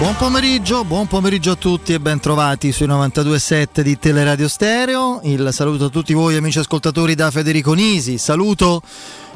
Buon 0.00 0.16
pomeriggio, 0.16 0.82
buon 0.82 1.06
pomeriggio 1.06 1.50
a 1.50 1.56
tutti 1.56 1.92
e 1.92 2.00
ben 2.00 2.20
trovati 2.20 2.72
sui 2.72 2.86
92.7 2.86 3.82
di 3.82 3.98
Teleradio 3.98 4.48
Stereo. 4.48 5.20
Il 5.24 5.46
saluto 5.52 5.84
a 5.84 5.88
tutti 5.90 6.14
voi 6.14 6.36
amici 6.36 6.58
ascoltatori 6.58 7.14
da 7.14 7.30
Federico 7.30 7.74
Nisi. 7.74 8.16
Saluto 8.16 8.80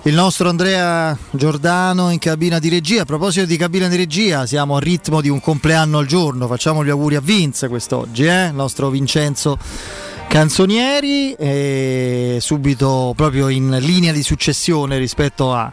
il 0.05 0.15
nostro 0.15 0.49
Andrea 0.49 1.15
Giordano 1.33 2.09
in 2.09 2.19
cabina 2.19 2.59
di 2.59 2.71
regia. 2.71 3.03
A 3.03 3.05
proposito 3.05 3.45
di 3.45 3.59
cabina 3.59 3.89
di 3.89 3.97
regia, 3.97 4.47
siamo 4.47 4.77
a 4.77 4.81
ritmo 4.81 5.21
di 5.21 5.29
un 5.29 5.39
compleanno 5.39 5.99
al 5.99 6.07
giorno. 6.07 6.47
Facciamo 6.47 6.83
gli 6.83 6.89
auguri 6.89 7.17
a 7.17 7.21
Vince 7.21 7.69
quest'oggi, 7.69 8.25
eh? 8.25 8.47
il 8.47 8.55
nostro 8.55 8.89
Vincenzo 8.89 9.59
Canzonieri. 10.29 11.35
E 11.35 12.39
subito 12.41 13.13
proprio 13.15 13.49
in 13.49 13.77
linea 13.81 14.13
di 14.13 14.23
successione 14.23 14.97
rispetto 14.97 15.53
a 15.53 15.71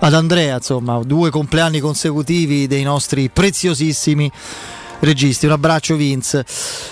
ad 0.00 0.14
Andrea, 0.14 0.56
insomma, 0.56 1.00
due 1.02 1.30
compleanni 1.30 1.80
consecutivi 1.80 2.66
dei 2.66 2.82
nostri 2.82 3.28
preziosissimi 3.28 4.30
registi. 5.00 5.46
Un 5.46 5.52
abbraccio 5.52 5.96
Vince. 5.96 6.44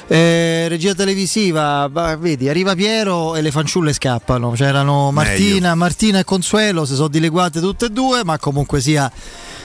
Eh, 0.06 0.66
regia 0.68 0.94
televisiva, 0.94 1.88
vedi, 2.18 2.48
arriva 2.48 2.74
Piero 2.74 3.34
e 3.34 3.42
le 3.42 3.50
fanciulle 3.50 3.92
scappano. 3.92 4.50
C'erano 4.50 5.10
Martina, 5.10 5.74
Martina 5.74 6.18
e 6.18 6.24
Consuelo, 6.24 6.84
si 6.84 6.94
sono 6.94 7.08
dileguate 7.08 7.60
tutte 7.60 7.86
e 7.86 7.90
due, 7.90 8.24
ma 8.24 8.38
comunque 8.38 8.80
sia 8.80 9.10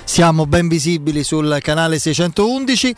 siamo 0.05 0.45
ben 0.45 0.67
visibili 0.67 1.23
sul 1.23 1.57
canale 1.61 1.99
611. 1.99 2.95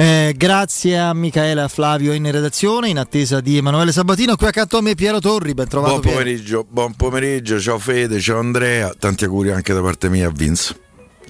Eh, 0.00 0.32
grazie 0.36 0.96
a 0.96 1.12
Michaela 1.12 1.66
Flavio 1.66 2.12
in 2.12 2.30
redazione, 2.30 2.88
in 2.88 3.00
attesa 3.00 3.40
di 3.40 3.56
Emanuele 3.56 3.90
Sabatino. 3.90 4.36
Qui 4.36 4.46
accanto 4.46 4.78
a 4.78 4.80
me 4.80 4.94
Piero 4.94 5.18
Torri, 5.18 5.54
ben 5.54 5.66
trovato. 5.66 5.98
Buon 5.98 6.12
pomeriggio, 6.12 6.64
buon 6.70 6.94
pomeriggio, 6.94 7.58
ciao 7.58 7.80
Fede, 7.80 8.20
ciao 8.20 8.38
Andrea, 8.38 8.94
tanti 8.96 9.24
auguri 9.24 9.50
anche 9.50 9.74
da 9.74 9.80
parte 9.80 10.08
mia 10.08 10.28
a 10.28 10.30
Vince. 10.30 10.76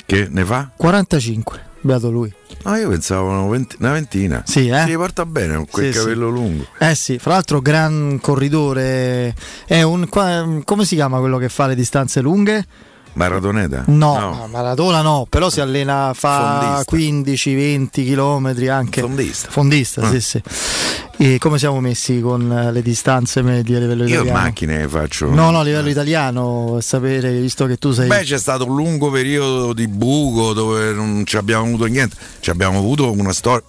Che 0.05 0.29
ne 0.31 0.45
fa? 0.45 0.71
45, 0.77 1.65
beato 1.81 2.11
lui. 2.11 2.31
Ah, 2.65 2.77
io 2.77 2.91
pensavo 2.91 3.31
una, 3.31 3.47
venti, 3.47 3.77
una 3.79 3.93
ventina. 3.93 4.43
Sì, 4.45 4.69
eh? 4.69 4.85
Si 4.85 4.93
porta 4.97 5.25
bene 5.25 5.55
con 5.55 5.67
quel 5.71 5.91
sì, 5.91 5.99
capello 6.01 6.27
sì. 6.27 6.33
lungo. 6.35 6.67
Eh 6.77 6.95
sì, 6.95 7.19
fra 7.19 7.33
l'altro 7.33 7.63
gran 7.63 8.19
corridore. 8.21 9.35
È 9.65 9.81
un 9.81 10.07
come 10.11 10.85
si 10.85 10.95
chiama 10.95 11.21
quello 11.21 11.39
che 11.39 11.49
fa 11.49 11.69
le 11.69 11.75
distanze 11.75 12.21
lunghe? 12.21 12.67
Maradoneta? 13.19 13.83
No, 13.89 14.19
no, 14.19 14.49
Maradona 14.49 15.03
no, 15.03 15.27
però 15.29 15.51
si 15.51 15.61
allena, 15.61 16.13
fa 16.15 16.85
15-20 16.89 17.89
km 17.91 18.69
anche. 18.71 19.01
Fondista. 19.01 19.51
Fondista, 19.51 20.03
ah. 20.03 20.11
sì, 20.11 20.21
sì. 20.21 20.43
E 21.17 21.39
come 21.39 21.59
siamo 21.59 21.81
messi 21.81 22.21
con 22.21 22.51
eh, 22.51 22.71
le 22.71 22.81
distanze 22.81 23.43
medie 23.43 23.77
a 23.77 23.81
livello 23.81 24.05
italiano? 24.05 24.25
Io 24.25 24.33
macchine 24.33 24.87
faccio. 24.87 25.29
No, 25.29 25.51
no, 25.51 25.59
a 25.59 25.63
livello 25.65 25.89
italiano, 25.89 26.79
sapere, 26.81 27.33
visto 27.41 27.67
che 27.67 27.77
tu 27.77 27.91
sei. 27.91 28.07
Beh, 28.07 28.23
c'è 28.23 28.39
stato 28.39 28.67
un 28.67 28.77
lungo 28.77 29.11
periodo 29.11 29.73
di 29.73 29.89
buco 29.89 30.53
dove 30.53 30.93
non 30.93 31.25
ci 31.27 31.37
abbiamo 31.37 31.65
avuto 31.65 31.87
niente. 31.87 32.17
Ci 32.39 32.51
abbiamo 32.51 32.79
avuto 32.79 33.11
una 33.11 33.33
storia. 33.33 33.65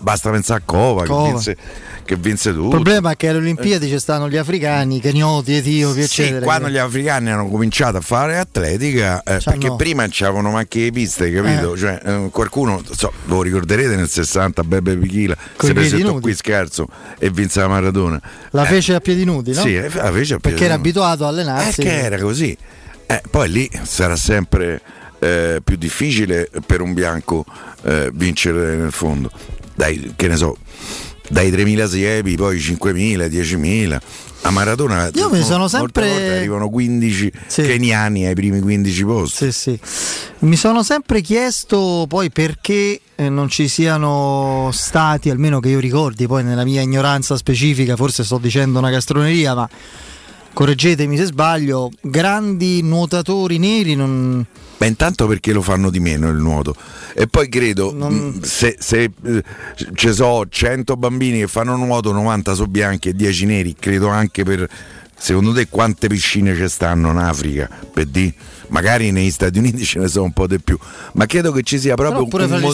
Basta 0.00 0.30
pensare 0.30 0.60
a 0.60 0.62
Cova, 0.66 1.04
Cova. 1.04 1.22
che 1.22 1.30
vinse 1.30 1.56
che 2.08 2.16
vinse 2.16 2.52
tutto. 2.54 2.76
Il 2.76 2.82
problema 2.82 3.10
è 3.10 3.16
che 3.16 3.28
alle 3.28 3.38
Olimpiadi 3.38 3.86
ci 3.86 3.98
stanno 3.98 4.30
gli 4.30 4.38
africani, 4.38 4.98
kenioti, 4.98 5.56
etiopi, 5.56 6.00
eccetera. 6.00 6.38
Sì, 6.38 6.44
quando 6.44 6.70
gli 6.70 6.78
africani 6.78 7.30
hanno 7.30 7.48
cominciato 7.48 7.98
a 7.98 8.00
fare 8.00 8.38
atletica, 8.38 9.22
eh, 9.22 9.40
perché 9.44 9.68
no. 9.68 9.76
prima 9.76 10.08
c'erano 10.08 10.56
anche 10.56 10.80
le 10.80 10.90
piste, 10.90 11.30
capito? 11.30 11.74
Eh. 11.74 11.76
Cioè, 11.76 12.00
eh, 12.02 12.28
qualcuno, 12.32 12.82
so, 12.96 13.12
lo 13.26 13.42
ricorderete 13.42 13.94
nel 13.94 14.08
60, 14.08 14.64
Bebe 14.64 14.96
Pichila, 14.96 15.36
si 15.58 15.72
presentò 15.74 16.18
qui 16.18 16.34
scherzo 16.34 16.88
e 17.18 17.28
vinse 17.28 17.60
la 17.60 17.68
Maradona. 17.68 18.18
La 18.52 18.64
fece 18.64 18.94
a 18.94 19.00
piedi 19.00 19.24
nudi, 19.24 19.52
no? 19.52 19.60
Sì, 19.60 19.74
la 19.74 19.90
fece 19.90 19.98
a 19.98 20.08
piedi 20.08 20.16
nudi. 20.16 20.40
Perché 20.40 20.64
era 20.64 20.74
abituato 20.74 21.26
a 21.26 21.28
allenarsi. 21.28 21.82
Perché 21.82 22.00
era 22.00 22.18
così. 22.18 22.56
Eh, 23.04 23.22
poi 23.30 23.50
lì 23.50 23.70
sarà 23.82 24.16
sempre 24.16 24.80
eh, 25.18 25.60
più 25.62 25.76
difficile 25.76 26.48
per 26.64 26.80
un 26.80 26.94
bianco 26.94 27.44
eh, 27.82 28.10
vincere 28.14 28.76
nel 28.76 28.92
fondo. 28.92 29.30
Dai, 29.74 30.14
che 30.16 30.26
ne 30.26 30.36
so, 30.36 30.56
dai 31.28 31.50
3.000 31.50 31.88
siepi, 31.88 32.36
poi 32.36 32.58
5.000, 32.58 33.26
10.000. 33.28 34.00
A 34.42 34.50
Maradona 34.50 35.10
io 35.14 35.28
mi 35.30 35.42
sono 35.42 35.66
sempre 35.66 36.36
arrivano 36.38 36.70
15 36.70 37.32
sì. 37.48 37.62
keniani 37.62 38.26
ai 38.26 38.34
primi 38.34 38.60
15 38.60 39.04
posti. 39.04 39.50
Sì, 39.50 39.52
sì. 39.52 39.80
Mi 40.40 40.54
sono 40.54 40.84
sempre 40.84 41.20
chiesto 41.20 42.06
poi 42.08 42.30
perché 42.30 43.00
eh, 43.16 43.28
non 43.28 43.48
ci 43.48 43.66
siano 43.66 44.70
stati, 44.72 45.28
almeno 45.28 45.58
che 45.58 45.70
io 45.70 45.80
ricordi, 45.80 46.26
poi 46.28 46.44
nella 46.44 46.64
mia 46.64 46.80
ignoranza 46.82 47.36
specifica, 47.36 47.96
forse 47.96 48.22
sto 48.22 48.38
dicendo 48.38 48.78
una 48.78 48.90
castroneria, 48.90 49.54
ma 49.54 49.68
correggetemi 50.52 51.16
se 51.16 51.24
sbaglio, 51.24 51.90
grandi 52.00 52.80
nuotatori 52.82 53.58
neri 53.58 53.96
non 53.96 54.46
Beh, 54.78 54.86
intanto 54.86 55.26
perché 55.26 55.52
lo 55.52 55.60
fanno 55.60 55.90
di 55.90 55.98
meno 55.98 56.28
il 56.28 56.36
nuoto. 56.36 56.74
E 57.12 57.26
poi 57.26 57.48
credo, 57.48 57.92
non... 57.92 58.14
Mm, 58.36 58.42
se, 58.42 58.76
se 58.78 59.10
eh, 59.24 59.42
ci 59.94 60.12
sono 60.12 60.46
100 60.48 60.96
bambini 60.96 61.40
che 61.40 61.48
fanno 61.48 61.76
nuoto, 61.76 62.12
90 62.12 62.54
sono 62.54 62.68
bianchi 62.68 63.08
e 63.08 63.14
10 63.14 63.46
neri, 63.46 63.74
credo 63.78 64.08
anche 64.08 64.44
per... 64.44 64.68
Secondo 65.20 65.52
te 65.52 65.66
quante 65.68 66.06
piscine 66.06 66.54
ci 66.54 66.68
stanno 66.68 67.10
in 67.10 67.16
Africa? 67.16 67.68
Per 67.92 68.06
di? 68.06 68.32
Magari 68.68 69.10
negli 69.10 69.32
Stati 69.32 69.58
Uniti 69.58 69.84
ce 69.84 69.98
ne 69.98 70.06
sono 70.06 70.26
un 70.26 70.32
po' 70.32 70.46
di 70.46 70.60
più, 70.60 70.78
ma 71.14 71.26
credo 71.26 71.50
che 71.50 71.62
ci 71.64 71.76
sia 71.76 71.96
proprio 71.96 72.22
un, 72.22 72.60
mo- 72.60 72.72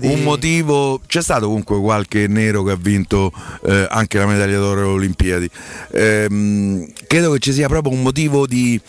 un, 0.00 0.22
motivo. 0.24 1.00
C'è 1.06 1.22
stato 1.22 1.46
comunque 1.46 1.78
qualche 1.78 2.26
nero 2.26 2.64
che 2.64 2.72
ha 2.72 2.76
vinto 2.76 3.30
eh, 3.64 3.86
anche 3.88 4.18
la 4.18 4.26
medaglia 4.26 4.58
d'oro 4.58 4.80
alle 4.80 4.88
Olimpiadi. 4.90 5.48
Ehm, 5.92 6.92
credo 7.06 7.30
che 7.30 7.38
ci 7.38 7.52
sia 7.52 7.68
proprio 7.68 7.92
un 7.92 8.02
motivo 8.02 8.44
di 8.44 8.80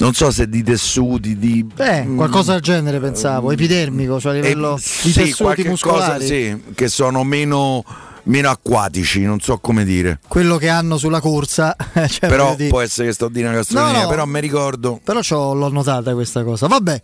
non 0.00 0.14
so 0.14 0.30
se 0.30 0.48
di 0.48 0.62
tessuti, 0.62 1.38
di... 1.38 1.62
Beh, 1.62 2.06
qualcosa 2.16 2.52
del 2.52 2.62
genere 2.62 2.98
pensavo, 2.98 3.48
mm. 3.48 3.52
epidermico, 3.52 4.18
cioè 4.18 4.32
a 4.32 4.34
livello 4.36 4.76
eh, 4.76 4.80
di 5.02 5.12
sì, 5.12 5.12
tessuti 5.12 5.62
muscolari. 5.64 6.20
Cosa, 6.20 6.24
sì, 6.24 6.62
che 6.74 6.88
sono 6.88 7.22
meno 7.22 7.84
meno 8.24 8.50
acquatici, 8.50 9.22
non 9.22 9.40
so 9.40 9.58
come 9.58 9.84
dire. 9.84 10.20
Quello 10.26 10.56
che 10.56 10.68
hanno 10.68 10.96
sulla 10.96 11.20
corsa. 11.20 11.76
cioè, 12.08 12.28
però 12.28 12.56
può 12.68 12.80
essere 12.80 13.08
che 13.08 13.14
sto 13.14 13.28
di 13.28 13.42
una 13.42 13.52
gastronomia, 13.52 13.98
no, 13.98 14.02
no, 14.02 14.08
però 14.08 14.24
mi 14.24 14.40
ricordo. 14.40 15.00
Però 15.02 15.20
l'ho 15.54 15.68
notata 15.68 16.14
questa 16.14 16.44
cosa. 16.44 16.66
Vabbè, 16.66 17.00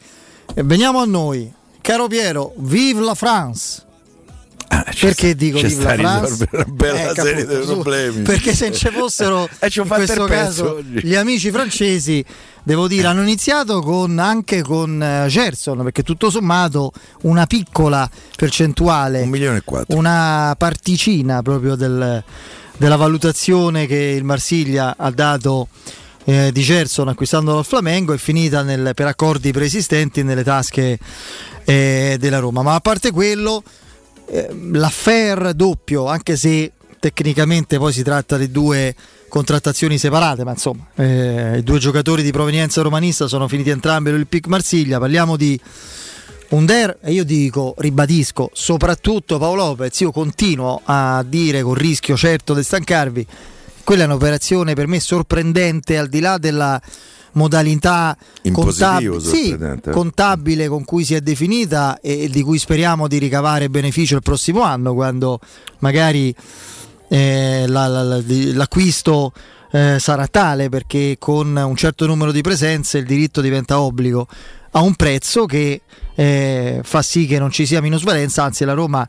veniamo 0.65 1.01
a 1.01 1.05
noi. 1.05 1.53
Caro 1.81 2.09
Piero, 2.09 2.53
vive 2.57 3.01
la 3.01 3.15
France! 3.15 3.85
Ah, 4.69 4.83
perché 4.83 5.29
sta, 5.29 5.33
dico 5.35 5.61
vive 5.61 5.83
la 5.85 5.95
France? 5.95 6.49
una 6.51 6.65
bella 6.65 7.11
eh, 7.11 7.15
serie 7.15 7.47
di 7.47 7.65
problemi. 7.65 8.23
Perché 8.23 8.55
se 8.55 8.73
ci 8.73 8.89
fossero 8.89 9.49
eh, 9.61 9.71
in 9.73 9.87
questo 9.87 10.25
caso 10.25 10.83
gli 10.83 11.15
amici 11.15 11.53
francesi 11.53 12.25
devo 12.67 12.89
dire, 12.89 13.07
hanno 13.07 13.23
iniziato 13.23 13.81
con, 13.81 14.19
anche 14.19 14.61
con 14.61 15.01
uh, 15.01 15.29
Gerson, 15.29 15.85
perché 15.85 16.03
tutto 16.03 16.31
sommato 16.31 16.91
una 17.23 17.47
piccola 17.47 18.11
percentuale, 18.35 19.23
un 19.23 19.29
milione 19.29 19.59
e 19.59 19.63
quattro. 19.65 19.97
una 19.97 20.53
particina 20.59 21.43
proprio 21.43 21.77
del, 21.77 22.25
della 22.77 22.97
valutazione 22.97 23.87
che 23.87 23.95
il 23.97 24.25
Marsiglia 24.25 24.97
ha 24.99 25.11
dato 25.13 25.69
eh, 26.25 26.51
di 26.53 26.61
Gerson 26.63 27.07
acquistandolo 27.07 27.59
al 27.59 27.65
Flamengo 27.65 28.13
è 28.13 28.19
finita 28.19 28.63
nel, 28.63 28.95
per 28.97 29.07
accordi 29.07 29.53
preesistenti 29.53 30.25
nelle 30.25 30.43
tasche 30.43 30.99
eh, 31.65 32.17
della 32.19 32.41
Roma. 32.41 32.63
Ma 32.63 32.75
a 32.75 32.81
parte 32.81 33.13
quello, 33.13 33.63
eh, 34.27 34.49
l'affair 34.73 35.53
doppio, 35.53 36.09
anche 36.09 36.35
se 36.35 36.73
tecnicamente 36.99 37.79
poi 37.79 37.93
si 37.93 38.03
tratta 38.03 38.37
di 38.37 38.51
due 38.51 38.95
contrattazioni 39.29 39.99
separate, 39.99 40.45
ma 40.45 40.53
insomma, 40.53 40.87
eh, 40.95 41.59
i 41.59 41.63
due 41.63 41.79
giocatori 41.79 42.23
di 42.23 42.31
provenienza 42.31 42.83
romanista 42.83 43.27
sono 43.27 43.49
finiti 43.49 43.71
entrambi 43.71 44.09
all'Olympique 44.09 44.51
Marsiglia. 44.51 44.99
Parliamo 44.99 45.37
di 45.37 45.61
Under 46.51 46.99
e 47.03 47.13
io 47.13 47.25
dico, 47.25 47.75
ribadisco, 47.79 48.51
soprattutto 48.53 49.39
Paolo 49.39 49.67
Lopez, 49.67 49.99
io 50.01 50.13
continuo 50.13 50.81
a 50.85 51.25
dire 51.27 51.63
con 51.63 51.75
rischio 51.75 52.17
certo 52.17 52.55
di 52.55 52.63
stancarvi, 52.63 53.27
quella 53.83 54.05
è 54.05 54.07
un'operazione 54.07 54.75
per 54.75 54.87
me 54.87 55.01
sorprendente 55.01 55.99
al 55.99 56.09
di 56.09 56.21
là 56.21 56.39
della 56.39 56.81
modalità 57.33 58.17
contab- 58.51 59.17
sì, 59.19 59.51
eh. 59.51 59.91
contabile 59.91 60.69
con 60.69 60.85
cui 60.85 61.05
si 61.05 61.15
è 61.15 61.21
definita 61.21 62.01
e 62.01 62.29
di 62.29 62.43
cui 62.43 62.59
speriamo 62.59 63.09
di 63.09 63.19
ricavare 63.19 63.69
beneficio 63.69 64.17
il 64.17 64.23
prossimo 64.23 64.63
anno 64.63 64.95
quando 64.95 65.39
magari 65.79 66.35
eh, 67.09 67.65
la, 67.67 67.87
la, 67.87 68.03
la, 68.03 68.23
l'acquisto 68.27 69.33
eh, 69.71 69.99
sarà 69.99 70.27
tale 70.27 70.69
perché 70.69 71.17
con 71.19 71.57
un 71.57 71.77
certo 71.77 72.07
numero 72.07 72.33
di 72.33 72.41
presenze 72.41 72.99
il 72.99 73.05
diritto 73.05 73.41
diventa 73.41 73.81
obbligo 73.81 74.27
a 74.73 74.81
un 74.81 74.95
prezzo 74.95 75.47
che 75.47 75.83
eh, 76.15 76.81
fa 76.83 77.03
sì 77.03 77.27
che 77.27 77.39
non 77.39 77.51
ci 77.51 77.67
sia 77.67 77.81
minusvalenza, 77.81 78.43
anzi 78.43 78.65
la 78.65 78.75
Roma 78.75 79.07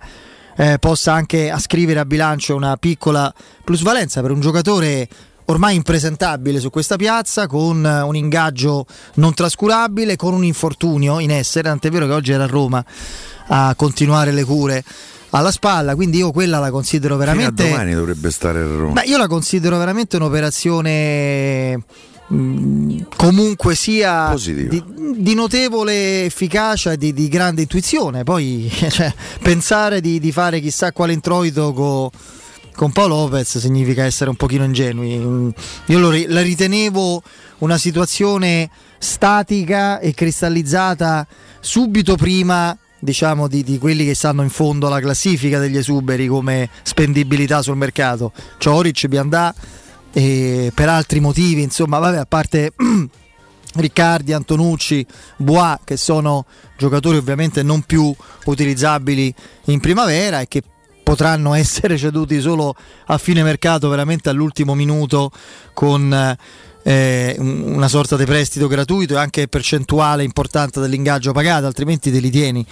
eh, 0.55 0.77
possa 0.79 1.13
anche 1.13 1.49
ascrivere 1.49 1.99
a 1.99 2.05
bilancio 2.05 2.55
una 2.55 2.77
piccola 2.77 3.33
plusvalenza 3.63 4.21
per 4.21 4.31
un 4.31 4.39
giocatore 4.39 5.07
ormai 5.45 5.75
impresentabile 5.75 6.59
su 6.59 6.69
questa 6.69 6.97
piazza, 6.97 7.47
con 7.47 7.83
un 7.85 8.15
ingaggio 8.15 8.85
non 9.15 9.33
trascurabile, 9.33 10.15
con 10.15 10.33
un 10.33 10.43
infortunio 10.43 11.19
in 11.19 11.31
essere, 11.31 11.69
tant'è 11.69 11.89
vero 11.89 12.05
che 12.05 12.13
oggi 12.13 12.31
era 12.33 12.43
a 12.43 12.47
Roma 12.47 12.83
a 13.49 13.73
continuare 13.75 14.31
le 14.31 14.43
cure 14.43 14.83
alla 15.31 15.51
spalla, 15.51 15.95
quindi 15.95 16.17
io 16.17 16.31
quella 16.31 16.59
la 16.59 16.71
considero 16.71 17.17
veramente... 17.17 17.63
Fino 17.63 17.75
a 17.75 17.77
domani 17.79 17.93
dovrebbe 17.95 18.31
stare 18.31 18.59
a 18.59 18.65
Roma. 18.65 19.01
Beh, 19.01 19.07
io 19.07 19.17
la 19.17 19.27
considero 19.27 19.77
veramente 19.77 20.15
un'operazione 20.15 21.83
Mm, 22.33 23.03
comunque 23.15 23.73
sia 23.73 24.35
di, 24.35 24.83
di, 25.15 25.33
notevole 25.33 26.25
efficacia 26.25 26.91
e 26.91 26.97
di, 26.97 27.13
di, 27.13 27.29
grande 27.29 27.61
intuizione. 27.61 28.23
Poi 28.23 28.69
cioè, 28.89 29.13
pensare 29.41 30.01
di, 30.01 30.19
di, 30.19 30.33
fare 30.33 30.59
chissà 30.59 30.91
quale 30.91 31.13
introito 31.13 31.71
con, 31.71 32.09
con 32.75 32.91
Paolo 32.91 33.15
Lopez 33.15 33.59
significa 33.59 34.03
essere 34.03 34.29
un 34.29 34.35
pochino 34.35 34.65
ingenui. 34.65 35.17
Mm, 35.17 35.49
io 35.85 35.99
lo, 35.99 36.11
la 36.27 36.41
ritenevo 36.41 37.23
una 37.59 37.77
situazione 37.77 38.69
statica 38.97 39.99
e 39.99 40.13
cristallizzata 40.13 41.25
subito 41.61 42.17
prima 42.17 42.77
diciamo 42.99 43.47
di, 43.47 43.63
di, 43.63 43.77
quelli 43.77 44.05
che 44.05 44.15
stanno 44.15 44.41
in 44.41 44.49
fondo 44.49 44.87
alla 44.87 44.99
classifica 44.99 45.59
degli 45.59 45.77
esuberi 45.77 46.27
come 46.27 46.69
spendibilità 46.83 47.61
sul 47.61 47.77
mercato. 47.77 48.31
Cioric, 48.57 49.07
Biandà 49.07 49.53
e 50.11 50.71
per 50.73 50.89
altri 50.89 51.19
motivi, 51.19 51.61
insomma, 51.61 51.99
vabbè, 51.99 52.17
a 52.17 52.25
parte 52.25 52.73
Riccardi, 53.75 54.33
Antonucci, 54.33 55.05
Bois, 55.37 55.77
che 55.83 55.97
sono 55.97 56.45
giocatori 56.77 57.17
ovviamente 57.17 57.63
non 57.63 57.81
più 57.81 58.13
utilizzabili 58.45 59.33
in 59.65 59.79
primavera 59.79 60.41
e 60.41 60.47
che 60.47 60.63
potranno 61.03 61.53
essere 61.55 61.97
ceduti 61.97 62.41
solo 62.41 62.75
a 63.05 63.17
fine 63.17 63.43
mercato, 63.43 63.89
veramente 63.89 64.29
all'ultimo 64.29 64.73
minuto 64.73 65.31
con 65.73 66.35
eh, 66.87 67.35
una 67.37 67.89
sorta 67.89 68.15
di 68.15 68.23
prestito 68.23 68.67
gratuito 68.67 69.15
e 69.15 69.17
anche 69.17 69.49
percentuale 69.49 70.23
importante 70.23 70.79
dell'ingaggio 70.79 71.33
pagato, 71.33 71.65
altrimenti 71.65 72.09
te 72.13 72.19
li 72.19 72.29
tieni. 72.29 72.65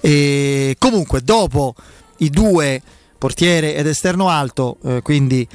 E 0.00 0.76
comunque, 0.78 1.22
dopo 1.22 1.74
i 2.18 2.28
due 2.28 2.82
portiere 3.16 3.74
ed 3.74 3.86
esterno 3.86 4.28
alto, 4.28 4.76
eh, 4.84 5.00
quindi 5.00 5.48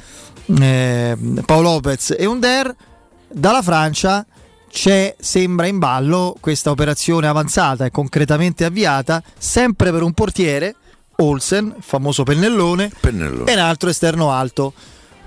eh, 0.60 1.16
Paolo 1.46 1.74
Lopez 1.74 2.16
e 2.18 2.26
Under, 2.26 2.74
dalla 3.28 3.62
Francia 3.62 4.26
c'è, 4.68 5.14
sembra 5.16 5.68
in 5.68 5.78
ballo 5.78 6.36
questa 6.40 6.72
operazione 6.72 7.28
avanzata 7.28 7.84
e 7.84 7.92
concretamente 7.92 8.64
avviata, 8.64 9.22
sempre 9.38 9.92
per 9.92 10.02
un 10.02 10.14
portiere, 10.14 10.74
Olsen, 11.18 11.76
famoso 11.78 12.24
pennellone, 12.24 12.90
pennellone. 12.98 13.48
e 13.48 13.54
un 13.54 13.60
altro 13.60 13.88
esterno 13.88 14.32
alto. 14.32 14.72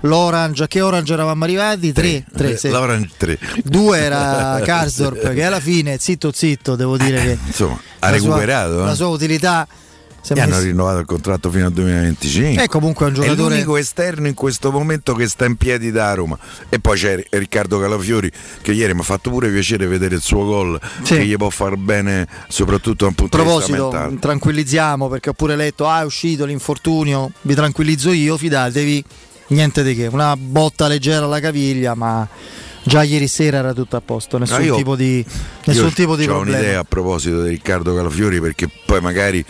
L'Orange, 0.04 0.64
a 0.64 0.66
che 0.66 0.80
Orange 0.80 1.12
eravamo 1.12 1.44
arrivati? 1.44 1.92
Tre, 1.92 2.24
tre, 2.24 2.36
tre 2.36 2.56
sì. 2.56 2.68
L'Orange 2.68 3.10
3. 3.16 3.38
Due 3.64 3.98
era 3.98 4.60
Karsdorp 4.62 5.32
che 5.32 5.44
alla 5.44 5.60
fine, 5.60 5.96
zitto 5.98 6.30
zitto, 6.32 6.76
devo 6.76 6.96
dire 6.96 7.20
che 7.22 7.38
insomma, 7.46 7.80
ha 8.00 8.10
recuperato. 8.10 8.72
Sua, 8.72 8.82
eh? 8.82 8.86
La 8.86 8.94
sua 8.94 9.08
utilità 9.08 9.66
e 10.32 10.40
hanno 10.40 10.58
rinnovato 10.58 11.00
il 11.00 11.04
contratto 11.04 11.50
fino 11.50 11.66
al 11.66 11.72
2025. 11.72 12.62
È 12.62 12.66
comunque 12.66 13.06
un 13.06 13.14
giocatore. 13.14 13.40
È 13.40 13.50
l'unico 13.50 13.76
esterno 13.76 14.26
in 14.26 14.34
questo 14.34 14.70
momento 14.70 15.14
che 15.14 15.28
sta 15.28 15.44
in 15.44 15.56
piedi 15.56 15.90
da 15.90 16.14
Roma. 16.14 16.38
E 16.70 16.80
poi 16.80 16.96
c'è 16.96 17.22
Riccardo 17.28 17.78
Calafiori 17.78 18.30
che 18.62 18.72
ieri 18.72 18.94
mi 18.94 19.00
ha 19.00 19.04
fatto 19.04 19.30
pure 19.30 19.50
piacere 19.50 19.86
vedere 19.86 20.14
il 20.14 20.22
suo 20.22 20.44
gol 20.44 20.80
sì. 21.02 21.16
che 21.16 21.26
gli 21.26 21.36
può 21.36 21.50
far 21.50 21.76
bene 21.76 22.26
soprattutto 22.48 23.04
da 23.04 23.06
un 23.08 23.14
punto 23.14 23.36
proposito, 23.36 23.76
di 23.76 23.82
vista 23.82 23.98
mentale. 23.98 24.18
tranquillizziamo 24.18 25.08
perché 25.08 25.28
ho 25.30 25.34
pure 25.34 25.56
letto 25.56 25.86
ah 25.86 26.00
è 26.00 26.04
uscito 26.04 26.46
l'infortunio, 26.46 27.30
vi 27.42 27.54
tranquillizzo 27.54 28.10
io, 28.12 28.38
fidatevi, 28.38 29.04
niente 29.48 29.82
di 29.82 29.94
che, 29.94 30.06
una 30.06 30.36
botta 30.36 30.88
leggera 30.88 31.24
alla 31.24 31.40
caviglia, 31.40 31.94
ma 31.94 32.26
già 32.82 33.02
ieri 33.02 33.28
sera 33.28 33.58
era 33.58 33.72
tutto 33.72 33.96
a 33.96 34.00
posto, 34.00 34.38
nessun 34.38 34.58
no, 34.58 34.64
io, 34.64 34.76
tipo 34.76 34.96
di, 34.96 35.24
nessun 35.64 35.92
tipo 35.92 36.16
di 36.16 36.26
problema. 36.26 36.56
Ho 36.56 36.60
un'idea 36.60 36.80
a 36.80 36.84
proposito 36.84 37.42
di 37.42 37.50
Riccardo 37.50 37.94
Calafiori 37.94 38.40
perché 38.40 38.68
poi 38.84 39.00
magari 39.00 39.44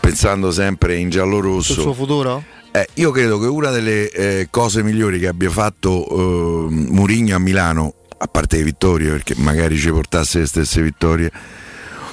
pensando 0.00 0.50
sempre 0.50 0.96
in 0.96 1.10
giallo-rosso. 1.10 1.74
Sul 1.74 1.82
suo 1.82 1.94
futuro? 1.94 2.42
Eh, 2.74 2.88
io 2.94 3.10
credo 3.10 3.38
che 3.38 3.46
una 3.46 3.70
delle 3.70 4.10
eh, 4.10 4.48
cose 4.50 4.82
migliori 4.82 5.18
che 5.18 5.28
abbia 5.28 5.50
fatto 5.50 6.08
eh, 6.08 6.70
Murigno 6.70 7.36
a 7.36 7.38
Milano, 7.38 7.94
a 8.16 8.26
parte 8.26 8.56
le 8.56 8.64
vittorie, 8.64 9.10
perché 9.10 9.34
magari 9.36 9.76
ci 9.76 9.90
portasse 9.90 10.38
le 10.38 10.46
stesse 10.46 10.80
vittorie, 10.80 11.30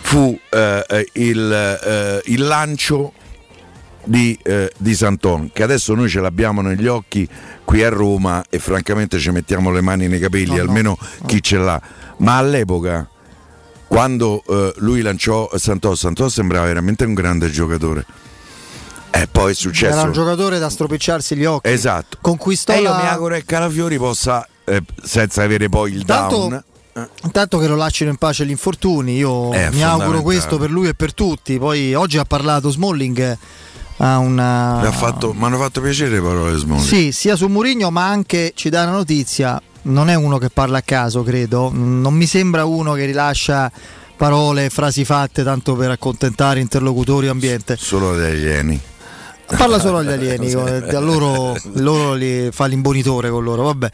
fu 0.02 0.38
eh, 0.50 0.86
eh, 0.88 1.08
il, 1.14 1.80
eh, 1.86 2.22
il, 2.26 2.46
lancio 2.46 3.14
di, 4.10 4.38
di 4.78 4.96
Santon, 4.96 5.52
che 5.54 5.62
adesso 5.62 5.94
noi 5.94 6.10
ce 6.10 6.20
l'abbiamo 6.20 6.62
negli 6.62 6.88
occhi 6.88 7.28
qui 7.64 7.84
a 7.84 7.90
Roma 7.90 8.44
e 8.50 8.58
francamente 8.58 9.20
ci 9.20 9.30
mettiamo 9.30 9.70
le 9.70 9.82
mani 9.82 10.08
nei 10.08 10.20
capelli, 10.20 10.56
no, 10.56 10.62
almeno 10.62 10.98
no. 11.00 11.26
chi 11.28 11.42
ce 11.44 11.58
l'ha. 11.58 11.80
Ma 12.18 12.38
all'epoca 12.38 13.08
quando 13.88 14.44
eh, 14.48 14.74
lui 14.78 15.02
lanciò 15.02 15.50
Santos, 15.56 16.00
Santos 16.00 16.34
sembrava 16.34 16.66
veramente 16.68 17.06
un 17.06 17.14
grande 17.14 17.50
giocatore. 17.50 18.06
E 19.12 19.28
poi 19.28 19.52
è 19.52 19.56
successo. 19.56 19.94
Era 19.94 20.04
un 20.04 20.12
giocatore 20.12 20.60
da 20.60 20.70
stropicciarsi 20.70 21.36
gli 21.36 21.46
occhi. 21.46 21.70
Esatto. 21.70 22.18
Conquistò 22.22 22.74
e 22.74 22.82
io 22.82 22.90
la... 22.90 22.98
mi 23.02 23.08
auguro 23.08 23.36
che 23.36 23.46
Calafiori 23.46 23.98
possa, 23.98 24.48
eh, 24.64 24.84
senza 25.04 25.44
avere 25.44 25.70
poi 25.70 25.94
il 25.94 26.06
Tanto... 26.06 26.36
down. 26.38 26.64
Intanto 27.24 27.60
che 27.60 27.68
lo 27.68 27.76
lasciano 27.76 28.10
in 28.12 28.18
pace 28.18 28.46
gli 28.46 28.50
infortuni, 28.50 29.16
io 29.16 29.54
è 29.54 29.70
mi 29.72 29.84
auguro 29.84 30.22
questo 30.22 30.58
per 30.58 30.70
lui 30.70 30.90
e 30.90 30.94
per 30.94 31.14
tutti. 31.14 31.58
Poi 31.58 31.94
oggi 31.94 32.18
ha 32.18 32.26
parlato 32.26 32.70
Smalling. 32.70 33.38
Ha 34.02 34.18
una... 34.18 34.82
Mi, 34.82 34.92
fatto, 34.92 35.36
hanno 35.40 35.58
fatto 35.58 35.82
piacere 35.82 36.12
le 36.12 36.22
parole 36.22 36.58
Smalling. 36.58 36.86
Sì, 36.86 37.12
sia 37.12 37.36
su 37.36 37.48
Murigno, 37.48 37.92
ma 37.92 38.08
anche 38.08 38.54
ci 38.56 38.70
dà 38.70 38.84
una 38.84 38.92
notizia 38.92 39.62
non 39.82 40.10
è 40.10 40.16
uno 40.16 40.38
che 40.38 40.50
parla 40.50 40.80
a 40.80 40.82
caso, 40.82 41.24
credo. 41.24 41.72
Non 41.74 42.14
mi 42.14 42.26
sembra 42.26 42.66
uno 42.66 42.94
che 42.94 43.06
rilascia 43.06 43.72
parole, 44.18 44.70
frasi 44.70 45.06
fatte 45.06 45.44
tanto 45.44 45.76
per 45.76 45.92
accontentare 45.92 46.60
interlocutori 46.60 47.28
o 47.28 47.32
ambiente. 47.32 47.78
Solo 47.78 48.12
agli 48.12 48.24
alieni. 48.24 48.82
Parla 49.46 49.80
solo 49.80 49.98
agli 49.98 50.12
alieni, 50.12 50.52
a 50.54 51.00
loro, 51.00 51.56
loro 51.74 52.14
li 52.14 52.50
fa 52.52 52.66
l'imbonitore 52.66 53.30
con 53.30 53.44
loro, 53.44 53.64
vabbè. 53.64 53.90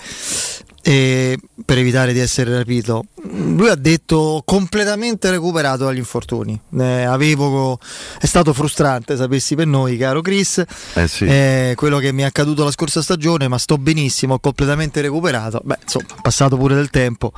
E 0.87 1.39
per 1.65 1.79
evitare 1.79 2.13
di 2.13 2.19
essere 2.19 2.55
rapito. 2.55 3.05
Lui 3.23 3.69
ha 3.69 3.75
detto 3.75 4.43
completamente 4.45 5.31
recuperato 5.31 5.85
dagli 5.85 5.97
infortuni. 5.97 6.61
Eh, 6.77 7.03
avevo, 7.05 7.79
è 8.19 8.27
stato 8.27 8.53
frustrante, 8.53 9.17
sapessi 9.17 9.55
per 9.55 9.65
noi, 9.65 9.97
caro 9.97 10.21
Chris, 10.21 10.63
eh 10.93 11.07
sì. 11.07 11.25
eh, 11.25 11.73
quello 11.75 11.97
che 11.97 12.11
mi 12.11 12.21
è 12.21 12.25
accaduto 12.25 12.63
la 12.63 12.69
scorsa 12.69 13.01
stagione, 13.01 13.47
ma 13.47 13.57
sto 13.57 13.79
benissimo, 13.79 14.35
ho 14.35 14.39
completamente 14.39 15.01
recuperato. 15.01 15.59
Beh, 15.63 15.79
insomma, 15.81 16.05
passato 16.21 16.55
pure 16.55 16.75
del 16.75 16.91
tempo. 16.91 17.33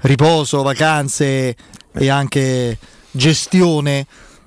Riposo, 0.00 0.62
vacanze 0.62 1.54
e 1.92 2.08
anche 2.08 2.78
gestione, 3.12 4.06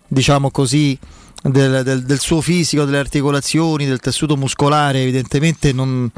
diciamo 0.09 0.51
così, 0.51 0.99
del, 1.41 1.83
del, 1.83 2.03
del 2.03 2.19
suo 2.19 2.41
fisico, 2.41 2.83
delle 2.83 2.97
articolazioni, 2.97 3.85
del 3.85 4.01
tessuto 4.01 4.35
muscolare, 4.35 4.99
evidentemente 5.03 5.71
non 5.71 6.11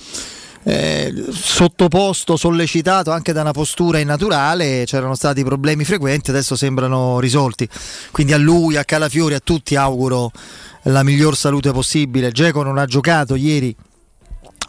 eh, 0.69 1.13
sottoposto, 1.29 2.35
sollecitato 2.35 3.11
anche 3.11 3.31
da 3.31 3.39
una 3.39 3.53
postura 3.53 3.99
innaturale, 3.99 4.83
c'erano 4.85 5.15
stati 5.15 5.41
problemi 5.41 5.85
frequenti, 5.85 6.29
adesso 6.29 6.57
sembrano 6.57 7.21
risolti. 7.21 7.69
Quindi 8.11 8.33
a 8.33 8.37
lui, 8.37 8.75
a 8.75 8.83
Calafiori, 8.83 9.33
a 9.33 9.39
tutti 9.39 9.77
auguro 9.77 10.29
la 10.83 11.03
miglior 11.03 11.37
salute 11.37 11.71
possibile. 11.71 12.33
Geco 12.33 12.63
non 12.63 12.77
ha 12.77 12.85
giocato 12.85 13.35
ieri, 13.35 13.73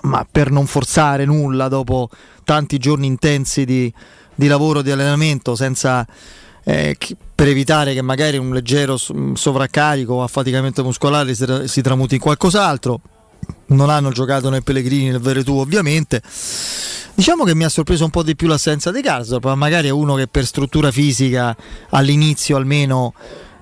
ma 0.03 0.25
per 0.31 0.53
non 0.53 0.67
forzare 0.67 1.25
nulla 1.25 1.67
dopo 1.67 2.09
tanti 2.45 2.79
giorni 2.79 3.09
intensi 3.09 3.65
di, 3.65 3.93
di 4.37 4.47
lavoro, 4.47 4.83
di 4.83 4.93
allenamento, 4.93 5.57
senza... 5.57 6.07
Eh, 6.63 6.97
per 7.35 7.47
evitare 7.47 7.95
che 7.95 8.03
magari 8.03 8.37
un 8.37 8.51
leggero 8.51 8.97
sovraccarico 8.97 10.15
o 10.15 10.23
affaticamento 10.25 10.83
muscolare 10.83 11.35
si, 11.35 11.47
si 11.65 11.81
tramuti 11.81 12.17
in 12.17 12.21
qualcos'altro 12.21 13.01
non 13.69 13.91
hanno 13.91 14.11
giocato 14.11 14.51
né 14.51 14.61
Pellegrini 14.61 15.11
né 15.11 15.19
Veretù 15.19 15.57
ovviamente. 15.59 16.23
Diciamo 17.15 17.45
che 17.45 17.55
mi 17.55 17.65
ha 17.65 17.69
sorpreso 17.69 18.05
un 18.05 18.11
po' 18.11 18.23
di 18.23 18.37
più 18.37 18.47
l'assenza 18.47 18.93
di 18.93 19.03
Karsdorp, 19.03 19.45
ma 19.45 19.57
magari 19.57 19.89
è 19.89 19.91
uno 19.91 20.15
che 20.15 20.29
per 20.29 20.47
struttura 20.47 20.93
fisica 20.93 21.57
all'inizio 21.91 22.57
almeno 22.57 23.13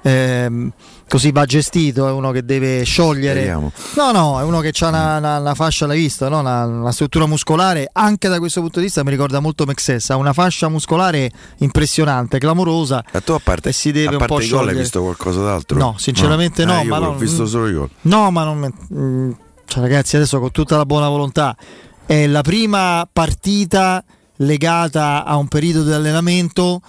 ehm, 0.02 0.70
così 1.08 1.32
va 1.32 1.44
gestito, 1.44 2.06
è 2.06 2.10
uno 2.10 2.30
che 2.30 2.44
deve 2.44 2.82
sciogliere. 2.84 3.40
Speriamo. 3.40 3.72
No, 3.96 4.12
no, 4.12 4.40
è 4.40 4.42
uno 4.42 4.60
che 4.60 4.72
ha 4.78 4.88
una, 4.88 5.16
una, 5.16 5.38
una, 5.38 5.54
fascia 5.54 5.84
alla 5.84 5.94
vista, 5.94 6.28
no? 6.28 6.40
una, 6.40 6.64
una, 6.64 6.92
struttura 6.92 7.26
muscolare, 7.26 7.88
anche 7.92 8.28
da 8.28 8.38
questo 8.38 8.60
punto 8.60 8.78
di 8.78 8.86
vista 8.86 9.02
mi 9.02 9.10
ricorda 9.10 9.40
molto 9.40 9.64
Mexes, 9.64 10.10
ha 10.10 10.16
una 10.16 10.32
fascia 10.32 10.68
muscolare 10.68 11.30
impressionante, 11.58 12.38
clamorosa. 12.38 13.02
Ma 13.12 13.20
tu 13.20 13.32
a 13.32 13.40
parte, 13.42 13.70
e 13.70 13.72
si 13.72 13.92
deve 13.92 14.14
a 14.14 14.18
parte 14.18 14.32
un 14.32 14.38
po' 14.38 14.44
i 14.44 14.48
gol 14.48 14.68
hai 14.68 14.74
visto 14.76 15.02
qualcosa 15.02 15.42
d'altro? 15.42 15.78
No, 15.78 15.94
sinceramente 15.98 16.64
no, 16.64 16.74
no 16.74 16.80
eh, 16.80 16.84
ma 16.84 16.98
ho 16.98 17.04
non, 17.04 17.18
visto 17.18 17.46
solo 17.46 17.68
i 17.68 17.72
gol. 17.72 17.90
No, 18.02 18.30
ma 18.30 18.44
non... 18.44 18.58
Mh, 18.58 18.98
mm, 18.98 19.30
cioè, 19.66 19.82
ragazzi, 19.82 20.16
adesso 20.16 20.40
con 20.40 20.50
tutta 20.50 20.76
la 20.76 20.86
buona 20.86 21.08
volontà, 21.08 21.56
è 22.06 22.26
la 22.26 22.42
prima 22.42 23.06
partita 23.12 24.02
legata 24.36 25.24
a 25.24 25.36
un 25.36 25.48
periodo 25.48 25.82
di 25.82 25.92
allenamento 25.92 26.80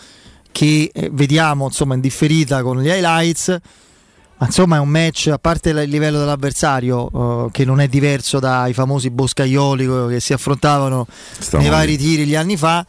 che 0.52 0.90
eh, 0.94 1.10
vediamo 1.12 1.66
insomma 1.66 1.96
in 1.96 2.02
differita 2.02 2.62
con 2.62 2.82
gli 2.82 2.88
highlights. 2.88 3.60
Ma 4.40 4.46
insomma 4.46 4.76
è 4.76 4.80
un 4.80 4.90
match, 4.90 5.30
a 5.32 5.40
parte 5.40 5.72
il 5.72 5.90
livello 5.90 6.20
dell'avversario, 6.20 7.48
eh, 7.48 7.52
che 7.52 7.66
non 7.66 7.80
è 7.80 7.88
diverso 7.88 8.38
dai 8.40 8.72
famosi 8.72 9.10
boscaioli 9.10 10.10
che 10.10 10.20
si 10.20 10.32
affrontavano 10.32 11.08
Stiamo 11.40 11.64
nei 11.64 11.74
vari 11.74 11.98
tiri 11.98 12.28
gli 12.28 12.36
anni 12.36 12.56
fa, 12.56 12.86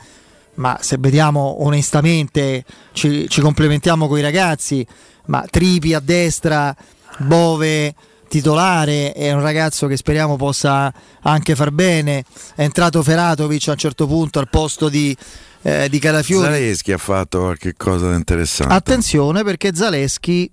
ma 0.56 0.76
se 0.82 0.96
vediamo 0.98 1.64
onestamente 1.64 2.64
ci, 2.92 3.26
ci 3.30 3.40
complementiamo 3.40 4.06
con 4.08 4.18
i 4.18 4.22
ragazzi, 4.22 4.86
ma 5.26 5.42
Tripi 5.48 5.94
a 5.94 6.00
destra, 6.00 6.76
Bove, 7.18 7.94
titolare, 8.28 9.12
è 9.12 9.32
un 9.32 9.40
ragazzo 9.40 9.86
che 9.86 9.96
speriamo 9.96 10.36
possa 10.36 10.92
anche 11.22 11.54
far 11.54 11.70
bene. 11.72 12.24
È 12.54 12.62
entrato 12.62 13.02
Feratovic 13.02 13.68
a 13.68 13.72
un 13.72 13.78
certo 13.78 14.06
punto 14.06 14.38
al 14.38 14.48
posto 14.48 14.88
di, 14.88 15.16
eh, 15.62 15.88
di 15.88 15.98
Calafiori. 15.98 16.44
Zaleschi 16.44 16.92
ha 16.92 16.98
fatto 16.98 17.40
qualche 17.40 17.74
cosa 17.76 18.10
di 18.10 18.16
interessante. 18.16 18.72
Attenzione 18.72 19.42
perché 19.42 19.74
Zaleschi 19.74 20.50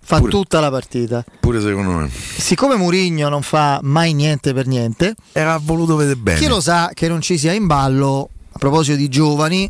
fa 0.00 0.18
pure, 0.18 0.30
tutta 0.30 0.60
la 0.60 0.70
partita. 0.70 1.24
Pure 1.40 1.60
secondo 1.60 1.90
me. 1.90 2.08
Siccome 2.08 2.76
Murigno 2.76 3.28
non 3.28 3.42
fa 3.42 3.80
mai 3.82 4.14
niente 4.14 4.54
per 4.54 4.66
niente, 4.66 5.14
era 5.32 5.58
voluto 5.60 5.96
vedere 5.96 6.16
bene. 6.16 6.38
Chi 6.38 6.46
lo 6.46 6.60
sa 6.60 6.90
che 6.94 7.08
non 7.08 7.20
ci 7.20 7.36
sia 7.36 7.52
in 7.52 7.66
ballo, 7.66 8.30
a 8.52 8.58
proposito 8.58 8.96
di 8.96 9.08
giovani, 9.08 9.68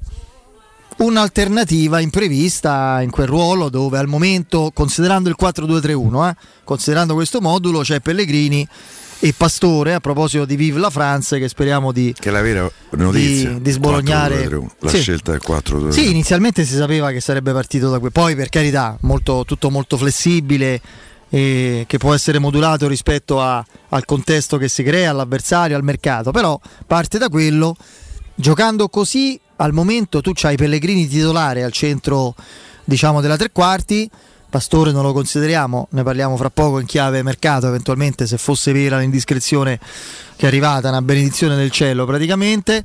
un'alternativa 0.99 2.01
imprevista 2.01 3.01
in 3.03 3.11
quel 3.11 3.27
ruolo 3.27 3.69
dove 3.69 3.99
al 3.99 4.07
momento, 4.07 4.71
considerando 4.73 5.29
il 5.29 5.37
4-2-3-1, 5.39 6.29
eh, 6.29 6.37
considerando 6.65 7.15
questo 7.15 7.41
modulo, 7.41 7.81
c'è 7.81 8.01
Pellegrini 8.01 8.67
e 9.19 9.35
Pastore 9.35 9.95
a 9.95 10.01
proposito 10.01 10.45
di 10.45 10.57
Vive 10.57 10.79
la 10.79 10.91
France 10.91 11.39
che 11.39 11.49
speriamo 11.49 11.91
di, 11.91 12.15
che 12.19 12.31
la 12.31 12.43
vera 12.43 12.71
notizia, 12.91 13.53
di, 13.53 13.63
di 13.63 13.71
sbolognare 13.71 14.49
la 14.79 14.89
sì. 14.91 14.99
scelta 15.01 15.31
del 15.31 15.41
4 15.41 15.91
sì 15.91 16.11
inizialmente 16.11 16.65
si 16.65 16.75
sapeva 16.75 17.11
che 17.11 17.21
sarebbe 17.21 17.53
partito 17.53 17.89
da 17.89 17.99
qui 17.99 18.11
poi 18.11 18.37
per 18.37 18.51
carità 18.51 18.97
molto, 19.03 19.45
tutto 19.47 19.71
molto 19.71 19.97
flessibile 19.97 20.81
e 21.31 21.85
che 21.89 21.97
può 21.97 22.13
essere 22.13 22.39
modulato 22.39 22.87
rispetto 22.89 23.41
a, 23.41 23.65
al 23.89 24.05
contesto 24.05 24.59
che 24.59 24.69
si 24.69 24.83
crea 24.83 25.11
all'avversario 25.11 25.77
al 25.77 25.83
mercato 25.83 26.31
però 26.31 26.61
parte 26.87 27.17
da 27.17 27.31
quello 27.31 27.75
giocando 28.35 28.89
così 28.89 29.41
al 29.57 29.73
momento 29.73 30.21
tu 30.21 30.33
c'hai 30.35 30.57
Pellegrini 30.57 31.09
titolare 31.09 31.63
al 31.63 31.73
centro 31.73 32.35
diciamo 32.85 33.21
della 33.21 33.37
tre 33.37 33.51
quarti 33.51 34.11
Pastore 34.49 34.93
non 34.93 35.03
lo 35.03 35.13
consideriamo, 35.13 35.89
ne 35.91 36.03
parliamo 36.03 36.37
fra 36.37 36.51
poco 36.51 36.79
in 36.79 36.87
chiave 36.87 37.23
mercato, 37.23 37.67
eventualmente 37.67 38.27
se 38.27 38.39
fosse 38.39 38.73
vera 38.73 38.99
l'indiscrezione 38.99 39.79
che 40.37 40.45
è 40.45 40.47
arrivata, 40.47 40.89
una 40.89 41.03
benedizione 41.03 41.57
del 41.57 41.71
cielo 41.71 42.07
praticamente. 42.07 42.83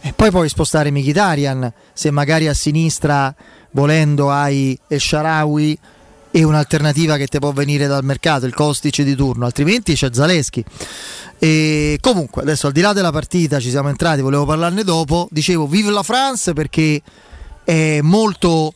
E 0.00 0.12
poi 0.12 0.30
puoi 0.30 0.48
spostare 0.48 0.90
Mkhitaryan, 0.90 1.72
se 1.92 2.10
magari 2.10 2.46
a 2.46 2.52
sinistra 2.52 3.34
volendo 3.70 4.30
hai 4.30 4.78
El 4.86 5.00
Sharawi 5.00 5.78
e 6.30 6.42
un'alternativa 6.42 7.16
che 7.16 7.26
ti 7.26 7.38
può 7.38 7.52
venire 7.52 7.86
dal 7.86 8.04
mercato, 8.04 8.46
il 8.46 8.54
Kostic 8.54 9.02
di 9.02 9.14
turno, 9.14 9.46
altrimenti 9.46 9.94
c'è 9.94 10.10
Zaleschi. 10.12 10.64
E 11.38 11.98
comunque, 12.00 12.42
adesso 12.42 12.66
al 12.66 12.72
di 12.72 12.80
là 12.80 12.92
della 12.92 13.12
partita 13.12 13.60
ci 13.60 13.70
siamo 13.70 13.88
entrati, 13.88 14.20
volevo 14.20 14.44
parlarne 14.44 14.84
dopo. 14.84 15.28
Dicevo, 15.30 15.66
vive 15.66 15.90
la 15.90 16.02
France 16.02 16.52
perché 16.52 17.00
è 17.64 18.00
molto 18.02 18.72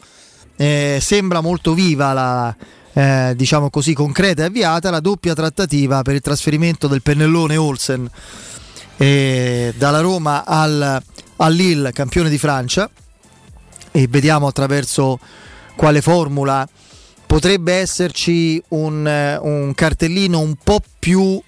eh, 0.56 0.98
sembra 1.00 1.40
molto 1.40 1.74
viva 1.74 2.12
la, 2.12 2.54
eh, 2.92 3.32
diciamo 3.34 3.70
così, 3.70 3.94
concreta 3.94 4.42
e 4.42 4.46
avviata 4.46 4.90
la 4.90 5.00
doppia 5.00 5.34
trattativa 5.34 6.02
per 6.02 6.14
il 6.14 6.20
trasferimento 6.20 6.86
del 6.86 7.02
pennellone 7.02 7.56
Olsen 7.56 8.08
eh, 8.96 9.74
dalla 9.76 10.00
Roma 10.00 10.44
al, 10.44 11.02
Lille, 11.48 11.90
campione 11.90 12.30
di 12.30 12.38
Francia, 12.38 12.88
e 13.90 14.06
vediamo 14.08 14.46
attraverso 14.46 15.18
quale 15.74 16.00
formula 16.00 16.66
potrebbe 17.32 17.72
esserci 17.72 18.62
un, 18.68 19.38
un 19.40 19.72
cartellino 19.74 20.38
un 20.38 20.54
po' 20.62 20.82
più, 20.98 21.40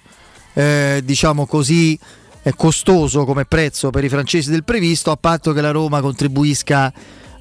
eh, 0.55 0.99
diciamo 1.03 1.45
così, 1.45 1.95
eh, 2.41 2.55
costoso 2.55 3.23
come 3.23 3.45
prezzo 3.45 3.91
per 3.91 4.03
i 4.03 4.09
francesi 4.09 4.49
del 4.49 4.63
previsto, 4.63 5.11
a 5.11 5.15
patto 5.15 5.53
che 5.53 5.61
la 5.61 5.69
Roma 5.69 6.01
contribuisca 6.01 6.91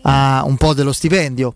a 0.03 0.43
un 0.45 0.59
po' 0.59 0.75
dello 0.75 0.93
stipendio. 0.93 1.55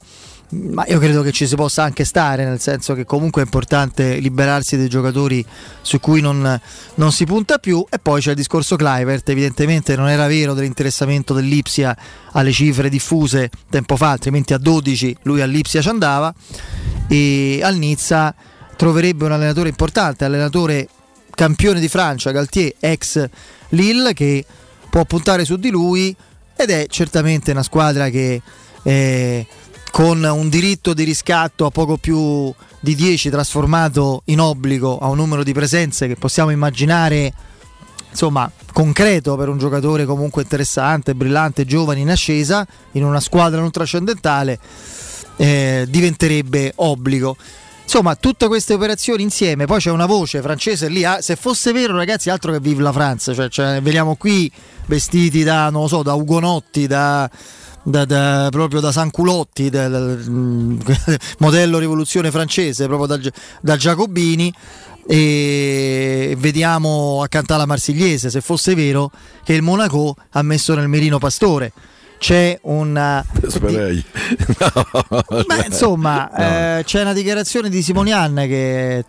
Ma 0.51 0.85
io 0.87 0.99
credo 0.99 1.21
che 1.23 1.31
ci 1.31 1.47
si 1.47 1.55
possa 1.57 1.83
anche 1.83 2.05
stare, 2.05 2.45
nel 2.45 2.59
senso 2.59 2.95
che 2.95 3.05
comunque 3.05 3.43
è 3.43 3.45
importante 3.45 4.17
liberarsi 4.17 4.79
dei 4.79 4.89
giocatori 4.89 5.45
su 5.83 6.01
cui 6.01 6.23
non, 6.23 6.59
non 6.95 7.13
si 7.13 7.27
punta 7.27 7.59
più. 7.59 7.85
E 7.91 7.99
poi 7.99 8.21
c'è 8.23 8.31
il 8.31 8.37
discorso 8.37 8.77
Clivert, 8.77 9.29
evidentemente 9.29 9.95
non 9.95 10.09
era 10.09 10.27
vero 10.27 10.55
dell'interessamento 10.55 11.35
dell'Ipsia 11.35 11.95
alle 12.33 12.53
cifre 12.53 12.89
diffuse 12.89 13.51
tempo 13.69 13.97
fa, 13.97 14.11
altrimenti 14.11 14.55
a 14.55 14.59
12 14.59 15.19
lui 15.23 15.43
all'Ipsia 15.43 15.83
ci 15.83 15.89
andava. 15.89 16.33
E 17.09 17.61
al 17.63 17.77
Nizza 17.77 18.35
troverebbe 18.77 19.27
un 19.27 19.33
allenatore 19.33 19.69
importante, 19.69 20.25
allenatore 20.25 20.89
campione 21.35 21.79
di 21.79 21.89
Francia, 21.89 22.31
Galtier, 22.31 22.75
ex 22.81 23.29
Lille, 23.71 24.15
che 24.15 24.45
può 24.89 25.05
puntare 25.05 25.45
su 25.45 25.57
di 25.57 25.69
lui 25.69 26.17
ed 26.57 26.71
è 26.71 26.87
certamente 26.89 27.53
una 27.53 27.63
squadra 27.63 28.09
che 28.09 28.43
eh, 28.83 29.47
con 29.91 30.23
un 30.23 30.49
diritto 30.49 30.95
di 30.95 31.05
riscatto 31.05 31.67
a 31.67 31.71
poco 31.71 31.97
più 31.97 32.53
di 32.81 32.95
10 32.95 33.31
trasformato 33.31 34.23
in 34.27 34.41
obbligo 34.41 34.99
a 34.99 35.09
un 35.09 35.17
numero 35.17 35.43
di 35.43 35.53
presenze 35.53 36.07
che 36.07 36.17
possiamo 36.17 36.51
immaginare 36.51 37.33
insomma 38.11 38.51
concreto 38.73 39.37
per 39.37 39.49
un 39.49 39.59
giocatore 39.59 40.05
comunque 40.05 40.43
interessante, 40.43 41.15
brillante, 41.15 41.65
giovane 41.65 42.01
in 42.01 42.11
ascesa 42.11 42.67
in 42.93 43.05
una 43.05 43.21
squadra 43.21 43.61
non 43.61 43.71
trascendentale 43.71 44.59
eh, 45.37 45.87
diventerebbe 45.89 46.73
obbligo. 46.77 47.37
Insomma 47.83 48.17
tutte 48.17 48.47
queste 48.49 48.75
operazioni 48.75 49.23
insieme 49.23 49.65
poi 49.65 49.81
c'è 49.81 49.91
una 49.91 50.05
voce 50.05 50.43
francese 50.43 50.89
lì 50.89 51.05
ah, 51.05 51.23
se 51.23 51.37
fosse 51.37 51.73
vero 51.73 51.97
ragazzi 51.97 52.29
altro 52.29 52.53
che 52.53 52.61
vive 52.61 52.83
la 52.83 52.93
Francia 52.93 53.33
cioè, 53.33 53.49
cioè 53.49 53.81
veniamo 53.81 54.15
qui 54.17 54.53
vestiti 54.85 55.43
da, 55.43 55.71
non 55.71 55.83
lo 55.83 55.89
so, 55.89 56.03
da 56.03 56.13
Ugonotti, 56.13 56.87
da, 56.87 57.31
da, 57.83 58.05
da, 58.05 58.49
proprio 58.51 58.81
da 58.81 58.93
Sanculotti, 58.93 59.71
da, 59.71 59.89
modello 61.39 61.79
rivoluzione 61.79 62.31
francese, 62.31 62.87
proprio 62.87 63.17
da, 63.17 63.31
da 63.61 63.77
Giacobini 63.77 64.53
e 65.11 66.37
vediamo 66.39 67.23
accanto 67.23 67.55
alla 67.55 67.65
Marsigliese 67.65 68.29
se 68.29 68.43
fosse 68.43 68.75
vero 68.75 69.11
che 69.43 69.55
il 69.55 69.63
Monaco 69.63 70.15
ha 70.33 70.43
messo 70.43 70.75
nel 70.75 70.87
mirino 70.87 71.19
Pastore 71.19 71.73
c'è 72.19 72.59
una 72.63 73.25
Sperei. 73.47 74.05
no, 74.59 75.13
Beh, 75.47 75.67
insomma 75.67 76.31
no. 76.31 76.45
eh, 76.45 76.83
c'è 76.85 77.01
una 77.01 77.15
dichiarazione 77.15 77.71
di 77.71 77.81
Simonian 77.81 78.35
che 78.47 79.05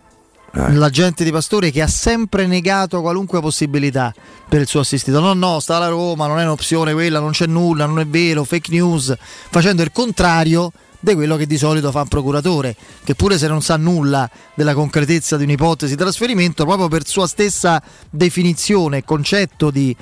eh. 0.52 0.72
l'agente 0.72 1.24
di 1.24 1.30
Pastore 1.30 1.70
che 1.70 1.82
ha 1.82 1.86
sempre 1.86 2.46
negato 2.46 3.00
qualunque 3.00 3.40
possibilità 3.40 4.12
per 4.48 4.60
il 4.60 4.66
suo 4.66 4.80
assistito. 4.80 5.20
No, 5.20 5.32
no, 5.32 5.60
sta 5.60 5.76
alla 5.76 5.88
Roma, 5.88 6.26
non 6.26 6.38
è 6.38 6.42
un'opzione 6.42 6.92
quella, 6.92 7.20
non 7.20 7.30
c'è 7.30 7.46
nulla, 7.46 7.86
non 7.86 8.00
è 8.00 8.06
vero, 8.06 8.44
fake 8.44 8.70
news, 8.70 9.14
facendo 9.50 9.82
il 9.82 9.92
contrario 9.92 10.72
di 11.00 11.14
quello 11.14 11.36
che 11.36 11.46
di 11.46 11.56
solito 11.56 11.90
fa 11.90 12.02
un 12.02 12.08
procuratore, 12.08 12.76
che 13.04 13.14
pure 13.14 13.38
se 13.38 13.48
non 13.48 13.62
sa 13.62 13.76
nulla 13.76 14.28
della 14.54 14.74
concretezza 14.74 15.36
di 15.36 15.44
un'ipotesi 15.44 15.94
di 15.94 16.00
trasferimento, 16.00 16.64
proprio 16.64 16.88
per 16.88 17.06
sua 17.06 17.26
stessa 17.26 17.82
definizione 18.10 18.98
e 18.98 19.04
concetto 19.04 19.70
di 19.70 19.96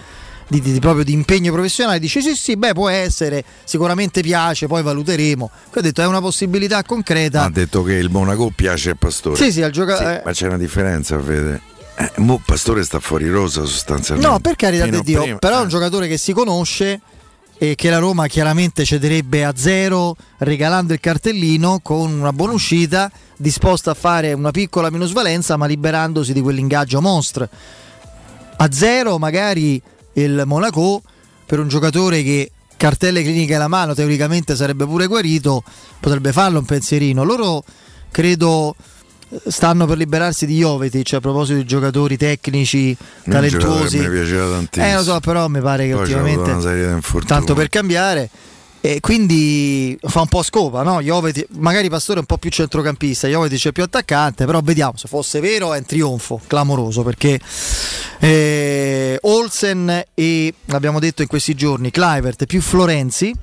di, 0.49 0.61
di, 0.61 0.79
proprio 0.81 1.05
di 1.05 1.13
impegno 1.13 1.53
professionale, 1.53 1.99
dice 1.99 2.21
sì 2.21 2.35
sì, 2.35 2.57
beh 2.57 2.73
può 2.73 2.89
essere, 2.89 3.45
sicuramente 3.65 4.23
piace, 4.23 4.67
poi 4.67 4.83
valuteremo. 4.83 5.51
Qui 5.71 5.81
ha 5.81 5.83
detto 5.83 6.03
è 6.03 6.07
una 6.07 6.21
possibilità 6.21 6.83
concreta. 6.83 7.45
Ha 7.45 7.51
detto 7.51 7.83
che 7.83 7.95
il 7.95 8.11
Monaco 8.11 8.51
piace 8.55 8.91
al 8.91 8.99
Pastore. 8.99 9.37
Sì, 9.37 9.53
sì, 9.53 9.63
al 9.63 9.71
giocatore. 9.71 10.17
Sì, 10.17 10.23
ma 10.25 10.33
c'è 10.33 10.47
una 10.47 10.59
differenza, 10.59 11.17
vede. 11.19 11.61
Eh, 11.97 12.13
mo 12.17 12.41
Pastore 12.45 12.83
sta 12.85 13.01
fuori 13.01 13.29
rosa 13.29 13.65
sostanzialmente. 13.65 14.31
No, 14.31 14.41
per 14.41 14.57
carità 14.57 14.87
di 14.87 15.03
Dio, 15.03 15.23
prima, 15.23 15.39
però 15.39 15.57
è 15.57 15.61
un 15.61 15.67
eh. 15.67 15.71
giocatore 15.71 16.09
che 16.09 16.17
si 16.17 16.33
conosce 16.33 17.01
e 17.59 17.75
che 17.75 17.91
la 17.91 17.99
Roma 17.99 18.29
chiaramente 18.29 18.85
cederebbe 18.85 19.45
a 19.45 19.53
zero 19.57 20.17
regalando 20.39 20.93
il 20.93 21.01
cartellino 21.01 21.81
con 21.83 22.13
una 22.13 22.33
buona 22.33 22.53
uscita 22.53 23.11
disposta 23.37 23.91
a 23.91 23.95
fare 23.95 24.33
una 24.33 24.53
piccola 24.53 24.91
minusvalenza 24.91 25.57
ma 25.57 25.67
liberandosi 25.67 26.33
di 26.33 26.41
quell'ingaggio 26.41 27.01
mostro. 27.01 27.49
A 28.61 28.69
zero 28.71 29.19
magari 29.19 29.83
il 30.23 30.43
Monaco 30.47 31.03
per 31.47 31.59
un 31.59 31.69
giocatore 31.69 32.23
che 32.23 32.51
cartelle 32.77 33.23
cliniche 33.23 33.55
alla 33.55 33.69
mano 33.69 33.95
teoricamente 33.95 34.55
sarebbe 34.55 34.87
pure 34.87 35.07
guarito, 35.07 35.63
potrebbe 36.01 36.33
farlo 36.33 36.59
un 36.59 36.65
pensierino. 36.65 37.25
Loro 37.25 37.65
credo 38.11 38.75
stanno 39.47 39.85
per 39.87 39.99
liberarsi 39.99 40.47
di 40.47 40.57
Jovetic 40.57 41.13
a 41.15 41.21
proposito 41.21 41.59
di 41.59 41.65
giocatori 41.65 42.17
tecnici 42.17 42.97
talentuosi. 43.29 43.99
Mi 43.99 44.09
piaceva 44.09 44.49
tantissimo. 44.51 44.87
Eh 44.87 44.95
lo 44.95 45.03
so, 45.03 45.21
però 45.21 45.49
mi 45.49 45.61
pare 45.61 45.87
che 45.87 45.93
Poi 45.93 46.03
ultimamente 46.03 47.01
tanto 47.27 47.55
per 47.55 47.69
cambiare 47.69 48.31
e 48.81 49.01
quindi 49.01 49.99
fa 50.01 50.21
un 50.21 50.29
po' 50.29 50.43
scopa, 50.43 50.83
no? 50.83 51.01
Joveti, 51.01 51.45
magari 51.57 51.89
Pastore 51.89 52.19
è 52.19 52.21
un 52.21 52.27
po' 52.27 52.39
più 52.39 52.51
centrocampista, 52.51 53.27
Jovetic 53.27 53.67
è 53.67 53.73
più 53.73 53.83
attaccante, 53.83 54.45
però 54.45 54.61
vediamo 54.63 54.97
se 54.97 55.09
fosse 55.09 55.41
vero 55.41 55.75
è 55.75 55.79
un 55.79 55.85
trionfo 55.85 56.41
clamoroso 56.47 57.03
perché 57.03 57.41
eh, 58.21 59.19
Olsen 59.23 60.05
e 60.15 60.55
l'abbiamo 60.67 61.01
detto 61.01 61.23
in 61.23 61.29
questi 61.29 61.55
giorni, 61.55 61.91
Clivert 61.91 62.47
più 62.47 62.61
Florenzi 62.61 63.35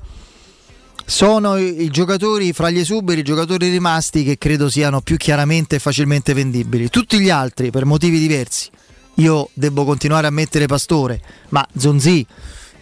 sono 1.04 1.56
i, 1.58 1.82
i 1.82 1.88
giocatori 1.90 2.52
fra 2.52 2.70
gli 2.70 2.78
esuberi, 2.78 3.20
i 3.20 3.24
giocatori 3.24 3.68
rimasti 3.68 4.24
che 4.24 4.38
credo 4.38 4.68
siano 4.68 5.00
più 5.02 5.16
chiaramente 5.16 5.76
e 5.76 5.78
facilmente 5.78 6.32
vendibili. 6.34 6.88
Tutti 6.88 7.20
gli 7.20 7.30
altri 7.30 7.70
per 7.70 7.84
motivi 7.84 8.18
diversi. 8.18 8.70
Io 9.16 9.48
devo 9.54 9.84
continuare 9.84 10.26
a 10.26 10.30
mettere 10.30 10.66
Pastore, 10.66 11.20
ma 11.50 11.66
Zonzi 11.76 12.26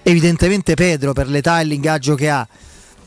evidentemente 0.04 0.74
Pedro 0.74 1.12
per 1.12 1.28
l'età 1.28 1.60
e 1.60 1.64
l'ingaggio 1.64 2.14
che 2.14 2.30
ha 2.30 2.46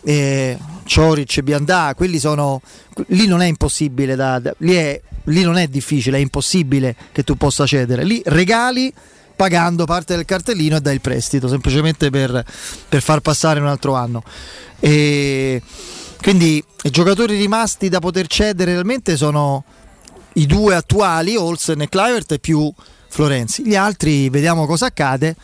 eh, 0.04 0.58
Cioric, 0.84 1.42
Biandà, 1.42 1.94
quelli 1.96 2.20
sono 2.20 2.62
lì 3.08 3.27
non 3.27 3.42
è 3.42 3.46
impossibile 3.46 4.16
da, 4.16 4.39
da 4.39 4.54
lì, 4.60 4.74
è, 4.74 5.00
lì 5.25 5.44
non 5.44 5.58
è 5.58 5.68
difficile, 5.68 6.18
è 6.18 6.22
impossibile 6.22 6.96
che 7.12 7.24
tu 7.24 7.36
possa 7.36 7.66
cedere. 7.66 8.04
Lì 8.04 8.22
regali 8.25 8.92
pagando 9.36 9.86
parte 9.86 10.16
del 10.16 10.25
cartellino 10.25 10.77
e 10.77 10.82
dai 10.82 10.96
il 10.96 11.01
prestito, 11.01 11.48
semplicemente 11.48 12.10
per, 12.10 12.44
per 12.89 13.01
far 13.01 13.20
passare 13.20 13.60
un 13.60 13.68
altro 13.68 13.94
anno. 13.94 14.24
E 14.80 15.62
quindi 16.22 16.63
i 16.84 16.89
giocatori 16.89 17.38
rimasti 17.38 17.89
da 17.89 18.00
poter 18.00 18.27
cedere 18.27 18.72
realmente 18.72 19.16
sono 19.16 19.63
i 20.34 20.46
due 20.46 20.75
attuali, 20.75 21.36
Olsen 21.36 21.82
e 21.82 21.89
Clivert, 21.89 22.39
più 22.39 22.74
Florenzi. 23.10 23.63
Gli 23.68 23.75
altri 23.75 24.30
vediamo 24.30 24.66
cosa 24.66 24.88
accade 24.88 25.36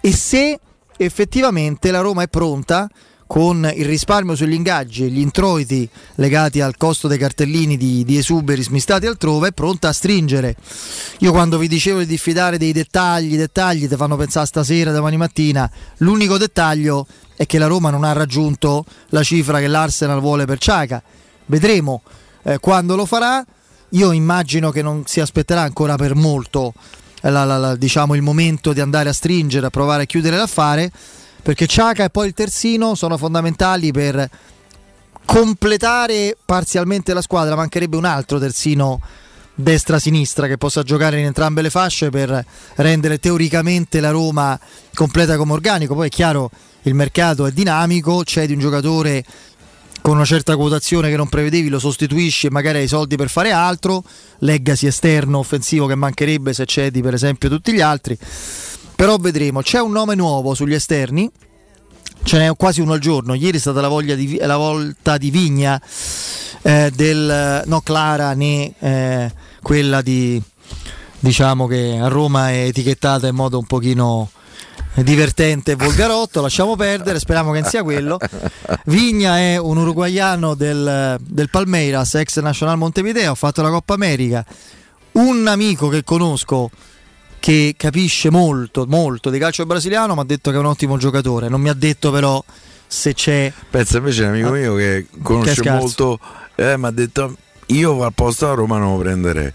e 0.00 0.12
se 0.12 0.58
effettivamente 1.04 1.90
la 1.90 2.00
Roma 2.00 2.22
è 2.22 2.28
pronta 2.28 2.88
con 3.32 3.66
il 3.74 3.86
risparmio 3.86 4.36
sugli 4.36 4.52
ingaggi 4.52 5.04
e 5.04 5.08
gli 5.08 5.18
introiti 5.18 5.88
legati 6.16 6.60
al 6.60 6.76
costo 6.76 7.08
dei 7.08 7.16
cartellini 7.16 7.78
di, 7.78 8.04
di 8.04 8.18
esuberi 8.18 8.62
smistati 8.62 9.06
altrove, 9.06 9.48
è 9.48 9.52
pronta 9.52 9.88
a 9.88 9.92
stringere. 9.92 10.54
Io 11.20 11.32
quando 11.32 11.56
vi 11.56 11.66
dicevo 11.66 12.00
di 12.00 12.06
diffidare 12.06 12.58
dei 12.58 12.72
dettagli, 12.72 13.34
dettagli 13.38 13.88
ti 13.88 13.96
fanno 13.96 14.16
pensare 14.16 14.44
stasera, 14.44 14.92
domani 14.92 15.16
mattina, 15.16 15.70
l'unico 15.98 16.36
dettaglio 16.36 17.06
è 17.34 17.46
che 17.46 17.56
la 17.56 17.68
Roma 17.68 17.88
non 17.88 18.04
ha 18.04 18.12
raggiunto 18.12 18.84
la 19.08 19.22
cifra 19.22 19.60
che 19.60 19.66
l'Arsenal 19.66 20.20
vuole 20.20 20.44
per 20.44 20.58
Ciaca. 20.58 21.02
Vedremo 21.46 22.02
eh, 22.42 22.58
quando 22.58 22.96
lo 22.96 23.06
farà. 23.06 23.42
Io 23.94 24.12
immagino 24.12 24.70
che 24.70 24.82
non 24.82 25.04
si 25.06 25.20
aspetterà 25.20 25.62
ancora 25.62 25.96
per 25.96 26.14
molto 26.14 26.74
la, 27.30 27.44
la, 27.44 27.76
diciamo, 27.76 28.14
il 28.14 28.22
momento 28.22 28.72
di 28.72 28.80
andare 28.80 29.08
a 29.08 29.12
stringere, 29.12 29.66
a 29.66 29.70
provare 29.70 30.02
a 30.02 30.06
chiudere 30.06 30.36
l'affare 30.36 30.90
perché 31.42 31.66
Ciaca 31.66 32.04
e 32.04 32.10
poi 32.10 32.28
il 32.28 32.34
terzino 32.34 32.94
sono 32.94 33.16
fondamentali 33.16 33.90
per 33.90 34.28
completare 35.24 36.36
parzialmente 36.44 37.12
la 37.12 37.20
squadra. 37.20 37.56
Mancherebbe 37.56 37.96
un 37.96 38.04
altro 38.04 38.38
terzino 38.38 39.00
destra-sinistra 39.54 40.46
che 40.46 40.56
possa 40.56 40.82
giocare 40.82 41.18
in 41.18 41.26
entrambe 41.26 41.60
le 41.60 41.68
fasce 41.68 42.10
per 42.10 42.44
rendere 42.76 43.18
teoricamente 43.18 44.00
la 44.00 44.10
Roma 44.10 44.58
completa 44.94 45.36
come 45.36 45.52
organico. 45.52 45.94
Poi 45.94 46.06
è 46.06 46.10
chiaro, 46.10 46.48
il 46.82 46.94
mercato 46.94 47.44
è 47.46 47.50
dinamico, 47.50 48.22
c'è 48.22 48.46
di 48.46 48.52
un 48.52 48.60
giocatore 48.60 49.24
con 50.02 50.16
una 50.16 50.24
certa 50.24 50.56
quotazione 50.56 51.08
che 51.08 51.16
non 51.16 51.28
prevedevi, 51.28 51.68
lo 51.68 51.78
sostituisci 51.78 52.48
e 52.48 52.50
magari 52.50 52.78
hai 52.78 52.84
i 52.84 52.88
soldi 52.88 53.16
per 53.16 53.30
fare 53.30 53.52
altro, 53.52 54.04
legacy 54.38 54.88
esterno 54.88 55.38
offensivo 55.38 55.86
che 55.86 55.94
mancherebbe 55.94 56.52
se 56.52 56.66
cedi 56.66 57.00
per 57.00 57.14
esempio 57.14 57.48
tutti 57.48 57.72
gli 57.72 57.80
altri 57.80 58.18
però 59.02 59.16
vedremo, 59.16 59.62
c'è 59.62 59.80
un 59.80 59.90
nome 59.90 60.14
nuovo 60.14 60.54
sugli 60.54 60.74
esterni, 60.74 61.28
ce 62.22 62.38
n'è 62.38 62.54
quasi 62.54 62.80
uno 62.80 62.92
al 62.92 63.00
giorno. 63.00 63.34
Ieri 63.34 63.56
è 63.56 63.60
stata 63.60 63.80
la, 63.80 63.88
di, 64.14 64.38
la 64.40 64.56
volta 64.56 65.18
di 65.18 65.28
Vigna, 65.32 65.82
eh, 66.62 66.88
del, 66.94 67.64
no 67.66 67.80
Clara 67.80 68.32
né 68.34 68.72
eh, 68.78 69.32
quella 69.60 70.02
di 70.02 70.40
diciamo 71.18 71.66
che 71.66 71.98
a 72.00 72.06
Roma 72.06 72.50
è 72.50 72.66
etichettata 72.66 73.26
in 73.26 73.34
modo 73.34 73.58
un 73.58 73.66
pochino 73.66 74.30
divertente 74.96 75.74
volgarotto, 75.74 76.40
lasciamo 76.40 76.76
perdere, 76.76 77.18
speriamo 77.18 77.52
che 77.52 77.60
non 77.60 77.68
sia 77.68 77.82
quello. 77.82 78.18
Vigna 78.86 79.38
è 79.38 79.56
un 79.56 79.78
uruguaiano 79.78 80.54
del, 80.54 81.16
del 81.20 81.50
Palmeiras, 81.50 82.14
ex 82.14 82.40
National 82.40 82.76
Montevideo, 82.76 83.32
ha 83.32 83.36
fatto 83.36 83.62
la 83.62 83.70
Coppa 83.70 83.94
America. 83.94 84.44
Un 85.12 85.46
amico 85.46 85.88
che 85.88 86.04
conosco 86.04 86.70
che 87.38 87.74
capisce 87.76 88.30
molto, 88.30 88.86
molto 88.86 89.28
di 89.28 89.38
calcio 89.38 89.66
brasiliano, 89.66 90.14
mi 90.14 90.20
ha 90.20 90.24
detto 90.24 90.50
che 90.50 90.56
è 90.56 90.60
un 90.60 90.66
ottimo 90.66 90.96
giocatore. 90.96 91.48
Non 91.48 91.60
mi 91.60 91.70
ha 91.70 91.74
detto 91.74 92.12
però 92.12 92.42
se 92.86 93.14
c'è. 93.14 93.52
Pensa 93.70 93.96
invece 93.96 94.22
un 94.22 94.28
amico 94.28 94.48
ah, 94.48 94.52
mio 94.52 94.74
che 94.76 95.06
conosce 95.22 95.60
che 95.60 95.70
molto, 95.70 96.20
eh, 96.54 96.76
mi 96.76 96.86
ha 96.86 96.90
detto 96.90 97.36
io 97.66 98.04
al 98.04 98.12
posto 98.12 98.50
a 98.50 98.54
Roma 98.54 98.78
non 98.78 98.96
lo 98.96 99.02
prenderei. 99.02 99.50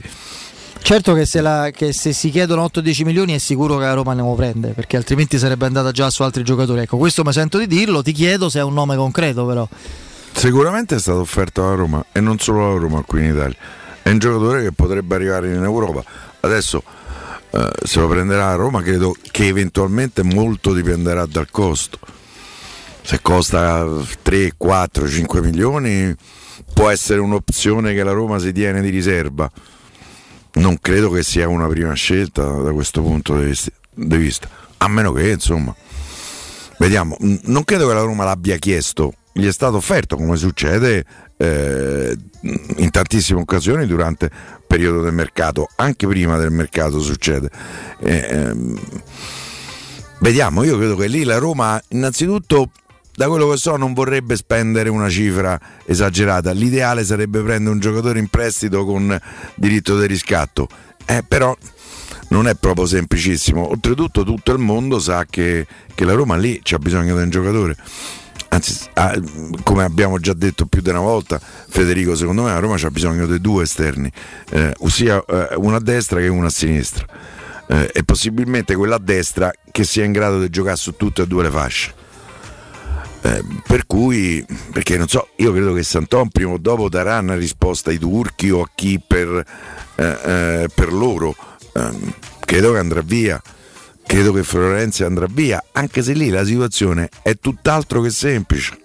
Certo 0.88 1.14
che 1.14 1.26
se, 1.26 1.42
la, 1.42 1.70
che 1.76 1.92
se, 1.92 2.14
si 2.14 2.30
chiedono 2.30 2.64
8-10 2.64 3.04
milioni 3.04 3.34
è 3.34 3.40
sicuro 3.40 3.76
che 3.76 3.84
la 3.84 3.92
Roma 3.92 4.14
ne 4.14 4.22
lo 4.22 4.34
prende, 4.36 4.70
perché 4.70 4.96
altrimenti 4.96 5.38
sarebbe 5.38 5.66
andata 5.66 5.92
già 5.92 6.10
su 6.10 6.24
altri 6.24 6.44
giocatori. 6.44 6.80
Ecco, 6.80 6.96
questo 6.96 7.26
mi 7.26 7.34
sento 7.34 7.58
di 7.58 7.68
dirlo, 7.68 8.02
ti 8.02 8.14
chiedo 8.14 8.48
se 8.48 8.60
è 8.60 8.64
un 8.64 8.74
nome 8.74 8.96
concreto 8.96 9.46
però. 9.46 9.68
Sicuramente 10.32 10.96
è 10.96 11.00
stato 11.00 11.20
offerto 11.20 11.66
alla 11.66 11.76
Roma 11.76 12.06
e 12.14 12.22
non 12.22 12.40
solo 12.40 12.70
alla 12.70 12.80
Roma 12.80 13.04
qui 13.06 13.20
in 13.20 13.32
Italia. 13.34 13.58
È 14.02 14.10
un 14.12 14.18
giocatore 14.18 14.64
che 14.64 14.72
potrebbe 14.72 15.16
arrivare 15.16 15.54
in 15.54 15.62
Europa. 15.62 16.02
Adesso 16.40 16.82
eh, 17.50 17.70
se 17.84 18.00
lo 18.00 18.08
prenderà 18.08 18.52
a 18.52 18.56
Roma 18.56 18.82
credo 18.82 19.14
che 19.30 19.46
eventualmente 19.46 20.24
molto 20.24 20.72
dipenderà 20.72 21.26
dal 21.26 21.52
costo 21.52 22.00
se 23.02 23.20
costa 23.22 23.86
3, 24.22 24.54
4, 24.56 25.06
5 25.10 25.42
milioni 25.42 26.16
può 26.74 26.90
essere 26.90 27.20
un'opzione 27.20 27.94
che 27.94 28.04
la 28.04 28.14
Roma 28.14 28.40
si 28.40 28.54
tiene 28.54 28.80
di 28.80 28.90
riserva 28.90 29.52
non 30.54 30.78
credo 30.80 31.10
che 31.10 31.24
sia 31.24 31.48
una 31.48 31.68
prima 31.68 31.94
scelta 31.94 32.44
da 32.44 32.72
questo 32.72 33.02
punto 33.02 33.38
di 33.38 34.18
vista. 34.18 34.50
A 34.78 34.88
meno 34.88 35.12
che 35.12 35.32
insomma 35.32 35.76
vediamo. 36.78 37.16
Non 37.20 37.64
credo 37.64 37.88
che 37.88 37.94
la 37.94 38.02
Roma 38.02 38.24
l'abbia 38.24 38.58
chiesto. 38.58 39.14
Gli 39.34 39.46
è 39.46 39.52
stato 39.52 39.78
offerto 39.78 40.16
come 40.16 40.36
succede 40.36 41.06
eh, 41.38 42.18
in 42.78 42.90
tantissime 42.90 43.40
occasioni 43.40 43.86
durante 43.86 44.26
il 44.26 44.32
periodo 44.66 45.02
del 45.02 45.14
mercato, 45.14 45.70
anche 45.76 46.08
prima 46.08 46.38
del 46.38 46.52
mercato 46.52 47.00
succede. 47.00 47.50
Eh, 48.00 48.28
ehm, 48.30 48.80
vediamo, 50.20 50.64
io 50.64 50.78
credo 50.78 50.96
che 50.96 51.08
lì 51.08 51.24
la 51.24 51.38
Roma 51.38 51.80
innanzitutto 51.90 52.72
da 53.18 53.28
quello 53.28 53.50
che 53.50 53.58
so 53.58 53.78
non 53.78 53.94
vorrebbe 53.94 54.36
spendere 54.36 54.90
una 54.90 55.10
cifra 55.10 55.60
esagerata, 55.86 56.52
l'ideale 56.52 57.04
sarebbe 57.04 57.42
prendere 57.42 57.74
un 57.74 57.80
giocatore 57.80 58.20
in 58.20 58.28
prestito 58.28 58.86
con 58.86 59.20
diritto 59.56 60.00
di 60.00 60.06
riscatto, 60.06 60.68
eh, 61.04 61.24
però 61.28 61.58
non 62.28 62.48
è 62.48 62.54
proprio 62.54 62.86
semplicissimo, 62.86 63.72
oltretutto 63.72 64.24
tutto 64.24 64.52
il 64.52 64.60
mondo 64.60 65.00
sa 65.00 65.26
che, 65.28 65.66
che 65.96 66.06
la 66.06 66.14
Roma 66.14 66.36
lì 66.36 66.60
c'ha 66.62 66.78
bisogno 66.78 67.16
di 67.16 67.24
un 67.24 67.32
giocatore. 67.32 67.76
Anzi 68.50 68.88
ah, 68.94 69.20
come 69.64 69.84
abbiamo 69.84 70.20
già 70.20 70.34
detto 70.34 70.68
più 70.68 70.82
di 70.82 70.90
una 70.90 71.00
volta 71.00 71.40
Federico 71.40 72.16
secondo 72.16 72.44
me 72.44 72.52
a 72.52 72.60
Roma 72.60 72.76
c'ha 72.78 72.92
bisogno 72.92 73.26
di 73.26 73.42
due 73.42 73.64
esterni 73.64 74.10
eh, 74.52 74.74
ossia 74.78 75.22
eh, 75.28 75.56
uno 75.56 75.76
a 75.76 75.82
destra 75.82 76.20
che 76.20 76.28
uno 76.28 76.46
a 76.46 76.52
sinistra. 76.52 77.04
Eh, 77.68 77.90
e 77.92 78.04
possibilmente 78.04 78.76
quella 78.76 78.98
a 78.98 79.02
destra 79.02 79.52
che 79.72 79.84
sia 79.84 80.04
in 80.04 80.12
grado 80.12 80.40
di 80.40 80.50
giocare 80.52 80.78
su 80.78 80.96
tutte 80.96 81.24
e 81.24 81.28
due 81.28 81.42
le 81.42 81.50
fasce 81.50 81.97
eh, 83.28 83.44
per 83.66 83.86
cui 83.86 84.46
perché 84.72 84.98
non 84.98 85.08
so 85.08 85.30
io 85.38 85.52
credo 85.52 85.74
che 85.74 85.84
Santon 85.84 86.30
prima 86.30 86.52
o 86.52 86.58
dopo 86.58 86.90
darà 86.90 87.20
una 87.20 87.36
risposta 87.36 87.90
ai 87.90 87.98
turchi 87.98 88.50
o 88.50 88.62
a 88.62 88.70
chi 88.74 89.02
per, 89.06 89.46
eh, 89.96 90.04
eh, 90.04 90.70
per 90.74 90.94
loro 90.94 91.36
ehm, 91.74 92.14
credo 92.40 92.72
che 92.74 92.78
andrà 92.78 93.02
via 93.02 93.42
credo 94.08 94.32
che 94.32 94.44
Florenzi 94.44 95.04
andrà 95.04 95.28
via, 95.30 95.62
anche 95.74 96.02
se 96.02 96.14
lì 96.14 96.30
la 96.30 96.46
situazione 96.46 97.10
è 97.22 97.38
tutt'altro 97.38 98.02
che 98.02 98.10
semplice. 98.10 98.80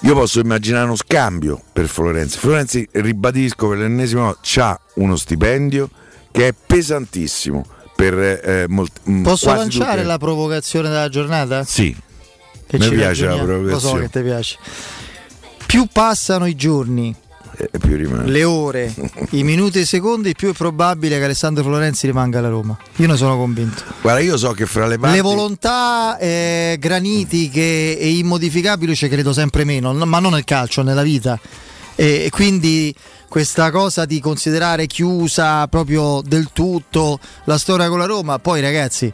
Io 0.00 0.14
posso 0.14 0.40
immaginare 0.40 0.86
uno 0.86 0.96
scambio 0.96 1.60
per 1.72 1.86
Florenzi. 1.88 2.38
Florenzi, 2.38 2.88
ribadisco 2.92 3.68
per 3.68 3.78
l'ennesima 3.78 4.22
volta, 4.22 4.68
ha 4.68 4.80
uno 4.94 5.16
stipendio 5.16 5.90
che 6.32 6.48
è 6.48 6.54
pesantissimo. 6.54 7.64
Per, 7.94 8.18
eh, 8.18 8.66
molti, 8.68 9.00
mm, 9.10 9.22
posso 9.22 9.54
lanciare 9.54 9.92
tutte... 9.92 10.06
la 10.06 10.18
provocazione 10.18 10.88
della 10.90 11.08
giornata? 11.08 11.64
Sì. 11.64 11.96
Che 12.66 12.78
mi 12.78 12.88
piace 12.90 13.26
la 13.26 13.36
provocazione. 13.36 13.70
Lo 13.70 13.78
so 13.78 13.94
che 13.94 14.08
ti 14.08 14.22
piace. 14.22 14.58
Più 15.66 15.86
passano 15.92 16.46
i 16.46 16.54
giorni. 16.54 17.14
Le 18.24 18.44
ore, 18.44 18.94
i 19.30 19.42
minuti 19.42 19.78
e 19.78 19.82
i 19.82 19.86
secondi, 19.86 20.34
più 20.34 20.50
è 20.50 20.52
probabile 20.52 21.16
che 21.16 21.24
Alessandro 21.24 21.64
Florenzi 21.64 22.06
rimanga 22.06 22.38
alla 22.38 22.50
Roma. 22.50 22.76
Io 22.96 23.06
ne 23.06 23.16
sono 23.16 23.38
convinto. 23.38 23.82
Guarda, 24.02 24.20
io 24.20 24.36
so 24.36 24.52
che 24.52 24.66
fra 24.66 24.86
le 24.86 24.98
parti... 24.98 25.16
Le 25.16 25.22
volontà 25.22 26.18
eh, 26.18 26.76
granitiche 26.78 27.98
e 27.98 28.10
immodificabili 28.10 28.94
ci 28.94 29.08
credo 29.08 29.32
sempre 29.32 29.64
meno, 29.64 29.94
ma 29.94 30.18
non 30.18 30.32
nel 30.32 30.44
calcio, 30.44 30.82
nella 30.82 31.02
vita. 31.02 31.40
E 31.94 32.28
quindi 32.30 32.94
questa 33.26 33.70
cosa 33.70 34.04
di 34.04 34.20
considerare 34.20 34.86
chiusa 34.86 35.66
proprio 35.68 36.20
del 36.22 36.50
tutto 36.52 37.18
la 37.44 37.56
storia 37.56 37.88
con 37.88 37.98
la 37.98 38.04
Roma, 38.04 38.38
poi 38.38 38.60
ragazzi 38.60 39.10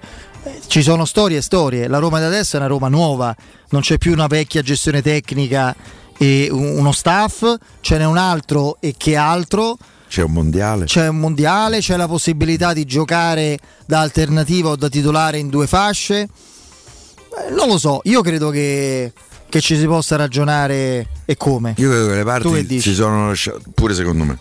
ci 0.66 0.82
sono 0.82 1.04
storie 1.04 1.38
e 1.38 1.42
storie, 1.42 1.86
la 1.86 1.98
Roma 1.98 2.18
di 2.18 2.24
adesso 2.24 2.56
è 2.56 2.58
una 2.58 2.68
Roma 2.68 2.88
nuova, 2.88 3.34
non 3.70 3.80
c'è 3.80 3.98
più 3.98 4.12
una 4.12 4.26
vecchia 4.26 4.62
gestione 4.62 5.02
tecnica 5.02 5.74
e 6.18 6.48
uno 6.50 6.92
staff, 6.92 7.54
ce 7.80 7.98
n'è 7.98 8.04
un 8.04 8.16
altro 8.16 8.76
e 8.80 8.94
che 8.96 9.16
altro. 9.16 9.76
C'è 10.08 10.22
un 10.22 10.32
mondiale. 10.32 10.84
C'è 10.84 11.08
un 11.08 11.18
mondiale, 11.18 11.80
c'è 11.80 11.96
la 11.96 12.06
possibilità 12.06 12.72
di 12.72 12.84
giocare 12.84 13.58
da 13.86 14.00
alternativa 14.00 14.70
o 14.70 14.76
da 14.76 14.88
titolare 14.88 15.38
in 15.38 15.48
due 15.48 15.66
fasce. 15.66 16.20
Eh, 16.20 17.50
non 17.50 17.68
lo 17.68 17.78
so, 17.78 18.00
io 18.04 18.20
credo 18.20 18.50
che, 18.50 19.12
che, 19.48 19.60
ci 19.60 19.76
si 19.76 19.86
possa 19.86 20.16
ragionare 20.16 21.08
e 21.24 21.36
come. 21.36 21.74
Io 21.78 21.88
credo 21.88 22.08
che 22.08 22.14
le 22.14 22.24
parti 22.24 22.80
si 22.80 22.94
sono 22.94 23.28
lasciate, 23.28 23.60
pure 23.74 23.94
secondo 23.94 24.24
me, 24.24 24.38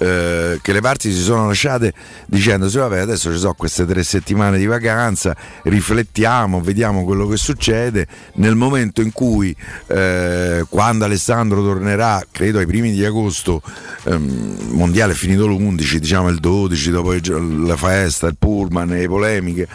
eh, 0.00 0.58
che 0.62 0.72
le 0.72 0.80
parti 0.80 1.12
si 1.12 1.20
sono 1.20 1.46
lasciate 1.46 1.92
dicendosi 2.24 2.78
vabbè 2.78 3.00
adesso 3.00 3.30
ci 3.30 3.38
sono 3.38 3.52
queste 3.52 3.84
tre 3.84 4.02
settimane 4.02 4.56
di 4.56 4.64
vacanza, 4.64 5.36
riflettiamo, 5.64 6.62
vediamo 6.62 7.04
quello 7.04 7.26
che 7.26 7.36
succede, 7.36 8.06
nel 8.34 8.54
momento 8.54 9.02
in 9.02 9.12
cui 9.12 9.54
eh, 9.88 10.64
quando 10.70 11.04
Alessandro 11.04 11.62
tornerà, 11.62 12.24
credo 12.30 12.60
ai 12.60 12.66
primi 12.66 12.92
di 12.92 13.04
agosto, 13.04 13.60
ehm, 14.04 14.70
mondiale 14.70 15.12
è 15.12 15.16
finito 15.16 15.46
l'11, 15.46 15.96
diciamo 15.96 16.28
il 16.28 16.38
12, 16.40 16.90
dopo 16.90 17.12
la 17.12 17.76
festa, 17.76 18.26
il 18.26 18.36
pullman, 18.38 18.88
le 18.88 19.06
polemiche, 19.06 19.68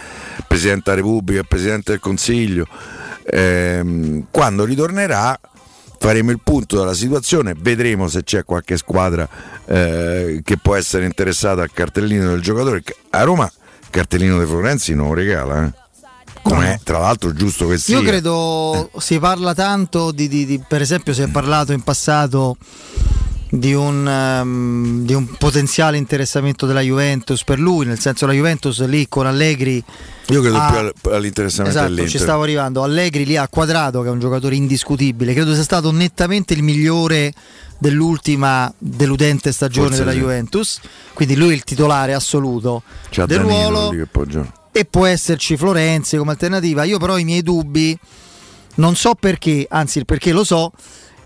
Presidente 0.48 0.84
della 0.86 0.96
Repubblica, 1.04 1.44
Presidente 1.44 1.92
del 1.92 2.00
Consiglio, 2.00 2.66
ehm, 3.26 4.26
quando 4.32 4.66
ritornerà 4.66 5.40
faremo 5.97 6.31
il 6.31 6.39
punto 6.43 6.77
della 6.77 6.93
situazione, 6.93 7.55
vedremo 7.58 8.08
se 8.08 8.23
c'è 8.23 8.43
qualche 8.43 8.77
squadra 8.77 9.27
eh, 9.65 10.41
che 10.43 10.58
può 10.58 10.75
essere 10.75 11.05
interessata 11.05 11.62
al 11.62 11.71
cartellino 11.71 12.29
del 12.29 12.41
giocatore. 12.41 12.84
A 13.12 13.23
Roma 13.23 13.45
il 13.45 13.89
cartellino 13.89 14.39
di 14.39 14.45
Florenzi 14.45 14.93
non 14.93 15.13
regala. 15.13 15.65
Eh. 15.65 15.84
Com'è, 16.41 16.79
tra 16.84 16.99
l'altro 16.99 17.34
giusto 17.34 17.67
che 17.67 17.77
sia. 17.77 17.97
Io 17.97 18.03
credo 18.03 18.91
eh. 18.93 19.01
si 19.01 19.17
parla 19.17 19.55
tanto 19.55 20.12
di, 20.12 20.27
di, 20.27 20.45
di, 20.45 20.62
per 20.65 20.81
esempio 20.81 21.13
si 21.13 21.23
è 21.23 21.27
parlato 21.27 21.71
in 21.73 21.81
passato 21.81 22.58
di 23.49 23.73
un, 23.73 24.05
um, 24.05 25.05
di 25.05 25.13
un, 25.13 25.27
potenziale 25.38 25.97
interessamento 25.97 26.65
della 26.65 26.81
Juventus 26.81 27.43
per 27.43 27.60
lui, 27.60 27.86
nel 27.86 27.99
senso 27.99 28.25
la 28.25 28.34
Juventus 28.34 28.84
lì 28.86 29.08
con 29.08 29.27
Allegri. 29.27 29.84
Io 30.29 30.41
credo 30.41 30.58
ha, 30.58 30.91
più 30.99 31.12
all'interessamento 31.12 31.77
esatto, 31.77 31.93
dell'Inter. 31.93 32.12
ci 32.12 32.17
stavo 32.19 32.43
arrivando. 32.43 32.84
Allegri 32.84 33.25
lì 33.25 33.38
a 33.38 33.47
quadrato, 33.47 34.01
che 34.01 34.08
è 34.08 34.12
un 34.12 34.19
giocatore 34.19 34.55
indiscutibile, 34.55 35.34
credo 35.34 35.53
sia 35.53 35.63
stato 35.63 35.91
nettamente 35.91 36.53
il 36.53 36.63
migliore 36.63 37.34
dell'ultima 37.77 38.73
deludente 38.77 39.51
stagione 39.51 39.89
Forse 39.89 40.03
della 40.03 40.15
sì. 40.15 40.19
Juventus. 40.19 40.79
Quindi 41.13 41.36
lui 41.36 41.51
è 41.51 41.53
il 41.53 41.63
titolare 41.63 42.13
assoluto 42.13 42.84
C'è 43.10 43.25
del 43.25 43.41
Danilo 43.41 43.69
ruolo. 43.69 43.89
E 44.71 44.86
può 44.86 45.05
esserci 45.05 45.55
Florenzi 45.55 46.17
come 46.17 46.31
alternativa. 46.31 46.84
Io 46.84 46.97
però 46.97 47.13
ho 47.13 47.17
i 47.17 47.23
miei 47.23 47.41
dubbi, 47.41 47.97
non 48.75 48.95
so 48.95 49.13
perché, 49.13 49.65
anzi 49.69 49.99
il 49.99 50.05
perché 50.05 50.34
lo 50.34 50.43
so 50.43 50.73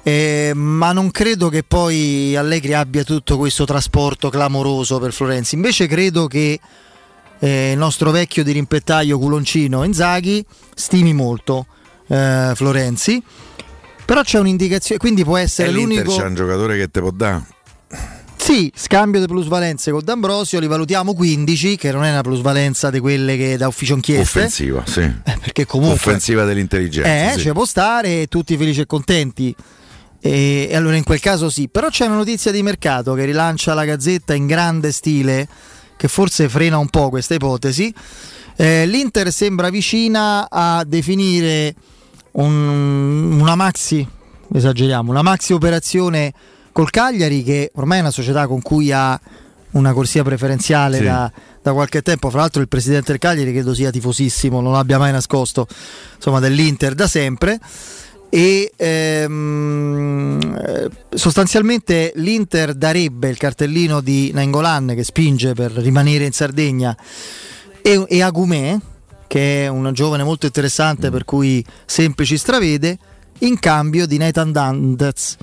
eh, 0.03 0.51
ma 0.55 0.91
non 0.91 1.11
credo 1.11 1.49
che 1.49 1.63
poi 1.63 2.35
Allegri 2.35 2.73
abbia 2.73 3.03
tutto 3.03 3.37
questo 3.37 3.65
trasporto 3.65 4.29
clamoroso 4.29 4.99
per 4.99 5.13
Florenzi. 5.13 5.55
Invece 5.55 5.87
credo 5.87 6.27
che 6.27 6.59
eh, 7.39 7.71
il 7.71 7.77
nostro 7.77 8.11
vecchio 8.11 8.43
di 8.43 8.51
rimpettaio 8.51 9.17
culoncino 9.17 9.83
Inzaghi 9.83 10.43
stimi 10.73 11.13
molto 11.13 11.65
eh, 12.07 12.51
Florenzi. 12.55 13.21
Però 14.05 14.21
c'è 14.23 14.39
un'indicazione, 14.39 14.99
quindi 14.99 15.23
può 15.23 15.37
essere 15.37 15.69
e 15.69 15.71
l'unico. 15.71 16.15
C'è 16.15 16.25
un 16.25 16.33
giocatore 16.33 16.77
che 16.77 16.89
te 16.89 16.99
può 16.99 17.11
dare. 17.11 17.45
Sì, 18.35 18.71
scambio 18.73 19.19
di 19.19 19.27
plusvalenze 19.27 19.91
con 19.91 20.01
D'Ambrosio, 20.03 20.59
li 20.59 20.65
valutiamo 20.65 21.13
15, 21.13 21.75
che 21.75 21.91
non 21.91 22.03
è 22.03 22.09
una 22.09 22.21
plusvalenza 22.21 22.89
di 22.89 22.99
quelle 22.99 23.37
che 23.37 23.57
da 23.57 23.67
ufficio 23.67 23.93
inchieste. 23.93 24.39
Offensiva, 24.39 24.83
sì. 24.87 25.01
Eh, 25.01 25.37
perché 25.39 25.67
comunque. 25.67 25.97
Offensiva 25.97 26.45
dell'intelligenza. 26.45 27.33
Eh, 27.33 27.33
sì. 27.33 27.41
ci 27.41 27.51
può 27.51 27.65
stare, 27.65 28.25
tutti 28.25 28.57
felici 28.57 28.81
e 28.81 28.85
contenti. 28.87 29.55
E, 30.21 30.67
e 30.69 30.75
allora 30.75 30.95
in 30.95 31.03
quel 31.03 31.19
caso 31.19 31.49
sì, 31.49 31.69
però 31.69 31.89
c'è 31.89 32.05
una 32.05 32.15
notizia 32.15 32.51
di 32.51 32.61
mercato 32.61 33.13
che 33.13 33.25
rilancia 33.25 33.73
la 33.73 33.85
Gazzetta 33.85 34.33
in 34.33 34.47
grande 34.47 34.91
stile, 34.91 35.47
che 35.95 36.07
forse 36.07 36.49
frena 36.49 36.77
un 36.77 36.89
po' 36.89 37.09
questa 37.09 37.33
ipotesi. 37.33 37.93
Eh, 38.55 38.85
L'Inter 38.85 39.31
sembra 39.31 39.69
vicina 39.69 40.47
a 40.49 40.83
definire 40.85 41.73
un, 42.31 43.39
una 43.39 43.55
maxi, 43.55 44.05
esageriamo, 44.53 45.09
una 45.09 45.21
maxi 45.21 45.53
operazione 45.53 46.33
col 46.71 46.89
Cagliari 46.89 47.43
che 47.43 47.71
ormai 47.75 47.99
è 47.99 48.01
una 48.01 48.11
società 48.11 48.47
con 48.47 48.61
cui 48.61 48.91
ha 48.91 49.19
una 49.71 49.93
corsia 49.93 50.23
preferenziale 50.23 50.97
sì. 50.97 51.03
da, 51.03 51.31
da, 51.61 51.73
qualche 51.73 52.01
tempo. 52.01 52.29
Fra 52.29 52.41
l'altro, 52.41 52.61
il 52.61 52.67
presidente 52.67 53.11
del 53.11 53.19
Cagliari 53.19 53.51
credo 53.51 53.73
sia 53.73 53.91
tifosissimo, 53.91 54.59
non 54.61 54.73
l'abbia 54.73 54.97
mai 54.97 55.11
nascosto, 55.11 55.67
insomma, 56.15 56.39
dell'Inter 56.39 56.95
da 56.95 57.07
sempre 57.07 57.59
e 58.29 58.71
ehm, 58.75 60.39
eh, 60.65 60.89
sostanzialmente 61.17 62.11
l'Inter 62.15 62.75
darebbe 62.75 63.29
il 63.29 63.37
cartellino 63.37 64.01
di 64.01 64.31
Nangolan 64.33 64.93
che 64.95 65.03
spinge 65.03 65.53
per 65.53 65.71
rimanere 65.71 66.25
in 66.25 66.31
Sardegna. 66.31 66.95
E, 67.81 68.05
e 68.07 68.21
Agumè 68.21 68.77
che 69.29 69.65
è 69.65 69.67
un 69.67 69.91
giovane 69.93 70.23
molto 70.23 70.47
interessante 70.47 71.11
per 71.11 71.23
cui 71.23 71.63
semplici 71.85 72.35
stravede 72.35 72.97
in 73.39 73.59
cambio 73.59 74.07
di 74.07 74.17
Nathan 74.17 74.51
Dandez 74.51 75.37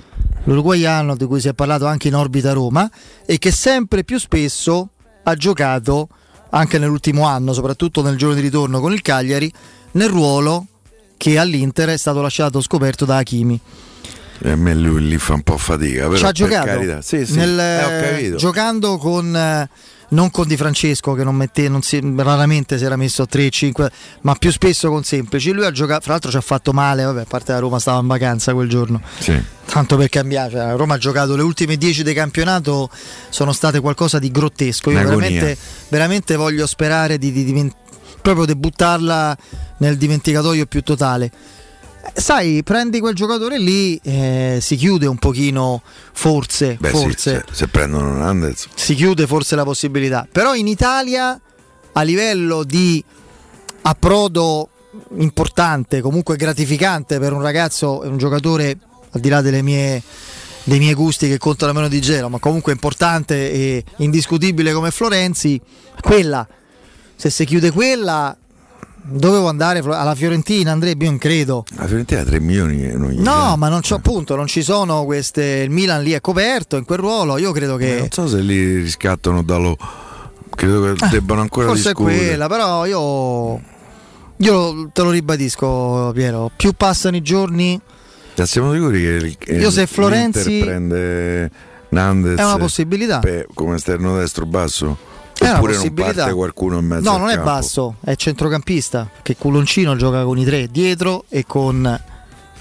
l'uruguaiano 0.44 1.16
di 1.16 1.24
cui 1.24 1.40
si 1.40 1.48
è 1.48 1.54
parlato 1.54 1.86
anche 1.86 2.08
in 2.08 2.16
orbita 2.16 2.52
Roma 2.52 2.90
e 3.24 3.38
che 3.38 3.52
sempre 3.52 4.02
più 4.02 4.18
spesso 4.18 4.90
ha 5.22 5.34
giocato 5.36 6.08
anche 6.50 6.78
nell'ultimo 6.78 7.26
anno 7.26 7.52
soprattutto 7.52 8.02
nel 8.02 8.16
giorno 8.16 8.34
di 8.34 8.40
ritorno 8.40 8.80
con 8.80 8.92
il 8.92 9.02
Cagliari 9.02 9.50
nel 9.92 10.08
ruolo 10.08 10.66
che 11.16 11.38
all'Inter 11.38 11.90
è 11.90 11.96
stato 11.96 12.20
lasciato 12.20 12.60
scoperto 12.60 13.04
da 13.04 13.16
Hakimi. 13.16 13.60
E 14.38 14.50
a 14.50 14.56
me 14.56 14.74
lui 14.74 15.06
lì 15.06 15.18
fa 15.18 15.34
un 15.34 15.42
po' 15.42 15.56
fatica. 15.56 16.08
Però 16.08 16.16
Ci 16.16 16.24
ha 16.24 16.32
giocato 16.32 17.00
sì, 17.00 17.24
sì, 17.24 17.34
nel, 17.36 17.58
eh, 17.58 18.34
giocando 18.36 18.98
con 18.98 19.34
eh, 19.34 19.68
non 20.08 20.30
con 20.30 20.46
Di 20.46 20.56
Francesco 20.56 21.14
che 21.14 21.24
non 21.24 21.34
mette, 21.34 21.68
non 21.68 21.82
si, 21.82 22.00
raramente 22.16 22.78
si 22.78 22.84
era 22.84 22.96
messo 22.96 23.22
a 23.22 23.26
3-5, 23.30 23.88
ma 24.22 24.34
più 24.34 24.52
spesso 24.52 24.88
con 24.90 25.02
semplici. 25.02 25.52
Lui 25.52 25.64
ha 25.64 25.70
giocato, 25.70 26.02
fra 26.02 26.12
l'altro 26.12 26.30
ci 26.30 26.36
ha 26.36 26.42
fatto 26.42 26.72
male, 26.72 27.04
vabbè, 27.04 27.22
a 27.22 27.26
parte 27.26 27.52
la 27.52 27.58
Roma 27.58 27.78
stava 27.78 28.00
in 28.00 28.06
vacanza 28.06 28.52
quel 28.52 28.68
giorno. 28.68 29.00
Sì. 29.18 29.40
Tanto 29.64 29.96
per 29.96 30.08
cambiare, 30.08 30.52
cioè, 30.52 30.76
Roma 30.76 30.94
ha 30.94 30.98
giocato 30.98 31.34
le 31.34 31.42
ultime 31.42 31.76
10 31.76 32.02
del 32.02 32.14
campionato, 32.14 32.88
sono 33.30 33.52
state 33.52 33.80
qualcosa 33.80 34.18
di 34.18 34.30
grottesco. 34.30 34.90
Io 34.90 34.98
veramente, 34.98 35.56
veramente, 35.88 36.36
voglio 36.36 36.66
sperare 36.66 37.18
di, 37.18 37.32
di 37.32 37.44
diventare 37.44 37.84
proprio 38.26 38.46
di 38.46 38.56
buttarla 38.56 39.36
nel 39.78 39.96
dimenticatoio 39.96 40.66
più 40.66 40.82
totale. 40.82 41.30
Sai, 42.12 42.62
prendi 42.64 42.98
quel 42.98 43.14
giocatore 43.14 43.56
lì, 43.56 44.00
eh, 44.02 44.58
si 44.60 44.74
chiude 44.74 45.06
un 45.06 45.16
pochino, 45.16 45.80
forse, 46.12 46.76
Beh, 46.80 46.90
forse 46.90 47.16
sì, 47.16 47.28
se, 47.30 47.44
se, 47.52 47.68
prendono 47.68 48.10
Hernandez. 48.10 48.66
Si 48.74 48.96
chiude 48.96 49.28
forse 49.28 49.54
la 49.54 49.62
possibilità. 49.62 50.26
Però 50.30 50.56
in 50.56 50.66
Italia, 50.66 51.40
a 51.92 52.02
livello 52.02 52.64
di 52.64 53.02
approdo 53.82 54.70
importante, 55.18 56.00
comunque 56.00 56.36
gratificante 56.36 57.20
per 57.20 57.32
un 57.32 57.42
ragazzo 57.42 58.00
un 58.02 58.18
giocatore, 58.18 58.76
al 59.10 59.20
di 59.20 59.28
là 59.28 59.40
mie, 59.40 60.02
dei 60.64 60.78
miei 60.78 60.94
gusti 60.94 61.28
che 61.28 61.38
contano 61.38 61.72
meno 61.72 61.86
di 61.86 62.00
Gelo, 62.00 62.28
ma 62.28 62.38
comunque 62.38 62.72
importante 62.72 63.52
e 63.52 63.84
indiscutibile 63.98 64.72
come 64.72 64.90
Florenzi, 64.90 65.60
quella 66.00 66.46
se 67.16 67.30
si 67.30 67.44
chiude 67.44 67.70
quella 67.72 68.36
dovevo 69.08 69.48
andare 69.48 69.78
alla 69.78 70.14
Fiorentina 70.14 70.72
Andrea 70.72 70.94
io 70.96 71.04
non 71.06 71.18
credo 71.18 71.64
la 71.76 71.86
Fiorentina 71.86 72.20
ha 72.20 72.24
3 72.24 72.40
milioni 72.40 72.90
no 72.92 73.32
anno. 73.32 73.56
ma 73.56 73.68
non 73.68 73.80
c'è 73.80 73.94
appunto 73.94 74.34
non 74.34 74.46
ci 74.46 74.62
sono 74.62 75.04
queste 75.04 75.62
il 75.64 75.70
Milan 75.70 76.02
lì 76.02 76.12
è 76.12 76.20
coperto 76.20 76.76
in 76.76 76.84
quel 76.84 76.98
ruolo 76.98 77.38
io 77.38 77.52
credo 77.52 77.76
che 77.76 77.98
non 77.98 78.10
so 78.10 78.26
se 78.26 78.40
li 78.40 78.76
riscattano 78.76 79.42
dallo 79.42 79.76
credo 80.50 80.82
che 80.82 81.04
eh, 81.04 81.08
debbano 81.08 81.40
ancora 81.40 81.68
forse 81.68 81.90
discutere. 81.92 82.16
è 82.16 82.26
quella 82.26 82.48
però 82.48 82.84
io 82.84 83.60
io 84.38 84.90
te 84.92 85.02
lo 85.02 85.10
ribadisco 85.10 86.10
Piero 86.12 86.50
più 86.54 86.72
passano 86.72 87.16
i 87.16 87.22
giorni 87.22 87.80
siamo 88.44 88.72
sicuri 88.72 89.00
che 89.00 89.52
il, 89.52 89.60
io 89.60 89.70
se 89.70 89.86
Florenzi 89.86 90.58
prende 90.58 91.50
Nandez 91.90 92.38
è 92.38 92.44
una 92.44 92.58
possibilità 92.58 93.20
per, 93.20 93.46
come 93.54 93.76
esterno 93.76 94.18
destro 94.18 94.46
basso 94.46 95.14
è 95.38 95.52
Oppure 95.52 95.76
non 95.76 95.94
parte 95.94 96.32
qualcuno 96.32 96.78
in 96.78 96.86
mezzo 96.86 97.10
No, 97.10 97.18
non 97.18 97.28
campo. 97.28 97.42
è 97.42 97.44
basso, 97.44 97.96
è 98.02 98.14
centrocampista. 98.14 99.10
Che 99.22 99.36
Culoncino 99.36 99.94
gioca 99.96 100.22
con 100.24 100.38
i 100.38 100.44
tre 100.44 100.68
dietro 100.68 101.24
e 101.28 101.44
con. 101.46 102.00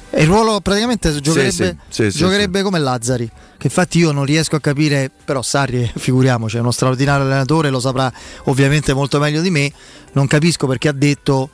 E 0.10 0.22
il 0.22 0.28
ruolo 0.28 0.60
praticamente 0.62 1.20
giocherebbe, 1.20 1.78
sì, 1.90 2.12
sì, 2.12 2.18
giocherebbe 2.18 2.62
come 2.62 2.80
Lazzari. 2.80 3.30
Che 3.58 3.68
infatti 3.68 4.00
io 4.00 4.12
non 4.12 4.26
riesco 4.26 4.56
a 4.56 4.60
capire, 4.60 5.10
però 5.24 5.42
Sarri, 5.42 5.90
figuriamoci, 5.96 6.58
è 6.58 6.60
uno 6.60 6.72
straordinario 6.72 7.26
allenatore, 7.26 7.70
lo 7.70 7.80
saprà 7.80 8.12
ovviamente 8.46 8.94
molto 8.94 9.20
meglio 9.20 9.42
di 9.42 9.50
me. 9.50 9.72
Non 10.14 10.28
capisco 10.28 10.68
perché 10.68 10.90
ha 10.90 10.94
detto 10.94 11.50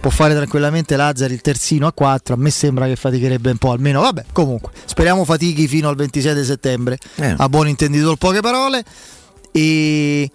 può 0.00 0.10
fare 0.10 0.34
tranquillamente 0.34 0.96
Lazzari 0.96 1.34
il 1.34 1.42
terzino 1.42 1.86
a 1.86 1.92
4 1.92 2.32
a 2.32 2.36
me 2.38 2.48
sembra 2.48 2.86
che 2.86 2.96
faticherebbe 2.96 3.50
un 3.50 3.58
po' 3.58 3.72
almeno 3.72 4.00
vabbè 4.00 4.24
comunque 4.32 4.72
speriamo 4.86 5.26
fatichi 5.26 5.68
fino 5.68 5.90
al 5.90 5.96
26 5.96 6.42
settembre 6.42 6.96
eh. 7.16 7.34
a 7.36 7.48
buon 7.50 7.68
intenditore 7.68 8.16
poche 8.16 8.40
parole 8.40 8.82
e 9.52 10.30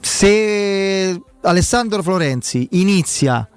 se 0.00 1.20
Alessandro 1.42 2.02
Florenzi 2.02 2.68
inizia 2.72 3.48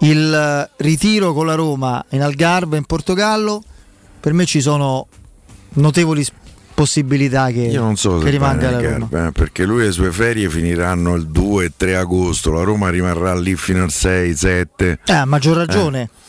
il 0.00 0.70
ritiro 0.76 1.32
con 1.32 1.46
la 1.46 1.54
Roma 1.54 2.04
in 2.10 2.22
Algarve 2.22 2.76
in 2.76 2.84
Portogallo, 2.84 3.62
per 4.20 4.32
me 4.32 4.44
ci 4.44 4.60
sono 4.60 5.06
notevoli 5.74 6.24
possibilità 6.74 7.46
che, 7.46 7.60
Io 7.60 7.80
non 7.80 7.96
so 7.96 8.18
che 8.18 8.28
rimanga 8.28 8.70
la 8.70 8.80
Roma. 8.80 9.26
Eh, 9.26 9.32
perché 9.32 9.64
lui 9.64 9.82
e 9.82 9.86
le 9.86 9.92
sue 9.92 10.12
ferie 10.12 10.50
finiranno 10.50 11.14
il 11.14 11.26
2 11.28 11.64
e 11.64 11.72
3 11.74 11.96
agosto, 11.96 12.52
la 12.52 12.62
Roma 12.62 12.90
rimarrà 12.90 13.34
lì 13.34 13.56
fino 13.56 13.82
al 13.82 13.90
6, 13.90 14.34
7. 14.34 14.98
Eh, 15.06 15.12
a 15.12 15.24
maggior 15.24 15.56
ragione. 15.56 16.02
Eh. 16.02 16.24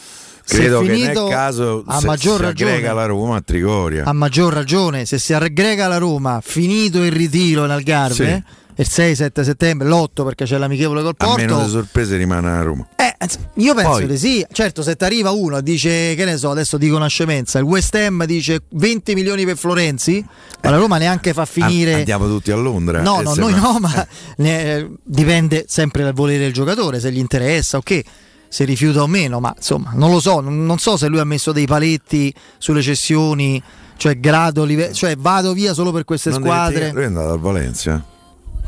Credo 0.47 0.79
che 0.79 0.87
nel 0.87 1.27
caso 1.29 1.83
a 1.85 1.99
maggior 2.05 2.39
ragione, 2.39 2.79
la 2.79 3.05
Roma 3.05 3.35
a 3.35 3.41
Trigoria. 3.41 4.05
A 4.05 4.13
maggior 4.13 4.53
ragione, 4.53 5.05
se 5.05 5.19
si 5.19 5.33
aggrega 5.33 5.89
la 5.89 5.97
Roma, 5.97 6.39
finito 6.41 7.03
il 7.03 7.11
ritiro 7.11 7.65
in 7.65 7.71
Algarve, 7.71 8.13
sì 8.15 8.65
il 8.79 8.87
6-7 8.87 9.41
settembre, 9.43 9.87
l'8 9.87 10.23
perché 10.23 10.45
c'è 10.45 10.57
l'amichevole 10.57 11.01
col 11.01 11.15
Porto. 11.15 11.33
A 11.33 11.37
meno 11.37 11.63
di 11.63 11.69
sorprese 11.69 12.15
rimane 12.15 12.49
a 12.49 12.61
Roma. 12.61 12.87
Eh, 12.95 13.15
io 13.55 13.73
penso 13.73 13.89
Poi. 13.89 14.07
di 14.07 14.17
sì. 14.17 14.45
Certo, 14.51 14.83
se 14.83 14.95
ti 14.95 15.03
arriva 15.03 15.31
uno 15.31 15.57
e 15.57 15.63
dice, 15.63 16.13
che 16.15 16.25
ne 16.25 16.37
so, 16.37 16.51
adesso 16.51 16.77
dico 16.77 16.95
una 16.95 17.07
scemenza, 17.07 17.57
il 17.57 17.65
West 17.65 17.95
Ham 17.95 18.25
dice 18.25 18.61
20 18.69 19.15
milioni 19.15 19.45
per 19.45 19.57
Florenzi, 19.57 20.23
ma 20.61 20.69
la 20.69 20.77
Roma 20.77 20.97
neanche 20.97 21.33
fa 21.33 21.45
finire... 21.45 21.95
Andiamo 21.95 22.27
tutti 22.27 22.51
a 22.51 22.55
Londra. 22.55 23.01
No, 23.01 23.21
no, 23.21 23.33
noi 23.33 23.53
no, 23.53 23.77
ma 23.79 24.07
ne, 24.37 24.91
dipende 25.03 25.65
sempre 25.67 26.03
dal 26.03 26.13
volere 26.13 26.39
del 26.39 26.53
giocatore, 26.53 26.99
se 26.99 27.11
gli 27.11 27.19
interessa, 27.19 27.77
ok 27.77 28.01
se 28.49 28.63
rifiuta 28.63 29.01
o 29.01 29.07
meno, 29.07 29.41
ma 29.41 29.53
insomma 29.53 29.91
non 29.95 30.09
lo 30.09 30.21
so, 30.21 30.39
non 30.39 30.77
so 30.77 30.95
se 30.95 31.07
lui 31.07 31.19
ha 31.19 31.25
messo 31.25 31.51
dei 31.51 31.65
paletti 31.65 32.33
sulle 32.57 32.81
cessioni, 32.81 33.61
cioè 33.97 34.17
grado, 34.21 34.63
live- 34.63 34.93
cioè 34.93 35.17
vado 35.17 35.51
via 35.51 35.73
solo 35.73 35.91
per 35.91 36.05
queste 36.05 36.29
non 36.29 36.39
squadre. 36.39 36.91
Lui 36.93 37.03
è 37.03 37.07
andato 37.07 37.33
a 37.33 37.37
Valencia. 37.37 38.15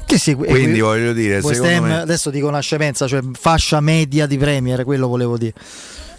Che 0.09 0.17
sì, 0.17 0.33
Quindi 0.33 0.79
voglio 0.79 1.13
dire, 1.13 1.37
Ham, 1.37 1.83
me... 1.83 1.99
adesso 1.99 2.31
dico 2.31 2.47
una 2.47 2.61
scemenza, 2.61 3.07
cioè 3.07 3.21
fascia 3.33 3.79
media 3.79 4.25
di 4.25 4.39
Premier, 4.39 4.83
quello 4.83 5.07
volevo 5.07 5.37
dire. 5.37 5.53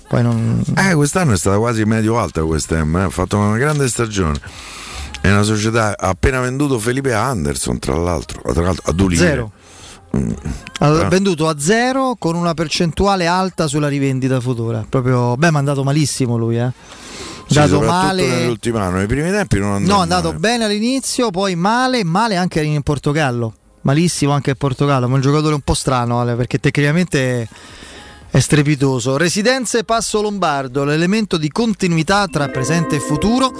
Poi 0.08 0.22
non... 0.22 0.62
Eh, 0.76 0.94
quest'anno 0.94 1.32
è 1.32 1.36
stata 1.36 1.58
quasi 1.58 1.82
medio 1.84 2.16
alta 2.16 2.44
West 2.44 2.70
Ham, 2.70 2.96
eh? 2.98 3.02
ha 3.02 3.10
fatto 3.10 3.36
una 3.36 3.56
grande 3.56 3.88
stagione. 3.88 4.38
È 5.20 5.28
una 5.28 5.42
società 5.42 5.96
ha 5.98 6.08
appena 6.08 6.38
venduto 6.38 6.78
Felipe 6.78 7.12
Anderson, 7.12 7.80
tra 7.80 7.96
l'altro, 7.96 8.40
tra 8.52 8.62
l'altro 8.62 8.88
a 8.88 8.92
due 8.92 9.16
Zero. 9.16 9.50
Mm. 10.16 10.30
Ha 10.78 11.08
venduto 11.08 11.48
a 11.48 11.56
zero 11.58 12.14
con 12.16 12.36
una 12.36 12.54
percentuale 12.54 13.26
alta 13.26 13.66
sulla 13.66 13.88
rivendita 13.88 14.40
futura. 14.40 14.86
Proprio, 14.88 15.36
beh, 15.36 15.50
ma 15.50 15.56
è 15.56 15.58
andato 15.58 15.82
malissimo 15.82 16.36
lui, 16.36 16.58
eh. 16.58 16.70
Sì, 17.48 17.54
dato 17.54 17.80
male 17.80 18.24
nell'ultimo 18.24 18.78
anno, 18.78 18.98
nei 18.98 19.06
primi 19.08 19.30
tempi 19.30 19.58
non 19.58 19.72
andava. 19.72 19.94
No, 19.94 19.98
è 19.98 20.02
andato 20.02 20.32
bene 20.34 20.66
all'inizio, 20.66 21.30
poi 21.30 21.56
male, 21.56 22.04
male 22.04 22.36
anche 22.36 22.62
in 22.62 22.82
Portogallo 22.82 23.54
malissimo 23.82 24.32
anche 24.32 24.50
il 24.50 24.56
Portogallo, 24.56 25.06
ma 25.06 25.12
è 25.12 25.16
un 25.16 25.22
giocatore 25.22 25.54
un 25.54 25.60
po' 25.60 25.74
strano 25.74 26.20
Ale, 26.20 26.34
perché 26.34 26.58
tecnicamente 26.58 27.48
è 28.30 28.38
strepitoso. 28.38 29.16
Residenze 29.16 29.84
Passo 29.84 30.22
Lombardo, 30.22 30.84
l'elemento 30.84 31.36
di 31.36 31.50
continuità 31.50 32.26
tra 32.28 32.48
presente 32.48 32.96
e 32.96 33.00
futuro 33.00 33.52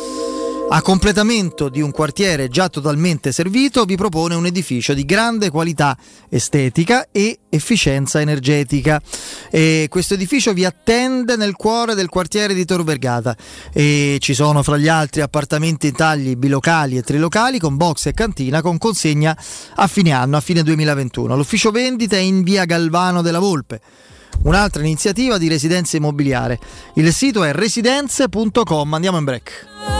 a 0.73 0.83
completamento 0.83 1.69
di 1.69 1.81
un 1.81 1.91
quartiere 1.91 2.49
già 2.49 2.69
totalmente 2.69 3.33
servito 3.33 3.85
vi 3.85 3.97
propone 3.97 4.37
un 4.37 4.47
edificio 4.47 4.95
di 4.95 5.05
grande 5.05 5.51
qualità 5.51 5.97
estetica 6.29 7.09
e 7.11 7.41
efficienza 7.49 8.21
energetica. 8.21 9.01
E 9.51 9.89
questo 9.91 10.15
edificio 10.15 10.53
vi 10.53 10.65
attende 10.65 11.35
nel 11.35 11.57
cuore 11.57 11.95
del 11.95 12.09
quartiere 12.09 12.55
di 12.55 12.65
Tor 12.65 12.85
Vergata 12.85 13.37
e 13.73 14.19
ci 14.21 14.33
sono 14.33 14.63
fra 14.63 14.77
gli 14.77 14.87
altri 14.87 15.23
appartamenti 15.23 15.89
in 15.89 15.95
tagli 15.95 16.37
bilocali 16.37 16.97
e 16.97 17.03
trilocali 17.03 17.59
con 17.59 17.77
box 17.77 18.07
e 18.07 18.13
cantina 18.13 18.63
con 18.63 18.79
consegna 18.79 19.37
a 19.75 19.87
fine 19.89 20.13
anno, 20.13 20.37
a 20.37 20.41
fine 20.41 20.63
2021. 20.63 21.35
L'ufficio 21.35 21.73
vendita 21.73 22.15
è 22.15 22.21
in 22.21 22.45
via 22.45 22.65
Galvano 22.65 23.23
della 23.23 23.41
Volpe 23.41 23.81
un'altra 24.43 24.83
iniziativa 24.83 25.37
di 25.37 25.49
residenza 25.49 25.97
immobiliare. 25.97 26.59
Il 26.95 27.13
sito 27.13 27.43
è 27.43 27.53
residenze.com. 27.53 28.95
Andiamo 28.95 29.19
in 29.19 29.25
break. 29.25 30.00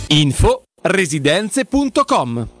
Info 0.11 0.63
residenze.com 0.81 2.60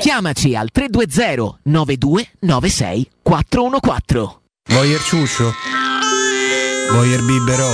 Chiamaci 0.00 0.54
al 0.54 0.70
320 0.70 1.58
9296 1.62 3.10
414. 3.22 4.36
Vuoi 4.68 4.90
il 4.90 5.00
ciuscio? 5.00 5.52
Vuoi 6.92 7.10
il 7.10 7.22
biberò? 7.22 7.70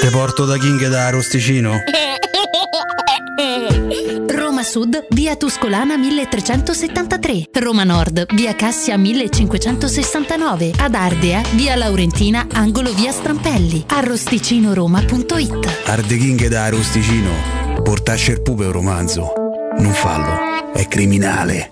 Te 0.00 0.08
porto 0.10 0.44
da 0.44 0.56
King 0.58 0.88
da 0.88 1.10
Rosticino? 1.10 1.78
Roma 4.28 4.62
Sud, 4.62 5.06
via 5.10 5.36
Tuscolana 5.36 5.96
1373. 5.96 7.48
Roma 7.54 7.84
Nord, 7.84 8.26
via 8.34 8.54
Cassia 8.54 8.96
1569. 8.96 10.72
Ad 10.78 10.94
Ardea, 10.94 11.42
via 11.54 11.74
Laurentina, 11.76 12.46
angolo 12.52 12.92
via 12.92 13.12
Strampelli. 13.12 13.84
Arrosticinoroma.it 13.88 15.80
Arde 15.86 16.16
King 16.16 16.46
da 16.48 16.68
Rosticino. 16.68 17.30
Portasce 17.82 18.32
il 18.32 18.42
pupe 18.42 18.66
un 18.66 18.72
romanzo. 18.72 19.32
Non 19.78 19.92
fallo, 19.92 20.51
è 20.72 20.86
criminale. 20.88 21.71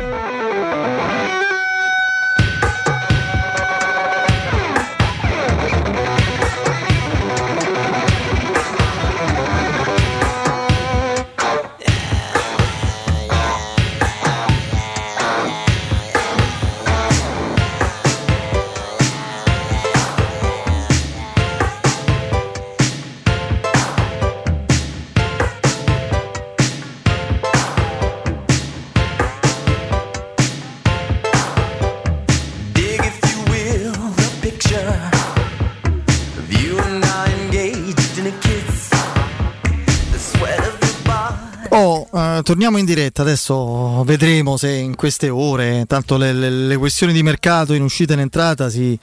Torniamo 42.43 42.77
in 42.77 42.85
diretta, 42.85 43.21
adesso 43.21 44.03
vedremo 44.03 44.57
se 44.57 44.71
in 44.71 44.95
queste 44.95 45.29
ore, 45.29 45.85
tanto 45.87 46.17
le, 46.17 46.33
le- 46.33 46.49
le 46.49 46.77
questioni 46.77 47.13
di 47.13 47.23
mercato 47.23 47.73
in 47.73 47.81
uscita 47.81 48.13
e 48.13 48.15
in 48.15 48.21
entrata 48.21 48.69
si, 48.69 48.97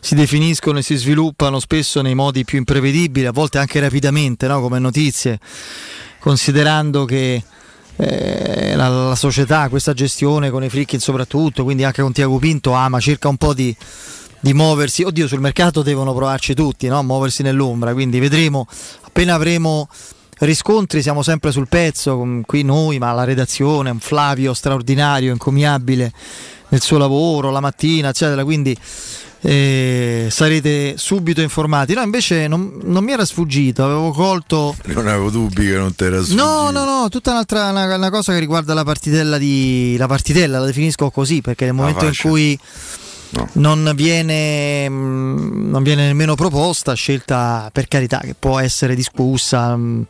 si 0.00 0.14
definiscono 0.14 0.78
e 0.78 0.82
si 0.82 0.96
sviluppano 0.96 1.60
spesso 1.60 2.00
nei 2.02 2.14
modi 2.14 2.44
più 2.44 2.58
imprevedibili, 2.58 3.26
a 3.26 3.32
volte 3.32 3.58
anche 3.58 3.80
rapidamente, 3.80 4.46
no? 4.46 4.60
come 4.60 4.78
notizie, 4.78 5.38
considerando 6.20 7.04
che 7.04 7.42
eh, 7.96 8.76
la, 8.76 8.88
la 8.88 9.16
società, 9.16 9.68
questa 9.68 9.92
gestione 9.92 10.50
con 10.50 10.62
i 10.62 10.68
Frickin 10.68 11.00
soprattutto, 11.00 11.64
quindi 11.64 11.84
anche 11.84 12.02
con 12.02 12.12
Tiago 12.12 12.38
Pinto, 12.38 12.72
ama, 12.72 13.00
cerca 13.00 13.28
un 13.28 13.36
po' 13.36 13.54
di, 13.54 13.74
di 14.40 14.54
muoversi. 14.54 15.02
Oddio, 15.02 15.26
sul 15.26 15.40
mercato 15.40 15.82
devono 15.82 16.14
provarci 16.14 16.54
tutti, 16.54 16.86
no? 16.86 17.02
muoversi 17.02 17.42
nell'ombra, 17.42 17.92
quindi 17.92 18.18
vedremo 18.20 18.66
appena 19.02 19.34
avremo 19.34 19.88
riscontri, 20.38 21.02
siamo 21.02 21.22
sempre 21.22 21.52
sul 21.52 21.68
pezzo, 21.68 22.42
qui 22.46 22.62
noi, 22.62 22.98
ma 22.98 23.12
la 23.12 23.24
redazione, 23.24 23.90
un 23.90 24.00
Flavio 24.00 24.54
straordinario, 24.54 25.32
encomiabile 25.32 26.12
nel 26.68 26.80
suo 26.80 26.98
lavoro, 26.98 27.50
la 27.50 27.60
mattina, 27.60 28.10
eccetera, 28.10 28.44
quindi 28.44 28.76
eh, 29.40 30.28
sarete 30.30 30.94
subito 30.96 31.40
informati. 31.40 31.94
No, 31.94 32.02
invece 32.02 32.48
non, 32.48 32.78
non 32.82 33.04
mi 33.04 33.12
era 33.12 33.24
sfuggito, 33.24 33.84
avevo 33.84 34.10
colto... 34.10 34.76
Non 34.86 35.06
avevo 35.06 35.30
dubbi 35.30 35.66
che 35.66 35.76
non 35.76 35.94
ti 35.94 36.04
era 36.04 36.20
sfuggito. 36.20 36.42
No, 36.42 36.70
no, 36.70 36.84
no, 36.84 37.08
tutta 37.08 37.30
un'altra 37.30 37.70
una, 37.70 37.94
una 37.94 38.10
cosa 38.10 38.32
che 38.32 38.38
riguarda 38.38 38.74
la 38.74 38.84
partitella 38.84 39.38
di 39.38 39.96
la 39.98 40.06
partitella, 40.06 40.58
la 40.58 40.66
definisco 40.66 41.10
così 41.10 41.40
perché 41.40 41.64
nel 41.66 41.74
momento 41.74 42.04
in 42.04 42.12
faccia. 42.12 42.28
Cui 43.32 43.46
non, 43.54 43.92
viene, 43.94 44.88
mm, 44.88 45.70
non 45.70 45.82
viene 45.82 46.06
nemmeno 46.06 46.34
proposta, 46.34 46.94
scelta 46.94 47.70
per 47.72 47.88
carità 47.88 48.18
che 48.18 48.34
può 48.38 48.58
essere 48.58 48.94
discussa, 48.94 49.76
mm, 49.76 50.02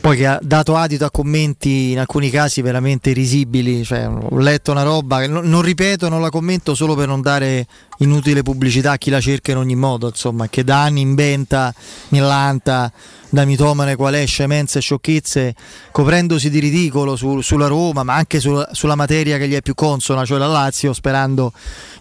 poi 0.00 0.16
che 0.16 0.26
ha 0.26 0.38
dato 0.42 0.74
adito 0.74 1.04
a 1.04 1.10
commenti 1.10 1.92
in 1.92 2.00
alcuni 2.00 2.28
casi 2.28 2.60
veramente 2.60 3.12
risibili, 3.12 3.84
cioè, 3.84 4.08
ho 4.08 4.38
letto 4.38 4.72
una 4.72 4.82
roba 4.82 5.20
che 5.20 5.28
non, 5.28 5.48
non 5.48 5.62
ripeto, 5.62 6.08
non 6.08 6.20
la 6.20 6.30
commento 6.30 6.74
solo 6.74 6.96
per 6.96 7.06
non 7.06 7.20
dare 7.20 7.66
inutile 7.98 8.42
pubblicità 8.42 8.92
a 8.92 8.98
chi 8.98 9.10
la 9.10 9.20
cerca 9.20 9.52
in 9.52 9.58
ogni 9.58 9.76
modo, 9.76 10.08
insomma, 10.08 10.48
che 10.48 10.64
da 10.64 10.82
anni 10.82 11.02
inventa, 11.02 11.72
millanta 12.08 12.92
da 13.28 13.44
mitomane 13.44 13.96
qual 13.96 14.14
è, 14.14 14.26
scemenze 14.26 14.78
e 14.78 14.80
sciocchezze, 14.80 15.54
coprendosi 15.92 16.50
di 16.50 16.58
ridicolo 16.58 17.14
su- 17.14 17.40
sulla 17.40 17.68
Roma, 17.68 18.02
ma 18.02 18.14
anche 18.14 18.40
sul- 18.40 18.68
sulla 18.72 18.96
materia 18.96 19.38
che 19.38 19.46
gli 19.46 19.54
è 19.54 19.62
più 19.62 19.74
consona, 19.74 20.24
cioè 20.24 20.38
la 20.38 20.46
Lazio, 20.46 20.92
sperando 20.92 21.52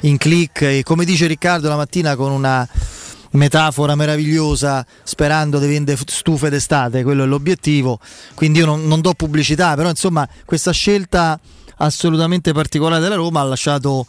in 0.02 0.18
click. 0.18 0.62
E 0.64 0.84
come 0.84 1.06
dice 1.06 1.28
Riccardo 1.28 1.70
la 1.70 1.76
mattina 1.76 2.16
con 2.16 2.32
una 2.32 2.68
metafora 3.36 3.96
meravigliosa 3.96 4.86
sperando 5.04 5.60
di 5.60 5.68
vendere 5.68 6.00
stufe 6.06 6.50
d'estate, 6.50 7.04
quello 7.04 7.24
è 7.24 7.28
l'obiettivo. 7.28 8.00
Quindi 8.34 8.60
io 8.60 8.66
non, 8.66 8.88
non 8.88 9.02
do 9.02 9.14
pubblicità, 9.14 9.76
però 9.76 9.90
insomma 9.90 10.28
questa 10.46 10.72
scelta 10.72 11.40
assolutamente 11.78 12.54
particolare 12.54 13.02
della 13.02 13.16
Roma 13.16 13.42
ha 13.42 13.44
lasciato 13.44 14.08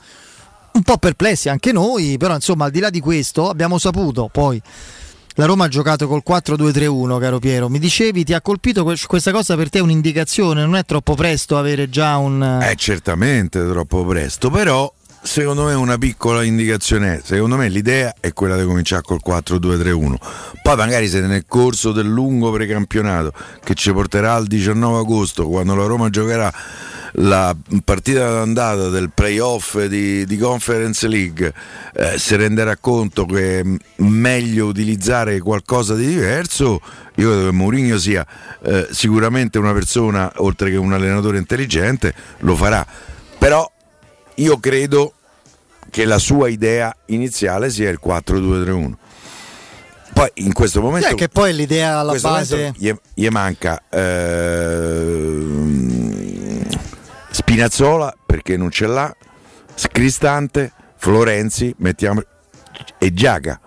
un 0.72 0.82
po' 0.82 0.98
perplessi 0.98 1.48
anche 1.48 1.72
noi, 1.72 2.16
però 2.18 2.34
insomma 2.34 2.66
al 2.66 2.70
di 2.70 2.80
là 2.80 2.90
di 2.90 3.00
questo 3.00 3.48
abbiamo 3.48 3.78
saputo 3.78 4.28
poi 4.30 4.60
la 5.38 5.44
Roma 5.44 5.66
ha 5.66 5.68
giocato 5.68 6.08
col 6.08 6.22
4-2-3-1, 6.26 7.20
caro 7.20 7.38
Piero. 7.38 7.68
Mi 7.68 7.78
dicevi, 7.78 8.24
ti 8.24 8.32
ha 8.32 8.40
colpito 8.40 8.84
que- 8.84 8.96
questa 9.06 9.32
cosa 9.32 9.54
per 9.54 9.68
te 9.68 9.78
è 9.78 9.82
un'indicazione, 9.82 10.64
non 10.64 10.76
è 10.76 10.84
troppo 10.84 11.14
presto 11.14 11.58
avere 11.58 11.90
già 11.90 12.16
un 12.16 12.58
È 12.62 12.74
certamente 12.74 13.66
troppo 13.68 14.02
presto, 14.06 14.48
però 14.48 14.90
secondo 15.26 15.64
me 15.64 15.74
una 15.74 15.98
piccola 15.98 16.44
indicazione 16.44 17.16
è, 17.16 17.20
secondo 17.22 17.56
me 17.56 17.68
l'idea 17.68 18.14
è 18.20 18.32
quella 18.32 18.56
di 18.56 18.64
cominciare 18.64 19.02
col 19.02 19.20
4-2-3-1. 19.26 20.14
Poi 20.62 20.76
magari 20.76 21.08
se 21.08 21.20
nel 21.20 21.44
corso 21.48 21.90
del 21.90 22.06
lungo 22.06 22.52
precampionato 22.52 23.32
che 23.62 23.74
ci 23.74 23.92
porterà 23.92 24.34
al 24.34 24.46
19 24.46 24.98
agosto, 25.00 25.48
quando 25.48 25.74
la 25.74 25.84
Roma 25.84 26.10
giocherà 26.10 26.52
la 27.18 27.54
partita 27.82 28.30
d'andata 28.30 28.88
del 28.88 29.10
playoff 29.12 29.82
di, 29.84 30.24
di 30.26 30.36
Conference 30.36 31.08
League 31.08 31.52
eh, 31.94 32.18
si 32.18 32.36
renderà 32.36 32.76
conto 32.76 33.24
che 33.24 33.60
è 33.60 33.62
meglio 34.02 34.66
utilizzare 34.66 35.38
qualcosa 35.38 35.94
di 35.94 36.06
diverso 36.06 36.78
io 37.14 37.30
credo 37.30 37.46
che 37.46 37.52
Mourinho 37.52 37.96
sia 37.96 38.26
eh, 38.62 38.88
sicuramente 38.90 39.56
una 39.56 39.72
persona 39.72 40.30
oltre 40.36 40.70
che 40.70 40.76
un 40.76 40.92
allenatore 40.92 41.38
intelligente 41.38 42.12
lo 42.40 42.54
farà 42.54 42.86
però 43.38 43.70
io 44.34 44.58
credo 44.58 45.14
che 45.90 46.04
la 46.04 46.18
sua 46.18 46.48
idea 46.48 46.94
iniziale 47.06 47.70
sia 47.70 47.90
il 47.90 48.00
4-2-3-1 48.04 48.92
poi 50.12 50.30
in 50.34 50.52
questo 50.52 50.80
momento 50.80 51.08
Sì, 51.08 51.14
che 51.14 51.28
poi 51.28 51.54
l'idea 51.54 51.98
alla 51.98 52.14
base 52.18 52.72
gli, 52.76 52.92
gli 53.12 53.28
manca 53.28 53.82
ehm, 53.90 55.36
Spinazzola 57.30 58.14
perché 58.24 58.56
non 58.56 58.70
ce 58.70 58.86
l'ha 58.86 59.14
Cristante, 59.90 60.72
Florenzi, 60.96 61.74
mettiamo 61.78 62.22
e 62.98 63.12
Giaga. 63.12 63.60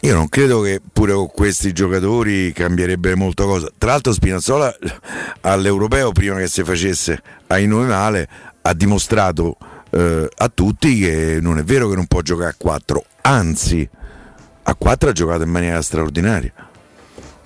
Io 0.00 0.14
non 0.14 0.28
credo 0.28 0.60
che 0.62 0.80
pure 0.92 1.12
con 1.12 1.28
questi 1.28 1.72
giocatori 1.72 2.52
cambierebbe 2.52 3.14
molto 3.14 3.46
cosa. 3.46 3.68
Tra 3.78 3.90
l'altro 3.90 4.12
Spinazzola 4.12 4.74
all'Europeo, 5.42 6.10
prima 6.12 6.38
che 6.38 6.48
si 6.48 6.64
facesse 6.64 7.22
ai 7.48 7.66
noi 7.66 7.86
male, 7.86 8.28
ha 8.62 8.74
dimostrato 8.74 9.56
eh, 9.92 10.28
a 10.34 10.48
tutti 10.48 10.98
che 10.98 11.38
non 11.40 11.58
è 11.58 11.62
vero 11.62 11.88
che 11.88 11.94
non 11.94 12.06
può 12.06 12.20
giocare 12.22 12.50
a 12.50 12.54
4, 12.56 13.04
anzi 13.22 13.88
a 14.64 14.74
4 14.74 15.08
ha 15.08 15.12
giocato 15.12 15.42
in 15.42 15.50
maniera 15.50 15.80
straordinaria. 15.82 16.52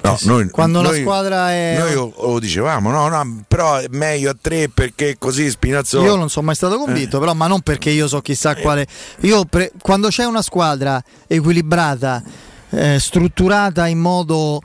No, 0.02 0.16
noi, 0.22 0.48
Quando 0.50 0.82
noi- 0.82 0.92
la 0.92 0.98
squadra 1.00 1.50
è. 1.50 1.76
Noi 1.78 1.94
lo, 1.94 2.14
lo 2.20 2.38
dicevamo, 2.38 2.90
no, 2.90 3.08
no, 3.08 3.42
però 3.48 3.78
è 3.78 3.86
meglio 3.90 4.30
a 4.30 4.36
3 4.40 4.68
perché 4.68 5.16
così 5.18 5.50
Spinazzola... 5.50 6.04
Io 6.04 6.14
non 6.14 6.30
sono 6.30 6.46
mai 6.46 6.54
stato 6.54 6.78
convinto, 6.78 7.18
però, 7.18 7.34
ma 7.34 7.48
non 7.48 7.60
perché 7.60 7.90
io 7.90 8.06
so 8.06 8.20
chissà 8.20 8.54
quale. 8.54 8.86
Io 9.20 9.44
pre- 9.46 9.72
quando 9.82 10.08
c'è 10.08 10.24
una 10.24 10.42
squadra 10.42 11.02
equilibrata, 11.26 12.22
eh, 12.70 12.98
strutturata 13.00 13.88
in 13.88 13.98
modo 13.98 14.60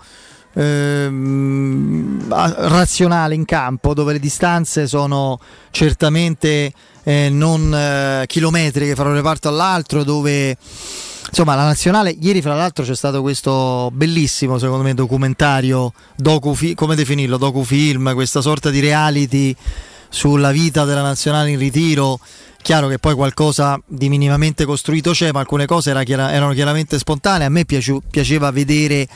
a- 0.53 1.07
razionale 2.67 3.33
in 3.33 3.45
campo, 3.45 3.93
dove 3.93 4.13
le 4.13 4.19
distanze 4.19 4.87
sono 4.87 5.39
certamente 5.71 6.71
eh, 7.03 7.29
non 7.29 7.73
eh, 7.73 8.25
chilometriche 8.27 8.95
fra 8.95 9.09
un 9.09 9.15
reparto 9.15 9.47
all'altro, 9.47 10.03
dove 10.03 10.57
insomma 11.27 11.55
la 11.55 11.63
nazionale 11.63 12.15
ieri 12.19 12.41
fra 12.41 12.55
l'altro 12.55 12.83
c'è 12.83 12.95
stato 12.95 13.21
questo 13.21 13.89
bellissimo 13.93 14.57
secondo 14.57 14.83
me 14.83 14.93
documentario 14.93 15.93
docu 16.15 16.57
come 16.75 16.95
definirlo? 16.95 17.37
Docufilm 17.37 18.13
questa 18.13 18.41
sorta 18.41 18.69
di 18.69 18.79
reality 18.79 19.55
sulla 20.09 20.51
vita 20.51 20.83
della 20.85 21.01
nazionale 21.01 21.51
in 21.51 21.57
ritiro. 21.57 22.19
Chiaro 22.61 22.87
che 22.87 22.99
poi 22.99 23.15
qualcosa 23.15 23.81
di 23.87 24.07
minimamente 24.07 24.65
costruito 24.65 25.11
c'è 25.11 25.31
ma 25.31 25.39
alcune 25.39 25.65
cose 25.65 25.89
era 25.89 26.03
erano 26.03 26.53
chiaramente 26.53 26.99
spontanee. 26.99 27.47
A 27.47 27.49
me 27.49 27.65
piaciu- 27.65 28.03
piaceva 28.07 28.51
vedere 28.51 29.07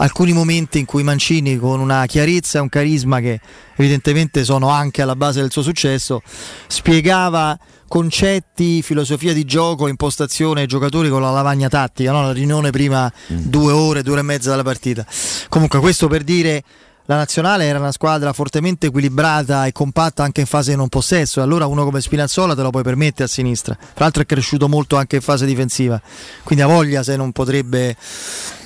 alcuni 0.00 0.32
momenti 0.32 0.78
in 0.78 0.84
cui 0.84 1.02
Mancini 1.02 1.58
con 1.58 1.80
una 1.80 2.06
chiarezza 2.06 2.58
e 2.58 2.60
un 2.62 2.68
carisma 2.68 3.20
che 3.20 3.40
evidentemente 3.76 4.44
sono 4.44 4.68
anche 4.68 5.02
alla 5.02 5.16
base 5.16 5.40
del 5.40 5.50
suo 5.50 5.62
successo 5.62 6.22
spiegava 6.66 7.58
concetti, 7.88 8.82
filosofia 8.82 9.32
di 9.32 9.44
gioco, 9.44 9.88
impostazione 9.88 10.60
ai 10.60 10.66
giocatori 10.66 11.08
con 11.08 11.22
la 11.22 11.30
lavagna 11.30 11.68
tattica, 11.68 12.12
no? 12.12 12.22
la 12.22 12.32
riunione 12.32 12.70
prima 12.70 13.10
due 13.26 13.72
ore, 13.72 14.02
due 14.02 14.12
ore 14.12 14.20
e 14.20 14.24
mezza 14.24 14.50
dalla 14.50 14.62
partita. 14.62 15.06
Comunque 15.48 15.80
questo 15.80 16.06
per 16.06 16.22
dire 16.22 16.62
la 17.10 17.16
nazionale 17.16 17.64
era 17.64 17.78
una 17.78 17.90
squadra 17.90 18.34
fortemente 18.34 18.88
equilibrata 18.88 19.64
e 19.64 19.72
compatta 19.72 20.22
anche 20.22 20.40
in 20.42 20.46
fase 20.46 20.72
di 20.72 20.76
non 20.76 20.90
possesso, 20.90 21.40
e 21.40 21.42
allora 21.42 21.64
uno 21.64 21.82
come 21.84 22.02
Spinazzola 22.02 22.54
te 22.54 22.60
lo 22.60 22.68
puoi 22.68 22.82
permettere 22.82 23.24
a 23.24 23.28
sinistra. 23.28 23.74
Tra 23.74 24.04
l'altro 24.04 24.22
è 24.22 24.26
cresciuto 24.26 24.68
molto 24.68 24.96
anche 24.96 25.16
in 25.16 25.22
fase 25.22 25.46
difensiva, 25.46 25.98
quindi 26.42 26.62
ha 26.62 26.66
voglia 26.66 27.02
se 27.02 27.16
non 27.16 27.32
potrebbe 27.32 27.96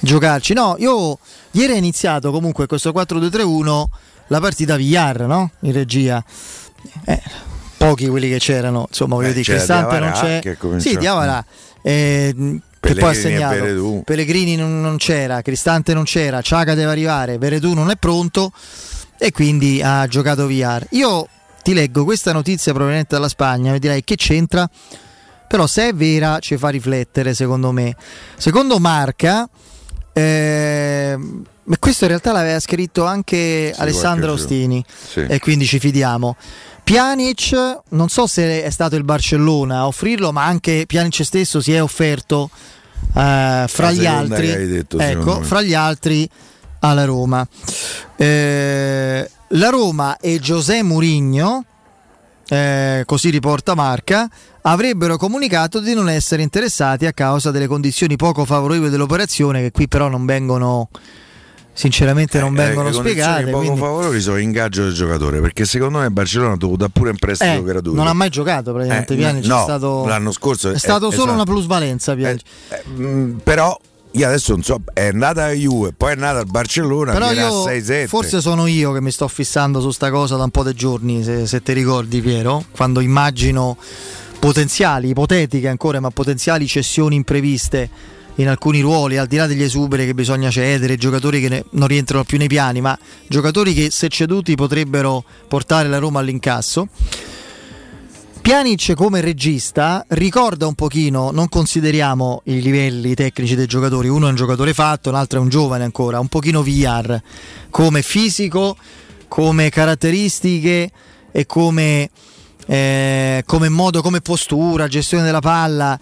giocarci. 0.01 0.55
No, 0.55 0.75
io 0.79 1.19
ieri 1.53 1.75
è 1.75 1.77
iniziato 1.77 2.33
comunque 2.33 2.67
questo 2.67 2.91
4-2-3-1 2.91 3.85
la 4.27 4.41
partita 4.41 4.75
Villar, 4.75 5.21
no? 5.21 5.53
In 5.61 5.73
regia. 5.73 6.23
Eh, 7.05 7.23
pochi 7.77 8.09
quelli 8.09 8.29
che 8.29 8.39
c'erano, 8.39 8.87
insomma, 8.89 9.15
voglio 9.15 9.29
Eh, 9.29 9.35
dire, 9.35 9.55
Cristante 9.55 9.99
non 10.01 10.11
c'è. 10.11 10.41
Sì, 10.79 10.97
Diavara. 10.97 11.45
eh, 11.81 12.61
che 12.89 12.95
poi 12.95 13.11
ha 13.11 13.15
segnato. 13.15 14.03
Pellegrini 14.05 14.57
non, 14.57 14.81
non 14.81 14.97
c'era, 14.97 15.41
Cristante 15.41 15.95
non 15.95 16.03
c'era, 16.05 16.43
Ciaga 16.43 16.75
deve 16.75 16.91
arrivare, 16.91 17.39
Veredù 17.39 17.73
non 17.75 17.91
è 17.91 17.97
pronto 17.97 18.53
e 19.17 19.31
quindi 19.31 19.81
ha 19.83 20.07
giocato 20.09 20.49
VR. 20.49 20.85
Io 20.91 21.29
ti 21.63 21.75
leggo 21.75 22.03
questa 22.03 22.33
notizia 22.33 22.73
proveniente 22.73 23.15
dalla 23.15 23.29
Spagna 23.29 23.73
e 23.75 23.79
direi 23.79 24.03
che 24.03 24.17
c'entra, 24.17 24.69
però 25.47 25.67
se 25.69 25.89
è 25.91 25.95
vera 25.95 26.41
ci 26.41 26.57
fa 26.57 26.71
riflettere 26.71 27.35
secondo 27.35 27.71
me. 27.71 27.95
Secondo 28.37 28.79
Marca, 28.81 29.49
ma 30.15 31.77
questo 31.79 32.03
in 32.05 32.11
realtà 32.11 32.33
l'aveva 32.33 32.59
scritto 32.59 33.05
anche 33.05 33.73
Alessandro 33.77 34.33
qualche 34.35 34.47
giorno. 34.49 34.75
Ostini 34.75 34.85
Sì. 35.09 35.21
e 35.21 35.39
quindi 35.39 35.67
ci 35.67 35.79
fidiamo. 35.79 36.37
Pjanic, 36.85 37.81
non 37.91 38.09
so 38.09 38.27
se 38.27 38.63
è 38.63 38.71
stato 38.71 38.97
il 38.97 39.05
Barcellona 39.05 39.79
a 39.79 39.87
offrirlo, 39.87 40.33
ma 40.33 40.45
anche 40.45 40.85
Pjanic 40.87 41.25
stesso 41.25 41.61
si 41.61 41.73
è 41.73 41.83
offerto 41.83 42.51
eh, 43.15 43.65
fra 43.69 43.91
gli 43.93 44.07
altri, 44.07 44.67
detto, 44.67 44.99
ecco, 44.99 45.43
fra 45.43 45.63
gli 45.63 45.75
altri 45.75 46.29
alla 46.81 47.05
Roma. 47.05 47.47
Eh, 48.17 49.31
la 49.49 49.69
Roma 49.69 50.17
e 50.19 50.39
José 50.39 50.83
Mourinho, 50.83 51.65
eh, 52.49 53.03
così 53.07 53.31
riporta 53.31 53.75
Marca, 53.75 54.29
avrebbero 54.63 55.17
comunicato 55.17 55.81
di 55.81 55.95
non 55.95 56.09
essere 56.09 56.43
interessati 56.43 57.07
a 57.07 57.13
causa 57.13 57.51
delle 57.51 57.67
condizioni 57.67 58.17
poco 58.17 58.45
favorevoli 58.45 58.91
dell'operazione, 58.91 59.61
che 59.61 59.71
qui 59.71 59.89
però 59.89 60.09
non 60.09 60.25
vengono, 60.25 60.89
sinceramente 61.75 62.39
non 62.39 62.53
vengono 62.55 62.89
Eh, 62.89 62.91
le 62.91 62.97
condizioni 62.97 63.23
spiegate. 63.25 63.51
poco 63.51 63.59
quindi- 63.65 63.81
favorevoli 63.81 64.21
sono 64.21 64.37
ingaggio 64.39 64.83
del 64.85 64.93
giocatore 64.93 65.41
perché 65.41 65.65
secondo 65.65 65.99
me 66.01 66.11
Barcellona 66.11 66.53
ha 66.53 66.89
pure 66.93 67.11
un 67.11 67.17
prestito 67.17 67.51
Eh, 67.51 67.63
gratuito. 67.63 67.97
non 67.97 68.07
ha 68.07 68.13
mai 68.13 68.29
giocato 68.29 68.73
praticamente 68.73 69.15
Eh, 69.15 69.17
Pjanic 69.17 69.45
no, 69.47 69.61
è 69.61 69.63
stato, 69.63 70.07
l'anno 70.07 70.33
scorso 70.33 70.71
è 70.71 70.75
eh, 70.75 70.79
stato 70.79 71.11
solo 71.11 71.15
esatto. 71.23 71.33
una 71.33 71.45
plusvalenza 71.45 72.15
Pjanic. 72.15 72.43
Mm, 72.99 73.37
però 73.39 73.79
io 74.15 74.27
adesso 74.27 74.53
non 74.53 74.63
so, 74.63 74.83
è 74.93 75.07
andata 75.07 75.45
a 75.45 75.51
Juve, 75.53 75.95
poi 75.97 76.11
è 76.11 76.13
andata 76.13 76.41
al 76.41 76.47
Barcellona, 76.47 77.13
Però 77.13 77.33
io 77.33 77.65
a 77.65 77.71
6-7. 77.71 78.07
forse 78.09 78.43
sono 78.43 78.67
io 78.67 78.93
che 78.93 79.01
mi 79.01 79.11
sto 79.11 79.27
fissando 79.27 79.81
su 79.81 79.91
sta 79.91 80.11
cosa 80.11 80.37
da 80.37 80.43
un 80.45 80.51
po' 80.51 80.63
di 80.65 80.75
giorni, 80.75 81.23
se, 81.25 81.47
se 81.47 81.63
ti 81.63 81.73
ricordi 81.73 82.21
Piero, 82.21 82.63
quando 82.73 83.01
immagino 83.01 83.79
potenziali, 84.39 85.09
ipotetiche 85.09 85.67
ancora, 85.69 86.01
ma 86.01 86.11
potenziali 86.11 86.67
cessioni 86.67 87.15
impreviste 87.17 87.89
in 88.37 88.49
alcuni 88.49 88.81
ruoli, 88.81 89.19
al 89.19 89.27
di 89.27 89.37
là 89.37 89.47
degli 89.47 89.63
esuberi 89.63 90.07
che 90.07 90.15
bisogna 90.15 90.51
cedere, 90.51 90.97
giocatori 90.97 91.41
che 91.41 91.49
ne- 91.49 91.65
non 91.73 91.89
rientrano 91.89 92.25
più 92.25 92.39
nei 92.39 92.49
piani, 92.49 92.81
ma 92.81 92.99
giocatori 93.27 93.75
che 93.75 93.91
se 93.91 94.09
ceduti 94.09 94.55
potrebbero 94.55 95.25
portare 95.49 95.89
la 95.89 95.99
Roma 95.99 96.21
all'incasso. 96.21 96.89
Pjanic 98.43 98.95
come 98.95 99.21
regista 99.21 100.05
ricorda 100.09 100.67
un 100.67 100.75
pochino, 100.75 101.31
non 101.31 101.49
consideriamo 101.49 102.43
i 102.47 102.61
livelli 102.61 103.15
tecnici 103.15 103.55
dei 103.55 103.67
giocatori, 103.67 104.09
uno 104.09 104.27
è 104.27 104.31
un 104.31 104.35
giocatore 104.35 104.75
fatto, 104.75 105.13
l'altro 105.13 105.39
è 105.39 105.43
un 105.43 105.49
giovane 105.49 105.85
ancora, 105.85 106.19
un 106.19 106.27
pochino 106.27 106.65
VR, 106.65 107.21
come 107.71 108.03
fisico, 108.03 108.77
come 109.29 109.71
caratteristiche 109.71 110.91
e 111.31 111.47
come, 111.47 112.11
eh, 112.67 113.45
come 113.47 113.69
modo, 113.69 114.03
come 114.03 114.21
postura, 114.21 114.89
gestione 114.89 115.23
della 115.23 115.41
palla. 115.41 115.99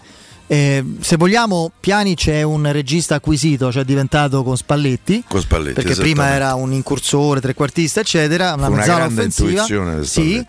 Eh, 0.51 0.83
se 0.99 1.15
vogliamo, 1.15 1.71
Pjanic 1.79 2.27
è 2.27 2.41
un 2.41 2.69
regista 2.73 3.15
acquisito, 3.15 3.71
cioè 3.71 3.83
è 3.83 3.85
diventato 3.85 4.43
con 4.43 4.57
Spalletti, 4.57 5.23
con 5.25 5.39
Spalletti, 5.39 5.75
perché 5.75 5.95
prima 5.95 6.27
era 6.33 6.55
un 6.55 6.73
incursore, 6.73 7.39
trequartista, 7.39 8.01
eccetera, 8.01 8.55
una 8.55 8.67
una 8.67 8.75
mezzala 8.75 9.05
offensiva. 9.05 9.65
Sì, 10.03 10.45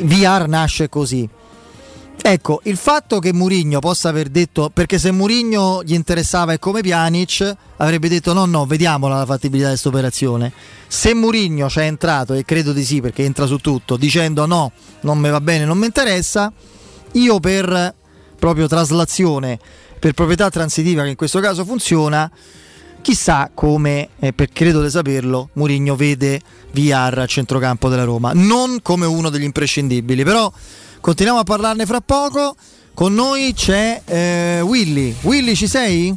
VR 0.00 0.46
nasce 0.46 0.90
così. 0.90 1.26
Ecco, 2.20 2.60
il 2.64 2.76
fatto 2.76 3.18
che 3.18 3.32
Murigno 3.32 3.78
possa 3.78 4.10
aver 4.10 4.28
detto, 4.28 4.68
perché 4.68 4.98
se 4.98 5.10
Murigno 5.10 5.82
gli 5.82 5.94
interessava 5.94 6.52
e 6.52 6.58
come 6.58 6.82
Pjanic, 6.82 7.56
avrebbe 7.78 8.10
detto 8.10 8.34
no, 8.34 8.44
no, 8.44 8.66
vediamola 8.66 9.16
la 9.16 9.24
fattibilità 9.24 9.68
di 9.68 9.72
questa 9.72 9.88
operazione. 9.88 10.52
Se 10.86 11.14
Murigno 11.14 11.70
ci 11.70 11.78
è 11.78 11.84
entrato, 11.84 12.34
e 12.34 12.44
credo 12.44 12.74
di 12.74 12.84
sì 12.84 13.00
perché 13.00 13.24
entra 13.24 13.46
su 13.46 13.56
tutto, 13.56 13.96
dicendo 13.96 14.44
no, 14.44 14.72
non 15.00 15.16
mi 15.16 15.30
va 15.30 15.40
bene, 15.40 15.64
non 15.64 15.78
mi 15.78 15.86
interessa, 15.86 16.52
io 17.12 17.40
per 17.40 18.02
proprio 18.44 18.66
traslazione, 18.66 19.58
per 19.98 20.12
proprietà 20.12 20.50
transitiva 20.50 21.02
che 21.02 21.08
in 21.08 21.16
questo 21.16 21.40
caso 21.40 21.64
funziona, 21.64 22.30
chissà 23.00 23.50
come, 23.54 24.10
eh, 24.18 24.34
per 24.34 24.50
credo 24.52 24.82
di 24.82 24.90
saperlo, 24.90 25.48
Murigno 25.54 25.96
vede 25.96 26.42
VR 26.72 27.20
a 27.20 27.26
centrocampo 27.26 27.88
della 27.88 28.04
Roma, 28.04 28.32
non 28.34 28.80
come 28.82 29.06
uno 29.06 29.30
degli 29.30 29.44
imprescindibili, 29.44 30.24
però 30.24 30.52
continuiamo 31.00 31.40
a 31.40 31.44
parlarne 31.44 31.86
fra 31.86 32.02
poco. 32.02 32.54
Con 32.92 33.14
noi 33.14 33.54
c'è 33.54 34.02
eh, 34.04 34.60
Willy. 34.60 35.16
Willy, 35.22 35.54
ci 35.54 35.66
sei? 35.66 36.14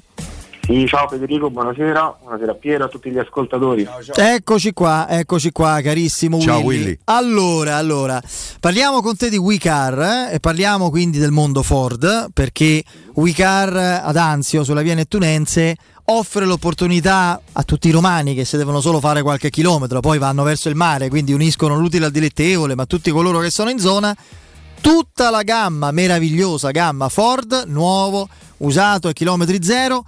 Sì, 0.67 0.85
ciao 0.85 1.07
Federico, 1.07 1.49
buonasera, 1.49 2.17
buonasera 2.23 2.51
a 2.51 2.55
Piero, 2.55 2.83
a 2.83 2.87
tutti 2.89 3.09
gli 3.09 3.17
ascoltatori. 3.17 3.87
Eccoci 4.13 4.73
qua, 4.73 5.07
eccoci 5.09 5.53
qua, 5.53 5.79
carissimo 5.81 6.41
Ciao, 6.41 6.59
Willy. 6.59 6.79
Willy. 6.79 6.99
Allora, 7.05 7.77
allora, 7.77 8.21
parliamo 8.59 9.01
con 9.01 9.15
te 9.15 9.29
di 9.29 9.37
WeCar 9.37 10.27
eh, 10.29 10.33
e 10.33 10.39
parliamo 10.41 10.89
quindi 10.89 11.19
del 11.19 11.31
mondo 11.31 11.63
Ford, 11.63 12.33
perché 12.33 12.83
WeCar 13.13 14.01
ad 14.03 14.17
Anzio, 14.17 14.65
sulla 14.65 14.81
via 14.81 14.93
Nettunense, 14.93 15.77
offre 16.03 16.45
l'opportunità 16.45 17.39
a 17.49 17.63
tutti 17.63 17.87
i 17.87 17.91
romani 17.91 18.35
che 18.35 18.43
se 18.43 18.57
devono 18.57 18.81
solo 18.81 18.99
fare 18.99 19.21
qualche 19.21 19.49
chilometro, 19.49 20.01
poi 20.01 20.17
vanno 20.17 20.43
verso 20.43 20.67
il 20.67 20.75
mare, 20.75 21.07
quindi 21.07 21.31
uniscono 21.31 21.77
l'utile 21.77 22.07
al 22.07 22.11
dilettevole, 22.11 22.75
ma 22.75 22.85
tutti 22.85 23.09
coloro 23.09 23.39
che 23.39 23.51
sono 23.51 23.69
in 23.69 23.79
zona, 23.79 24.13
tutta 24.81 25.29
la 25.29 25.43
gamma 25.43 25.91
meravigliosa, 25.91 26.71
gamma 26.71 27.07
Ford, 27.07 27.63
nuovo, 27.67 28.27
usato 28.57 29.07
a 29.07 29.13
chilometri 29.13 29.63
zero, 29.63 30.03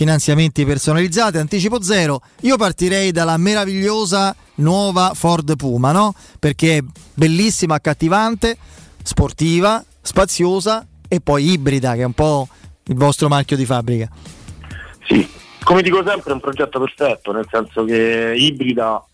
finanziamenti 0.00 0.64
personalizzati, 0.64 1.36
anticipo 1.36 1.82
zero. 1.82 2.22
Io 2.40 2.56
partirei 2.56 3.12
dalla 3.12 3.36
meravigliosa 3.36 4.34
nuova 4.54 5.12
Ford 5.12 5.56
Puma, 5.56 5.92
no? 5.92 6.14
Perché 6.38 6.78
è 6.78 6.84
bellissima, 7.12 7.74
accattivante, 7.74 8.56
sportiva, 9.02 9.84
spaziosa 10.00 10.86
e 11.06 11.20
poi 11.20 11.50
ibrida, 11.50 11.92
che 11.96 12.00
è 12.00 12.04
un 12.04 12.14
po' 12.14 12.48
il 12.84 12.94
vostro 12.94 13.28
marchio 13.28 13.58
di 13.58 13.66
fabbrica. 13.66 14.08
Sì, 15.06 15.28
come 15.62 15.82
dico 15.82 16.02
sempre 16.02 16.30
è 16.30 16.32
un 16.32 16.40
progetto 16.40 16.80
perfetto, 16.80 17.32
nel 17.32 17.46
senso 17.50 17.84
che 17.84 18.32
ibrida 18.34 19.04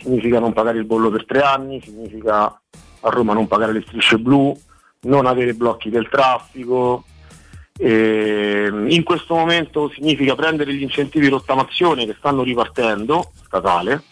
significa 0.00 0.38
non 0.38 0.52
pagare 0.52 0.78
il 0.78 0.84
bollo 0.84 1.10
per 1.10 1.26
tre 1.26 1.40
anni, 1.40 1.82
significa 1.84 2.44
a 2.44 3.08
Roma 3.08 3.32
non 3.32 3.48
pagare 3.48 3.72
le 3.72 3.82
strisce 3.84 4.16
blu, 4.16 4.56
non 5.00 5.26
avere 5.26 5.54
blocchi 5.54 5.90
del 5.90 6.08
traffico. 6.08 7.02
E 7.82 8.70
in 8.88 9.02
questo 9.02 9.34
momento 9.34 9.90
significa 9.94 10.34
prendere 10.34 10.74
gli 10.74 10.82
incentivi 10.82 11.24
di 11.24 11.30
rottamazione 11.30 12.04
che 12.04 12.14
stanno 12.18 12.42
ripartendo, 12.42 13.30
statale, 13.42 14.02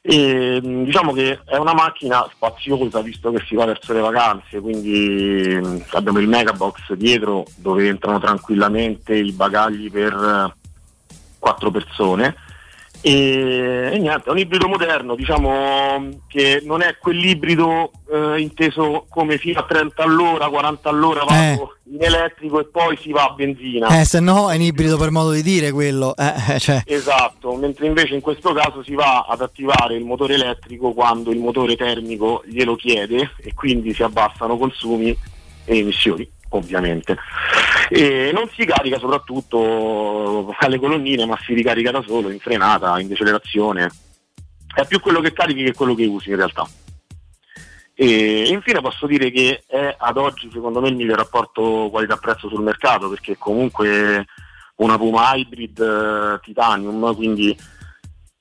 e 0.00 0.58
mh, 0.62 0.84
diciamo 0.84 1.12
che 1.12 1.40
è 1.44 1.56
una 1.56 1.74
macchina 1.74 2.26
spaziosa 2.32 3.02
visto 3.02 3.30
che 3.30 3.44
si 3.46 3.54
va 3.54 3.66
verso 3.66 3.92
le 3.92 4.00
vacanze, 4.00 4.60
quindi 4.60 5.60
mh, 5.62 5.84
abbiamo 5.90 6.20
il 6.20 6.28
megabox 6.28 6.94
dietro 6.94 7.44
dove 7.56 7.86
entrano 7.86 8.18
tranquillamente 8.18 9.14
i 9.14 9.32
bagagli 9.32 9.90
per 9.90 10.14
eh, 10.14 10.54
quattro 11.38 11.70
persone 11.70 12.34
e, 13.00 13.90
e 13.92 13.98
niente, 13.98 14.28
è 14.28 14.30
un 14.30 14.38
ibrido 14.38 14.68
moderno, 14.68 15.14
diciamo 15.14 16.20
che 16.26 16.60
non 16.64 16.82
è 16.82 16.96
quell'ibrido 16.98 17.92
eh, 18.10 18.40
inteso 18.40 19.06
come 19.08 19.38
fino 19.38 19.60
a 19.60 19.64
30 19.64 20.02
all'ora, 20.02 20.48
40 20.48 20.88
all'ora 20.88 21.24
vado 21.24 21.76
in 21.90 22.02
elettrico 22.02 22.60
e 22.60 22.66
poi 22.66 22.96
si 23.00 23.12
va 23.12 23.24
a 23.24 23.30
benzina. 23.30 24.00
Eh, 24.00 24.04
se 24.04 24.20
no 24.20 24.50
è 24.50 24.56
un 24.56 24.62
ibrido 24.62 24.96
per 24.96 25.10
modo 25.10 25.30
di 25.30 25.42
dire 25.42 25.70
quello. 25.70 26.14
eh, 26.16 26.54
eh, 26.54 26.58
cioè. 26.58 26.82
Esatto, 26.84 27.54
mentre 27.54 27.86
invece 27.86 28.14
in 28.14 28.20
questo 28.20 28.52
caso 28.52 28.82
si 28.82 28.94
va 28.94 29.26
ad 29.28 29.40
attivare 29.40 29.94
il 29.94 30.04
motore 30.04 30.34
elettrico 30.34 30.92
quando 30.92 31.30
il 31.30 31.38
motore 31.38 31.76
termico 31.76 32.42
glielo 32.46 32.76
chiede 32.76 33.30
e 33.40 33.54
quindi 33.54 33.94
si 33.94 34.02
abbassano 34.02 34.56
consumi 34.56 35.16
e 35.64 35.78
emissioni, 35.78 36.28
ovviamente. 36.50 37.16
E 37.88 38.30
non 38.32 38.48
si 38.54 38.64
carica 38.64 38.98
soprattutto 38.98 40.54
alle 40.58 40.78
colonnine, 40.78 41.26
ma 41.26 41.38
si 41.44 41.54
ricarica 41.54 41.90
da 41.90 42.02
solo, 42.06 42.30
in 42.30 42.38
frenata, 42.38 42.98
in 43.00 43.08
decelerazione. 43.08 43.90
È 44.74 44.86
più 44.86 45.00
quello 45.00 45.20
che 45.20 45.32
carichi 45.32 45.64
che 45.64 45.74
quello 45.74 45.94
che 45.94 46.06
usi 46.06 46.30
in 46.30 46.36
realtà. 46.36 46.66
E 47.94 48.48
infine 48.48 48.80
posso 48.80 49.06
dire 49.06 49.30
che 49.32 49.64
è 49.66 49.96
ad 49.98 50.18
oggi 50.18 50.48
secondo 50.52 50.80
me 50.80 50.88
il 50.88 50.94
miglior 50.94 51.16
rapporto 51.16 51.88
qualità-prezzo 51.90 52.48
sul 52.48 52.62
mercato 52.62 53.08
perché 53.08 53.36
comunque 53.36 54.24
una 54.76 54.96
Puma 54.96 55.34
Hybrid 55.34 55.80
eh, 55.80 56.40
Titanium, 56.40 57.12
quindi 57.16 57.56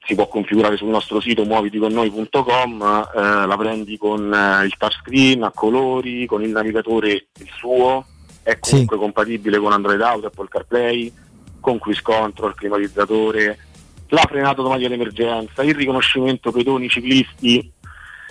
si 0.08 0.16
può 0.16 0.30
configurare 0.30 0.78
sul 0.78 0.88
nostro 0.88 1.20
sito 1.20 1.44
muoviticonnoi.com, 1.44 3.10
eh, 3.14 3.46
la 3.46 3.58
prendi 3.58 3.98
con 3.98 4.34
eh, 4.34 4.64
il 4.64 4.74
touchscreen 4.78 5.44
a 5.44 5.52
colori, 5.52 6.26
con 6.26 6.42
il 6.42 6.50
navigatore 6.50 7.12
il 7.12 7.50
suo, 7.58 8.06
è 8.42 8.58
comunque 8.58 8.98
compatibile 8.98 9.58
con 9.58 9.74
Android 9.74 10.00
Auto, 10.00 10.28
Apple 10.28 10.48
CarPlay, 10.48 11.12
con 11.60 11.78
cruise 11.78 12.02
control, 12.02 12.56
climatizzatore, 12.56 13.60
la 14.08 14.26
frenata 14.26 14.60
automatica 14.60 14.88
d'emergenza, 14.88 15.62
il 15.64 15.76
riconoscimento 15.76 16.54
pedoni 16.54 16.88
ciclisti 16.88 17.70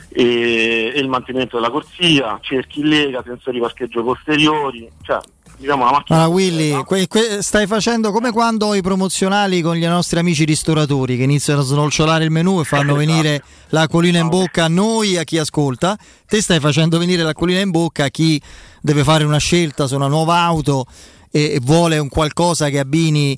e, 0.08 0.92
e 0.94 0.98
il 0.98 1.08
mantenimento 1.08 1.56
della 1.56 1.70
corsia, 1.70 2.38
cerchi 2.40 2.80
in 2.80 2.88
lega, 2.88 3.22
sensori 3.22 3.60
parcheggio 3.60 4.02
posteriori, 4.02 4.90
cioè 5.02 5.18
diciamo 5.56 5.82
una 5.82 5.92
macchina 5.92 6.18
Allora, 6.22 6.34
Willy, 6.34 6.84
que- 6.84 7.06
que- 7.06 7.42
stai 7.42 7.66
facendo 7.66 8.12
come 8.12 8.30
quando 8.30 8.74
i 8.74 8.82
promozionali 8.82 9.60
con 9.60 9.74
gli 9.76 9.86
nostri 9.86 10.18
amici 10.18 10.44
ristoratori 10.44 11.16
che 11.16 11.22
iniziano 11.22 11.60
a 11.60 11.64
snolciolare 11.64 12.24
il 12.24 12.30
menù 12.30 12.60
e 12.60 12.64
fanno 12.64 12.94
venire 12.94 13.42
l'acquolina 13.68 14.18
in 14.18 14.28
bocca 14.28 14.64
a 14.64 14.68
noi 14.68 15.16
a 15.16 15.24
chi 15.24 15.38
ascolta. 15.38 15.96
Te 16.26 16.40
stai 16.40 16.60
facendo 16.60 16.98
venire 16.98 17.22
l'acquolina 17.22 17.60
in 17.60 17.70
bocca 17.70 18.04
a 18.04 18.08
chi 18.08 18.40
deve 18.80 19.02
fare 19.04 19.24
una 19.24 19.38
scelta 19.38 19.86
su 19.86 19.94
una 19.96 20.08
nuova 20.08 20.36
auto 20.36 20.86
e, 21.30 21.54
e 21.54 21.60
vuole 21.62 21.98
un 21.98 22.08
qualcosa 22.08 22.68
che 22.68 22.78
abbini 22.78 23.36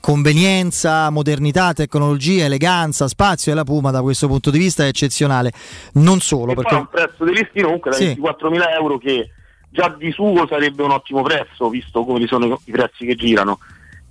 convenienza, 0.00 1.10
modernità, 1.10 1.72
tecnologia, 1.72 2.44
eleganza, 2.44 3.08
spazio 3.08 3.52
e 3.52 3.54
la 3.54 3.64
Puma 3.64 3.90
da 3.90 4.00
questo 4.00 4.26
punto 4.26 4.50
di 4.50 4.58
vista 4.58 4.84
è 4.84 4.88
eccezionale. 4.88 5.52
Non 5.94 6.20
solo 6.20 6.52
E 6.52 6.54
perché 6.54 6.74
un 6.74 6.88
prezzo 6.88 7.24
di 7.24 7.32
listino 7.32 7.66
comunque 7.66 7.90
da 7.90 7.96
Sì. 7.96 8.16
24.000 8.18 8.62
euro 8.78 8.98
che 8.98 9.30
già 9.70 9.88
di 9.96 10.10
suo 10.12 10.46
sarebbe 10.46 10.82
un 10.82 10.90
ottimo 10.92 11.22
prezzo 11.22 11.68
visto 11.68 12.04
come 12.04 12.26
sono 12.26 12.60
i- 12.64 12.70
prezzi 12.70 13.04
che 13.06 13.14
girano. 13.14 13.58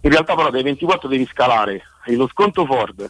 In 0.01 0.09
realtà 0.11 0.35
però 0.35 0.49
dai 0.49 0.63
24 0.63 1.07
devi 1.07 1.25
scalare 1.25 1.83
Hai 2.05 2.15
lo 2.15 2.27
sconto 2.27 2.65
Ford, 2.65 3.09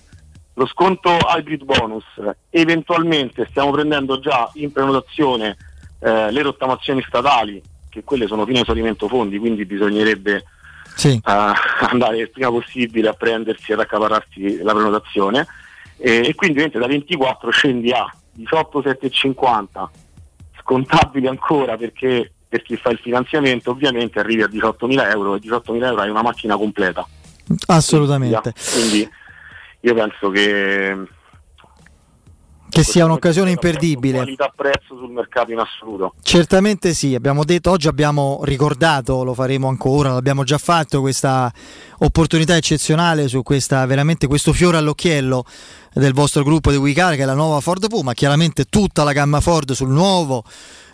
lo 0.54 0.66
sconto 0.66 1.10
hybrid 1.36 1.64
bonus, 1.64 2.06
eventualmente 2.50 3.46
stiamo 3.50 3.72
prendendo 3.72 4.20
già 4.20 4.50
in 4.56 4.72
prenotazione 4.72 5.56
eh, 6.00 6.32
le 6.32 6.42
rottamazioni 6.42 7.04
statali, 7.08 7.62
che 7.90 8.04
quelle 8.04 8.26
sono 8.28 8.46
fino 8.46 8.60
a 8.60 8.62
esaurimento 8.62 9.08
fondi, 9.08 9.38
quindi 9.38 9.66
bisognerebbe 9.66 10.46
Sì. 10.96 11.14
eh, 11.14 11.22
andare 11.90 12.18
il 12.18 12.32
prima 12.32 12.50
possibile 12.50 13.10
a 13.10 13.14
prendersi 13.14 13.72
ed 13.72 13.80
accaparrarsi 13.80 14.64
la 14.64 14.74
prenotazione 14.74 15.46
e, 15.98 16.26
e 16.26 16.34
quindi 16.36 16.60
ovviamente 16.62 16.80
da 16.80 16.88
24 16.88 17.50
scendi 17.52 17.92
a 17.92 18.12
18,750 18.34 19.90
scontabili 20.62 21.28
ancora 21.28 21.78
perché 21.78 22.34
per 22.48 22.62
chi 22.62 22.78
fa 22.78 22.90
il 22.92 23.00
finanziamento 23.00 23.72
ovviamente 23.72 24.20
arrivi 24.20 24.42
a 24.44 24.48
18.000 24.48 25.10
euro 25.12 25.36
e 25.36 25.40
18.000 25.40 25.84
euro 25.84 26.02
hai 26.02 26.10
una 26.10 26.22
macchina 26.22 26.56
completa 26.56 27.06
assolutamente. 27.68 28.54
quindi 28.74 29.10
io 29.82 29.94
penso 29.94 30.30
che 30.30 30.98
Che 32.70 32.84
sia 32.84 33.06
un'occasione 33.06 33.52
imperdibile. 33.52 34.18
qualità 34.18 34.52
prezzo 34.54 34.98
sul 34.98 35.10
mercato 35.12 35.52
in 35.52 35.60
assoluto 35.60 36.14
Certamente 36.22 36.94
sì, 36.94 37.16
abbiamo 37.16 37.44
detto, 37.46 37.72
oggi 37.72 37.88
abbiamo 37.88 38.42
ricordato, 38.44 39.24
lo 39.24 39.34
faremo 39.34 39.68
ancora, 39.70 40.12
l'abbiamo 40.12 40.44
già 40.44 40.58
fatto, 40.58 41.00
questa 41.00 41.52
opportunità 42.00 42.56
eccezionale 42.58 43.28
su 43.30 43.42
questa, 43.44 43.86
veramente 43.86 44.28
questo 44.28 44.52
fiore 44.52 44.78
all'occhiello 44.78 45.46
del 45.98 46.14
vostro 46.14 46.44
gruppo 46.44 46.70
di 46.72 46.78
WeCar 46.78 47.16
che 47.16 47.24
è 47.24 47.26
la 47.26 47.34
nuova 47.34 47.60
Ford 47.60 47.88
Puma, 47.88 48.14
chiaramente 48.14 48.66
tutta 48.66 49.04
la 49.04 49.14
gamma 49.14 49.40
Ford 49.42 49.72
sul 49.72 49.90
nuovo, 49.90 50.44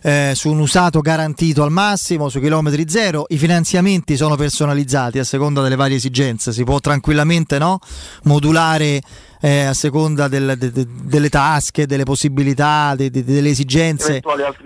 eh, 0.02 0.32
su 0.36 0.50
un 0.50 0.60
usato 0.60 1.00
garantito 1.02 1.64
al 1.64 1.72
massimo, 1.72 2.30
su 2.30 2.40
chilometri 2.40 2.86
zero, 2.90 3.26
i 3.30 3.38
finanziamenti 3.38 4.16
sono 4.18 4.36
personalizzati 4.36 5.20
a 5.20 5.24
seconda 5.24 5.62
delle 5.62 5.76
varie 5.76 5.98
esigenze, 5.98 6.52
si 6.52 6.64
può 6.64 6.80
tranquillamente 6.80 7.58
no, 7.58 7.80
modulare 8.24 9.02
eh, 9.42 9.66
a 9.66 9.74
seconda 9.74 10.28
del- 10.30 10.56
de- 10.58 10.72
de- 10.72 10.88
delle 11.04 11.28
tasche, 11.30 11.86
delle 11.86 12.04
possibilità, 12.06 12.94
de- 12.96 13.10
de- 13.10 13.26
delle 13.26 13.50
esigenze 13.50 14.22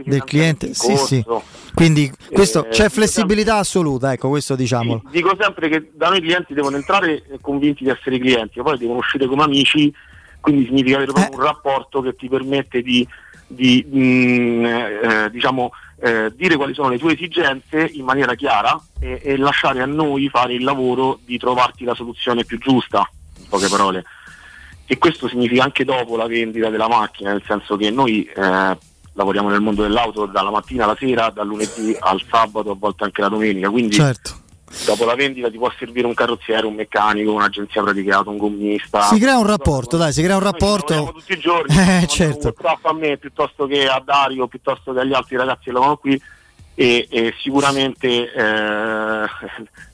del 0.06 0.24
cliente. 0.24 0.74
Sì, 0.76 0.96
sì. 0.98 1.26
Quindi 1.74 2.12
questo, 2.32 2.66
Eh, 2.66 2.70
c'è 2.70 2.90
flessibilità 2.90 3.58
assoluta, 3.58 4.12
ecco 4.14 4.30
questo 4.30 4.56
diciamolo. 4.56 5.02
dico 5.12 5.36
sempre 5.40 5.70
che 5.70 5.92
da 5.96 6.10
noi 6.10 6.20
i 6.20 6.22
clienti 6.22 6.54
devono 6.54 6.76
entrare 6.78 7.24
convinti 7.42 7.84
di 7.84 7.90
essere 7.90 8.20
clienti, 8.20 8.62
poi 8.62 8.78
devono 8.78 9.00
uscire 9.00 9.26
come 9.28 9.44
amici, 9.44 9.92
quindi 10.48 10.66
significa 10.66 10.96
avere 10.96 11.12
proprio 11.12 11.38
un 11.38 11.44
rapporto 11.44 12.02
che 12.02 12.16
ti 12.16 12.30
permette 12.30 12.82
di, 12.82 13.06
di, 13.48 13.86
mm, 13.86 14.66
eh, 14.66 15.30
diciamo, 15.30 15.72
eh, 16.00 16.32
dire 16.34 16.56
quali 16.56 16.74
sono 16.74 16.88
le 16.88 16.98
tue 16.98 17.16
esigenze 17.16 17.90
in 17.92 18.06
maniera 18.06 18.34
chiara 18.34 18.80
e, 18.98 19.20
e 19.22 19.36
lasciare 19.36 19.82
a 19.82 19.86
noi 19.86 20.30
fare 20.30 20.54
il 20.54 20.64
lavoro 20.64 21.20
di 21.26 21.38
trovarti 21.38 21.84
la 21.84 21.94
soluzione 21.96 22.46
più 22.46 22.60
giusta, 22.60 23.10
in 23.40 23.48
poche 23.50 23.68
parole. 23.68 24.06
E 24.86 24.98
questo 24.98 25.28
significa 25.28 25.64
anche 25.64 25.84
dopo 25.84 26.16
la 26.16 26.28
vendita 26.28 26.70
della 26.70 26.88
macchina, 26.88 27.32
nel 27.32 27.44
senso 27.46 27.76
che 27.76 27.92
noi 27.92 28.24
eh, 28.24 28.78
lavoriamo 29.12 29.50
nel 29.50 29.60
mondo 29.60 29.82
dell'auto 29.82 30.28
dalla 30.28 30.50
mattina 30.50 30.86
alla 30.86 30.96
sera, 30.98 31.30
dal 31.30 31.46
lunedì 31.46 31.94
al 32.00 32.24
sabato, 32.30 32.72
a 32.72 32.76
volte 32.80 33.04
anche 33.04 33.20
la 33.20 33.28
domenica, 33.28 33.70
quindi 33.70 33.96
Certo. 33.96 34.46
Dopo 34.86 35.06
la 35.06 35.16
vendita 35.16 35.50
ti 35.50 35.58
può 35.58 35.72
servire 35.78 36.08
un 36.08 36.14
carrozziere, 36.14 36.66
un 36.66 36.76
meccanico, 36.76 37.32
un'agenzia 37.32 37.82
praticato, 37.82 38.30
un 38.30 38.38
gommista. 38.38 39.02
Si 39.04 39.20
crea 39.20 39.38
un 39.38 39.48
rapporto, 39.48 39.98
dai, 39.98 40.12
si 40.14 40.22
crea 40.22 40.36
un 40.36 40.44
rapporto. 40.44 41.12
tutti 41.14 41.34
i 41.34 41.40
giorni, 41.40 41.76
Eh, 42.02 42.08
certo. 42.08 42.54
a 42.82 42.94
me 42.94 43.18
piuttosto 43.18 43.66
che 43.66 43.88
a 43.88 44.02
Dario, 44.04 44.48
piuttosto 44.48 44.94
che 44.94 45.00
agli 45.00 45.14
altri 45.14 45.38
ragazzi 45.38 45.66
che 45.66 45.72
lavorano 45.72 45.98
qui 45.98 46.22
e, 46.76 47.08
e 47.10 47.34
sicuramente 47.42 48.08
eh, 48.08 48.36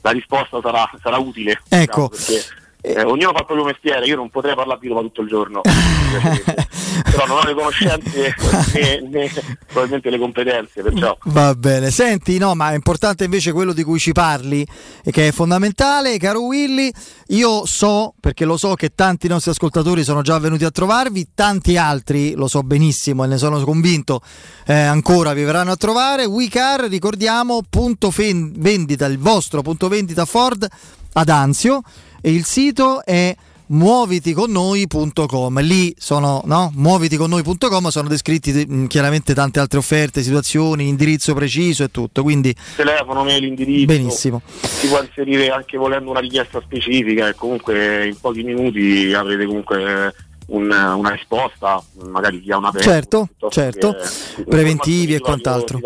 la 0.02 0.10
risposta 0.10 0.60
sarà, 0.60 0.90
sarà 1.00 1.18
utile. 1.18 1.60
Ecco. 1.68 2.08
perché, 2.08 2.42
eh, 2.86 3.02
ognuno 3.02 3.32
fa 3.32 3.38
il 3.38 3.46
proprio 3.46 3.64
mestiere, 3.64 4.04
io 4.04 4.16
non 4.16 4.28
potrei 4.28 4.54
parlare 4.54 4.78
di 4.78 4.88
Roma 4.88 5.00
tutto 5.00 5.22
il 5.22 5.28
giorno, 5.28 5.62
però 5.64 7.26
non 7.26 7.38
ho 7.38 7.42
le 7.42 7.54
conoscenze 7.54 8.34
né, 8.74 9.08
né 9.08 9.30
probabilmente 9.64 10.10
le 10.10 10.18
competenze, 10.18 10.82
perciò 10.82 11.16
Va 11.24 11.54
bene, 11.54 11.90
senti, 11.90 12.36
no, 12.36 12.54
ma 12.54 12.72
è 12.72 12.74
importante 12.74 13.24
invece 13.24 13.52
quello 13.52 13.72
di 13.72 13.82
cui 13.82 13.98
ci 13.98 14.12
parli, 14.12 14.66
e 15.02 15.10
che 15.10 15.28
è 15.28 15.32
fondamentale, 15.32 16.18
caro 16.18 16.42
Willy. 16.42 16.92
Io 17.28 17.64
so, 17.64 18.12
perché 18.20 18.44
lo 18.44 18.58
so 18.58 18.74
che 18.74 18.90
tanti 18.94 19.28
nostri 19.28 19.52
ascoltatori 19.52 20.04
sono 20.04 20.20
già 20.20 20.38
venuti 20.38 20.66
a 20.66 20.70
trovarvi, 20.70 21.28
tanti 21.34 21.78
altri, 21.78 22.34
lo 22.34 22.48
so 22.48 22.62
benissimo 22.62 23.24
e 23.24 23.28
ne 23.28 23.38
sono 23.38 23.58
convinto, 23.64 24.20
eh, 24.66 24.74
ancora 24.74 25.32
vi 25.32 25.42
verranno 25.42 25.72
a 25.72 25.76
trovare. 25.76 26.26
WeCar, 26.26 26.80
ricordiamo, 26.82 27.62
punto 27.66 28.12
vendita, 28.14 29.06
il 29.06 29.18
vostro 29.18 29.62
punto 29.62 29.88
vendita 29.88 30.26
Ford 30.26 30.68
ad 31.14 31.28
Anzio 31.30 31.80
e 32.26 32.30
il 32.32 32.44
sito 32.46 33.04
è 33.04 33.36
muoviticonnoi.com 33.66 35.60
lì 35.60 35.94
sono 35.98 36.40
no? 36.46 36.72
muoviticonnoi.com 36.74 37.88
sono 37.88 38.08
descritti 38.08 38.64
mh, 38.66 38.86
chiaramente 38.86 39.34
tante 39.34 39.60
altre 39.60 39.78
offerte 39.78 40.22
situazioni 40.22 40.88
indirizzo 40.88 41.34
preciso 41.34 41.84
e 41.84 41.90
tutto 41.90 42.22
quindi 42.22 42.54
telefono, 42.76 43.24
mail, 43.24 43.44
indirizzo. 43.44 43.84
Benissimo. 43.86 44.40
Si 44.62 44.86
può 44.88 45.02
inserire 45.02 45.50
anche 45.50 45.76
volendo 45.76 46.10
una 46.10 46.20
richiesta 46.20 46.62
specifica 46.62 47.28
e 47.28 47.34
comunque 47.34 48.06
in 48.06 48.18
pochi 48.18 48.42
minuti 48.42 49.12
avrete 49.12 49.44
comunque 49.44 50.14
un- 50.46 50.70
una 50.70 51.10
risposta, 51.10 51.82
magari 52.08 52.40
chi 52.40 52.52
ha 52.52 52.56
una 52.56 52.70
pelle, 52.70 52.84
certo 52.84 53.28
certo 53.50 53.96
che 54.36 54.44
preventivi 54.44 55.14
e 55.14 55.20
quant'altro 55.20 55.78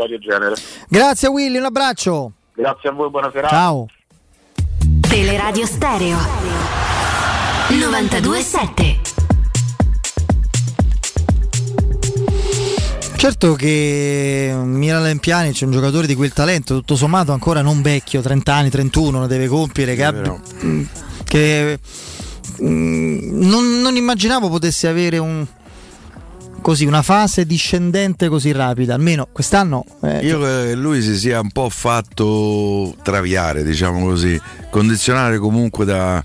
grazie 0.88 1.28
Willy 1.28 1.58
un 1.58 1.64
abbraccio 1.64 2.32
Grazie 2.54 2.88
a 2.88 2.92
voi, 2.92 3.08
buona 3.10 3.30
serata. 3.32 3.54
ciao 3.54 3.86
Teleradio 5.08 5.64
Stereo. 5.64 6.18
927 7.68 9.00
Certo 13.16 13.54
che 13.54 14.52
Miralem 14.54 15.16
Pjanic 15.18 15.62
è 15.62 15.64
un 15.64 15.72
giocatore 15.72 16.06
di 16.06 16.14
quel 16.14 16.32
talento, 16.32 16.74
tutto 16.74 16.94
sommato 16.94 17.32
ancora 17.32 17.62
non 17.62 17.80
vecchio, 17.80 18.20
30 18.20 18.54
anni, 18.54 18.70
31 18.70 19.20
ne 19.20 19.26
deve 19.26 19.46
compiere, 19.48 19.94
che, 19.94 20.12
mh, 20.12 20.82
che, 21.24 21.78
mh, 22.58 22.66
non, 22.66 23.80
non 23.80 23.96
immaginavo 23.96 24.48
potesse 24.50 24.88
avere 24.88 25.16
un, 25.18 25.46
così, 26.68 26.84
una 26.84 27.00
fase 27.00 27.46
discendente 27.46 28.28
così 28.28 28.52
rapida, 28.52 28.92
almeno 28.92 29.26
quest'anno... 29.32 29.86
eh, 30.02 30.18
Io 30.18 30.38
che 30.38 30.74
lui 30.74 31.00
si 31.00 31.16
sia 31.16 31.40
un 31.40 31.50
po' 31.50 31.70
fatto 31.70 32.94
traviare, 33.02 33.64
diciamo 33.64 34.04
così, 34.04 34.38
condizionare 34.68 35.38
comunque 35.38 35.86
da, 35.86 36.22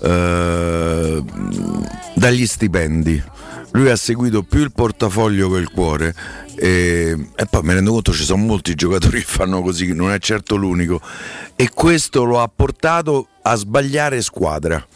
eh, 0.00 1.24
dagli 2.14 2.46
stipendi. 2.46 3.20
Lui 3.72 3.90
ha 3.90 3.96
seguito 3.96 4.44
più 4.44 4.60
il 4.60 4.70
portafoglio 4.70 5.50
che 5.50 5.58
il 5.58 5.70
cuore 5.72 6.14
e, 6.54 7.30
e 7.34 7.46
poi 7.50 7.62
mi 7.64 7.72
rendo 7.74 7.90
conto 7.90 8.12
ci 8.12 8.22
sono 8.22 8.44
molti 8.44 8.76
giocatori 8.76 9.18
che 9.26 9.26
fanno 9.26 9.60
così, 9.60 9.92
non 9.92 10.12
è 10.12 10.20
certo 10.20 10.54
l'unico 10.54 11.00
e 11.56 11.68
questo 11.74 12.22
lo 12.22 12.40
ha 12.40 12.48
portato 12.54 13.26
a 13.42 13.56
sbagliare 13.56 14.22
squadra 14.22 14.86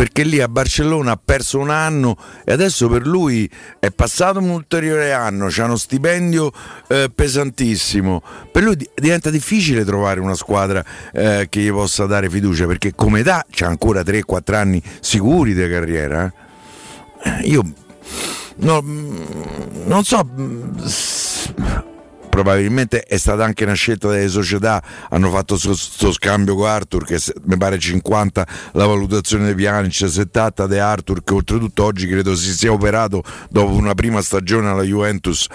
perché 0.00 0.22
lì 0.22 0.40
a 0.40 0.48
Barcellona 0.48 1.10
ha 1.12 1.20
perso 1.22 1.58
un 1.58 1.68
anno 1.68 2.16
e 2.46 2.54
adesso 2.54 2.88
per 2.88 3.06
lui 3.06 3.46
è 3.78 3.90
passato 3.90 4.38
un 4.38 4.48
ulteriore 4.48 5.12
anno, 5.12 5.48
c'ha 5.50 5.64
uno 5.64 5.76
stipendio 5.76 6.50
eh, 6.88 7.10
pesantissimo. 7.14 8.22
Per 8.50 8.62
lui 8.62 8.76
di- 8.76 8.88
diventa 8.94 9.28
difficile 9.28 9.84
trovare 9.84 10.20
una 10.20 10.34
squadra 10.34 10.82
eh, 11.12 11.48
che 11.50 11.60
gli 11.60 11.70
possa 11.70 12.06
dare 12.06 12.30
fiducia 12.30 12.66
perché 12.66 12.94
come 12.94 13.20
età 13.20 13.44
c'ha 13.50 13.66
ancora 13.66 14.00
3-4 14.00 14.54
anni 14.54 14.82
sicuri 15.00 15.52
di 15.52 15.68
carriera. 15.68 16.32
eh. 17.22 17.40
Io 17.42 17.62
no, 18.56 18.80
mm, 18.80 19.16
non 19.84 20.02
so. 20.02 20.26
Probabilmente 22.30 23.02
è 23.02 23.18
stata 23.18 23.44
anche 23.44 23.64
una 23.64 23.74
scelta 23.74 24.08
delle 24.08 24.28
società, 24.28 24.82
hanno 25.10 25.30
fatto 25.30 25.58
questo 25.60 26.12
scambio 26.12 26.54
con 26.54 26.68
Arthur 26.68 27.04
che 27.04 27.20
mi 27.42 27.56
pare 27.56 27.78
50 27.78 28.46
la 28.72 28.86
valutazione 28.86 29.48
di 29.48 29.54
Pjanic, 29.54 30.08
70 30.08 30.66
di 30.68 30.78
Arthur 30.78 31.24
che 31.24 31.34
oltretutto 31.34 31.84
oggi 31.84 32.06
credo 32.06 32.34
si 32.36 32.52
sia 32.52 32.72
operato 32.72 33.22
dopo 33.50 33.72
una 33.72 33.94
prima 33.94 34.22
stagione 34.22 34.68
alla 34.68 34.82
Juventus 34.82 35.46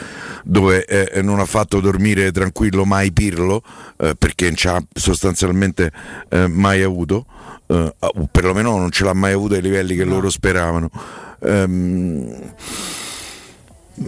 dove 0.44 0.86
eh, 0.86 1.22
non 1.22 1.40
ha 1.40 1.46
fatto 1.46 1.80
dormire 1.80 2.32
tranquillo 2.32 2.86
mai 2.86 3.12
Pirlo 3.12 3.64
eh, 3.98 4.16
perché 4.16 4.48
non 4.48 4.56
ci 4.56 4.68
ha 4.68 4.84
sostanzialmente 4.94 5.92
eh, 6.30 6.48
mai 6.48 6.84
avuto, 6.84 7.26
eh, 7.68 7.96
o 7.98 8.30
perlomeno 8.30 8.78
non 8.78 8.92
ce 8.92 9.04
l'ha 9.04 9.14
mai 9.14 9.34
avuto 9.34 9.56
ai 9.56 9.62
livelli 9.62 9.96
che 9.96 10.04
loro 10.04 10.30
speravano. 10.30 10.90
Ehm, 11.42 12.54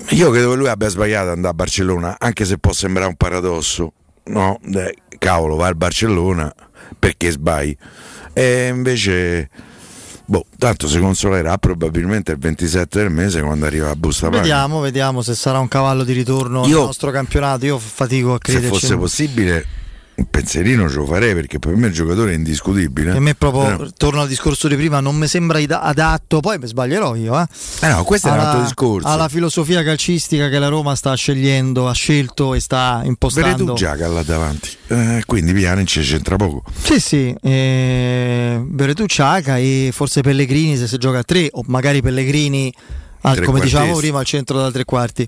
io 0.09 0.29
credo 0.31 0.51
che 0.51 0.55
lui 0.55 0.67
abbia 0.67 0.89
sbagliato 0.89 1.25
ad 1.27 1.35
andare 1.35 1.53
a 1.53 1.55
Barcellona, 1.55 2.15
anche 2.19 2.45
se 2.45 2.57
può 2.57 2.73
sembrare 2.73 3.07
un 3.07 3.15
paradosso. 3.15 3.93
No, 4.25 4.59
dai, 4.63 4.93
cavolo, 5.17 5.55
va 5.55 5.67
al 5.67 5.75
Barcellona 5.75 6.53
perché 6.99 7.31
sbagli. 7.31 7.75
E 8.33 8.67
invece, 8.67 9.49
boh, 10.25 10.45
tanto 10.57 10.87
si 10.87 10.99
consolerà 10.99 11.57
probabilmente 11.57 12.33
il 12.33 12.37
27 12.37 12.99
del 12.99 13.09
mese 13.09 13.41
quando 13.41 13.65
arriva 13.65 13.87
la 13.87 13.95
busta. 13.95 14.29
Vediamo, 14.29 14.79
vediamo 14.81 15.21
se 15.21 15.33
sarà 15.33 15.59
un 15.59 15.67
cavallo 15.69 16.03
di 16.03 16.13
ritorno 16.13 16.65
Io- 16.67 16.77
nel 16.77 16.85
nostro 16.87 17.11
campionato. 17.11 17.65
Io 17.65 17.79
fatico 17.79 18.33
a 18.33 18.39
Se 18.43 18.51
crederci. 18.51 18.69
fosse 18.79 18.97
possibile, 18.97 19.65
un 20.17 20.25
pensierino 20.31 20.89
ce 20.89 20.95
lo 20.95 21.05
farei 21.05 21.35
perché 21.35 21.59
per 21.59 21.75
me 21.75 21.87
il 21.87 21.93
giocatore 21.93 22.31
è 22.31 22.35
indiscutibile. 22.35 23.11
A 23.11 23.19
me 23.19 23.35
proprio, 23.35 23.85
Eh, 23.85 23.89
torno 23.95 24.21
al 24.21 24.27
discorso 24.27 24.67
di 24.67 24.75
prima, 24.75 24.99
non 24.99 25.15
mi 25.15 25.27
sembra 25.27 25.59
adatto, 25.59 26.39
poi 26.39 26.57
mi 26.57 26.65
sbaglierò 26.65 27.15
io. 27.15 27.39
Eh. 27.39 27.45
Eh 27.81 27.87
no, 27.89 28.03
questo 28.03 28.27
è 28.27 28.31
un 28.31 28.39
Alla- 28.39 28.47
altro 28.49 28.63
discorso. 28.63 29.07
Alla 29.07 29.29
filosofia 29.29 29.83
calcistica 29.83 30.49
che 30.49 30.57
la 30.57 30.69
Roma 30.69 30.95
sta 30.95 31.13
scegliendo, 31.13 31.87
ha 31.87 31.93
scelto 31.93 32.55
e 32.55 32.59
sta 32.59 33.01
impostando. 33.03 33.47
Veretù 33.57 33.73
Giaca 33.73 34.07
là 34.07 34.23
davanti, 34.23 34.69
Eh, 34.87 35.21
quindi 35.27 35.53
Pjanic 35.53 35.99
c'entra 35.99 36.35
poco. 36.35 36.63
Sì, 36.81 36.99
sì, 36.99 37.35
eh, 37.41 38.59
Veretù 38.65 39.05
Ciaca 39.05 39.57
e 39.57 39.91
forse 39.93 40.21
Pellegrini 40.21 40.77
se 40.77 40.87
si 40.87 40.97
gioca 40.97 41.19
a 41.19 41.23
tre 41.23 41.47
o 41.51 41.61
magari 41.67 42.01
Pellegrini, 42.01 42.73
al- 43.21 43.39
come 43.43 43.59
dicevamo 43.59 43.95
prima, 43.97 44.17
al 44.19 44.25
centro 44.25 44.57
da 44.59 44.71
tre 44.71 44.83
quarti. 44.83 45.27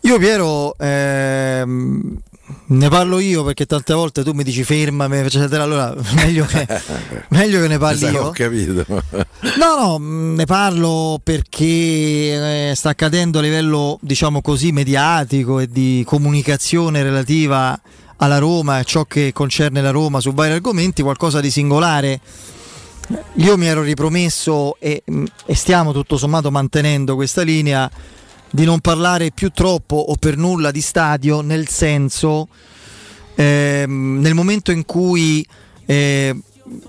Io 0.00 0.18
Piero, 0.18 0.76
ehm, 0.78 2.18
ne 2.68 2.88
parlo 2.88 3.18
io 3.18 3.44
perché 3.44 3.66
tante 3.66 3.92
volte 3.94 4.22
tu 4.22 4.32
mi 4.32 4.44
dici 4.44 4.64
fermami, 4.64 5.18
eccetera, 5.18 5.62
allora 5.62 5.94
meglio 6.14 6.44
che, 6.44 6.66
meglio 7.30 7.60
che 7.60 7.68
ne 7.68 7.78
parli 7.78 8.10
io. 8.10 8.26
Ho 8.26 8.30
capito. 8.30 8.84
No, 9.56 9.98
no, 9.98 10.34
ne 10.34 10.44
parlo 10.44 11.20
perché 11.22 11.64
eh, 12.70 12.72
sta 12.74 12.90
accadendo 12.90 13.38
a 13.38 13.42
livello, 13.42 13.98
diciamo 14.02 14.42
così, 14.42 14.72
mediatico 14.72 15.60
e 15.60 15.68
di 15.68 16.02
comunicazione 16.06 17.02
relativa 17.02 17.78
alla 18.16 18.38
Roma 18.38 18.80
e 18.80 18.84
ciò 18.84 19.04
che 19.04 19.32
concerne 19.32 19.80
la 19.80 19.90
Roma 19.90 20.20
su 20.20 20.32
vari 20.32 20.52
argomenti, 20.52 21.02
qualcosa 21.02 21.40
di 21.40 21.50
singolare. 21.50 22.20
Io 23.34 23.56
mi 23.56 23.66
ero 23.66 23.82
ripromesso 23.82 24.76
e, 24.78 25.02
mh, 25.04 25.24
e 25.46 25.54
stiamo 25.54 25.92
tutto 25.92 26.16
sommato 26.16 26.50
mantenendo 26.50 27.14
questa 27.14 27.42
linea 27.42 27.90
di 28.56 28.64
non 28.64 28.80
parlare 28.80 29.32
più 29.32 29.50
troppo 29.50 29.96
o 29.96 30.16
per 30.16 30.38
nulla 30.38 30.70
di 30.70 30.80
stadio, 30.80 31.42
nel 31.42 31.68
senso 31.68 32.48
ehm, 33.34 34.18
nel 34.18 34.32
momento 34.32 34.72
in 34.72 34.86
cui 34.86 35.46
eh, 35.84 36.34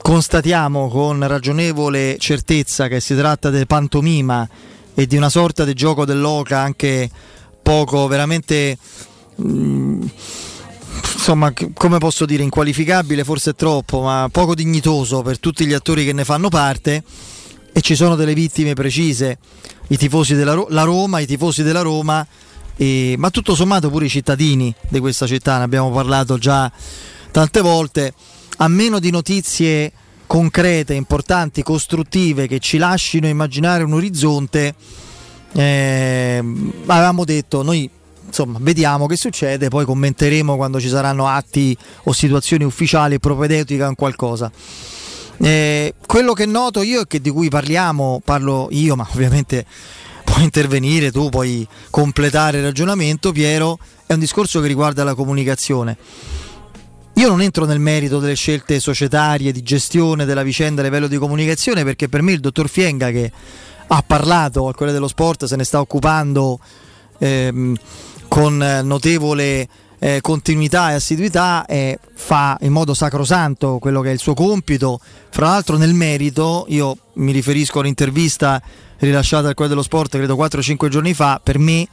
constatiamo 0.01 0.87
con 0.87 1.27
ragionevole 1.27 2.15
certezza 2.19 2.87
che 2.87 3.01
si 3.01 3.17
tratta 3.17 3.49
di 3.49 3.65
pantomima 3.65 4.47
e 4.93 5.05
di 5.07 5.17
una 5.17 5.27
sorta 5.27 5.65
di 5.65 5.73
gioco 5.73 6.05
dell'oca 6.05 6.57
anche 6.57 7.09
poco 7.61 8.07
veramente 8.07 8.77
mm, 9.41 10.07
insomma 11.15 11.51
come 11.73 11.97
posso 11.97 12.25
dire 12.25 12.43
inqualificabile 12.43 13.25
forse 13.25 13.49
è 13.49 13.55
troppo 13.55 14.03
ma 14.03 14.29
poco 14.31 14.55
dignitoso 14.55 15.21
per 15.21 15.37
tutti 15.37 15.65
gli 15.65 15.73
attori 15.73 16.05
che 16.05 16.13
ne 16.13 16.23
fanno 16.23 16.47
parte 16.47 17.03
e 17.77 17.81
ci 17.81 17.93
sono 17.93 18.15
delle 18.15 18.33
vittime 18.33 18.73
precise 18.73 19.37
i 19.89 19.97
tifosi 19.97 20.33
della 20.33 20.53
Ro- 20.53 20.65
la 20.71 20.81
Roma 20.81 21.19
i 21.19 21.27
tifosi 21.27 21.61
della 21.61 21.81
Roma 21.81 22.25
e- 22.75 23.13
ma 23.19 23.29
tutto 23.29 23.53
sommato 23.53 23.91
pure 23.91 24.05
i 24.05 24.09
cittadini 24.09 24.73
di 24.89 24.97
questa 24.97 25.27
città 25.27 25.59
ne 25.59 25.65
abbiamo 25.65 25.91
parlato 25.91 26.39
già 26.39 26.71
tante 27.29 27.61
volte 27.61 28.15
a 28.57 28.67
meno 28.67 28.97
di 28.97 29.11
notizie 29.11 29.91
concrete, 30.25 30.95
importanti, 30.95 31.61
costruttive 31.61 32.47
che 32.47 32.57
ci 32.57 32.79
lasciano 32.79 33.27
immaginare 33.27 33.83
un 33.83 33.93
orizzonte, 33.93 34.73
eh, 35.53 36.43
avevamo 36.87 37.25
detto 37.25 37.61
noi 37.61 37.87
insomma 38.25 38.57
vediamo 38.59 39.05
che 39.05 39.17
succede, 39.17 39.67
poi 39.67 39.85
commenteremo 39.85 40.55
quando 40.55 40.79
ci 40.79 40.89
saranno 40.89 41.27
atti 41.27 41.77
o 42.05 42.11
situazioni 42.11 42.63
ufficiali 42.63 43.19
propedeutiche 43.19 43.83
in 43.83 43.95
qualcosa. 43.95 44.51
Eh, 45.39 45.93
quello 46.05 46.33
che 46.33 46.45
noto 46.45 46.81
io 46.81 47.01
e 47.01 47.07
che 47.07 47.21
di 47.21 47.29
cui 47.29 47.49
parliamo, 47.49 48.21
parlo 48.23 48.67
io, 48.71 48.95
ma 48.95 49.07
ovviamente 49.11 49.65
puoi 50.23 50.43
intervenire, 50.43 51.11
tu 51.11 51.29
puoi 51.29 51.67
completare 51.89 52.57
il 52.57 52.63
ragionamento, 52.63 53.31
Piero, 53.31 53.79
è 54.05 54.13
un 54.13 54.19
discorso 54.19 54.61
che 54.61 54.67
riguarda 54.67 55.03
la 55.03 55.15
comunicazione. 55.15 55.97
Io 57.13 57.27
non 57.29 57.41
entro 57.41 57.65
nel 57.65 57.79
merito 57.79 58.19
delle 58.19 58.35
scelte 58.35 58.79
societarie 58.79 59.51
di 59.51 59.63
gestione 59.63 60.25
della 60.25 60.43
vicenda 60.43 60.81
a 60.81 60.83
livello 60.83 61.07
di 61.07 61.17
comunicazione 61.17 61.83
perché 61.83 62.07
per 62.09 62.21
me 62.21 62.33
il 62.33 62.39
dottor 62.39 62.69
Fienga 62.69 63.09
che 63.09 63.31
ha 63.87 64.03
parlato 64.05 64.67
al 64.67 64.73
Corriere 64.73 64.93
dello 64.93 65.07
Sport 65.07 65.45
se 65.45 65.55
ne 65.55 65.63
sta 65.63 65.79
occupando 65.79 66.59
ehm, 67.17 67.75
con 68.27 68.81
notevole 68.83 69.67
eh, 69.99 70.21
continuità 70.21 70.91
e 70.91 70.95
assiduità 70.95 71.65
e 71.65 71.99
fa 72.13 72.57
in 72.61 72.71
modo 72.71 72.93
sacrosanto 72.93 73.77
quello 73.79 74.01
che 74.01 74.09
è 74.09 74.13
il 74.13 74.19
suo 74.19 74.33
compito. 74.33 74.99
Fra 75.29 75.47
l'altro 75.47 75.77
nel 75.77 75.93
merito, 75.93 76.65
io 76.69 76.97
mi 77.13 77.31
riferisco 77.31 77.77
a 77.77 77.81
un'intervista 77.81 78.61
rilasciata 78.99 79.47
al 79.47 79.53
Corriere 79.53 79.69
dello 79.69 79.83
Sport 79.83 80.17
credo 80.17 80.35
4-5 80.35 80.87
giorni 80.87 81.13
fa, 81.13 81.39
per 81.43 81.59
me 81.59 81.87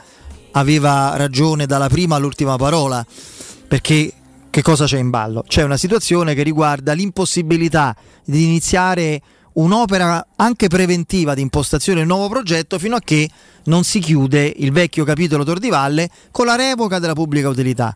aveva 0.53 1.17
ragione 1.17 1.67
dalla 1.67 1.89
prima 1.89 2.17
all'ultima 2.17 2.57
parola 2.57 3.05
perché 3.67 4.13
che 4.51 4.63
cosa 4.63 4.85
c'è 4.85 4.99
in 4.99 5.11
ballo? 5.11 5.45
C'è 5.49 5.65
una 5.65 5.77
situazione 5.77 6.33
che 6.33 6.45
riguarda 6.45 6.93
l'impossibilità 6.93 7.97
di 8.25 8.45
iniziare 8.45 9.21
un'opera 9.55 10.27
anche 10.37 10.69
preventiva 10.69 11.35
di 11.35 11.43
impostazione 11.43 11.99
del 11.99 12.09
nuovo 12.09 12.29
progetto 12.29 12.79
fino 12.79 12.97
a 12.97 13.01
che 13.01 13.29
non 13.65 13.85
si 13.85 13.99
chiude 13.99 14.53
il 14.57 14.73
vecchio 14.73 15.05
capitolo 15.05 15.45
Tordivalle 15.45 16.09
con 16.31 16.47
la 16.47 16.57
revoca 16.57 16.99
della 16.99 17.15
pubblica 17.15 17.49
utilità. 17.49 17.95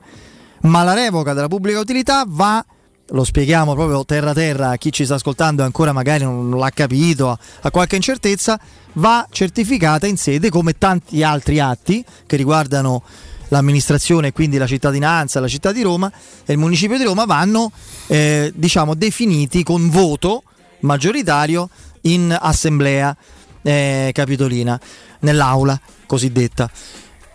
Ma 0.63 0.83
la 0.83 0.95
revoca 0.95 1.33
della 1.33 1.49
pubblica 1.49 1.79
utilità 1.79 2.25
va 2.27 2.65
lo 3.11 3.25
spieghiamo 3.25 3.75
proprio 3.75 4.05
terra 4.05 4.35
terra 4.35 4.71
a 4.71 4.77
chi 4.77 4.93
ci 4.93 5.05
sta 5.05 5.15
ascoltando 5.15 5.63
e 5.63 5.65
ancora 5.65 5.93
magari 5.93 6.25
non 6.25 6.51
l'ha 6.51 6.71
capito, 6.71 7.31
ha, 7.31 7.71
qualche 7.71 7.97
incertezza, 7.97 8.61
va 8.95 9.27
certificata 9.31 10.07
in 10.07 10.19
sede 10.19 10.51
come 10.51 10.77
tanti 10.77 11.23
altri 11.23 11.59
atti 11.59 12.05
che 12.27 12.37
riguardano 12.37 13.03
l'amministrazione 13.49 14.33
quindi 14.33 14.59
la 14.59 14.67
cittadinanza, 14.67 15.41
la 15.41 15.49
città 15.49 15.73
di 15.73 15.81
Roma 15.81 16.13
e 16.45 16.53
il 16.53 16.59
municipio 16.59 16.99
di 16.99 17.05
Roma 17.05 17.25
vanno 17.25 17.73
eh, 18.09 18.53
diciamo 18.55 18.95
definiti 18.95 19.63
con 19.63 19.89
voto 19.89 20.43
maggioritario 20.81 21.69
in 22.03 22.37
assemblea 22.39 23.17
eh, 23.63 24.11
capitolina, 24.13 24.81
nell'aula 25.21 25.79
cosiddetta. 26.07 26.71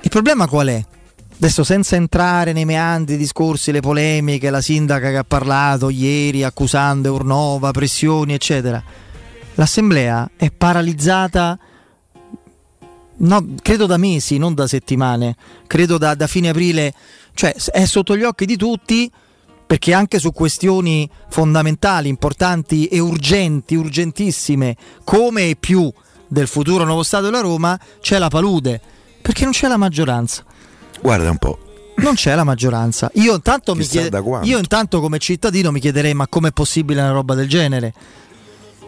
Il 0.01 0.09
problema 0.09 0.47
qual 0.47 0.67
è? 0.67 0.83
Adesso 1.35 1.63
senza 1.63 1.95
entrare 1.95 2.53
nei 2.53 2.65
meandri, 2.65 3.17
discorsi, 3.17 3.71
le 3.71 3.81
polemiche, 3.81 4.49
la 4.49 4.61
sindaca 4.61 5.09
che 5.09 5.17
ha 5.17 5.23
parlato 5.23 5.89
ieri 5.89 6.43
accusando 6.43 7.13
Urnova, 7.13 7.71
pressioni, 7.71 8.33
eccetera. 8.33 8.81
L'assemblea 9.55 10.31
è 10.35 10.51
paralizzata, 10.51 11.57
no, 13.17 13.45
credo 13.61 13.85
da 13.85 13.97
mesi, 13.97 14.37
non 14.37 14.53
da 14.53 14.67
settimane, 14.67 15.35
credo 15.67 15.97
da, 15.97 16.15
da 16.15 16.27
fine 16.27 16.49
aprile, 16.49 16.93
cioè 17.33 17.53
è 17.53 17.85
sotto 17.85 18.15
gli 18.15 18.23
occhi 18.23 18.45
di 18.45 18.55
tutti 18.55 19.11
perché 19.74 19.91
anche 19.91 20.19
su 20.19 20.32
questioni 20.34 21.09
fondamentali, 21.30 22.07
importanti 22.07 22.86
e 22.86 22.99
urgenti, 22.99 23.74
urgentissime, 23.74 24.78
come 25.03 25.49
e 25.49 25.55
più 25.59 25.91
del 26.28 26.45
futuro 26.45 26.86
nuovo 26.86 27.01
Stato 27.01 27.24
della 27.24 27.39
Roma, 27.39 27.80
c'è 27.99 28.19
la 28.19 28.28
palude, 28.28 28.80
perché 29.19 29.45
non 29.45 29.51
c'è 29.51 29.67
la 29.67 29.78
maggioranza. 29.78 30.43
Guarda 31.01 31.32
un 31.32 31.38
po'. 31.39 31.57
Non 31.95 32.13
c'è 32.13 32.36
la 32.36 32.43
maggioranza. 32.43 33.09
Io 33.15 33.34
intanto, 33.34 33.74
chied- 33.74 34.13
io 34.43 34.59
intanto 34.59 34.99
come 35.01 35.17
cittadino 35.17 35.71
mi 35.71 35.80
chiederei 35.80 36.13
ma 36.13 36.28
com'è 36.28 36.51
possibile 36.51 37.01
una 37.01 37.09
roba 37.09 37.34
del 37.34 37.49
genere? 37.49 37.95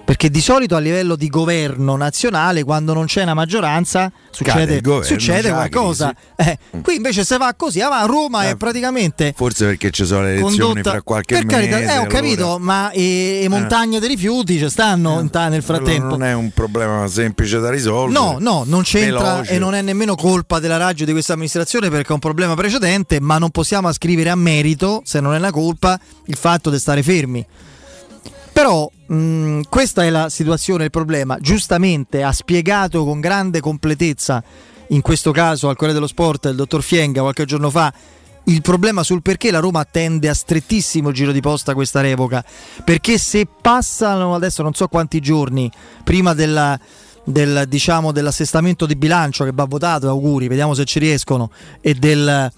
Perché 0.06 0.30
di 0.30 0.40
solito 0.40 0.76
a 0.76 0.80
livello 0.80 1.16
di 1.16 1.30
governo 1.30 1.96
nazionale, 1.96 2.64
quando 2.64 2.94
non 2.94 3.06
c'è 3.06 3.24
una 3.24 3.34
maggioranza, 3.34 4.12
succede, 4.30 4.80
governo, 4.80 5.04
succede 5.04 5.50
qualcosa. 5.50 6.14
Eh, 6.36 6.60
qui 6.84 6.98
invece 6.98 7.24
se 7.24 7.38
va 7.38 7.56
così, 7.56 7.82
ah, 7.82 7.90
va, 7.90 8.06
Roma 8.06 8.48
è 8.48 8.56
praticamente 8.56 9.34
Forse 9.36 9.66
perché 9.66 9.90
ci 9.90 10.06
sono 10.06 10.22
le 10.22 10.34
elezioni 10.34 10.58
condotta 10.58 10.92
fra 10.92 11.02
qualche 11.02 11.36
per 11.36 11.46
carità, 11.48 11.78
mese. 11.78 11.86
eh, 11.92 11.98
ho 11.98 12.02
allora- 12.02 12.08
capito, 12.20 12.58
ma 12.60 12.92
e, 12.92 13.40
e 13.44 13.50
montagne 13.50 14.00
dei 14.00 14.10
rifiuti 14.10 14.60
ci 14.60 14.70
stanno 14.70 15.28
ta- 15.32 15.48
nel 15.48 15.64
allora 15.66 15.84
frattempo. 15.84 16.10
non 16.10 16.24
è 16.24 16.34
un 16.34 16.52
problema 16.52 17.08
semplice 17.08 17.60
da 17.60 17.72
risolvere. 17.72 18.20
No, 18.20 18.38
no, 18.40 18.64
non 18.68 18.84
c'entra 18.84 19.32
Veloce. 19.34 19.54
e 19.54 19.58
non 19.58 19.74
è 19.74 19.82
nemmeno 19.82 20.14
colpa 20.16 20.60
della 20.60 20.78
raggio 20.78 21.06
di 21.06 21.14
questa 21.14 21.34
amministrazione 21.34 21.90
perché 21.90 22.10
è 22.10 22.14
un 22.14 22.20
problema 22.20 22.54
precedente, 22.54 23.20
ma 23.20 23.40
non 23.40 23.50
possiamo 23.50 23.88
ascrivere 23.88 24.30
a 24.30 24.36
merito, 24.36 25.02
se 25.04 25.20
non 25.20 25.34
è 25.34 25.40
la 25.40 25.50
colpa, 25.52 26.00
il 26.26 26.36
fatto 26.36 26.70
di 26.70 26.78
stare 26.78 27.02
fermi. 27.02 27.44
Però 28.56 28.90
mh, 29.08 29.64
questa 29.68 30.06
è 30.06 30.10
la 30.10 30.30
situazione, 30.30 30.86
il 30.86 30.90
problema. 30.90 31.38
Giustamente 31.42 32.24
ha 32.24 32.32
spiegato 32.32 33.04
con 33.04 33.20
grande 33.20 33.60
completezza, 33.60 34.42
in 34.88 35.02
questo 35.02 35.32
caso 35.32 35.68
al 35.68 35.76
Corriere 35.76 35.96
dello 35.96 36.08
Sport, 36.08 36.46
il 36.46 36.56
dottor 36.56 36.82
Fienga 36.82 37.20
qualche 37.20 37.44
giorno 37.44 37.70
fa, 37.70 37.94
il 38.46 38.62
problema 38.62 39.04
sul 39.04 39.22
perché 39.22 39.52
la 39.52 39.60
Roma 39.60 39.82
attende 39.82 40.30
a 40.30 40.34
strettissimo 40.34 41.12
giro 41.12 41.34
di 41.34 41.42
posta 41.42 41.74
questa 41.74 42.00
revoca. 42.00 42.46
Perché 42.82 43.18
se 43.18 43.46
passano 43.46 44.34
adesso 44.34 44.64
non 44.64 44.74
so 44.74 44.88
quanti 44.88 45.20
giorni 45.20 45.70
prima 46.06 46.34
della, 46.34 46.80
del, 47.26 47.66
diciamo, 47.68 48.14
dell'assestamento 48.14 48.86
di 48.86 48.96
bilancio 48.96 49.44
che 49.44 49.52
va 49.54 49.66
votato, 49.66 50.08
auguri, 50.08 50.48
vediamo 50.48 50.74
se 50.74 50.86
ci 50.86 51.00
riescono, 51.00 51.52
e, 51.82 51.94
del, 51.94 52.50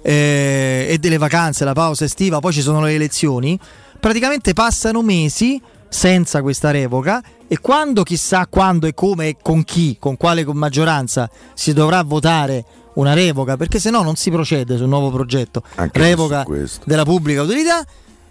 eh, 0.00 0.86
e 0.88 0.96
delle 0.98 1.18
vacanze, 1.18 1.66
la 1.66 1.74
pausa 1.74 2.06
estiva, 2.06 2.40
poi 2.40 2.54
ci 2.54 2.62
sono 2.62 2.80
le 2.80 2.94
elezioni, 2.94 3.60
praticamente 3.98 4.52
passano 4.52 5.02
mesi 5.02 5.60
senza 5.88 6.42
questa 6.42 6.70
revoca 6.70 7.22
e 7.48 7.58
quando 7.60 8.02
chissà 8.02 8.46
quando 8.48 8.86
e 8.86 8.94
come 8.94 9.28
e 9.28 9.36
con 9.40 9.64
chi, 9.64 9.96
con 9.98 10.16
quale 10.16 10.44
maggioranza 10.52 11.30
si 11.54 11.72
dovrà 11.72 12.02
votare 12.02 12.64
una 12.94 13.12
revoca, 13.12 13.56
perché 13.56 13.78
se 13.78 13.90
no 13.90 14.02
non 14.02 14.16
si 14.16 14.30
procede 14.30 14.76
sul 14.76 14.88
nuovo 14.88 15.10
progetto. 15.10 15.62
Anche 15.76 15.98
revoca 16.00 16.44
della 16.84 17.04
pubblica 17.04 17.42
utilità. 17.42 17.84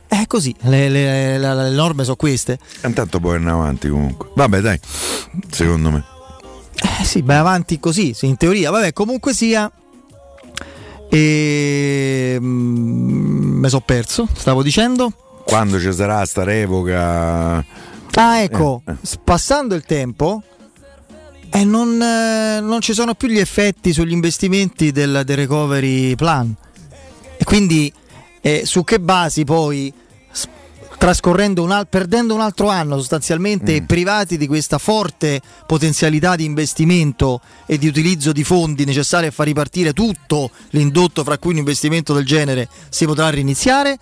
È 0.07 0.25
così, 0.27 0.55
le, 0.61 0.87
le- 0.89 1.37
le- 1.39 1.55
le 1.55 1.69
norme 1.71 2.03
sono 2.03 2.15
queste. 2.15 2.59
Intanto 2.83 3.19
poi 3.19 3.35
andare 3.37 3.55
avanti 3.55 3.89
comunque. 3.89 4.29
Vabbè, 4.35 4.61
dai. 4.61 4.79
Secondo 5.49 5.91
me. 5.91 6.03
Eh 6.99 7.03
sì, 7.03 7.21
vai 7.21 7.37
avanti 7.37 7.79
così, 7.79 8.13
sì, 8.13 8.27
in 8.27 8.37
teoria. 8.37 8.69
Vabbè, 8.69 8.93
comunque 8.93 9.33
sia. 9.33 9.71
E... 11.09 12.37
mm, 12.39 13.59
me 13.59 13.69
so 13.69 13.79
perso, 13.81 14.27
stavo 14.33 14.61
dicendo. 14.63 15.11
Quando 15.45 15.79
ci 15.79 15.93
sarà 15.93 16.25
sta 16.25 16.43
revoca. 16.43 17.63
Ah, 18.17 18.39
ecco, 18.39 18.81
Eh, 18.85 18.91
eh. 18.91 18.97
passando 19.23 19.75
il 19.75 19.83
tempo, 19.83 20.41
e 21.49 21.63
non, 21.63 22.01
eh, 22.01 22.59
non 22.61 22.81
ci 22.81 22.93
sono 22.93 23.13
più 23.13 23.27
gli 23.27 23.39
effetti 23.39 23.93
sugli 23.93 24.11
investimenti 24.11 24.91
del, 24.91 25.21
del 25.25 25.37
recovery 25.37 26.15
plan. 26.15 26.53
E 27.37 27.43
quindi 27.43 27.91
eh, 28.41 28.63
su 28.65 28.83
che 28.83 28.99
basi 28.99 29.43
poi, 29.43 29.93
trascorrendo 30.97 31.61
un 31.61 31.71
al- 31.71 31.87
perdendo 31.87 32.33
un 32.33 32.41
altro 32.41 32.69
anno 32.69 32.97
sostanzialmente 32.97 33.83
privati 33.83 34.37
di 34.37 34.47
questa 34.47 34.77
forte 34.77 35.41
potenzialità 35.65 36.35
di 36.35 36.45
investimento 36.45 37.41
e 37.65 37.77
di 37.77 37.87
utilizzo 37.87 38.31
di 38.31 38.43
fondi 38.43 38.85
necessari 38.85 39.27
a 39.27 39.31
far 39.31 39.45
ripartire 39.45 39.93
tutto 39.93 40.49
l'indotto, 40.71 41.23
fra 41.23 41.37
cui 41.37 41.51
un 41.51 41.57
investimento 41.59 42.13
del 42.13 42.25
genere, 42.25 42.67
si 42.89 43.05
potrà 43.05 43.29
riniziare? 43.29 43.97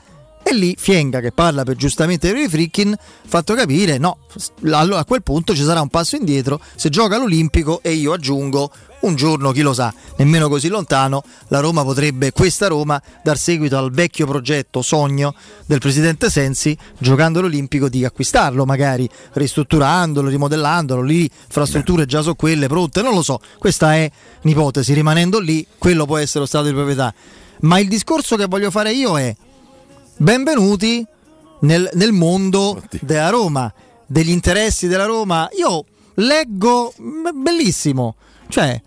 E 0.46 0.54
lì 0.54 0.76
Fienga, 0.78 1.22
che 1.22 1.32
parla 1.32 1.64
per 1.64 1.78
giustamente 1.78 2.30
per 2.32 2.41
i 2.41 2.50
Frickin, 2.50 2.94
fatto 3.26 3.54
capire: 3.54 3.98
no, 3.98 4.18
allora 4.72 5.00
a 5.00 5.06
quel 5.06 5.24
punto 5.24 5.56
ci 5.56 5.64
sarà 5.64 5.82
un 5.82 5.88
passo 5.88 6.18
indietro. 6.18 6.60
Se 6.76 6.89
gioca 6.89 7.18
l'Olimpico, 7.18 7.80
e 7.82 7.94
io 7.94 8.12
aggiungo 8.12 8.70
un 9.04 9.16
giorno, 9.16 9.52
chi 9.52 9.62
lo 9.62 9.74
sa, 9.74 9.94
nemmeno 10.18 10.48
così 10.48 10.70
lontano, 10.70 11.24
la 11.48 11.60
Roma 11.60 11.84
potrebbe, 11.84 12.32
questa 12.32 12.68
Roma, 12.68 13.02
dar 13.22 13.38
seguito 13.38 13.78
al 13.78 13.91
vecchio 13.91 14.26
progetto 14.26 14.82
sogno 14.82 15.34
del 15.66 15.80
presidente 15.80 16.30
Sensi, 16.30 16.78
giocando 16.98 17.41
l'Olimpico, 17.41 17.89
di 17.89 18.06
acquistarlo, 18.06 18.66
magari 18.66 19.10
ristrutturandolo, 19.34 20.30
rimodellandolo. 20.30 21.02
Lì, 21.02 21.30
infrastrutture 21.46 22.06
già 22.06 22.22
sono 22.22 22.36
quelle 22.36 22.68
pronte, 22.68 23.02
non 23.02 23.14
lo 23.14 23.22
so. 23.22 23.39
Questa 23.58 23.96
è 23.96 24.10
un'ipotesi, 24.44 24.94
rimanendo 24.94 25.39
lì, 25.39 25.66
quello 25.78 26.06
può 26.06 26.18
essere 26.18 26.39
lo 26.39 26.46
stato 26.46 26.66
di 26.66 26.74
proprietà. 26.74 27.14
Ma 27.62 27.80
il 27.80 27.88
discorso 27.88 28.36
che 28.36 28.46
voglio 28.46 28.72
fare 28.72 28.91
io 28.91 29.18
è 29.18 29.36
benvenuti 30.18 31.05
nel, 31.61 31.89
nel 31.93 32.11
mondo 32.11 32.82
della 33.01 33.30
Roma, 33.30 33.72
degli 34.05 34.30
interessi 34.30 34.88
della 34.88 35.05
Roma. 35.05 35.49
Io 35.57 35.86
leggo, 36.16 36.93
bellissimo, 37.34 38.16
cioè 38.49 38.82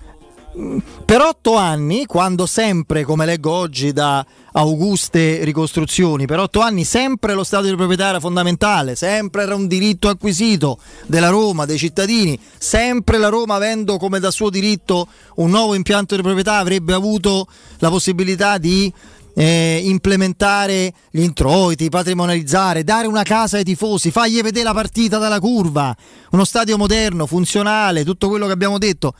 per 1.04 1.20
otto 1.20 1.56
anni, 1.56 2.06
quando 2.06 2.46
sempre, 2.46 3.04
come 3.04 3.26
leggo 3.26 3.50
oggi 3.52 3.92
da 3.92 4.24
auguste 4.52 5.44
ricostruzioni, 5.44 6.24
per 6.24 6.38
otto 6.38 6.60
anni 6.60 6.82
sempre 6.84 7.34
lo 7.34 7.44
stato 7.44 7.66
di 7.66 7.76
proprietà 7.76 8.08
era 8.08 8.20
fondamentale, 8.20 8.94
sempre 8.94 9.42
era 9.42 9.54
un 9.54 9.66
diritto 9.66 10.08
acquisito 10.08 10.78
della 11.04 11.28
Roma, 11.28 11.66
dei 11.66 11.76
cittadini, 11.76 12.40
sempre 12.56 13.18
la 13.18 13.28
Roma 13.28 13.56
avendo 13.56 13.98
come 13.98 14.18
da 14.18 14.30
suo 14.30 14.48
diritto 14.48 15.08
un 15.36 15.50
nuovo 15.50 15.74
impianto 15.74 16.16
di 16.16 16.22
proprietà 16.22 16.56
avrebbe 16.56 16.94
avuto 16.94 17.46
la 17.80 17.90
possibilità 17.90 18.56
di 18.56 18.90
eh, 19.38 19.82
implementare 19.84 20.92
gli 21.10 21.20
introiti, 21.20 21.90
patrimonializzare, 21.90 22.84
dare 22.84 23.06
una 23.06 23.22
casa 23.22 23.58
ai 23.58 23.64
tifosi, 23.64 24.10
fargli 24.10 24.40
vedere 24.40 24.64
la 24.64 24.72
partita 24.72 25.18
dalla 25.18 25.38
curva, 25.38 25.94
uno 26.30 26.44
stadio 26.44 26.78
moderno, 26.78 27.26
funzionale, 27.26 28.02
tutto 28.02 28.28
quello 28.28 28.46
che 28.46 28.52
abbiamo 28.52 28.78
detto, 28.78 29.14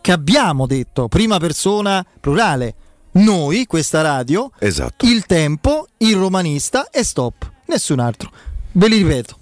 che 0.00 0.12
abbiamo 0.12 0.66
detto, 0.66 1.08
prima 1.08 1.38
persona 1.38 2.04
plurale. 2.20 2.74
Noi, 3.16 3.66
questa 3.66 4.02
radio, 4.02 4.52
Esatto. 4.58 5.04
il 5.06 5.26
tempo, 5.26 5.88
il 5.96 6.14
romanista 6.14 6.88
e 6.90 7.02
stop, 7.02 7.50
nessun 7.66 7.98
altro. 7.98 8.30
Ve 8.72 8.88
li 8.88 8.98
ripeto. 8.98 9.38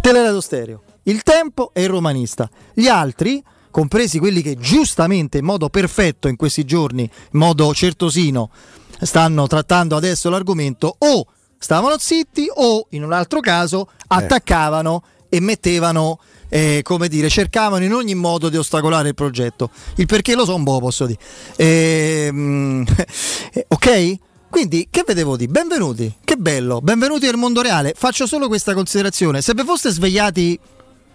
Teleradio 0.00 0.40
Stereo, 0.40 0.82
il 1.04 1.22
tempo 1.22 1.70
e 1.72 1.82
il 1.82 1.88
romanista. 1.88 2.48
Gli 2.72 2.86
altri, 2.86 3.42
compresi 3.70 4.20
quelli 4.20 4.42
che 4.42 4.56
giustamente 4.58 5.38
in 5.38 5.44
modo 5.44 5.70
perfetto 5.70 6.28
in 6.28 6.36
questi 6.36 6.64
giorni, 6.64 7.02
in 7.02 7.38
modo 7.38 7.72
certosino, 7.74 8.50
stanno 9.00 9.46
trattando 9.46 9.96
adesso 9.96 10.30
l'argomento, 10.30 10.94
o 10.98 11.26
stavano 11.58 11.96
zitti 11.98 12.46
o 12.52 12.86
in 12.90 13.04
un 13.04 13.12
altro 13.12 13.40
caso 13.40 13.88
attaccavano 14.06 15.02
e 15.28 15.40
mettevano, 15.40 16.20
eh, 16.48 16.80
come 16.84 17.08
dire, 17.08 17.28
cercavano 17.28 17.84
in 17.84 17.92
ogni 17.92 18.14
modo 18.14 18.48
di 18.48 18.56
ostacolare 18.56 19.08
il 19.08 19.14
progetto. 19.14 19.70
Il 19.96 20.06
perché 20.06 20.34
lo 20.34 20.44
so 20.44 20.54
un 20.54 20.62
po', 20.62 20.78
posso 20.78 21.06
dire. 21.06 21.18
Ehm, 21.56 22.84
eh, 23.52 23.66
ok? 23.68 24.14
Quindi, 24.48 24.86
che 24.88 25.02
vedevo 25.04 25.36
di? 25.36 25.48
Benvenuti, 25.48 26.14
che 26.22 26.36
bello, 26.36 26.80
benvenuti 26.80 27.26
nel 27.26 27.36
mondo 27.36 27.60
reale. 27.60 27.92
Faccio 27.96 28.26
solo 28.28 28.46
questa 28.46 28.72
considerazione. 28.72 29.42
Se 29.42 29.52
vi 29.52 29.64
foste 29.64 29.90
svegliati 29.90 30.56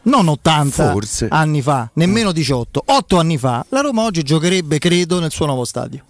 non 0.01 0.27
80 0.27 0.91
Forse. 0.91 1.27
anni 1.29 1.61
fa, 1.61 1.89
nemmeno 1.93 2.33
18, 2.33 2.83
8 2.85 3.17
anni 3.17 3.37
fa, 3.37 3.65
la 3.69 3.79
Roma 3.79 4.03
oggi 4.03 4.23
giocherebbe, 4.23 4.77
credo, 4.77 5.19
nel 5.19 5.31
suo 5.31 5.45
nuovo 5.45 5.63
stadio. 5.63 6.03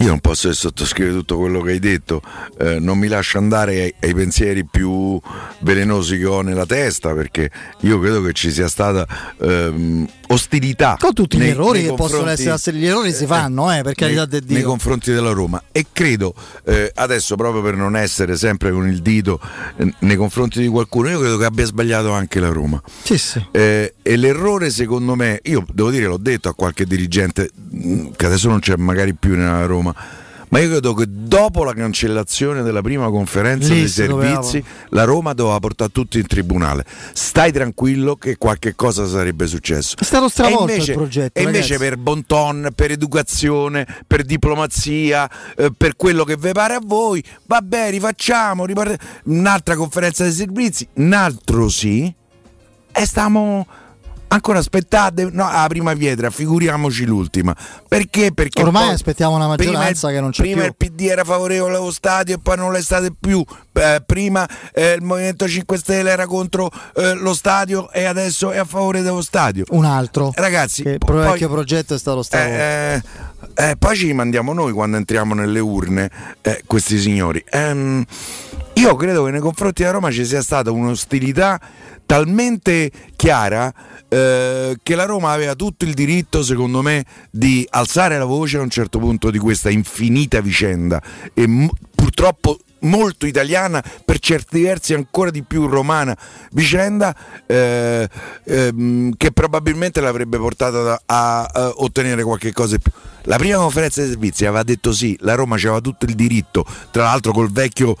Io 0.00 0.08
non 0.08 0.20
posso 0.20 0.52
sottoscrivere 0.52 1.14
tutto 1.16 1.38
quello 1.38 1.62
che 1.62 1.70
hai 1.72 1.78
detto, 1.78 2.20
eh, 2.58 2.78
non 2.78 2.98
mi 2.98 3.08
lascio 3.08 3.38
andare 3.38 3.80
ai, 3.80 3.94
ai 4.00 4.14
pensieri 4.14 4.64
più 4.64 5.18
velenosi 5.60 6.18
che 6.18 6.26
ho 6.26 6.42
nella 6.42 6.66
testa 6.66 7.14
perché 7.14 7.50
io 7.80 7.98
credo 7.98 8.20
che 8.20 8.34
ci 8.34 8.50
sia 8.52 8.68
stata 8.68 9.06
ehm, 9.40 10.06
ostilità. 10.28 10.96
Con 11.00 11.14
tutti 11.14 11.38
nei- 11.38 11.46
gli 11.48 11.50
errori 11.50 11.80
nei 11.80 11.88
che 11.90 11.94
possono 11.94 12.28
essere, 12.28 12.76
gli 12.76 12.86
errori 12.86 13.10
si 13.12 13.24
fanno, 13.24 13.72
eh, 13.72 13.80
per 13.82 13.94
carità 13.94 14.26
nei, 14.26 14.40
di 14.40 14.46
Dio. 14.46 14.54
nei 14.56 14.64
confronti 14.64 15.12
della 15.12 15.30
Roma 15.32 15.62
e 15.72 15.86
credo 15.90 16.34
eh, 16.64 16.90
adesso 16.94 17.36
proprio 17.36 17.62
per 17.62 17.76
non 17.76 17.96
essere 17.96 18.36
sempre 18.36 18.72
con 18.72 18.86
il 18.88 19.00
dito 19.00 19.40
eh, 19.76 19.94
nei 20.00 20.16
confronti 20.16 20.60
di 20.60 20.68
qualcuno 20.68 21.08
io 21.08 21.20
credo 21.20 21.38
che 21.38 21.44
abbia 21.46 21.64
sbagliato 21.64 22.10
anche 22.12 22.38
la 22.40 22.48
Roma 22.48 22.82
Sì, 23.02 23.16
sì. 23.16 23.44
Eh, 23.50 23.94
e 24.02 24.16
l'errore 24.16 24.68
secondo 24.70 25.14
me 25.14 25.40
io 25.44 25.64
devo 25.72 25.90
dire 25.90 26.04
l'ho 26.06 26.18
detto 26.18 26.48
a 26.50 26.54
qualche 26.54 26.84
dirigente 26.84 27.50
mh, 27.54 28.08
che 28.16 28.26
adesso 28.26 28.48
non 28.48 28.58
c'è 28.60 28.76
magari 28.76 29.14
più 29.14 29.36
nella 29.36 29.64
Roma 29.64 29.85
ma 30.48 30.60
io 30.60 30.68
credo 30.68 30.94
che 30.94 31.06
dopo 31.08 31.64
la 31.64 31.74
cancellazione 31.74 32.62
della 32.62 32.80
prima 32.80 33.10
conferenza 33.10 33.72
Lì 33.72 33.80
dei 33.80 33.88
servizi 33.88 34.62
la 34.90 35.04
Roma 35.04 35.32
doveva 35.32 35.58
portare 35.58 35.90
tutti 35.90 36.18
in 36.18 36.26
tribunale. 36.26 36.84
Stai 37.12 37.50
tranquillo 37.52 38.16
che 38.16 38.36
qualche 38.36 38.74
cosa 38.74 39.06
sarebbe 39.06 39.46
successo. 39.46 39.96
È 39.98 40.04
stato 40.04 40.28
stravolto 40.28 40.70
invece, 40.70 40.92
il 40.92 40.96
progetto, 40.96 41.38
e 41.38 41.42
invece 41.42 41.72
ragazzi. 41.72 41.88
per 41.90 41.98
bon 41.98 42.26
ton, 42.26 42.70
per 42.74 42.90
educazione, 42.92 43.86
per 44.06 44.22
diplomazia, 44.22 45.28
eh, 45.56 45.72
per 45.76 45.96
quello 45.96 46.24
che 46.24 46.36
vi 46.36 46.52
pare 46.52 46.74
a 46.74 46.80
voi, 46.82 47.22
vabbè, 47.44 47.90
rifacciamo, 47.90 48.64
riparte- 48.64 48.98
un'altra 49.24 49.74
conferenza 49.74 50.22
dei 50.22 50.32
servizi, 50.32 50.86
un 50.94 51.12
altro 51.12 51.68
sì, 51.68 52.12
e 52.92 53.04
stiamo 53.04 53.66
ancora 54.28 54.58
aspettate 54.58 55.28
no, 55.30 55.50
la 55.50 55.64
prima 55.68 55.94
pietra, 55.94 56.30
figuriamoci 56.30 57.04
l'ultima. 57.04 57.54
Perché? 57.88 58.32
Perché 58.32 58.62
Ormai 58.62 58.90
aspettiamo 58.90 59.36
una 59.36 59.54
prima 59.54 59.72
maggioranza 59.72 60.08
il- 60.08 60.14
che 60.14 60.20
non 60.20 60.30
c'è 60.30 60.42
prima 60.42 60.60
più. 60.62 60.68
il 60.68 60.74
PD 60.76 61.00
era 61.08 61.24
favorevole 61.24 61.76
allo 61.76 61.90
stadio 61.92 62.34
e 62.34 62.38
poi 62.42 62.56
non 62.56 62.72
l'è 62.72 62.82
stato 62.82 63.08
più. 63.18 63.44
Eh, 63.72 64.02
prima 64.06 64.48
eh, 64.72 64.92
il 64.94 65.02
Movimento 65.02 65.46
5 65.46 65.76
Stelle 65.78 66.10
era 66.10 66.26
contro 66.26 66.70
eh, 66.96 67.12
lo 67.14 67.34
stadio 67.34 67.90
e 67.92 68.04
adesso 68.04 68.50
è 68.50 68.58
a 68.58 68.64
favore 68.64 69.02
dello 69.02 69.20
stadio. 69.22 69.64
Un 69.70 69.84
altro. 69.84 70.32
Ragazzi, 70.34 70.82
il 70.82 70.98
po- 70.98 71.12
vecchio 71.14 71.48
progetto 71.50 71.94
è 71.94 71.98
stato 71.98 72.22
stravolto. 72.22 72.54
eh, 72.58 73.02
eh, 73.54 73.76
poi 73.78 73.96
ci 73.96 74.12
mandiamo 74.12 74.52
noi 74.54 74.72
quando 74.72 74.96
entriamo 74.96 75.34
nelle 75.34 75.60
urne, 75.60 76.10
eh, 76.42 76.62
questi 76.66 76.98
signori. 76.98 77.42
Ehm, 77.50 78.04
io 78.74 78.94
credo 78.96 79.24
che 79.24 79.30
nei 79.30 79.40
confronti 79.40 79.80
della 79.82 79.94
Roma 79.94 80.10
ci 80.10 80.24
sia 80.24 80.42
stata 80.42 80.70
un'ostilità 80.70 81.60
talmente 82.06 82.90
chiara 83.16 83.72
eh, 84.08 84.76
che 84.82 84.94
la 84.94 85.04
Roma 85.04 85.32
aveva 85.32 85.54
tutto 85.54 85.84
il 85.84 85.92
diritto, 85.94 86.42
secondo 86.42 86.80
me, 86.80 87.04
di 87.30 87.66
alzare 87.70 88.16
la 88.16 88.24
voce 88.24 88.58
a 88.58 88.62
un 88.62 88.70
certo 88.70 88.98
punto 88.98 89.30
di 89.30 89.38
questa 89.38 89.68
infinita 89.68 90.40
vicenda 90.40 91.02
e 91.34 91.46
m- 91.46 91.68
purtroppo 91.94 92.58
molto 92.80 93.26
italiana, 93.26 93.82
per 94.04 94.18
certi 94.18 94.62
versi 94.62 94.94
ancora 94.94 95.30
di 95.30 95.42
più 95.42 95.66
romana 95.66 96.16
vicenda 96.52 97.14
eh, 97.46 98.08
ehm, 98.44 99.14
che 99.16 99.32
probabilmente 99.32 100.00
l'avrebbe 100.00 100.38
portata 100.38 101.02
a, 101.04 101.42
a 101.42 101.72
ottenere 101.76 102.22
qualche 102.22 102.52
cosa 102.52 102.74
in 102.76 102.82
più. 102.82 102.92
La 103.22 103.38
prima 103.38 103.56
conferenza 103.56 104.00
dei 104.00 104.10
servizi 104.10 104.46
aveva 104.46 104.62
detto 104.62 104.92
sì, 104.92 105.16
la 105.20 105.34
Roma 105.34 105.56
aveva 105.56 105.80
tutto 105.80 106.04
il 106.04 106.14
diritto, 106.14 106.64
tra 106.90 107.04
l'altro 107.04 107.32
col 107.32 107.50
vecchio 107.50 107.96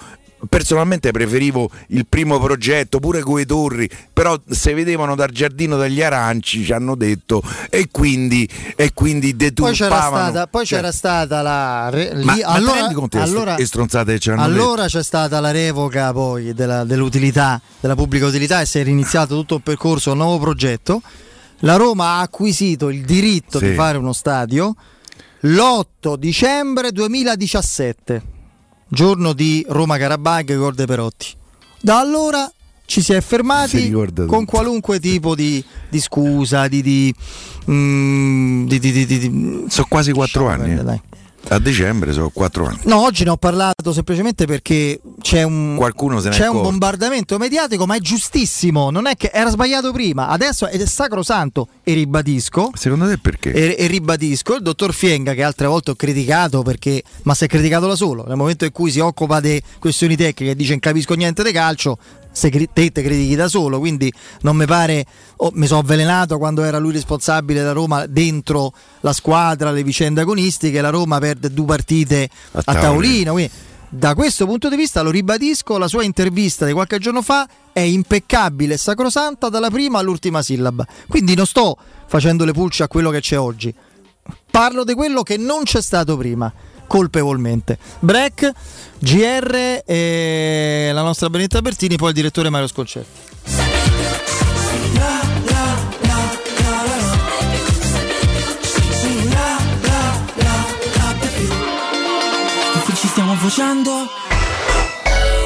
Personalmente 0.48 1.10
preferivo 1.10 1.70
il 1.88 2.06
primo 2.06 2.38
progetto, 2.38 2.98
pure 3.00 3.20
con 3.20 3.40
i 3.40 3.44
torri, 3.46 3.88
però 4.12 4.38
se 4.48 4.74
vedevano 4.74 5.14
dal 5.14 5.30
giardino 5.30 5.76
degli 5.76 6.02
aranci 6.02 6.64
ci 6.64 6.72
hanno 6.72 6.94
detto 6.94 7.42
e 7.70 7.88
quindi, 7.90 8.48
e 8.76 8.92
quindi 8.94 9.34
Poi 9.34 9.48
c'era 9.72 9.88
deturpavano. 9.88 10.30
stata, 10.30 10.46
poi 10.46 10.66
Cioè, 10.66 10.78
c'era 10.78 10.92
stata 10.92 11.42
la. 11.42 11.88
re- 11.90 12.12
ma, 12.22 12.34
lì- 12.34 12.40
ma 12.42 12.46
allora, 12.52 12.74
rendi 12.80 12.94
conto 12.94 13.18
allora- 13.20 13.56
allora 14.36 14.86
c'è 14.86 15.02
stata 15.02 15.40
la 15.40 15.50
revoca 15.50 16.12
poi 16.12 16.52
della- 16.54 16.84
dell'utilità, 16.84 17.60
della 17.80 17.94
pubblica 17.94 18.26
utilità 18.26 18.60
e 18.60 18.66
si 18.66 18.78
è 18.78 18.82
riniziato 18.84 19.34
tutto 19.34 19.56
un 19.56 19.62
percorso, 19.62 20.12
un 20.12 20.18
nuovo 20.18 20.38
progetto. 20.38 21.02
La 21.60 21.76
Roma 21.76 22.16
ha 22.16 22.20
acquisito 22.20 22.90
il 22.90 23.02
diritto 23.04 23.58
Sì. 23.58 23.68
di 23.70 23.74
fare 23.74 23.96
uno 23.98 24.12
stadio 24.12 24.74
l'8 25.40 26.16
dicembre 26.16 26.92
2017, 26.92 28.22
giorno 28.88 29.32
di 29.32 29.64
Roma 29.68 29.96
Carabag 29.98 30.56
gol 30.56 30.74
de 30.74 30.84
Perotti. 30.86 31.26
Da 31.80 31.98
allora 31.98 32.50
ci 32.84 33.00
si 33.02 33.12
è 33.12 33.20
Si 33.20 33.26
fermati 33.26 33.78
ricorda 33.78 34.24
con 34.26 34.40
tutto. 34.44 34.50
qualunque 34.56 35.00
tipo 35.00 35.34
di, 35.34 35.62
di 35.88 36.00
scusa, 36.00 36.68
di, 36.68 36.82
di, 36.82 37.14
mm, 37.70 38.66
di- 38.66 39.64
Sono 39.68 39.86
quasi 39.88 40.12
quattro 40.12 40.48
anni. 40.48 40.74
perdere, 40.74 40.94
eh. 40.94 41.24
A 41.48 41.60
dicembre 41.60 42.12
sono 42.12 42.30
quattro 42.30 42.66
anni. 42.66 42.80
No, 42.84 43.02
oggi 43.02 43.22
ne 43.22 43.30
ho 43.30 43.36
parlato 43.36 43.92
semplicemente 43.92 44.46
perché 44.46 45.00
c'è 45.20 45.44
un, 45.44 45.76
Qualcuno 45.76 46.20
se 46.20 46.30
ne 46.30 46.34
c'è 46.34 46.48
un 46.48 46.60
bombardamento 46.60 47.38
mediatico, 47.38 47.86
ma 47.86 47.94
è 47.94 48.00
giustissimo. 48.00 48.90
Non 48.90 49.06
è 49.06 49.16
che 49.16 49.30
era 49.32 49.48
sbagliato 49.50 49.92
prima, 49.92 50.26
adesso 50.28 50.66
ed 50.66 50.80
è 50.80 50.86
sacrosanto. 50.86 51.68
E 51.84 51.94
ribadisco. 51.94 52.72
Secondo 52.74 53.06
te 53.06 53.18
perché? 53.18 53.52
E, 53.52 53.76
e 53.78 53.86
ribadisco 53.86 54.56
il 54.56 54.62
dottor 54.62 54.92
Fienga, 54.92 55.34
che 55.34 55.44
altre 55.44 55.68
volte 55.68 55.92
ho 55.92 55.94
criticato 55.94 56.62
perché, 56.62 57.02
ma 57.22 57.34
si 57.34 57.44
è 57.44 57.46
criticato 57.46 57.86
da 57.86 57.94
solo. 57.94 58.24
Nel 58.26 58.36
momento 58.36 58.64
in 58.64 58.72
cui 58.72 58.90
si 58.90 58.98
occupa 58.98 59.38
di 59.38 59.62
questioni 59.78 60.16
tecniche 60.16 60.52
e 60.52 60.56
dice 60.56 60.70
non 60.70 60.80
capisco 60.80 61.14
niente 61.14 61.44
di 61.44 61.52
calcio, 61.52 61.96
te 62.72 62.90
te 62.92 63.02
critichi 63.02 63.34
da 63.34 63.48
solo. 63.48 63.78
Quindi 63.78 64.12
non 64.42 64.56
mi 64.56 64.66
pare. 64.66 65.04
oh, 65.36 65.50
mi 65.54 65.66
sono 65.66 65.80
avvelenato 65.80 66.38
quando 66.38 66.62
era 66.62 66.78
lui 66.78 66.92
responsabile 66.92 67.62
da 67.62 67.72
Roma 67.72 68.06
dentro 68.06 68.72
la 69.00 69.12
squadra, 69.12 69.70
le 69.70 69.82
vicende 69.82 70.20
agonistiche. 70.20 70.80
La 70.80 70.90
Roma 70.90 71.18
perde 71.18 71.50
due 71.50 71.66
partite 71.66 72.28
a, 72.52 72.62
tavolino. 72.62 72.80
tavolino. 72.80 73.32
quindi 73.32 73.50
da 73.88 74.14
questo 74.14 74.46
punto 74.46 74.68
di 74.68 74.76
vista, 74.76 75.00
lo 75.02 75.10
ribadisco, 75.10 75.78
la 75.78 75.88
sua 75.88 76.02
intervista 76.02 76.66
di 76.66 76.72
qualche 76.72 76.98
giorno 76.98 77.22
fa 77.22 77.48
è 77.72 77.80
impeccabile 77.80 78.74
e 78.74 78.76
sacrosanta 78.76 79.48
dalla 79.48 79.70
prima 79.70 80.00
all'ultima 80.00 80.42
sillaba. 80.42 80.84
Quindi 81.08 81.34
non 81.34 81.46
sto 81.46 81.76
facendo 82.06 82.44
le 82.44 82.52
pulci 82.52 82.82
a 82.82 82.88
quello 82.88 83.10
che 83.10 83.20
c'è 83.20 83.38
oggi. 83.38 83.72
Parlo 84.50 84.84
di 84.84 84.94
quello 84.94 85.22
che 85.22 85.36
non 85.36 85.62
c'è 85.62 85.80
stato 85.80 86.16
prima, 86.16 86.52
colpevolmente. 86.86 87.78
Break, 88.00 88.50
GR 88.98 89.82
e 89.84 90.90
la 90.92 91.02
nostra 91.02 91.30
Benetta 91.30 91.60
Bertini, 91.60 91.96
poi 91.96 92.08
il 92.08 92.14
direttore 92.14 92.50
Mario 92.50 92.68
Sconcerti. 92.68 93.34
Che 102.86 102.94
ci 102.94 103.08
stiamo 103.08 103.34
facendo? 103.34 103.90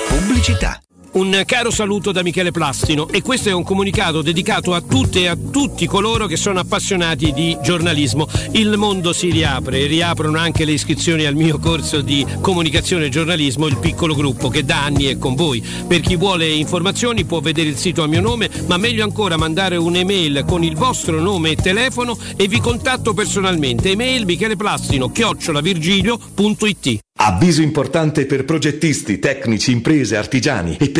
Pubblicità. 0.09 0.81
Un 1.13 1.43
caro 1.45 1.73
saluto 1.73 2.13
da 2.13 2.23
Michele 2.23 2.53
Plastino 2.53 3.09
e 3.09 3.21
questo 3.21 3.49
è 3.49 3.53
un 3.53 3.65
comunicato 3.65 4.23
dedicato 4.23 4.75
a 4.75 4.81
tutte 4.81 5.23
e 5.23 5.27
a 5.27 5.37
tutti 5.37 5.89
coloro 5.89 6.27
che 6.27 6.37
sono 6.37 6.61
appassionati 6.61 7.33
di 7.33 7.59
giornalismo. 7.61 8.29
Il 8.53 8.77
mondo 8.77 9.13
si 9.13 9.29
riapre 9.29 9.81
e 9.81 9.87
riaprono 9.87 10.39
anche 10.39 10.65
le 10.65 10.71
iscrizioni 10.71 11.25
al 11.27 11.35
mio 11.35 11.59
corso 11.59 12.01
di 12.01 12.25
comunicazione 12.41 13.07
e 13.07 13.09
giornalismo, 13.09 13.67
il 13.67 13.79
piccolo 13.79 14.15
gruppo 14.15 14.49
che 14.51 14.65
da 14.65 14.85
anni 14.85 15.07
è 15.07 15.19
con 15.19 15.35
voi. 15.35 15.61
Per 15.61 15.99
chi 15.99 16.15
vuole 16.15 16.47
informazioni 16.47 17.25
può 17.25 17.41
vedere 17.41 17.71
il 17.71 17.77
sito 17.77 18.05
a 18.05 18.07
mio 18.07 18.21
nome, 18.21 18.49
ma 18.67 18.77
meglio 18.77 19.03
ancora 19.03 19.37
mandare 19.37 19.75
un'email 19.75 20.45
con 20.47 20.63
il 20.63 20.77
vostro 20.77 21.21
nome 21.21 21.51
e 21.51 21.57
telefono 21.57 22.17
e 22.37 22.47
vi 22.47 22.61
contatto 22.61 23.15
personalmente. 23.15 23.91
Email 23.91 24.27
micheleplastino 24.27 25.11
chiocciolavirgilio.it 25.11 27.01
Avviso 27.23 27.61
importante 27.61 28.25
per 28.25 28.47
progettisti, 28.47 29.19
tecnici, 29.19 29.73
imprese, 29.73 30.17
artigiani 30.17 30.79
e 30.81 30.89
per 30.89 31.00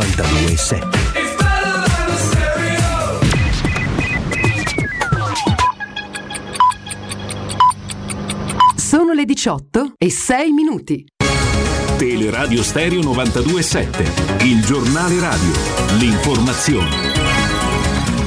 92.7 0.00 0.88
Sono 8.76 9.12
le 9.12 9.24
18 9.24 9.92
e 9.98 10.10
6 10.10 10.52
minuti. 10.52 11.04
Teleradio 11.98 12.62
Stereo 12.62 13.00
92.7, 13.00 14.46
il 14.46 14.64
giornale 14.64 15.20
radio, 15.20 15.52
l'informazione. 15.98 17.39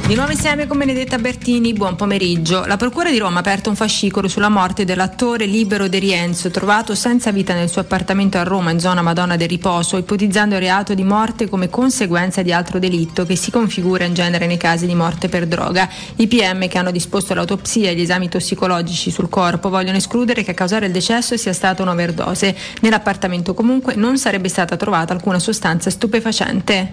Di 0.06 0.14
nuovo 0.14 0.32
insieme 0.32 0.66
con 0.66 0.76
Benedetta 0.76 1.16
Bertini, 1.16 1.72
buon 1.72 1.96
pomeriggio. 1.96 2.66
La 2.66 2.76
Procura 2.76 3.10
di 3.10 3.16
Roma 3.16 3.36
ha 3.36 3.40
aperto 3.40 3.70
un 3.70 3.74
fascicolo 3.74 4.28
sulla 4.28 4.50
morte 4.50 4.84
dell'attore 4.84 5.46
Libero 5.46 5.88
De 5.88 5.98
Rienzo, 5.98 6.50
trovato 6.50 6.94
senza 6.94 7.32
vita 7.32 7.54
nel 7.54 7.70
suo 7.70 7.80
appartamento 7.80 8.36
a 8.36 8.42
Roma 8.42 8.70
in 8.70 8.80
zona 8.80 9.00
Madonna 9.00 9.36
del 9.36 9.48
Riposo, 9.48 9.96
ipotizzando 9.96 10.56
il 10.56 10.60
reato 10.60 10.92
di 10.92 11.04
morte 11.04 11.48
come 11.48 11.70
conseguenza 11.70 12.42
di 12.42 12.52
altro 12.52 12.78
delitto 12.78 13.24
che 13.24 13.34
si 13.34 13.50
configura 13.50 14.04
in 14.04 14.12
genere 14.12 14.46
nei 14.46 14.58
casi 14.58 14.86
di 14.86 14.94
morte 14.94 15.30
per 15.30 15.46
droga. 15.46 15.88
I 16.16 16.26
PM 16.26 16.68
che 16.68 16.76
hanno 16.76 16.90
disposto 16.90 17.32
l'autopsia 17.32 17.88
e 17.88 17.94
gli 17.94 18.02
esami 18.02 18.28
tossicologici 18.28 19.10
sul 19.10 19.30
corpo 19.30 19.70
vogliono 19.70 19.96
escludere 19.96 20.44
che 20.44 20.50
a 20.50 20.54
causare 20.54 20.84
il 20.84 20.92
decesso 20.92 21.38
sia 21.38 21.54
stata 21.54 21.80
un'overdose. 21.80 22.54
Nell'appartamento 22.82 23.54
comunque 23.54 23.94
non 23.94 24.18
sarebbe 24.18 24.50
stata 24.50 24.76
trovata 24.76 25.14
alcuna 25.14 25.38
sostanza 25.38 25.88
stupefacente. 25.88 26.90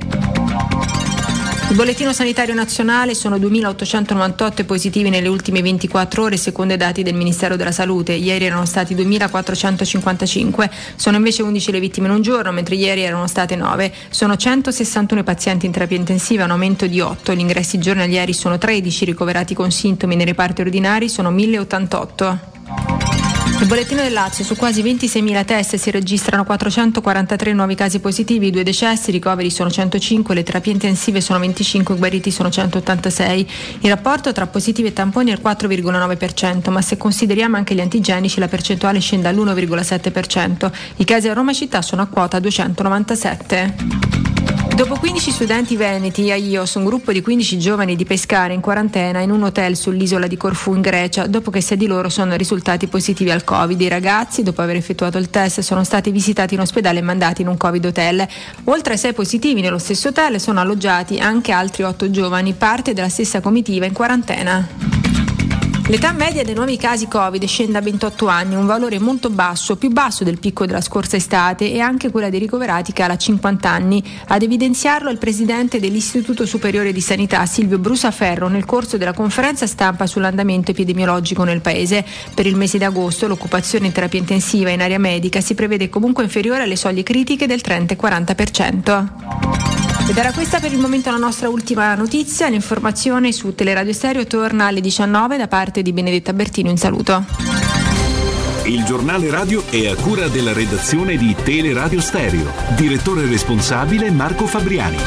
Il 1.71 1.77
bollettino 1.77 2.11
sanitario 2.11 2.53
nazionale 2.53 3.15
sono 3.15 3.37
2.898 3.37 4.65
positivi 4.65 5.09
nelle 5.09 5.29
ultime 5.29 5.61
24 5.61 6.23
ore 6.23 6.35
secondo 6.35 6.73
i 6.73 6.77
dati 6.77 7.01
del 7.01 7.13
Ministero 7.13 7.55
della 7.55 7.71
Salute. 7.71 8.11
Ieri 8.11 8.43
erano 8.43 8.65
stati 8.65 8.93
2.455, 8.93 10.69
sono 10.97 11.15
invece 11.15 11.43
11 11.43 11.71
le 11.71 11.79
vittime 11.79 12.07
in 12.07 12.13
un 12.15 12.21
giorno, 12.21 12.51
mentre 12.51 12.75
ieri 12.75 13.03
erano 13.03 13.25
state 13.25 13.55
9. 13.55 13.89
Sono 14.09 14.35
161 14.35 15.23
pazienti 15.23 15.65
in 15.65 15.71
terapia 15.71 15.95
intensiva, 15.95 16.43
un 16.43 16.51
aumento 16.51 16.87
di 16.87 16.99
8. 16.99 17.33
Gli 17.33 17.39
ingressi 17.39 17.79
giornalieri 17.79 18.33
sono 18.33 18.57
13, 18.57 19.05
ricoverati 19.05 19.55
con 19.55 19.71
sintomi 19.71 20.17
nei 20.17 20.25
reparti 20.25 20.59
ordinari 20.59 21.07
sono 21.07 21.31
1.088. 21.31 23.30
Il 23.61 23.67
bollettino 23.67 24.01
del 24.01 24.11
Lazio 24.11 24.43
su 24.43 24.55
quasi 24.55 24.81
26.000 24.81 25.45
test 25.45 25.75
si 25.75 25.91
registrano 25.91 26.43
443 26.43 27.53
nuovi 27.53 27.75
casi 27.75 27.99
positivi, 27.99 28.49
due 28.49 28.63
decessi, 28.63 29.09
i 29.09 29.13
ricoveri 29.13 29.51
sono 29.51 29.69
105, 29.69 30.33
le 30.33 30.41
terapie 30.41 30.71
intensive 30.71 31.21
sono 31.21 31.37
25, 31.37 31.93
i 31.93 31.97
guariti 31.99 32.31
sono 32.31 32.49
186. 32.49 33.49
Il 33.81 33.89
rapporto 33.89 34.31
tra 34.31 34.47
positivi 34.47 34.87
e 34.87 34.93
tamponi 34.93 35.29
è 35.29 35.33
il 35.33 35.41
4,9%, 35.43 36.71
ma 36.71 36.81
se 36.81 36.97
consideriamo 36.97 37.55
anche 37.55 37.75
gli 37.75 37.81
antigenici 37.81 38.39
la 38.39 38.47
percentuale 38.47 38.99
scende 38.99 39.27
all'1,7%. 39.27 40.71
I 40.95 41.05
casi 41.05 41.29
a 41.29 41.33
Roma 41.33 41.53
città 41.53 41.83
sono 41.83 42.01
a 42.01 42.07
quota 42.07 42.39
297. 42.39 44.60
Dopo 44.81 44.97
15 44.97 45.29
studenti 45.29 45.75
veneti 45.75 46.31
a 46.31 46.35
Ios, 46.35 46.73
un 46.73 46.85
gruppo 46.85 47.11
di 47.11 47.21
15 47.21 47.59
giovani 47.59 47.95
di 47.95 48.03
pescare 48.03 48.55
in 48.55 48.61
quarantena 48.61 49.19
in 49.19 49.29
un 49.29 49.43
hotel 49.43 49.75
sull'isola 49.75 50.25
di 50.25 50.37
Corfù 50.37 50.73
in 50.73 50.81
Grecia, 50.81 51.27
dopo 51.27 51.51
che 51.51 51.61
sei 51.61 51.77
di 51.77 51.85
loro 51.85 52.09
sono 52.09 52.35
risultati 52.35 52.87
positivi 52.87 53.29
al 53.29 53.43
Covid. 53.43 53.79
I 53.79 53.87
ragazzi, 53.87 54.41
dopo 54.41 54.63
aver 54.63 54.77
effettuato 54.77 55.19
il 55.19 55.29
test, 55.29 55.59
sono 55.59 55.83
stati 55.83 56.09
visitati 56.09 56.55
in 56.55 56.61
ospedale 56.61 56.97
e 56.97 57.03
mandati 57.03 57.43
in 57.43 57.49
un 57.49 57.57
Covid 57.57 57.85
hotel. 57.85 58.27
Oltre 58.63 58.93
ai 58.93 58.99
sei 58.99 59.13
positivi 59.13 59.61
nello 59.61 59.77
stesso 59.77 60.07
hotel 60.07 60.39
sono 60.39 60.59
alloggiati 60.59 61.19
anche 61.19 61.51
altri 61.51 61.83
8 61.83 62.09
giovani, 62.09 62.53
parte 62.53 62.93
della 62.93 63.09
stessa 63.09 63.39
comitiva 63.39 63.85
in 63.85 63.93
quarantena. 63.93 65.10
L'età 65.91 66.13
media 66.13 66.41
dei 66.45 66.53
nuovi 66.53 66.77
casi 66.77 67.09
Covid 67.09 67.43
scende 67.43 67.77
a 67.77 67.81
28 67.81 68.27
anni, 68.27 68.55
un 68.55 68.65
valore 68.65 68.97
molto 68.97 69.29
basso, 69.29 69.75
più 69.75 69.89
basso 69.89 70.23
del 70.23 70.39
picco 70.39 70.65
della 70.65 70.79
scorsa 70.79 71.17
estate 71.17 71.69
e 71.69 71.81
anche 71.81 72.09
quella 72.09 72.29
dei 72.29 72.39
ricoverati 72.39 72.93
cala 72.93 73.15
a 73.15 73.17
50 73.17 73.69
anni. 73.69 74.01
Ad 74.27 74.41
evidenziarlo 74.41 75.09
il 75.09 75.17
presidente 75.17 75.81
dell'Istituto 75.81 76.45
Superiore 76.45 76.93
di 76.93 77.01
Sanità 77.01 77.45
Silvio 77.45 77.77
Brusaferro 77.77 78.47
nel 78.47 78.63
corso 78.63 78.95
della 78.95 79.11
conferenza 79.11 79.67
stampa 79.67 80.07
sull'andamento 80.07 80.71
epidemiologico 80.71 81.43
nel 81.43 81.59
paese. 81.59 82.05
Per 82.33 82.45
il 82.45 82.55
mese 82.55 82.77
di 82.77 82.85
agosto 82.85 83.27
l'occupazione 83.27 83.87
in 83.87 83.91
terapia 83.91 84.19
intensiva 84.19 84.69
in 84.69 84.81
area 84.81 84.97
medica 84.97 85.41
si 85.41 85.55
prevede 85.55 85.89
comunque 85.89 86.23
inferiore 86.23 86.63
alle 86.63 86.77
soglie 86.77 87.03
critiche 87.03 87.47
del 87.47 87.59
30 87.59 87.95
e 87.95 87.97
40%. 87.97 89.71
Ed 90.11 90.17
era 90.17 90.33
questa 90.33 90.59
per 90.59 90.73
il 90.73 90.79
momento 90.79 91.09
la 91.09 91.15
nostra 91.15 91.47
ultima 91.47 91.95
notizia. 91.95 92.49
L'informazione 92.49 93.31
su 93.31 93.55
Teleradio 93.55 93.93
Stereo 93.93 94.27
torna 94.27 94.65
alle 94.65 94.81
19 94.81 95.37
da 95.37 95.47
parte 95.47 95.80
di 95.81 95.93
Benedetta 95.93 96.33
Bertino. 96.33 96.69
In 96.69 96.77
saluto. 96.77 97.25
Il 98.65 98.83
giornale 98.83 99.29
radio 99.29 99.63
è 99.69 99.87
a 99.87 99.95
cura 99.95 100.27
della 100.27 100.53
redazione 100.53 101.17
di 101.17 101.35
Teleradio 101.43 101.99
Stereo. 101.99 102.51
Direttore 102.75 103.25
responsabile 103.25 104.11
Marco 104.11 104.45
Fabriani. 104.45 104.97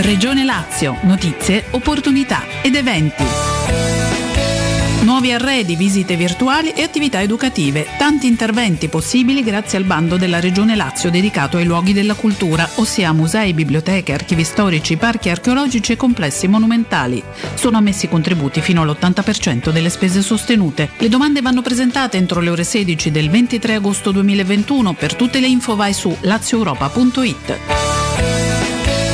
Regione 0.00 0.44
Lazio, 0.44 0.96
notizie, 1.02 1.64
opportunità 1.72 2.42
ed 2.62 2.76
eventi. 2.76 3.24
Nuovi 5.02 5.32
arredi, 5.32 5.74
visite 5.74 6.14
virtuali 6.14 6.70
e 6.70 6.84
attività 6.84 7.20
educative. 7.20 7.86
Tanti 7.98 8.28
interventi 8.28 8.86
possibili 8.86 9.42
grazie 9.42 9.76
al 9.76 9.82
bando 9.84 10.16
della 10.16 10.38
Regione 10.38 10.76
Lazio 10.76 11.10
dedicato 11.10 11.56
ai 11.56 11.64
luoghi 11.64 11.92
della 11.92 12.14
cultura, 12.14 12.68
ossia 12.76 13.12
musei, 13.12 13.52
biblioteche, 13.52 14.12
archivi 14.12 14.44
storici, 14.44 14.96
parchi 14.96 15.28
archeologici 15.28 15.90
e 15.90 15.96
complessi 15.96 16.46
monumentali. 16.46 17.20
Sono 17.54 17.78
ammessi 17.78 18.08
contributi 18.08 18.60
fino 18.60 18.82
all'80% 18.82 19.70
delle 19.70 19.90
spese 19.90 20.22
sostenute. 20.22 20.90
Le 20.96 21.08
domande 21.08 21.42
vanno 21.42 21.62
presentate 21.62 22.16
entro 22.16 22.40
le 22.40 22.50
ore 22.50 22.62
16 22.62 23.10
del 23.10 23.28
23 23.28 23.74
agosto 23.74 24.12
2021. 24.12 24.92
Per 24.92 25.16
tutte 25.16 25.40
le 25.40 25.48
info 25.48 25.74
vai 25.74 25.94
su 25.94 26.16
lazioeuropa.it. 26.20 28.01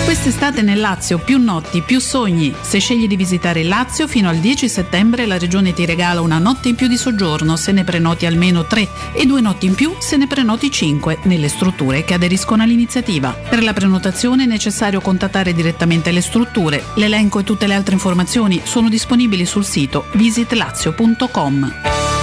Quest'estate 0.08 0.62
nel 0.62 0.80
Lazio 0.80 1.18
più 1.18 1.36
notti, 1.36 1.82
più 1.82 2.00
sogni. 2.00 2.54
Se 2.62 2.78
scegli 2.78 3.06
di 3.06 3.14
visitare 3.14 3.60
il 3.60 3.68
Lazio, 3.68 4.08
fino 4.08 4.30
al 4.30 4.38
10 4.38 4.66
settembre 4.66 5.26
la 5.26 5.36
regione 5.36 5.74
ti 5.74 5.84
regala 5.84 6.22
una 6.22 6.38
notte 6.38 6.70
in 6.70 6.76
più 6.76 6.88
di 6.88 6.96
soggiorno 6.96 7.56
se 7.56 7.72
ne 7.72 7.84
prenoti 7.84 8.24
almeno 8.24 8.64
3 8.64 8.88
e 9.12 9.26
due 9.26 9.42
notti 9.42 9.66
in 9.66 9.74
più 9.74 9.94
se 9.98 10.16
ne 10.16 10.26
prenoti 10.26 10.70
5 10.70 11.18
nelle 11.24 11.48
strutture 11.48 12.04
che 12.04 12.14
aderiscono 12.14 12.62
all'iniziativa. 12.62 13.32
Per 13.32 13.62
la 13.62 13.74
prenotazione 13.74 14.44
è 14.44 14.46
necessario 14.46 15.02
contattare 15.02 15.52
direttamente 15.52 16.10
le 16.10 16.22
strutture. 16.22 16.84
L'elenco 16.94 17.40
e 17.40 17.44
tutte 17.44 17.66
le 17.66 17.74
altre 17.74 17.92
informazioni 17.92 18.62
sono 18.64 18.88
disponibili 18.88 19.44
sul 19.44 19.66
sito 19.66 20.06
visitlazio.com. 20.12 22.17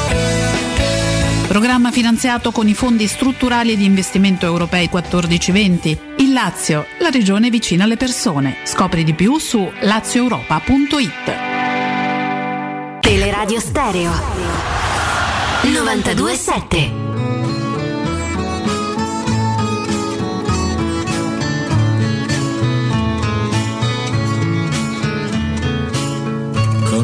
Programma 1.48 1.92
finanziato 1.92 2.52
con 2.52 2.68
i 2.68 2.74
fondi 2.74 3.06
strutturali 3.08 3.72
e 3.74 3.78
di 3.78 3.86
investimento 3.86 4.46
europei 4.46 4.90
1420. 4.92 6.00
Il 6.18 6.34
Lazio, 6.34 6.86
la 7.00 7.10
regione 7.10 7.50
vicina 7.50 7.84
alle 7.84 7.98
persone. 7.98 8.58
Scopri 8.66 9.04
di 9.04 9.14
più 9.14 9.38
su 9.38 9.72
lazioeuropa.it. 9.82 11.34
Teleradio 13.00 13.60
Stereo 13.60 14.12
927 15.62 17.05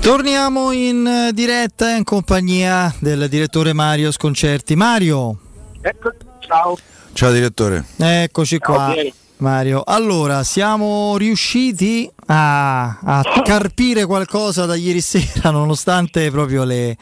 Torniamo 0.00 0.72
in 0.72 1.30
diretta 1.32 1.90
in 1.90 2.04
compagnia 2.04 2.92
del 2.98 3.28
direttore 3.28 3.72
Mario 3.72 4.10
Sconcerti. 4.10 4.74
Mario. 4.74 5.38
Ecco, 5.80 6.12
ciao. 6.40 6.76
Ciao 7.12 7.30
direttore. 7.32 7.84
Eccoci 7.96 8.58
Ciao, 8.58 8.74
qua. 8.74 8.90
Pieri. 8.92 9.12
Mario, 9.38 9.82
allora 9.84 10.42
siamo 10.44 11.16
riusciti 11.18 12.10
a, 12.26 12.98
a 12.98 13.22
carpire 13.44 14.06
qualcosa 14.06 14.64
da 14.64 14.74
ieri 14.76 15.00
sera 15.02 15.50
nonostante 15.50 16.30
proprio 16.30 16.64
le, 16.64 16.96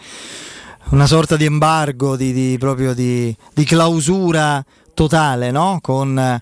una 0.90 1.06
sorta 1.06 1.36
di 1.36 1.44
embargo, 1.44 2.16
di, 2.16 2.32
di- 2.32 2.56
proprio 2.58 2.94
di, 2.94 3.34
di 3.54 3.64
clausura 3.64 4.64
totale, 4.94 5.50
no? 5.50 5.78
Con 5.80 6.40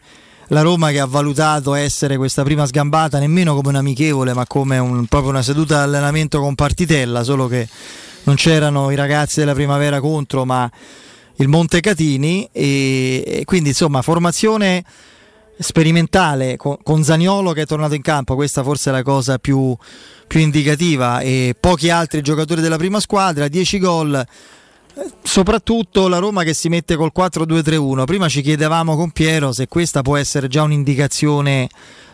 la 0.51 0.63
Roma 0.63 0.91
che 0.91 0.99
ha 0.99 1.07
valutato 1.07 1.75
essere 1.75 2.17
questa 2.17 2.43
prima 2.43 2.67
sgambata 2.67 3.19
nemmeno 3.19 3.55
come 3.55 3.69
un 3.69 3.77
amichevole, 3.77 4.33
ma 4.35 4.47
come 4.47 4.79
un- 4.79 5.07
proprio 5.07 5.31
una 5.31 5.43
seduta 5.43 5.77
di 5.79 5.83
allenamento 5.83 6.41
con 6.41 6.55
partitella, 6.55 7.23
solo 7.23 7.47
che 7.47 7.69
non 8.25 8.35
c'erano 8.35 8.91
i 8.91 8.97
ragazzi 8.97 9.39
della 9.41 9.55
primavera 9.55 10.01
contro, 10.01 10.45
ma 10.45 10.71
il 11.37 11.49
Montecatini 11.49 12.49
e, 12.53 13.23
e 13.25 13.45
quindi 13.45 13.71
insomma 13.71 14.03
formazione 14.03 14.85
sperimentale 15.59 16.57
con, 16.57 16.79
con 16.83 17.05
Zaniolo 17.05 17.53
che 17.53 17.63
è 17.63 17.67
tornato 17.67 17.95
in 17.95 18.03
campo, 18.03 18.35
questa 18.35 18.63
forse 18.63 18.91
è 18.91 18.93
la 18.93 19.03
cosa 19.03 19.39
più, 19.39 19.77
più 20.27 20.41
indicativa. 20.41 21.21
E 21.21 21.55
pochi 21.59 21.91
altri 21.91 22.23
giocatori 22.23 22.61
della 22.61 22.77
prima 22.77 22.99
squadra, 22.99 23.47
10 23.47 23.79
gol, 23.79 24.27
soprattutto 25.23 26.09
la 26.09 26.19
Roma 26.19 26.43
che 26.43 26.55
si 26.55 26.69
mette 26.69 26.97
col 26.97 27.13
4-2-3-1. 27.17 28.05
Prima 28.05 28.29
ci 28.29 28.43
chiedevamo 28.43 28.97
con 28.97 29.11
Piero 29.11 29.53
se 29.53 29.69
questa 29.69 30.03
può 30.03 30.17
essere 30.17 30.49
già 30.49 30.63
un'indicazione, 30.63 31.69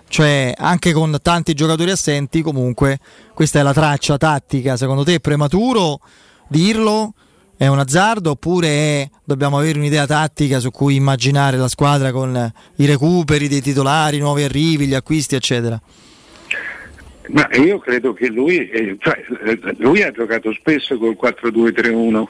cioè 0.09 0.53
anche 0.57 0.93
con 0.93 1.17
tanti 1.23 1.55
giocatori 1.55 1.91
assenti, 1.91 2.43
comunque 2.43 2.99
questa 3.35 3.61
è 3.61 3.63
la 3.63 3.73
traccia 3.73 4.17
tattica, 4.17 4.77
secondo 4.77 5.05
te 5.05 5.15
è 5.15 5.21
prematuro 5.21 6.01
dirlo? 6.49 7.15
È 7.59 7.67
un 7.69 7.79
azzardo 7.79 8.33
oppure 8.33 8.69
è- 8.69 9.11
dobbiamo 9.25 9.59
avere 9.59 9.79
un'idea 9.79 10.07
tattica 10.07 10.59
su 10.61 10.71
cui 10.71 10.97
immaginare 10.97 11.57
la 11.57 11.69
squadra 11.69 12.13
con 12.13 12.53
i 12.77 12.85
recuperi 12.85 13.49
dei 13.49 13.63
titolari, 13.63 14.19
i 14.19 14.21
nuovi 14.21 14.43
arrivi, 14.43 14.87
gli 14.87 14.95
acquisti, 14.95 15.37
eccetera? 15.37 15.81
Ma 17.29 17.49
io 17.55 17.79
credo 17.79 18.13
che 18.13 18.29
lui, 18.29 18.69
eh, 18.69 18.97
cioè, 19.01 19.25
eh, 19.45 19.59
lui 19.79 20.03
ha 20.03 20.11
giocato 20.13 20.53
spesso 20.53 20.97
col 20.99 21.17
4-2-3-1, 21.17 22.29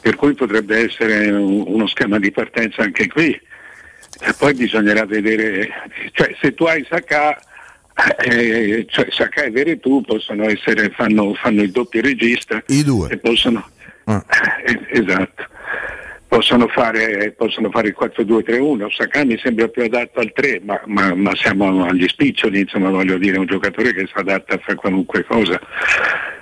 per 0.00 0.16
cui 0.16 0.34
potrebbe 0.34 0.78
essere 0.84 1.30
un- 1.30 1.64
uno 1.66 1.86
schema 1.86 2.18
di 2.18 2.30
partenza 2.30 2.82
anche 2.82 3.06
qui. 3.08 3.28
E 3.30 4.32
poi 4.38 4.54
bisognerà 4.54 5.04
vedere, 5.06 5.68
cioè 6.12 6.34
se 6.40 6.54
tu 6.54 6.64
hai 6.64 6.84
Saka, 6.88 7.40
eh, 8.24 8.86
cioè 8.88 9.06
Saka 9.10 9.42
e 9.42 9.50
Veretù 9.50 10.02
possono 10.02 10.44
essere, 10.48 10.90
fanno, 10.90 11.34
fanno 11.34 11.62
il 11.62 11.70
doppio 11.70 12.00
regista. 12.00 12.62
I 12.66 12.82
due. 12.84 13.08
E 13.10 13.18
possono, 13.18 13.68
eh, 14.06 14.20
esatto. 14.90 15.46
Possono 16.34 16.66
fare, 16.66 17.32
possono 17.36 17.70
fare 17.70 17.88
il 17.88 17.96
4-2-3-1, 17.98 18.92
Saka 18.92 19.24
mi 19.24 19.38
sembra 19.38 19.68
più 19.68 19.84
adatto 19.84 20.18
al 20.18 20.32
3, 20.32 20.62
ma, 20.64 20.80
ma- 20.86 21.14
ma 21.14 21.32
siamo 21.36 21.84
agli 21.84 22.08
spiccioli, 22.08 22.58
insomma 22.60 22.90
voglio 22.90 23.18
dire, 23.18 23.38
un 23.38 23.46
giocatore 23.46 23.92
che 23.94 24.06
si 24.06 24.12
adatta 24.14 24.54
a 24.54 24.58
fare 24.58 24.74
qualunque 24.74 25.24
cosa. 25.24 25.60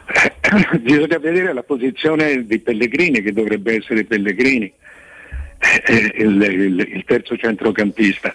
Eh, 0.07 0.79
Bisogna 0.81 1.19
vedere 1.19 1.53
la 1.53 1.63
posizione 1.63 2.47
di 2.47 2.59
Pellegrini, 2.61 3.21
che 3.21 3.33
dovrebbe 3.33 3.77
essere 3.77 4.05
Pellegrini, 4.05 4.73
eh, 5.85 6.13
il, 6.17 6.41
il- 6.43 6.89
il 6.95 7.05
terzo 7.07 7.37
centrocampista. 7.37 8.35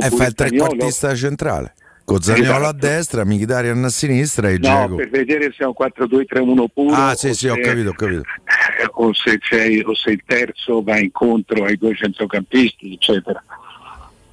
E 0.00 0.10
fa 0.10 0.26
il 0.26 0.34
trequartista 0.34 1.14
centrale. 1.14 1.74
Con 2.04 2.20
Zagnolo 2.20 2.50
a 2.50 2.56
Esatto. 2.58 2.76
destra, 2.78 3.24
Mkhitaryan 3.24 3.84
a 3.84 3.88
sinistra 3.88 4.48
e 4.50 4.58
No, 4.58 4.68
Dzeko. 4.68 4.94
per 4.96 5.10
vedere 5.10 5.52
se 5.56 5.62
è 5.62 5.66
un 5.66 5.72
4-2-3-1 5.78 6.68
puro 6.72 6.94
Ah, 6.94 7.14
sì, 7.14 7.28
o 7.28 7.32
sì, 7.34 7.48
ho 7.48 7.54
se- 7.54 7.60
capito, 7.60 7.90
ho 7.90 7.94
capito. 7.94 8.22
o 8.94 9.14
se, 9.14 9.38
c'è- 9.38 9.80
o 9.84 9.94
se 9.94 10.10
il 10.10 10.22
terzo 10.26 10.82
va 10.82 10.98
incontro 10.98 11.64
ai 11.64 11.76
due 11.76 11.94
centrocampisti, 11.94 12.94
eccetera. 12.94 13.42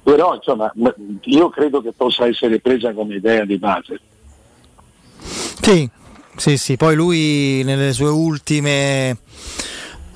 Però 0.02 0.34
insomma, 0.34 0.72
io 1.22 1.48
credo 1.50 1.80
che 1.82 1.92
possa 1.92 2.26
essere 2.26 2.58
presa 2.58 2.92
come 2.92 3.14
idea 3.16 3.44
di 3.44 3.58
base. 3.58 4.00
Sì, 5.60 5.88
sì, 6.36 6.56
sì. 6.56 6.76
Poi 6.76 6.94
lui 6.96 7.62
nelle 7.64 7.92
sue 7.92 8.08
ultime 8.08 9.16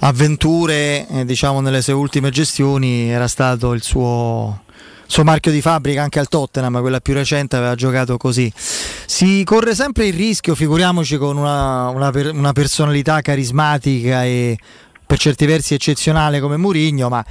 avventure, 0.01 1.07
eh, 1.09 1.25
diciamo 1.25 1.61
nelle 1.61 1.83
sue 1.83 1.93
ultime 1.93 2.31
gestioni, 2.31 3.09
era 3.11 3.29
stato 3.29 3.73
il 3.75 3.83
suo, 3.83 4.64
suo 5.15 5.23
marchio 5.23 5.53
di 5.53 5.61
fabbrica 5.61 6.03
anche 6.03 6.19
al 6.19 6.27
Tottenham, 6.27 6.81
quella 6.81 6.99
più 6.99 7.15
recente 7.15 7.55
aveva 7.55 7.77
giocato 7.77 8.17
così. 8.17 8.53
Si 8.57 9.45
corre 9.45 9.73
sempre 9.73 10.07
il 10.07 10.13
rischio, 10.13 10.57
figuriamoci 10.57 11.19
con 11.19 11.37
una, 11.37 11.89
una 11.91 12.11
una 12.33 12.53
personalità 12.53 13.21
carismatica 13.21 14.25
e 14.25 14.59
per 15.07 15.17
certi 15.19 15.47
versi 15.47 15.75
eccezionale 15.75 16.41
come 16.41 16.57
Mourinho, 16.57 17.09
ma 17.09 17.25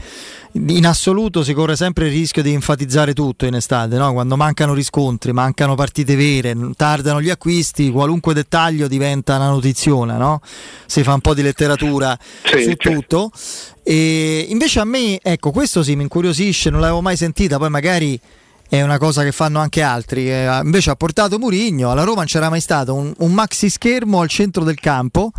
in 0.56 0.86
assoluto 0.86 1.44
si 1.44 1.54
corre 1.54 1.76
sempre 1.76 2.08
il 2.08 2.12
rischio 2.12 2.44
di 2.44 2.54
enfatizzare 2.54 3.14
tutto 3.14 3.46
in 3.46 3.56
estate, 3.56 3.98
no? 3.98 4.14
quando 4.14 4.38
mancano 4.38 4.74
riscontri, 4.74 5.32
mancano 5.32 5.74
partite 5.74 6.16
vere, 6.16 6.56
tardano 6.76 7.22
gli 7.22 7.30
acquisti, 7.32 7.90
qualunque 7.90 8.36
dettaglio 8.36 8.88
diventa 8.88 9.36
una 9.36 9.50
notiziona, 9.50 10.18
no? 10.18 10.42
si 10.86 11.02
fa 11.02 11.14
un 11.14 11.22
po' 11.22 11.34
di 11.34 11.42
letteratura 11.42 12.18
su 12.44 12.76
tutto. 12.76 13.32
E 13.82 14.46
invece 14.50 14.80
a 14.80 14.86
me, 14.86 15.20
ecco, 15.22 15.52
questo 15.52 15.82
sì 15.82 15.96
mi 15.96 16.04
incuriosisce, 16.04 16.70
non 16.70 16.82
l'avevo 16.82 17.02
mai 17.02 17.18
sentita, 17.18 17.58
poi 17.58 17.70
magari 17.70 18.20
è 18.70 18.82
una 18.82 19.00
cosa 19.00 19.24
che 19.24 19.32
fanno 19.32 19.60
anche 19.60 19.82
altri. 19.82 20.30
eh, 20.30 20.60
invece 20.64 20.92
ha 20.92 20.96
portato 20.96 21.40
Murigno, 21.40 21.90
alla 21.90 22.04
Roma 22.04 22.18
non 22.18 22.26
c'era 22.26 22.50
mai 22.50 22.62
stato 22.62 22.94
un, 22.94 23.12
un 23.18 23.34
maxi 23.34 23.70
schermo 23.70 24.22
al 24.22 24.30
centro 24.30 24.64
del 24.64 24.80
campo 24.80 25.32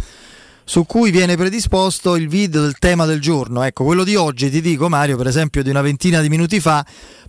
su 0.65 0.85
cui 0.85 1.11
viene 1.11 1.37
predisposto 1.37 2.17
il 2.17 2.29
video 2.29 2.63
del 2.63 2.79
tema 2.79 3.05
del 3.05 3.21
giorno. 3.21 3.63
Ecco, 3.63 3.85
quello 3.85 4.03
di 4.05 4.17
oggi 4.17 4.51
ti 4.51 4.61
dico 4.61 4.89
Mario, 4.89 5.17
per 5.17 5.27
esempio 5.27 5.63
di 5.63 5.71
una 5.71 5.83
ventina 5.83 6.21
di 6.21 6.29
minuti 6.29 6.59
fa, 6.59 6.85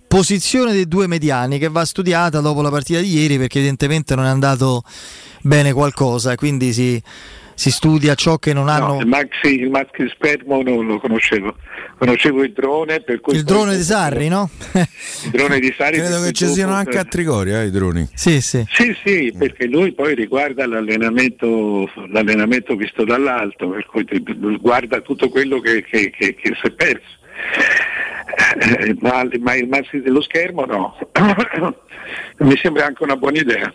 posizione 0.06 0.72
dei 0.72 0.88
due 0.88 1.06
mediani 1.06 1.58
che 1.58 1.68
va 1.68 1.84
studiata 1.84 2.40
dopo 2.40 2.62
la 2.62 2.70
partita 2.70 3.00
di 3.00 3.12
ieri 3.12 3.38
perché 3.38 3.58
evidentemente 3.58 4.14
non 4.14 4.24
è 4.24 4.28
andato 4.28 4.82
bene 5.42 5.72
qualcosa, 5.72 6.34
quindi 6.34 6.72
si, 6.72 7.02
si 7.56 7.70
studia 7.70 8.14
ciò 8.14 8.36
che 8.36 8.52
non 8.52 8.68
hanno... 8.68 8.94
No, 8.94 9.00
il, 9.00 9.06
maxi, 9.06 9.60
il 9.60 9.70
maxi 9.70 10.06
spermo 10.10 10.60
non 10.62 10.86
lo 10.86 11.00
conoscevo, 11.00 11.56
conoscevo 11.98 12.42
il 12.44 12.52
drone. 12.52 13.00
Per 13.00 13.20
cui 13.20 13.34
Il 13.34 13.44
drone 13.44 13.76
di 13.76 13.82
Sarri, 13.82 14.28
no? 14.28 14.50
Il 14.74 15.30
drone 15.30 15.58
di 15.58 15.74
Sarri. 15.74 15.96
Credo 15.96 16.20
che 16.22 16.32
ci 16.32 16.46
siano 16.48 16.74
anche 16.74 16.98
a 16.98 17.04
Trigoria 17.04 17.62
eh, 17.62 17.66
i 17.66 17.70
droni. 17.70 18.06
Sì, 18.12 18.42
sì. 18.42 18.62
Sì, 18.70 18.94
sì, 19.02 19.34
perché 19.36 19.64
lui 19.66 19.92
poi 19.92 20.14
riguarda 20.14 20.66
l'allenamento, 20.66 21.90
l'allenamento 22.10 22.76
visto 22.76 23.04
dall'alto, 23.04 23.70
per 23.70 23.86
cui 23.86 24.04
guarda 24.60 25.00
tutto 25.00 25.30
quello 25.30 25.58
che, 25.60 25.82
che- 25.82 26.10
che- 26.10 26.34
che 26.34 26.52
si 26.60 26.66
è 26.66 26.70
perso. 26.72 27.14
Eh, 28.58 28.94
ma, 29.00 29.26
ma 29.40 29.54
il 29.54 29.66
maxi 29.66 30.02
dello 30.02 30.20
schermo 30.20 30.66
no. 30.66 30.98
Mi 32.38 32.56
sembra 32.58 32.84
anche 32.84 33.02
una 33.02 33.16
buona 33.16 33.38
idea. 33.38 33.72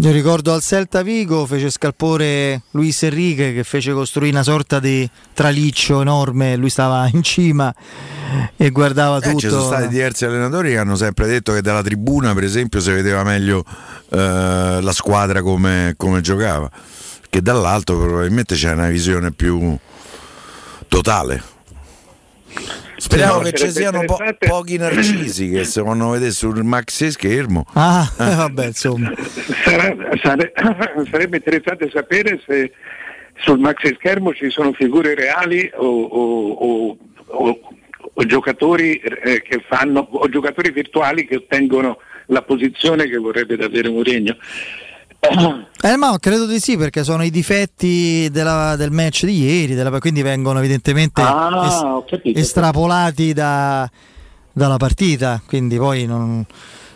Io 0.00 0.12
ricordo 0.12 0.52
al 0.52 0.62
Celta 0.62 1.02
Vigo 1.02 1.44
fece 1.44 1.70
scalpore 1.70 2.62
Luis 2.70 3.02
Enrique 3.02 3.52
che 3.52 3.64
fece 3.64 3.92
costruire 3.92 4.32
una 4.32 4.44
sorta 4.44 4.78
di 4.78 5.08
traliccio 5.34 6.00
enorme, 6.02 6.54
lui 6.54 6.70
stava 6.70 7.08
in 7.12 7.24
cima 7.24 7.74
e 8.56 8.70
guardava 8.70 9.16
Eh, 9.18 9.22
tutto. 9.22 9.38
ci 9.38 9.48
sono 9.48 9.64
stati 9.64 9.88
diversi 9.88 10.24
allenatori 10.24 10.70
che 10.70 10.78
hanno 10.78 10.94
sempre 10.94 11.26
detto 11.26 11.52
che 11.52 11.62
dalla 11.62 11.82
tribuna, 11.82 12.32
per 12.32 12.44
esempio, 12.44 12.78
si 12.78 12.92
vedeva 12.92 13.24
meglio 13.24 13.64
eh, 14.10 14.78
la 14.80 14.92
squadra 14.92 15.42
come, 15.42 15.94
come 15.96 16.20
giocava, 16.20 16.70
che 17.28 17.42
dall'alto 17.42 17.98
probabilmente 17.98 18.54
c'è 18.54 18.70
una 18.72 18.88
visione 18.88 19.32
più 19.32 19.76
totale. 20.86 21.42
Speriamo 23.00 23.38
che 23.40 23.52
ci 23.52 23.70
siano 23.70 24.04
po- 24.04 24.18
pochi 24.38 24.76
narcisi 24.76 25.48
che 25.50 25.64
se 25.64 25.82
vanno 25.82 26.08
a 26.10 26.12
vedere 26.14 26.32
sul 26.32 26.62
maxi 26.64 27.10
schermo. 27.12 27.64
Ah, 27.74 28.02
eh, 28.18 28.34
vabbè, 28.34 28.66
insomma. 28.66 29.12
Sarà- 29.64 29.94
sare- 30.20 30.52
sarebbe 31.10 31.36
interessante 31.36 31.88
sapere 31.92 32.40
se 32.44 32.72
sul 33.40 33.60
maxi 33.60 33.94
schermo 33.98 34.34
ci 34.34 34.50
sono 34.50 34.72
figure 34.72 35.14
reali 35.14 35.70
o, 35.76 35.86
o- 35.86 36.50
o- 36.50 36.98
o- 37.26 37.60
o 38.14 38.24
giocatori 38.26 38.96
eh, 38.96 39.42
che 39.42 39.62
fanno 39.68 40.00
o 40.10 40.28
giocatori 40.28 40.72
virtuali 40.72 41.24
che 41.24 41.36
ottengono 41.36 41.98
la 42.26 42.42
posizione 42.42 43.08
che 43.08 43.16
vorrebbe 43.16 43.56
davvero 43.56 43.90
Mourinho. 43.92 44.36
Eh, 45.20 45.96
ma 45.96 46.16
credo 46.20 46.46
di 46.46 46.60
sì, 46.60 46.76
perché 46.76 47.02
sono 47.04 47.24
i 47.24 47.30
difetti 47.30 48.28
della- 48.30 48.76
del 48.76 48.90
match 48.90 49.24
di 49.24 49.42
ieri, 49.42 49.74
della- 49.74 49.98
quindi 49.98 50.22
vengono 50.22 50.58
evidentemente 50.58 51.20
Ah, 51.20 51.64
es- 51.66 52.10
capito. 52.10 52.38
estrapolati 52.38 53.32
da- 53.32 53.88
dalla 54.52 54.76
partita. 54.76 55.42
Quindi 55.46 55.76
poi 55.76 56.06
non, 56.06 56.44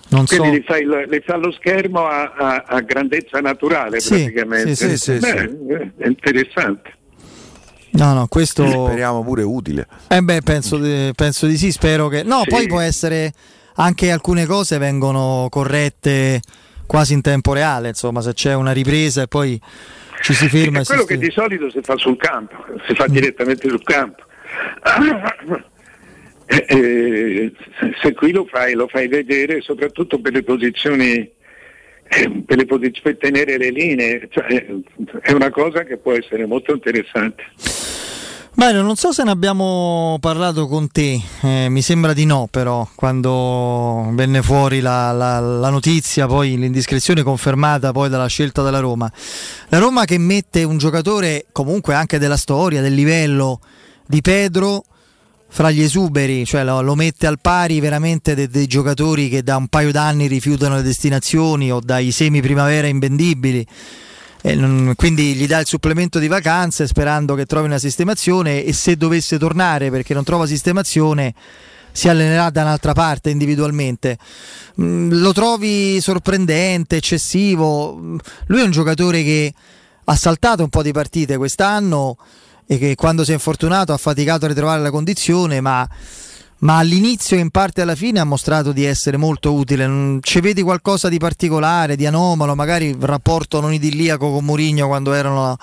non 0.08 0.26
so. 0.26 0.36
Quindi 0.36 0.58
li 0.58 0.62
fa, 0.64 0.78
il- 0.78 1.06
li 1.08 1.20
fa 1.24 1.36
lo 1.36 1.52
schermo 1.52 2.06
a, 2.06 2.32
a- 2.36 2.64
a 2.66 2.80
grandezza 2.80 3.40
naturale 3.40 4.00
Sì, 4.00 4.08
praticamente. 4.10 4.74
sì, 4.76 4.96
sì, 4.96 4.96
sì, 4.96 5.18
Beh, 5.18 5.92
È 5.98 6.06
interessante. 6.06 6.90
No, 7.94 8.14
no, 8.14 8.26
questo. 8.28 8.66
Speriamo 8.66 9.22
pure 9.22 9.42
utile. 9.42 9.86
Eh 10.08 10.22
beh, 10.22 10.40
penso 10.42 10.78
di, 10.78 11.10
penso 11.14 11.46
di 11.46 11.58
sì, 11.58 11.70
spero 11.70 12.08
che... 12.08 12.22
No, 12.22 12.40
Sì. 12.44 12.48
poi 12.48 12.66
può 12.66 12.80
essere 12.80 13.32
anche 13.74 14.10
alcune 14.10 14.46
cose 14.46 14.78
vengono 14.78 15.48
corrette 15.50 16.40
quasi 16.92 17.14
in 17.14 17.22
tempo 17.22 17.54
reale, 17.54 17.88
insomma, 17.88 18.20
se 18.20 18.34
c'è 18.34 18.52
una 18.54 18.72
ripresa 18.72 19.22
e 19.22 19.26
poi 19.26 19.58
ci 20.20 20.34
si 20.34 20.46
ferma 20.46 20.80
È 20.80 20.84
quello 20.84 21.04
che 21.04 21.16
di 21.16 21.30
solito 21.30 21.70
si 21.70 21.80
fa 21.82 21.96
sul 21.96 22.18
campo, 22.18 22.54
si 22.86 22.92
Mm. 22.92 22.94
fa 22.96 23.06
direttamente 23.06 23.66
sul 23.66 23.82
campo. 23.82 24.22
Eh, 26.44 26.66
eh, 26.68 27.52
se- 27.80 27.94
se 28.02 28.12
qui 28.12 28.30
lo 28.32 28.44
fai, 28.44 28.74
lo 28.74 28.86
fai 28.88 29.08
vedere 29.08 29.62
soprattutto 29.62 30.20
per 30.20 30.34
le 30.34 30.42
posizioni, 30.42 31.14
eh, 32.08 32.42
per, 32.44 32.58
le 32.58 32.66
posiz- 32.66 33.00
per 33.00 33.16
tenere 33.16 33.56
le 33.56 33.70
linee, 33.70 34.28
cioè, 34.30 34.52
eh, 34.52 34.82
è 35.22 35.32
una 35.32 35.48
cosa 35.50 35.84
che 35.84 35.96
può 35.96 36.12
essere 36.12 36.44
molto 36.44 36.74
interessante. 36.74 37.42
Mario, 38.54 38.82
non 38.82 38.96
so 38.96 39.12
se 39.12 39.24
ne 39.24 39.30
abbiamo 39.30 40.18
parlato 40.20 40.68
con 40.68 40.90
te, 40.92 41.18
eh, 41.40 41.68
mi 41.70 41.80
sembra 41.80 42.12
di 42.12 42.26
no 42.26 42.48
però, 42.50 42.86
quando 42.94 44.10
venne 44.12 44.42
fuori 44.42 44.80
la, 44.80 45.10
la- 45.10 45.40
la 45.40 45.70
notizia, 45.70 46.26
poi 46.26 46.58
l'indiscrezione 46.58 47.22
confermata 47.22 47.92
poi 47.92 48.10
dalla 48.10 48.26
scelta 48.26 48.62
della 48.62 48.78
Roma. 48.78 49.10
La 49.68 49.78
Roma 49.78 50.04
che 50.04 50.18
mette 50.18 50.64
un 50.64 50.76
giocatore 50.76 51.46
comunque 51.50 51.94
anche 51.94 52.18
della 52.18 52.36
storia, 52.36 52.82
del 52.82 52.92
livello 52.92 53.58
di 54.06 54.20
Pedro 54.20 54.84
fra 55.48 55.70
gli 55.70 55.80
esuberi, 55.80 56.44
cioè 56.44 56.62
lo, 56.62 56.82
lo 56.82 56.94
mette 56.94 57.26
al 57.26 57.40
pari 57.40 57.80
veramente 57.80 58.34
de- 58.34 58.48
dei 58.48 58.66
giocatori 58.66 59.30
che 59.30 59.42
da 59.42 59.56
un 59.56 59.68
paio 59.68 59.90
d'anni 59.92 60.26
rifiutano 60.26 60.76
le 60.76 60.82
destinazioni 60.82 61.72
o 61.72 61.80
dai 61.82 62.10
semi 62.10 62.42
primavera 62.42 62.86
invendibili. 62.86 63.66
Quindi 64.42 65.34
gli 65.34 65.46
dà 65.46 65.60
il 65.60 65.66
supplemento 65.66 66.18
di 66.18 66.26
vacanze 66.26 66.88
sperando 66.88 67.34
che 67.34 67.46
trovi 67.46 67.66
una 67.66 67.78
sistemazione 67.78 68.64
e 68.64 68.72
se 68.72 68.96
dovesse 68.96 69.38
tornare 69.38 69.88
perché 69.90 70.14
non 70.14 70.24
trova 70.24 70.46
sistemazione 70.46 71.32
si 71.92 72.08
allenerà 72.08 72.50
da 72.50 72.62
un'altra 72.62 72.92
parte 72.92 73.30
individualmente. 73.30 74.18
Mm, 74.80 75.12
lo 75.12 75.32
trovi 75.32 76.00
sorprendente, 76.00 76.96
eccessivo. 76.96 77.96
Mm, 77.96 78.18
Lui 78.46 78.60
è 78.60 78.64
un 78.64 78.70
giocatore 78.70 79.22
che 79.22 79.52
ha 80.04 80.16
saltato 80.16 80.62
un 80.62 80.70
po' 80.70 80.82
di 80.82 80.90
partite 80.90 81.36
quest'anno 81.36 82.16
e 82.66 82.78
che 82.78 82.94
quando 82.94 83.24
si 83.24 83.30
è 83.30 83.34
infortunato 83.34 83.92
ha 83.92 83.98
faticato 83.98 84.46
a 84.46 84.48
ritrovare 84.48 84.80
la 84.80 84.90
condizione, 84.90 85.60
ma 85.60 85.86
ma 86.62 86.78
all'inizio 86.78 87.36
e 87.36 87.40
in 87.40 87.50
parte 87.50 87.80
alla 87.82 87.94
fine 87.94 88.20
ha 88.20 88.24
mostrato 88.24 88.72
di 88.72 88.84
essere 88.84 89.16
molto 89.16 89.52
utile. 89.52 90.18
Ci 90.20 90.40
vedi 90.40 90.62
qualcosa 90.62 91.08
di 91.08 91.18
particolare, 91.18 91.96
di 91.96 92.06
anomalo, 92.06 92.54
magari 92.54 92.86
il 92.86 93.02
rapporto 93.02 93.60
non 93.60 93.72
idilliaco 93.72 94.30
con 94.30 94.44
Mourinho 94.44 94.86
quando 94.86 95.12
erano 95.12 95.56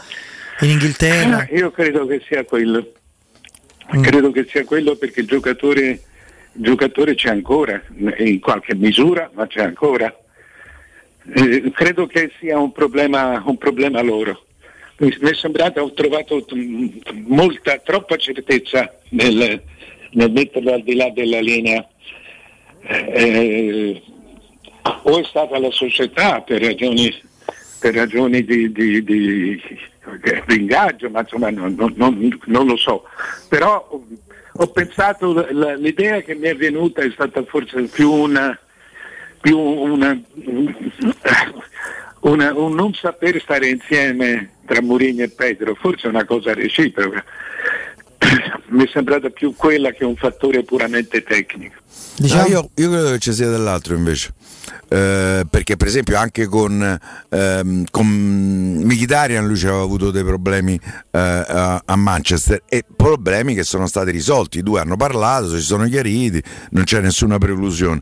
in 0.62 0.70
Inghilterra? 0.72 1.48
Io 1.52 1.72
credo 1.72 2.06
che 2.06 2.22
sia 2.28 2.44
quello. 2.44 2.92
Credo 4.02 4.32
che 4.32 4.46
sia 4.48 4.66
quello 4.66 4.96
perché 4.96 5.22
il 5.22 5.28
giocatore, 5.28 5.82
il 5.82 6.00
giocatore 6.64 7.16
c'è 7.16 7.30
ancora, 7.30 7.82
in 8.18 8.40
qualche 8.40 8.76
misura, 8.76 9.32
ma 9.34 9.48
c'è 9.48 9.62
ancora. 9.62 10.14
Eh, 11.34 11.72
credo 11.74 12.06
che 12.06 12.32
sia 12.40 12.60
un 12.60 12.72
problema, 12.72 13.42
un 13.46 13.58
problema 13.58 14.02
loro. 14.02 14.46
Mi 14.98 15.16
mi 15.22 15.30
è 15.30 15.34
sembrato, 15.34 15.80
ho 15.80 15.94
trovato 15.94 16.46
mm, 16.54 16.88
molta, 17.28 17.78
troppa 17.78 18.18
certezza 18.18 18.94
nel, 19.12 19.64
nel 20.12 20.32
metterlo 20.32 20.74
al 20.74 20.84
di 20.84 20.96
là 20.96 21.10
della 21.10 21.40
linea. 21.40 21.88
Eh, 22.82 24.02
o 25.04 25.20
è 25.20 25.24
stata 25.26 25.60
la 25.60 25.72
società 25.72 26.42
per 26.42 26.62
ragioni, 26.62 27.14
per 27.80 27.94
ragioni 27.94 28.44
di, 28.44 28.72
di- 28.72 29.04
di- 29.04 29.62
di 30.48 30.56
ingaggio, 30.56 31.10
ma 31.10 31.20
insomma 31.20 31.50
non, 31.52 31.76
non- 31.78 32.40
non- 32.46 32.66
lo 32.66 32.78
so. 32.78 33.04
Però 33.50 33.88
ho, 33.92 34.06
ho 34.54 34.68
pensato, 34.68 35.46
l'idea 35.78 36.22
che 36.22 36.36
mi 36.36 36.48
è 36.48 36.56
venuta 36.56 37.02
è 37.02 37.10
stata 37.12 37.44
forse 37.44 37.84
più 37.84 38.12
una, 38.12 38.58
più 39.42 39.58
una, 39.60 40.20
una- 42.22 42.54
un 42.54 42.74
non 42.74 42.94
saper 42.94 43.40
stare 43.42 43.70
insieme 43.70 44.52
tra 44.66 44.82
Mourinho 44.82 45.24
e 45.24 45.30
Pedro, 45.30 45.76
forse 45.76 46.08
è 46.08 46.10
una 46.10 46.26
cosa 46.26 46.54
reciproca. 46.54 47.24
Mi 48.70 48.84
è 48.86 48.90
sembrata 48.92 49.30
più 49.30 49.56
quella 49.56 49.92
che 49.92 50.06
un 50.06 50.16
fattore 50.16 50.64
puramente 50.64 51.24
tecnico. 51.24 51.76
Diciamo- 52.18 52.44
Ah, 52.44 52.48
io, 52.48 52.70
io 52.76 52.90
credo 52.92 53.12
che 53.12 53.20
ci 53.20 53.34
sia 53.34 53.50
dell'altro 53.50 53.96
invece. 53.96 54.34
Eh, 54.88 55.46
perché 55.50 55.78
per 55.78 55.88
esempio 55.88 56.18
anche 56.18 56.46
con, 56.48 57.00
ehm, 57.30 57.84
con 57.90 58.06
Mkhitaryan 58.08 59.46
lui 59.48 59.58
aveva 59.62 59.82
avuto 59.82 60.12
dei 60.12 60.24
problemi 60.24 60.74
eh, 61.12 61.18
a, 61.20 61.82
a 61.86 61.96
Manchester 61.96 62.64
e 62.68 62.84
problemi 62.96 63.54
che 63.56 63.64
sono 63.64 63.88
stati 63.88 64.12
risolti 64.12 64.60
i 64.60 64.64
due 64.64 64.80
hanno 64.80 64.96
parlato, 64.96 65.56
si 65.58 65.62
sono 65.64 65.86
chiariti 65.88 66.42
non 66.72 66.84
c'è 66.86 67.02
nessuna 67.02 67.38
preclusione 67.38 68.00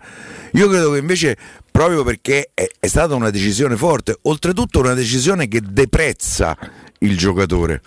io 0.54 0.68
credo 0.70 0.92
che 0.92 0.98
invece 1.00 1.38
proprio 1.72 2.04
perché 2.04 2.52
è, 2.54 2.66
è 2.80 2.88
stata 2.88 3.16
una 3.16 3.30
decisione 3.30 3.76
forte 3.78 4.18
oltretutto 4.24 4.80
una 4.80 4.94
decisione 4.94 5.48
che 5.50 5.62
deprezza 5.62 6.58
il 7.00 7.18
giocatore 7.18 7.82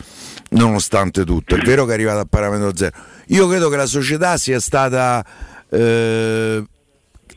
nonostante 0.51 1.25
tutto. 1.25 1.55
È 1.57 1.61
vero 1.61 1.85
che 1.85 1.93
è 1.93 1.95
arrivato 1.95 2.21
a 2.21 2.27
parametro 2.29 2.77
zero. 2.77 2.97
Io 3.29 3.47
credo 3.49 3.69
che 3.69 3.77
la 3.77 3.87
società 3.87 4.37
sia 4.37 4.61
stata 4.61 5.25
eh, 5.69 6.65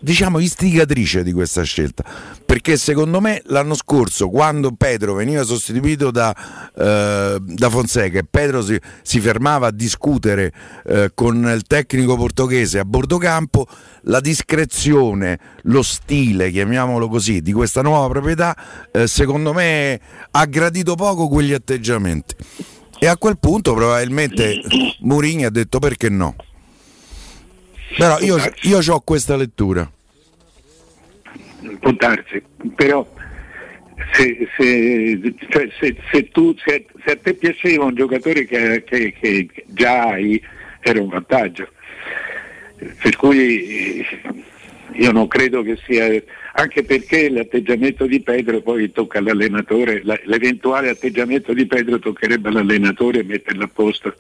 diciamo 0.03 0.39
istigatrice 0.39 1.23
di 1.23 1.31
questa 1.31 1.63
scelta. 1.63 2.03
Perché 2.45 2.77
secondo 2.77 3.21
me 3.21 3.41
l'anno 3.45 3.73
scorso 3.73 4.29
quando 4.29 4.73
Pedro 4.73 5.13
veniva 5.13 5.43
sostituito 5.43 6.11
da, 6.11 6.35
eh, 6.75 7.37
da 7.41 7.69
Fonseca 7.69 8.19
e 8.19 8.25
Pedro 8.29 8.61
si, 8.61 8.77
si 9.01 9.19
fermava 9.21 9.67
a 9.67 9.71
discutere 9.71 10.51
eh, 10.85 11.11
con 11.15 11.37
il 11.37 11.63
tecnico 11.63 12.17
portoghese 12.17 12.79
a 12.79 12.85
bordo 12.85 13.17
campo 13.17 13.65
la 14.03 14.19
discrezione 14.19 15.39
lo 15.63 15.81
stile 15.81 16.51
chiamiamolo 16.51 17.07
così 17.07 17.41
di 17.41 17.53
questa 17.53 17.81
nuova 17.81 18.07
proprietà 18.09 18.55
eh, 18.91 19.07
secondo 19.07 19.53
me 19.53 19.99
ha 20.31 20.45
gradito 20.45 20.95
poco 20.95 21.29
quegli 21.29 21.53
atteggiamenti. 21.53 22.35
E 22.99 23.07
a 23.07 23.17
quel 23.17 23.37
punto 23.39 23.73
probabilmente 23.73 24.61
Mourinho 24.99 25.47
ha 25.47 25.49
detto 25.49 25.79
perché 25.79 26.09
no 26.09 26.35
però 27.97 28.19
io, 28.19 28.37
io 28.61 28.79
ho 28.93 28.99
questa 29.01 29.35
lettura. 29.35 29.89
Può 31.79 31.91
darsi, 31.93 32.41
però 32.75 33.07
se, 34.13 34.47
se- 34.57 35.33
cioè, 35.49 35.69
se- 35.79 35.95
se 36.11 36.29
tu, 36.29 36.55
se, 36.65 36.85
se 37.05 37.11
a 37.11 37.15
te 37.17 37.33
piaceva 37.33 37.85
un 37.85 37.95
giocatore 37.95 38.45
che, 38.45 38.83
che- 38.85 39.13
che 39.19 39.47
già 39.67 40.03
hai, 40.09 40.41
era 40.81 41.01
un 41.01 41.07
vantaggio. 41.09 41.69
Per 43.01 43.15
cui 43.15 44.05
io 44.93 45.11
non 45.11 45.27
credo 45.27 45.61
che 45.63 45.77
sia, 45.85 46.05
anche 46.53 46.83
perché 46.83 47.29
l'atteggiamento 47.29 48.05
di 48.05 48.19
Pedro 48.21 48.61
poi 48.61 48.91
tocca 48.91 49.19
all'allenatore, 49.19 50.01
la- 50.03 50.19
l'eventuale 50.25 50.89
atteggiamento 50.89 51.53
di 51.53 51.65
Pedro 51.65 51.97
toccherebbe 51.99 52.49
all'allenatore 52.49 53.23
metterlo 53.23 53.63
a 53.63 53.69
posto. 53.73 54.15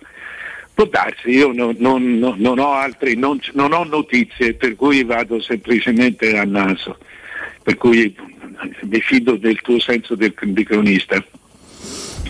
Può 0.73 0.85
darsi, 0.89 1.29
io 1.29 1.51
non, 1.53 1.75
non- 1.77 2.35
non- 2.37 2.57
ho 2.59 2.73
altri, 2.73 3.15
non, 3.15 3.39
non 3.53 3.73
ho 3.73 3.83
notizie, 3.83 4.55
per 4.55 4.75
cui 4.75 5.03
vado 5.03 5.39
semplicemente 5.41 6.35
a 6.37 6.43
naso, 6.45 6.97
per 7.61 7.77
cui 7.77 8.15
mi 8.81 8.99
fido 9.01 9.37
del 9.37 9.61
tuo 9.61 9.79
senso 9.79 10.15
del, 10.15 10.33
di 10.41 10.63
cronista. 10.63 11.23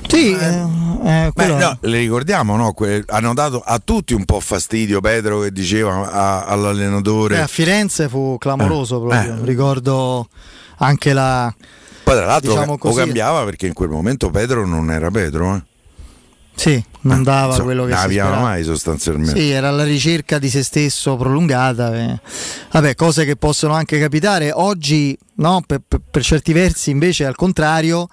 Sì, 0.07 0.31
eh, 0.33 1.31
Beh, 1.33 1.47
no, 1.47 1.77
le 1.81 1.97
ricordiamo, 1.99 2.55
no? 2.55 2.73
Que- 2.73 3.03
hanno 3.07 3.33
dato 3.33 3.61
a 3.65 3.79
tutti 3.79 4.13
un 4.13 4.25
po' 4.25 4.39
fastidio 4.39 4.99
Pedro 5.01 5.39
che 5.39 5.51
diceva 5.51 6.11
a- 6.11 6.43
all'allenatore. 6.45 7.37
Eh, 7.37 7.39
a 7.39 7.47
Firenze 7.47 8.09
fu 8.09 8.37
clamoroso 8.37 8.97
Eh, 9.05 9.07
proprio. 9.09 9.43
Ricordo 9.45 10.27
anche 10.79 11.13
la. 11.13 11.53
Poi 12.03 12.15
tra 12.15 12.25
l'altro 12.25 12.51
diciamo 12.53 12.73
o 12.73 12.77
così- 12.77 12.97
cambiava 12.99 13.43
perché 13.45 13.67
in 13.67 13.73
quel 13.73 13.89
momento 13.89 14.29
Pedro 14.29 14.67
non 14.67 14.91
era 14.91 15.09
Pedro, 15.09 15.55
eh. 15.55 15.61
Sì, 16.55 16.81
non 17.01 17.23
dava 17.23 17.47
Insomma, 17.47 17.63
quello 17.65 17.85
che 17.85 17.95
si 17.95 18.01
sperava. 18.03 18.39
mai 18.39 18.63
sostanzialmente. 18.63 19.39
Sì, 19.39 19.49
era 19.49 19.71
la 19.71 19.83
ricerca 19.83 20.37
di 20.39 20.49
se 20.49 20.63
stesso 20.63 21.15
prolungata. 21.15 21.95
eh. 21.97 22.19
Vabbè, 22.71 22.95
cose 22.95 23.25
che 23.25 23.35
possono 23.35 23.73
anche 23.73 23.99
capitare. 23.99 24.51
Oggi, 24.53 25.17
no, 25.35 25.61
per, 25.65 25.81
per- 25.87 26.01
per 26.09 26.23
certi 26.23 26.53
versi, 26.53 26.91
invece, 26.91 27.25
al 27.25 27.35
contrario, 27.35 28.07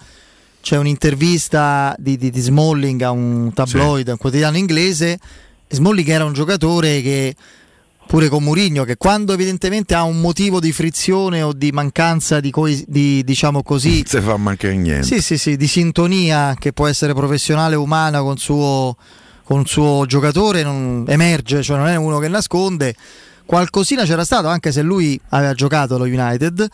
c'è 0.63 0.77
un'intervista 0.79 1.95
di, 1.99 2.17
di- 2.17 2.31
di 2.31 2.41
Smalling 2.41 3.01
a 3.03 3.11
un 3.11 3.53
tabloid, 3.53 4.09
a 4.09 4.13
un 4.13 4.19
quotidiano 4.19 4.57
inglese. 4.57 5.19
Smalling 5.69 6.09
era 6.09 6.25
un 6.25 6.33
giocatore 6.33 7.01
che, 7.03 7.35
pure 8.11 8.29
con 8.29 8.43
Mourinho, 8.43 8.83
che 8.83 8.97
quando 8.97 9.33
evidentemente 9.33 9.95
ha 9.95 10.03
un 10.03 10.21
motivo 10.21 10.59
di 10.59 10.73
frizione 10.73 11.43
o 11.43 11.53
di 11.53 11.71
mancanza 11.71 12.41
di, 12.41 12.51
coes- 12.51 12.85
di 12.89 13.23
diciamo 13.23 13.63
così, 13.63 14.03
si 14.05 14.21
fa 14.21 14.37
mancare 14.37 14.75
niente. 14.75 15.07
sì, 15.07 15.23
sì, 15.23 15.39
sì, 15.39 15.57
di 15.57 15.69
sintonia 15.69 16.57
che 16.59 16.73
può 16.73 16.89
essere 16.89 17.15
professionale 17.15 17.77
o 17.77 17.83
umana 17.83 18.21
con 18.21 18.37
suo, 18.37 18.97
con 19.45 19.61
il 19.61 19.69
suo 19.69 20.07
giocatore, 20.07 20.65
non 20.65 21.05
emerge, 21.07 21.63
cioè 21.63 21.77
non 21.77 21.87
è 21.87 21.95
uno 21.95 22.19
che 22.19 22.27
nasconde. 22.27 22.97
Qualcosina 23.47 24.03
c'era 24.03 24.25
stato, 24.25 24.49
anche 24.49 24.73
se 24.73 24.83
lui 24.83 25.19
aveva 25.29 25.55
giocato 25.55 25.95
allo 25.95 26.03
United. 26.03 26.67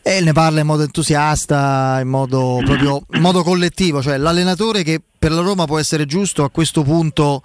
E 0.00 0.20
ne 0.20 0.32
parla 0.32 0.60
in 0.60 0.66
modo 0.66 0.84
entusiasta, 0.84 1.98
in 2.00 2.06
modo 2.08 2.62
proprio 2.64 3.02
in 3.14 3.20
modo 3.20 3.42
collettivo, 3.42 4.00
cioè 4.00 4.16
l'allenatore 4.16 4.84
che 4.84 5.02
per 5.18 5.32
la 5.32 5.40
Roma 5.40 5.64
può 5.64 5.80
essere 5.80 6.06
giusto 6.06 6.44
a 6.44 6.50
questo 6.50 6.84
punto 6.84 7.42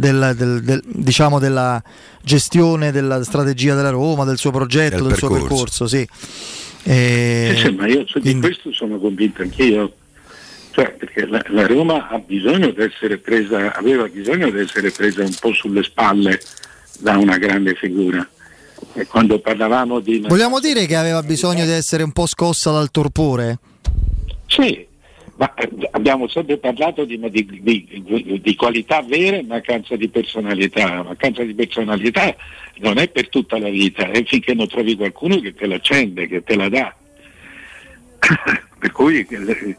del- 0.00 0.34
del- 0.36 0.62
del- 0.62 0.82
diciamo 0.84 1.38
della 1.38 1.80
gestione 2.22 2.90
della 2.90 3.22
strategia 3.22 3.74
della 3.76 3.90
Roma, 3.90 4.24
del 4.24 4.38
suo 4.38 4.50
progetto, 4.50 4.96
Del 4.96 5.06
del, 5.08 5.16
suo 5.16 5.28
percorso. 5.28 5.54
percorso, 5.54 5.86
sì. 5.86 6.08
E- 6.82 7.52
Sì, 7.56 7.60
sì, 7.66 7.70
ma 7.74 7.86
io 7.86 8.04
su 8.06 8.18
di 8.18 8.34
questo 8.40 8.72
sono 8.72 8.98
convinto 8.98 9.42
anch'io. 9.42 9.92
Cioè, 10.72 10.92
perché 10.92 11.26
la, 11.26 11.42
la 11.48 11.66
Roma 11.66 12.08
ha 12.08 12.18
bisogno 12.18 12.70
di 12.70 12.80
essere 12.82 13.18
presa, 13.18 13.74
aveva 13.74 14.06
bisogno 14.06 14.50
di 14.50 14.60
essere 14.60 14.90
presa 14.92 15.22
un 15.22 15.34
po' 15.38 15.52
sulle 15.52 15.82
spalle 15.82 16.40
da 17.00 17.16
una 17.18 17.38
grande 17.38 17.74
figura. 17.74 18.26
E 18.94 19.06
quando 19.06 19.40
parlavamo 19.40 20.00
di 20.00 20.20
Vogliamo 20.26 20.58
dire 20.60 20.86
che 20.86 20.96
aveva 20.96 21.22
bisogno 21.22 21.64
di 21.64 21.72
essere 21.72 22.02
un 22.02 22.12
po' 22.12 22.26
scossa 22.26 22.70
dal 22.70 22.90
torpore? 22.90 23.58
Sì, 24.46 24.86
ma 25.40 25.54
eh, 25.54 25.70
abbiamo 25.92 26.28
sempre 26.28 26.58
parlato 26.58 27.06
di, 27.06 27.18
di- 27.30 27.62
di- 27.62 28.40
di 28.42 28.54
qualità 28.56 29.00
vere 29.00 29.38
e 29.38 29.42
mancanza 29.42 29.96
di 29.96 30.06
personalità. 30.10 30.96
La 30.96 31.02
mancanza 31.02 31.42
di 31.42 31.54
personalità 31.54 32.36
non 32.80 32.98
è 32.98 33.08
per 33.08 33.30
tutta 33.30 33.58
la 33.58 33.70
vita, 33.70 34.10
è 34.10 34.22
finché 34.24 34.52
non 34.52 34.68
trovi 34.68 34.96
qualcuno 34.96 35.40
che 35.40 35.54
te 35.54 35.64
l'accende, 35.66 36.26
che 36.28 36.42
te 36.44 36.56
la 36.56 36.68
dà. 36.68 36.94
per 38.78 38.92
cui 38.92 39.24
che, 39.26 39.76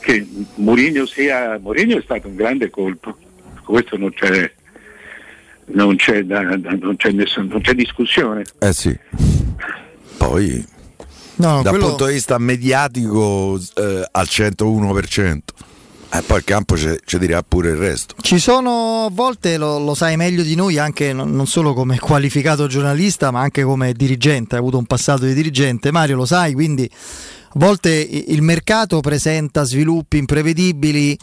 che 0.00 0.26
Mourinho 0.56 1.06
sia 1.06 1.58
Mourinho 1.60 1.98
è 1.98 2.02
stato 2.02 2.28
un 2.28 2.36
grande 2.36 2.70
colpo, 2.70 3.18
questo 3.64 3.96
non 3.96 4.12
c'è, 4.12 4.48
non 5.72 5.96
c'è, 5.96 6.22
da- 6.22 6.54
da- 6.56 6.76
non 6.80 6.94
c'è 6.94 7.10
nessun- 7.10 7.48
non 7.48 7.62
c'è 7.62 7.74
discussione. 7.74 8.44
Eh 8.60 8.72
sì. 8.72 8.96
Poi 10.18 10.64
No, 11.36 11.62
dal 11.62 11.72
quello- 11.72 11.88
punto 11.88 12.06
di 12.06 12.14
vista 12.14 12.38
mediatico 12.38 13.58
eh, 13.76 14.08
al 14.10 14.26
101%. 14.28 15.38
E 16.12 16.22
poi 16.22 16.38
il 16.38 16.44
campo 16.44 16.76
ci 16.76 17.18
dirà 17.18 17.42
pure 17.42 17.70
il 17.70 17.76
resto. 17.76 18.14
Ci 18.20 18.38
sono 18.38 19.06
a 19.06 19.10
volte, 19.10 19.56
lo, 19.56 19.80
lo 19.80 19.94
sai 19.96 20.16
meglio 20.16 20.44
di 20.44 20.54
noi, 20.54 20.78
anche 20.78 21.12
non, 21.12 21.44
solo 21.48 21.74
come 21.74 21.98
qualificato 21.98 22.68
giornalista, 22.68 23.32
ma 23.32 23.40
anche 23.40 23.64
come 23.64 23.92
dirigente. 23.94 24.54
Hai 24.54 24.60
avuto 24.60 24.78
un 24.78 24.84
passato 24.84 25.24
di 25.24 25.34
dirigente, 25.34 25.90
Mario, 25.90 26.14
lo 26.14 26.24
sai, 26.24 26.52
quindi 26.52 26.88
a 26.88 27.58
volte 27.58 27.90
il 27.90 28.42
mercato 28.42 29.00
presenta 29.00 29.64
sviluppi 29.64 30.18
imprevedibili, 30.18 31.18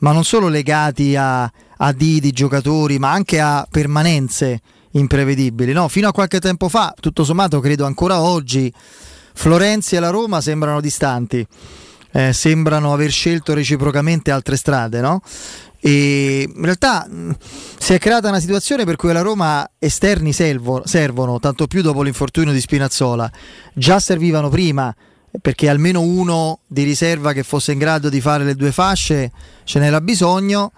ma 0.00 0.12
non 0.12 0.24
solo 0.24 0.48
legati 0.48 1.16
a, 1.16 1.50
a 1.78 1.92
dì 1.92 2.20
di 2.20 2.30
giocatori, 2.32 2.98
ma 2.98 3.12
anche 3.12 3.40
a 3.40 3.66
permanenze 3.70 4.60
imprevedibili. 4.90 5.72
No? 5.72 5.88
Fino 5.88 6.08
a 6.08 6.12
qualche 6.12 6.40
tempo 6.40 6.68
fa, 6.68 6.94
tutto 7.00 7.24
sommato, 7.24 7.60
credo 7.60 7.86
ancora 7.86 8.20
oggi, 8.20 8.70
Florenzi 9.34 9.96
e 9.96 10.00
la 10.00 10.10
Roma 10.10 10.40
sembrano 10.40 10.80
distanti, 10.80 11.46
eh, 12.12 12.32
sembrano 12.32 12.92
aver 12.92 13.10
scelto 13.10 13.52
reciprocamente 13.52 14.30
altre 14.30 14.56
strade, 14.56 15.00
no? 15.00 15.20
E 15.80 16.48
in 16.48 16.64
realtà 16.64 17.06
mh, 17.06 17.36
si 17.78 17.92
è 17.92 17.98
creata 17.98 18.28
una 18.28 18.40
situazione 18.40 18.84
per 18.84 18.96
cui 18.96 19.12
la 19.12 19.20
Roma 19.20 19.68
esterni 19.78 20.32
servo, 20.32 20.82
servono, 20.86 21.38
tanto 21.40 21.66
più 21.66 21.82
dopo 21.82 22.00
l'infortunio 22.00 22.54
di 22.54 22.60
Spinazzola. 22.60 23.30
Già 23.74 24.00
servivano 24.00 24.48
prima, 24.48 24.94
perché 25.42 25.68
almeno 25.68 26.00
uno 26.00 26.60
di 26.66 26.84
riserva 26.84 27.32
che 27.32 27.42
fosse 27.42 27.72
in 27.72 27.78
grado 27.78 28.08
di 28.08 28.20
fare 28.20 28.44
le 28.44 28.54
due 28.54 28.72
fasce 28.72 29.30
ce 29.64 29.78
n'era 29.78 30.00
bisogno. 30.00 30.72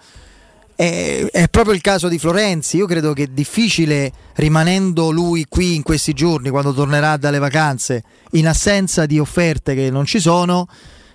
È, 0.77 1.25
è 1.31 1.47
proprio 1.49 1.73
il 1.73 1.81
caso 1.81 2.07
di 2.07 2.19
Florenzi. 2.19 2.77
Io 2.77 2.85
credo 2.85 3.13
che 3.13 3.23
è 3.23 3.27
difficile, 3.27 4.11
rimanendo 4.35 5.09
lui 5.09 5.47
qui 5.49 5.73
in 5.73 5.81
questi 5.81 6.13
giorni, 6.13 6.51
quando 6.51 6.71
tornerà 6.71 7.17
dalle 7.17 7.39
vacanze, 7.39 8.03
in 8.33 8.47
assenza 8.47 9.07
di 9.07 9.17
offerte 9.17 9.73
che 9.73 9.89
non 9.89 10.05
ci 10.05 10.19
sono, 10.19 10.67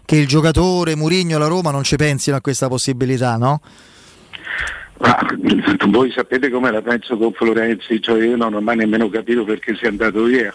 che 0.05 0.17
il 0.17 0.27
giocatore 0.27 0.97
Murigno 0.97 1.37
e 1.37 1.39
la 1.39 1.47
Roma 1.47 1.71
non 1.71 1.85
ci 1.85 1.95
pensino 1.95 2.35
a 2.35 2.41
questa 2.41 2.67
possibilità, 2.67 3.37
no? 3.37 3.61
Ma, 4.99 5.17
voi 5.87 6.11
sapete 6.11 6.51
come 6.51 6.73
la 6.73 6.83
penso 6.83 7.17
con 7.17 7.33
Florenzi, 7.33 8.03
cioè 8.03 8.21
io 8.21 8.37
non 8.37 8.55
ho 8.55 8.61
mai 8.61 8.77
nemmeno 8.77 9.09
capito 9.11 9.45
perché 9.45 9.77
sia 9.77 9.91
andato 9.91 10.25
via. 10.25 10.53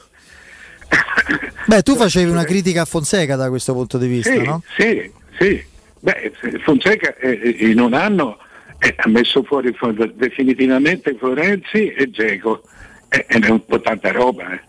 Beh, 1.65 1.81
tu 1.81 1.95
facevi 1.95 2.29
una 2.29 2.43
critica 2.43 2.81
a 2.81 2.85
Fonseca 2.85 3.38
da 3.38 3.47
questo 3.47 3.71
punto 3.71 3.97
di 3.97 4.07
vista, 4.07 4.34
sì, 4.34 4.43
no? 4.43 4.63
Sì, 4.77 5.11
sì. 5.39 5.65
Beh, 5.99 6.34
Fonseca 6.63 7.15
eh, 7.15 7.55
in 7.59 7.79
un 7.79 7.93
anno 7.93 8.38
eh, 8.79 8.93
ha 8.97 9.07
messo 9.09 9.43
fuori 9.43 9.75
definitivamente 10.15 11.15
Florenzi 11.17 11.87
e 11.91 12.09
Geco 12.09 12.61
eh, 13.09 13.25
ed 13.27 13.43
è 13.45 13.49
un 13.49 13.65
po' 13.65 13.79
tanta 13.81 14.11
roba. 14.11 14.51
eh. 14.53 14.61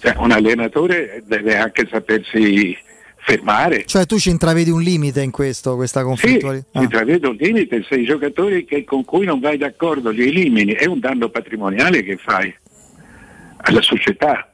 Cioè, 0.00 0.14
un 0.18 0.30
allenatore 0.30 1.22
deve 1.26 1.56
anche 1.56 1.86
sapersi 1.90 2.76
fermare. 3.18 3.84
Cioè 3.86 4.06
tu 4.06 4.18
ci 4.18 4.30
intravedi 4.30 4.70
un 4.70 4.80
limite 4.82 5.20
in 5.22 5.30
questo, 5.32 5.74
questa 5.74 6.00
Sì, 6.00 6.06
conflittualità? 6.06 6.80
intravedo 6.80 7.30
un 7.30 7.36
limite, 7.36 7.84
se 7.88 7.96
i 7.96 8.04
giocatori 8.04 8.64
che- 8.64 8.84
con 8.84 9.04
cui 9.04 9.24
non 9.26 9.40
vai 9.40 9.56
d'accordo 9.56 10.10
li 10.10 10.28
elimini 10.28 10.72
è 10.74 10.84
un 10.86 11.00
danno 11.00 11.28
patrimoniale 11.28 12.02
che 12.04 12.16
fai 12.18 12.54
alla 13.56 13.82
società. 13.82 14.48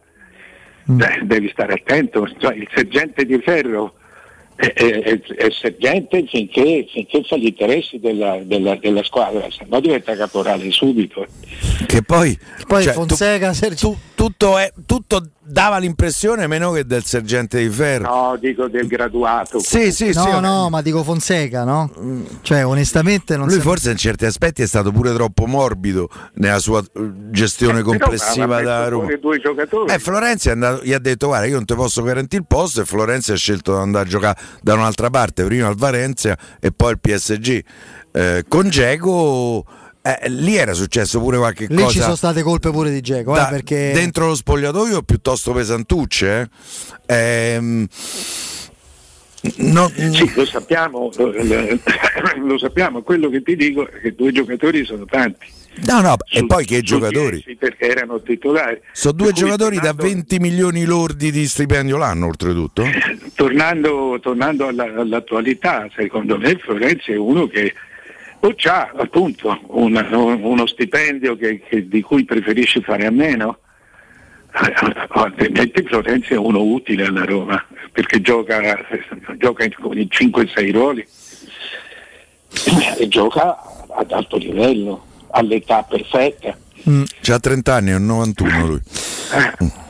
Cioè, 0.86 1.20
devi 1.22 1.48
stare 1.50 1.74
attento, 1.74 2.26
Cioè, 2.38 2.54
il 2.54 2.68
sergente 2.74 3.24
di 3.26 3.38
ferro 3.40 3.94
è, 4.70 4.72
è- 5.02 5.20
sergente 5.50 6.24
finché, 6.28 6.86
finché 6.92 7.22
fa 7.24 7.36
gli 7.36 7.46
interessi 7.46 7.98
della, 7.98 8.38
della- 8.42 8.76
della 8.76 9.02
squadra, 9.02 9.48
se 9.50 9.66
no 9.68 9.80
diventa 9.80 10.14
caporale 10.14 10.70
subito. 10.70 11.26
Che 11.86 12.02
poi, 12.02 12.38
Poi 12.66 12.82
cioè, 12.84 12.92
Fonseca, 12.92 13.52
tu- 13.74 13.96
tutto, 14.14 14.58
è- 14.58 14.72
tutto 14.86 15.22
dava 15.44 15.78
l'impressione 15.78 16.46
meno 16.46 16.70
che 16.72 16.84
del 16.86 17.04
sergente 17.04 17.58
di 17.58 17.68
ferro. 17.68 18.04
No, 18.08 18.36
dico 18.36 18.68
del 18.68 18.86
graduato. 18.86 19.58
Sì, 19.58 19.90
sì, 19.92 20.12
no, 20.12 20.22
sì. 20.24 20.40
no, 20.40 20.68
ma 20.70 20.82
dico 20.82 21.02
Fonseca, 21.02 21.64
no? 21.64 21.90
Cioè, 22.42 22.64
onestamente 22.64 23.36
non 23.36 23.46
Lui 23.46 23.54
sembra- 23.56 23.70
forse 23.72 23.90
in 23.90 23.96
certi 23.96 24.24
aspetti 24.24 24.62
è 24.62 24.66
stato 24.66 24.92
pure 24.92 25.12
troppo 25.12 25.46
morbido 25.46 26.08
nella 26.34 26.58
sua 26.58 26.80
eh, 26.80 27.10
gestione 27.30 27.82
complessiva 27.82 28.46
Però, 28.56 28.62
ma 28.68 28.76
ha 28.76 28.80
da 28.82 28.88
Roma. 28.88 29.16
due 29.20 29.38
giocatori. 29.40 29.92
Eh, 29.92 29.98
Florenzi 29.98 30.48
è 30.48 30.52
andato- 30.52 30.84
gli 30.84 30.92
ha 30.92 30.98
detto 30.98 31.26
guarda 31.26 31.46
io 31.46 31.54
non 31.56 31.64
ti 31.64 31.74
posso 31.74 32.02
garantire 32.02 32.42
il 32.42 32.48
posto 32.48 32.80
e 32.80 32.84
Florenzi 32.84 33.32
ha 33.32 33.36
scelto 33.36 33.72
di 33.74 33.80
andare 33.80 34.06
a 34.06 34.08
giocare 34.08 34.38
da 34.60 34.74
un'altra 34.74 35.10
parte, 35.10 35.44
prima 35.44 35.66
al 35.66 35.76
Valencia 35.76 36.36
e 36.60 36.70
poi 36.72 36.90
al 36.90 37.00
PSG. 37.00 37.64
Eh, 38.14 38.44
con 38.46 38.68
Geco 38.68 39.64
eh, 40.02 40.28
lì 40.28 40.56
era 40.56 40.72
successo 40.72 41.20
pure 41.20 41.36
qualche 41.38 41.66
Lì 41.68 41.76
cosa 41.76 41.90
ci 41.90 42.00
sono 42.00 42.16
state 42.16 42.42
colpe 42.42 42.70
pure 42.70 42.90
di 42.90 43.00
Geco, 43.00 43.34
eh, 43.34 43.38
da- 43.38 43.46
perché 43.46 43.92
dentro 43.94 44.26
lo 44.26 44.34
spogliatoio 44.34 45.02
piuttosto 45.02 45.52
pesantucce. 45.52 46.50
eh. 47.06 47.14
Ehm, 47.54 47.86
no- 49.56 49.90
Sì, 49.94 50.32
lo 50.34 50.44
sappiamo, 50.44 51.10
lo, 51.16 51.32
lo 52.46 52.58
sappiamo, 52.58 53.02
quello 53.02 53.28
che 53.28 53.42
ti 53.42 53.56
dico 53.56 53.88
è 53.88 54.00
che 54.00 54.14
due 54.14 54.32
giocatori 54.32 54.84
sono 54.84 55.04
tanti. 55.04 55.46
No, 55.86 56.00
no, 56.02 56.16
e 56.28 56.38
Su- 56.40 56.46
poi 56.46 56.66
che 56.66 56.82
giocatori? 56.82 57.42
Perché 57.58 57.88
erano 57.88 58.20
titolari. 58.20 58.78
Sono 58.92 59.14
due 59.14 59.32
giocatori 59.32 59.76
da 59.76 59.94
tornando- 59.94 60.02
20 60.04 60.38
milioni 60.38 60.84
lordi 60.84 61.30
di 61.32 61.46
stipendio 61.48 61.96
l'anno, 61.96 62.26
oltretutto. 62.26 62.84
Tornando, 63.34 64.18
tornando 64.20 64.66
alla- 64.66 64.92
all'attualità, 64.94 65.88
secondo 65.96 66.36
me 66.38 66.56
Florenzi 66.58 67.12
è 67.12 67.16
uno 67.16 67.46
che 67.46 67.72
o 68.44 68.52
c'ha 68.56 68.90
appunto 68.96 69.56
una- 69.68 70.06
uno 70.16 70.66
stipendio 70.66 71.36
che- 71.36 71.60
che- 71.68 71.86
di 71.86 72.02
cui 72.02 72.24
preferisce 72.24 72.80
fare 72.80 73.06
a 73.06 73.10
meno, 73.10 73.58
eh, 74.52 75.06
altrimenti 75.10 75.82
Florenzi 75.84 76.32
è 76.34 76.36
uno 76.36 76.60
utile 76.62 77.06
alla 77.06 77.24
Roma 77.24 77.64
perché 77.92 78.20
gioca, 78.20 78.60
gioca 79.38 79.64
in- 79.64 79.74
con 79.80 79.96
i 79.96 80.08
5-6 80.10 80.72
ruoli 80.72 81.06
e 82.98 83.08
gioca 83.08 83.56
ad 83.96 84.10
alto 84.10 84.36
livello, 84.38 85.06
all'età 85.30 85.82
perfetta. 85.84 86.56
C'ha 87.20 87.38
30 87.38 87.74
anni, 87.74 87.90
è 87.90 87.94
un 87.94 88.06
91 88.06 88.66
lui. 88.66 88.80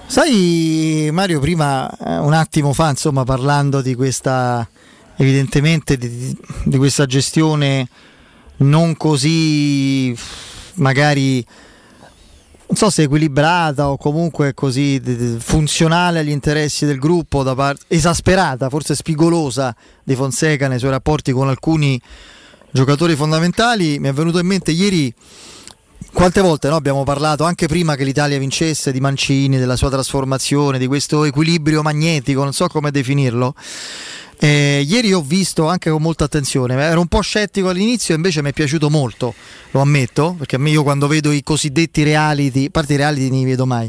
Sai 0.07 1.09
Mario, 1.11 1.41
prima 1.41 1.89
eh, 1.91 2.19
un 2.19 2.35
attimo 2.35 2.75
fa, 2.75 2.91
insomma, 2.91 3.25
parlando 3.25 3.81
di 3.81 3.95
questa 3.95 4.69
evidentemente 5.17 5.97
di, 5.97 6.37
di 6.65 6.77
questa 6.77 7.07
gestione 7.07 7.89
non 8.59 8.97
così 8.97 10.17
magari 10.75 11.45
non 12.73 12.77
so 12.77 12.89
se 12.89 13.03
equilibrata 13.03 13.91
o 13.91 13.99
comunque 13.99 14.55
così 14.55 15.01
funzionale 15.39 16.21
agli 16.21 16.31
interessi 16.31 16.87
del 16.87 16.99
gruppo 16.99 17.43
da 17.43 17.55
parte 17.55 17.85
esasperata, 17.89 18.71
forse 18.71 18.95
spigolosa 18.95 19.77
di 20.03 20.15
Fonseca 20.15 20.69
nei 20.69 20.79
suoi 20.79 20.91
rapporti 20.91 21.33
con 21.33 21.49
alcuni 21.49 22.01
giocatori 22.71 23.15
fondamentali, 23.15 23.99
mi 23.99 24.09
è 24.09 24.13
venuto 24.15 24.39
in 24.39 24.47
mente 24.47 24.71
ieri 24.71 25.15
quante 26.13 26.41
volte 26.41 26.69
no, 26.69 26.77
abbiamo 26.77 27.05
parlato 27.05 27.45
anche 27.45 27.67
prima 27.67 27.95
che 27.95 28.05
l'Italia 28.05 28.39
vincesse 28.39 28.93
di 28.93 29.01
Mancini, 29.01 29.59
della 29.59 29.77
sua 29.77 29.89
trasformazione, 29.89 30.79
di 30.79 30.87
questo 30.87 31.25
equilibrio 31.25 31.83
magnetico, 31.83 32.43
non 32.43 32.53
so 32.53 32.69
come 32.69 32.91
definirlo. 32.91 33.55
Eh, 34.45 34.85
ieri 34.89 35.13
ho 35.13 35.23
visto 35.23 35.69
anche 35.69 35.89
con 35.89 36.03
molta 36.03 36.25
attenzione, 36.25 36.75
ero 36.75 36.99
un 36.99 37.07
po' 37.07 37.21
scettico 37.21 37.69
all'inizio, 37.69 38.17
invece 38.17 38.43
mi 38.43 38.49
è 38.49 38.53
piaciuto 38.53 38.91
molto, 38.91 39.35
lo 39.71 39.81
ammetto, 39.81 40.35
perché 40.37 40.57
a 40.57 40.59
me 40.59 40.71
io 40.71 40.83
quando 40.83 41.07
vedo 41.07 41.31
i 41.31 41.45
cosiddetti 41.45 42.03
reality, 42.03 42.65
a 42.65 42.71
parte 42.73 42.95
i 42.95 42.97
reality 42.97 43.29
non 43.29 43.39
li 43.39 43.45
vedo 43.45 43.67
mai, 43.67 43.89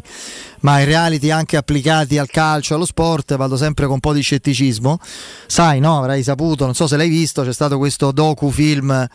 ma 0.59 0.79
i 0.79 0.85
reality 0.85 1.31
anche 1.31 1.57
applicati 1.57 2.19
al 2.19 2.29
calcio, 2.29 2.75
allo 2.75 2.85
sport, 2.85 3.35
vado 3.35 3.57
sempre 3.57 3.85
con 3.85 3.95
un 3.95 3.99
po' 3.99 4.13
di 4.13 4.21
scetticismo. 4.21 4.99
Sai, 5.47 5.79
no, 5.79 5.97
avrai 5.97 6.21
saputo, 6.21 6.65
non 6.65 6.75
so 6.75 6.85
se 6.85 6.97
l'hai 6.97 7.09
visto, 7.09 7.41
c'è 7.41 7.51
stato 7.51 7.79
questo 7.79 8.11
docu-film 8.11 9.07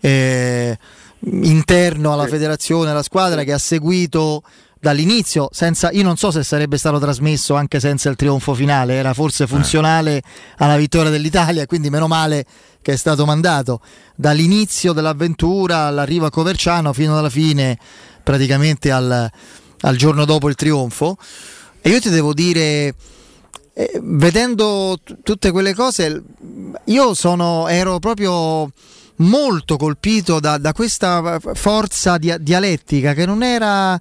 eh, 0.00 0.78
interno 1.20 2.12
alla 2.12 2.26
federazione, 2.26 2.90
alla 2.90 3.04
squadra 3.04 3.44
che 3.44 3.52
ha 3.52 3.58
seguito 3.58 4.42
dall'inizio, 4.84 5.48
senza, 5.50 5.90
io 5.92 6.02
non 6.02 6.18
so 6.18 6.30
se 6.30 6.42
sarebbe 6.42 6.76
stato 6.76 6.98
trasmesso 6.98 7.54
anche 7.54 7.80
senza 7.80 8.10
il 8.10 8.16
trionfo 8.16 8.52
finale, 8.52 8.92
era 8.92 9.14
forse 9.14 9.46
funzionale 9.46 10.22
alla 10.58 10.76
vittoria 10.76 11.10
dell'Italia, 11.10 11.64
quindi 11.64 11.88
meno 11.88 12.06
male 12.06 12.44
che 12.82 12.92
è 12.92 12.96
stato 12.96 13.24
mandato 13.24 13.80
dall'inizio 14.14 14.92
dell'avventura 14.92 15.86
all'arrivo 15.86 16.26
a 16.26 16.30
Coverciano 16.30 16.92
fino 16.92 17.16
alla 17.18 17.30
fine, 17.30 17.78
praticamente 18.22 18.90
al, 18.90 19.30
al 19.80 19.96
giorno 19.96 20.26
dopo 20.26 20.50
il 20.50 20.54
trionfo. 20.54 21.16
E 21.80 21.88
io 21.88 21.98
ti 21.98 22.10
devo 22.10 22.34
dire, 22.34 22.94
eh, 23.72 24.00
vedendo 24.02 24.98
t- 25.02 25.16
tutte 25.22 25.50
quelle 25.50 25.72
cose, 25.72 26.22
io 26.84 27.14
sono, 27.14 27.68
ero 27.68 27.98
proprio 28.00 28.70
molto 29.16 29.78
colpito 29.78 30.40
da, 30.40 30.58
da 30.58 30.74
questa 30.74 31.38
forza 31.54 32.18
dia- 32.18 32.36
dialettica 32.36 33.14
che 33.14 33.24
non 33.24 33.42
era, 33.42 33.98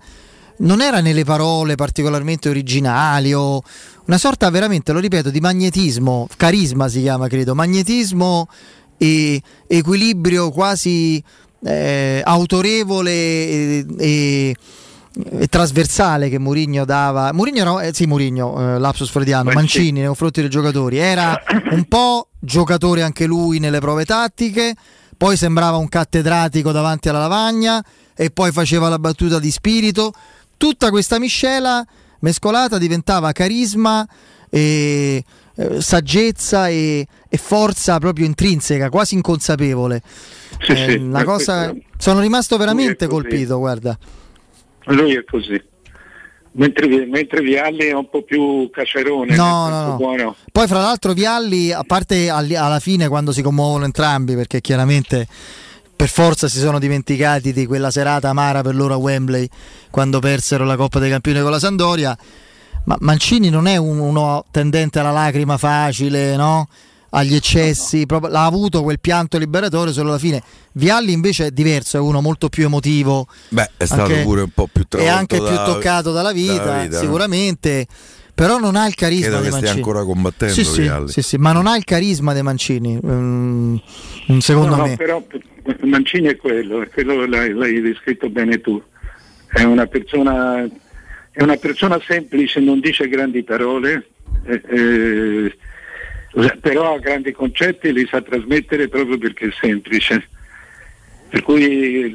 non 0.64 0.82
era 0.82 1.00
nelle 1.00 1.24
parole 1.24 1.76
particolarmente 1.76 2.50
originali 2.50 3.34
o 3.34 3.62
una 4.06 4.18
sorta 4.18 4.50
veramente, 4.50 4.92
lo 4.92 5.00
ripeto, 5.00 5.30
di 5.30 5.40
magnetismo, 5.40 6.28
carisma 6.36 6.88
si 6.90 7.02
chiama 7.02 7.28
credo, 7.28 7.56
magnetismo 7.56 8.48
e 8.98 9.42
equilibrio 9.68 10.52
quasi 10.52 11.24
eh, 11.64 12.22
autorevole 12.24 13.12
e, 13.12 13.86
e- 13.98 14.56
e 15.16 15.48
trasversale 15.48 16.28
che 16.28 16.40
Mourinho 16.40 16.86
dava. 16.86 17.32
Mourinho 17.34 17.62
era, 17.62 17.82
eh, 17.84 17.94
sì, 17.94 18.06
Mourinho, 18.06 18.76
eh, 18.76 18.80
lapsus 18.80 19.10
freudiano, 19.10 19.44
Mancini. 19.44 19.62
Mancini 19.62 19.92
nei 20.00 20.08
confronti 20.08 20.42
dei 20.42 20.50
giocatori. 20.50 20.98
Era 20.98 21.40
un 21.70 21.86
po' 21.86 22.30
giocatore 22.40 23.04
anche 23.04 23.26
lui 23.26 23.60
nelle 23.60 23.80
prove 23.80 24.06
tattiche, 24.06 24.74
poi 25.16 25.38
sembrava 25.38 25.78
un 25.78 25.88
cattedratico 25.88 26.72
davanti 26.72 27.10
alla 27.10 27.20
lavagna 27.20 27.84
e 28.16 28.32
poi 28.32 28.52
faceva 28.52 28.90
la 28.90 28.98
battuta 28.98 29.38
di 29.40 29.52
spirito. 29.52 30.14
Tutta 30.58 30.90
questa 30.90 31.20
miscela 31.20 31.86
mescolata 32.20 32.78
diventava 32.78 33.32
carisma 33.32 34.08
e 34.50 35.24
eh, 35.56 35.82
saggezza 35.82 36.68
e, 36.70 37.06
e 37.28 37.38
forza 37.38 37.98
proprio 38.00 38.26
intrinseca, 38.26 38.90
quasi 38.90 39.16
inconsapevole. 39.16 40.02
Sì, 40.62 40.72
Eh, 40.72 40.76
sì, 40.76 41.12
eh, 41.14 41.24
cosa, 41.24 41.70
questo- 41.72 41.88
sono 41.98 42.20
rimasto 42.22 42.58
veramente 42.58 43.08
colpito, 43.08 43.58
guarda. 43.58 43.98
Lui 44.86 45.16
è 45.16 45.24
così. 45.24 45.62
Mentre, 46.56 47.06
mentre 47.08 47.42
Vialli 47.42 47.86
è 47.86 47.94
un 47.94 48.08
po' 48.10 48.22
più 48.22 48.70
cacerone. 48.70 49.36
No, 49.36 49.70
no, 49.70 49.86
no. 49.88 49.96
buono. 49.96 50.36
Poi, 50.52 50.68
fra 50.68 50.82
l'altro, 50.82 51.14
Vialli, 51.14 51.72
a 51.72 51.84
parte 51.84 52.30
alla 52.30 52.80
fine 52.80 53.08
quando 53.08 53.32
si 53.32 53.42
commuovono 53.42 53.86
entrambi, 53.86 54.36
perché 54.36 54.62
chiaramente 54.62 55.28
per 55.96 56.10
forza 56.10 56.48
si 56.48 56.60
sono 56.60 56.80
dimenticati 56.80 57.54
di 57.54 57.66
quella 57.66 57.92
serata 57.92 58.30
amara 58.30 58.62
per 58.62 58.76
loro 58.76 58.94
a 58.94 58.98
Wembley 58.98 59.48
quando 59.90 60.20
persero 60.20 60.66
la 60.66 60.76
Coppa 60.76 61.00
dei 61.00 61.10
Campioni 61.10 61.42
con 61.42 61.52
la 61.52 61.60
Sandoria. 61.60 62.18
Ma 62.86 62.98
Mancini 63.00 63.50
non 63.50 63.68
è 63.68 63.78
un- 63.78 64.00
uno 64.00 64.44
tendente 64.52 65.00
alla 65.00 65.12
lacrima 65.12 65.58
facile, 65.58 66.36
no? 66.36 66.68
Agli 67.16 67.36
eccessi, 67.36 68.06
proprio- 68.08 68.32
l'ha 68.32 68.44
avuto 68.44 68.82
quel 68.82 69.00
pianto 69.00 69.38
liberatorio 69.38 69.94
solo 69.94 70.10
alla 70.10 70.18
fine. 70.18 70.42
Vialli 70.74 71.12
invece 71.14 71.46
è 71.48 71.52
diverso, 71.52 71.96
è 71.98 72.00
uno 72.00 72.22
molto 72.22 72.50
più 72.50 72.66
emotivo. 72.66 73.28
Beh, 73.50 73.70
è 73.78 73.86
stato 73.86 74.02
Anche- 74.02 74.24
pure 74.24 74.42
un 74.42 74.50
po' 74.54 74.68
più 74.70 74.82
e 74.82 74.86
travolto 74.90 75.16
anche 75.18 75.38
più 75.38 75.46
da- 75.46 75.64
toccato 75.64 76.12
dalla 76.12 76.32
vita, 76.34 76.64
dalla 76.64 76.82
vita, 76.84 76.96
no? 76.98 77.02
sicuramente. 77.04 77.88
Però 78.36 78.58
non 78.58 78.76
ha 78.76 78.88
il 78.88 78.96
carisma 78.96 79.28
Credo 79.28 79.42
stia 79.44 79.52
Mancini. 79.52 79.76
ancora 79.78 80.04
combattendo 80.04 80.54
Sì, 80.56 80.64
sì, 80.66 80.82
Vialli. 80.82 81.12
sì, 81.12 81.22
sì, 81.22 81.38
ma 81.38 81.52
non 81.52 81.68
ha 81.68 81.78
il 81.78 81.84
carisma 81.84 82.34
dei 82.34 82.42
Mancini. 82.42 83.00
mm, 83.06 83.76
secondo 84.40 84.76
No, 84.76 84.76
no, 84.78 84.88
me. 84.88 84.96
però 84.96 85.24
Mancini 85.82 86.28
è 86.28 86.36
quello, 86.36 86.82
è 86.82 86.90
quello 86.90 87.26
l'hai, 87.26 87.54
l'hai 87.54 87.82
descritto 87.82 88.30
bene 88.30 88.60
tu. 88.62 88.82
È 89.48 89.64
una 89.64 89.86
persona, 89.86 90.64
è 91.32 91.44
una 91.44 91.58
persona 91.58 92.00
semplice, 92.06 92.60
non 92.60 92.80
dice 92.80 93.08
grandi 93.08 93.44
parole, 93.44 94.08
eh, 94.46 94.62
eh, 94.68 95.58
però 96.60 96.96
ha 96.96 97.00
grandi 97.00 97.32
concetti 97.32 97.88
e 97.88 97.92
li 97.92 98.08
sa 98.10 98.22
trasmettere 98.22 98.88
proprio 98.88 99.18
perché 99.18 99.48
è 99.48 99.54
semplice. 99.60 100.28
Per 101.30 101.42
cui, 101.42 102.14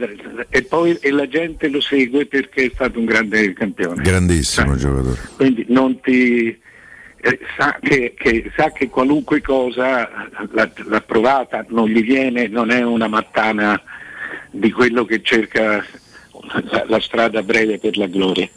e 0.49 0.63
poi 0.63 0.97
e 1.01 1.11
la 1.11 1.27
gente 1.27 1.69
lo 1.69 1.81
segue 1.81 2.27
perché 2.27 2.67
è 2.67 2.71
stato 2.73 3.01
un 3.01 3.05
grande 3.05 3.53
campione. 3.53 4.01
Grandissimo 4.03 4.77
giocatore. 4.77 5.19
Quindi 5.35 5.65
non 5.69 6.01
ti, 6.01 6.57
eh, 7.31 7.39
sa, 7.57 7.77
che, 7.81 8.15
che- 8.17 8.51
sa 8.57 8.71
che 8.73 8.89
qualunque 8.89 9.41
cosa 9.41 10.09
l'ha, 10.53 10.71
l'ha 10.87 11.01
provata, 11.01 11.65
non 11.69 11.89
gli 11.89 12.03
viene, 12.03 12.49
non 12.49 12.71
è 12.71 12.83
una 12.83 13.09
mattana 13.09 13.81
di 14.51 14.71
quello 14.71 15.05
che 15.05 15.23
cerca 15.23 15.85
la, 16.71 16.85
la 16.87 17.01
strada 17.01 17.43
breve 17.43 17.79
per 17.79 17.97
la 17.97 18.07
gloria. 18.07 18.49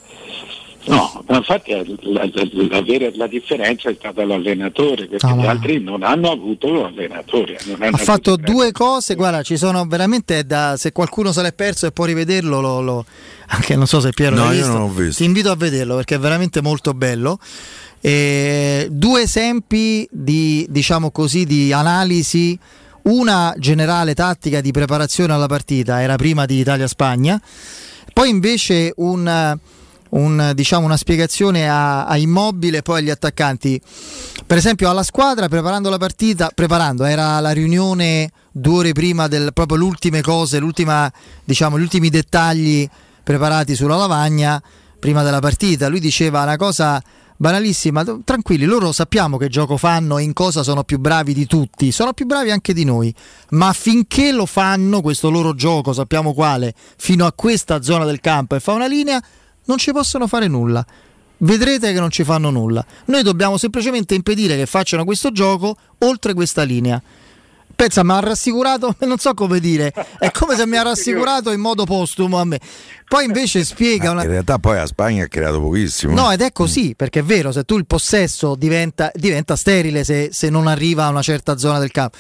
No, 0.84 1.24
ma 1.28 1.38
infatti 1.38 1.72
la, 1.74 1.84
la- 2.24 2.30
la 2.70 2.82
vera- 2.82 3.12
la 3.14 3.28
differenza 3.28 3.90
è 3.92 3.94
stata 4.00 4.26
l'allenatore, 4.26 5.06
perché 5.06 5.28
No, 5.28 5.40
gli 5.44 5.46
altri 5.46 5.80
non 5.80 6.02
hanno 6.02 6.32
avuto 6.32 6.86
allenatore. 6.86 7.60
non 7.66 7.84
hanno 7.84 7.96
Ha 7.98 8.00
fatto 8.00 8.32
avuto 8.34 8.52
due 8.52 8.72
cose, 8.72 9.14
guarda, 9.14 9.44
ci 9.44 9.58
sono 9.58 9.86
veramente 9.86 10.44
da, 10.44 10.74
se 10.78 10.92
qualcuno 10.92 11.32
se 11.32 11.44
l'è 11.44 11.54
perso 11.54 11.86
e 11.86 11.92
può 11.92 12.06
rivederlo, 12.06 12.60
lo, 12.62 12.82
lo- 12.82 13.06
anche 13.54 13.76
non 13.76 13.86
so 13.86 14.00
se 14.00 14.10
Piero 14.10 14.36
No, 14.36 14.46
l'ha 14.46 14.54
io 14.54 14.58
visto, 14.58 14.72
non 14.72 14.82
l'ho 14.88 14.94
visto. 14.94 15.18
ti 15.18 15.26
invito 15.26 15.52
a 15.52 15.56
vederlo 15.56 15.98
perché 15.98 16.16
è 16.16 16.20
veramente 16.20 16.62
molto 16.62 16.96
bello. 16.96 17.38
E 18.02 18.88
due 18.92 19.22
esempi 19.22 20.08
di, 20.12 20.66
diciamo 20.70 21.12
così, 21.12 21.46
di 21.46 21.72
analisi, 21.72 22.58
una 23.04 23.54
generale 23.58 24.14
tattica 24.16 24.60
di 24.60 24.72
preparazione 24.72 25.34
alla 25.34 25.48
partita, 25.48 26.02
era 26.02 26.16
prima 26.16 26.46
di 26.46 26.60
Italia-Spagna, 26.60 27.40
poi 28.14 28.30
invece 28.30 28.92
un, 28.98 29.58
un, 30.10 30.52
diciamo, 30.54 30.86
una 30.86 30.98
spiegazione 30.98 31.70
a, 31.70 32.06
a 32.06 32.18
Immobile 32.18 32.80
e 32.80 32.82
poi 32.82 33.00
agli 33.00 33.10
attaccanti. 33.10 33.80
Per 34.46 34.58
esempio 34.58 34.90
alla 34.90 35.04
squadra 35.04 35.48
preparando 35.48 35.90
la 35.90 35.98
partita, 35.98 36.52
preparando, 36.54 37.06
era 37.06 37.40
la 37.40 37.52
riunione 37.52 38.32
due 38.52 38.78
ore 38.80 38.92
prima 38.94 39.28
del 39.28 39.52
proprio 39.54 39.78
le 39.78 39.84
ultime 39.86 40.22
cose, 40.22 40.60
diciamo, 41.44 41.80
gli 41.80 41.84
ultimi 41.84 42.10
dettagli 42.10 42.88
preparati 43.24 43.76
sulla 43.76 43.96
lavagna 43.96 44.62
prima 45.00 45.24
della 45.24 45.40
partita. 45.40 45.88
Lui 45.88 46.00
diceva 46.00 46.44
una 46.44 46.58
cosa 46.58 47.02
banalissima, 47.42 48.06
tranquilli, 48.24 48.66
loro 48.66 48.92
sappiamo 48.92 49.38
che 49.38 49.50
gioco 49.50 49.76
fanno 49.76 50.20
e 50.20 50.22
in 50.22 50.32
cosa 50.32 50.62
sono 50.62 50.84
più 50.84 51.00
bravi 51.00 51.34
di 51.34 51.48
tutti, 51.48 51.92
sono 51.92 52.14
più 52.14 52.28
bravi 52.28 52.52
anche 52.52 52.72
di 52.72 52.84
noi, 52.84 53.12
ma 53.50 53.74
finché 53.74 54.32
lo 54.32 54.46
fanno, 54.46 55.02
questo 55.02 55.32
loro 55.32 55.56
gioco, 55.56 55.92
sappiamo 55.92 56.36
quale, 56.36 56.76
fino 56.98 57.26
a 57.26 57.34
questa 57.34 57.82
zona 57.82 58.06
del 58.06 58.20
campo 58.20 58.54
e 58.54 58.60
fa 58.60 58.74
una 58.74 58.86
linea, 58.86 59.20
non 59.66 59.80
ci 59.80 59.92
possono 59.92 60.28
fare 60.28 60.48
nulla. 60.48 60.86
Vedrete 61.38 61.92
che 61.92 62.00
non 62.00 62.12
ci 62.12 62.24
fanno 62.24 62.52
nulla. 62.52 62.86
Noi 63.06 63.24
dobbiamo 63.24 63.58
semplicemente 63.58 64.14
impedire 64.14 64.56
che 64.56 64.68
facciano 64.68 65.04
questo 65.04 65.32
gioco 65.32 65.76
oltre 65.98 66.36
questa 66.36 66.62
linea. 66.62 67.02
Pensa, 67.82 68.04
mi 68.04 68.12
ha 68.12 68.20
rassicurato, 68.20 68.94
non 69.08 69.18
so 69.18 69.34
come 69.34 69.60
dire, 69.60 69.92
è 70.20 70.30
come 70.30 70.56
se 70.56 70.68
mi 70.68 70.78
ha 70.78 70.84
rassicurato 70.84 71.50
in 71.50 71.60
modo 71.60 71.84
postumo 71.84 72.38
a 72.38 72.46
me. 72.46 72.60
Poi 73.08 73.26
invece 73.26 73.64
spiega 73.64 74.12
una... 74.12 74.22
In 74.22 74.30
realtà 74.30 74.60
poi 74.60 74.76
la 74.76 74.86
Spagna 74.86 75.24
ha 75.24 75.28
creato 75.28 75.60
pochissimo. 75.60 76.14
No, 76.14 76.30
ed 76.30 76.42
è 76.42 76.52
così, 76.52 76.94
perché 76.96 77.22
è 77.22 77.24
vero, 77.24 77.52
se 77.52 77.64
tu 77.64 77.80
il 77.80 77.88
possesso 77.88 78.54
diventa, 78.54 79.10
diventa 79.16 79.56
sterile 79.56 80.04
se, 80.04 80.30
se 80.32 80.52
non 80.52 80.68
arriva 80.68 81.06
a 81.06 81.10
una 81.10 81.24
certa 81.24 81.58
zona 81.58 81.80
del 81.80 81.90
campo. 81.90 82.18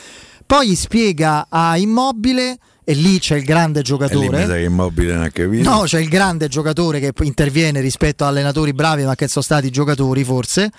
Poi 0.48 0.76
spiega 0.76 1.46
a 1.48 1.78
Immobile, 1.78 2.58
e 2.84 2.94
lì 2.94 3.20
c'è 3.20 3.36
il 3.36 3.44
grande 3.44 3.84
giocatore. 3.84 4.48
che 4.48 4.62
immobile 4.62 5.14
non 5.14 5.22
ha 5.26 5.30
capito. 5.30 5.70
No, 5.70 5.82
c'è 5.84 6.00
il 6.00 6.10
grande 6.10 6.48
giocatore 6.48 7.00
che 7.00 7.14
interviene 7.22 7.82
rispetto 7.82 8.24
a 8.24 8.30
allenatori 8.30 8.74
bravi, 8.74 9.04
ma 9.04 9.14
che 9.14 9.28
sono 9.28 9.44
stati 9.44 9.70
giocatori 9.70 10.24
forse. 10.24 10.72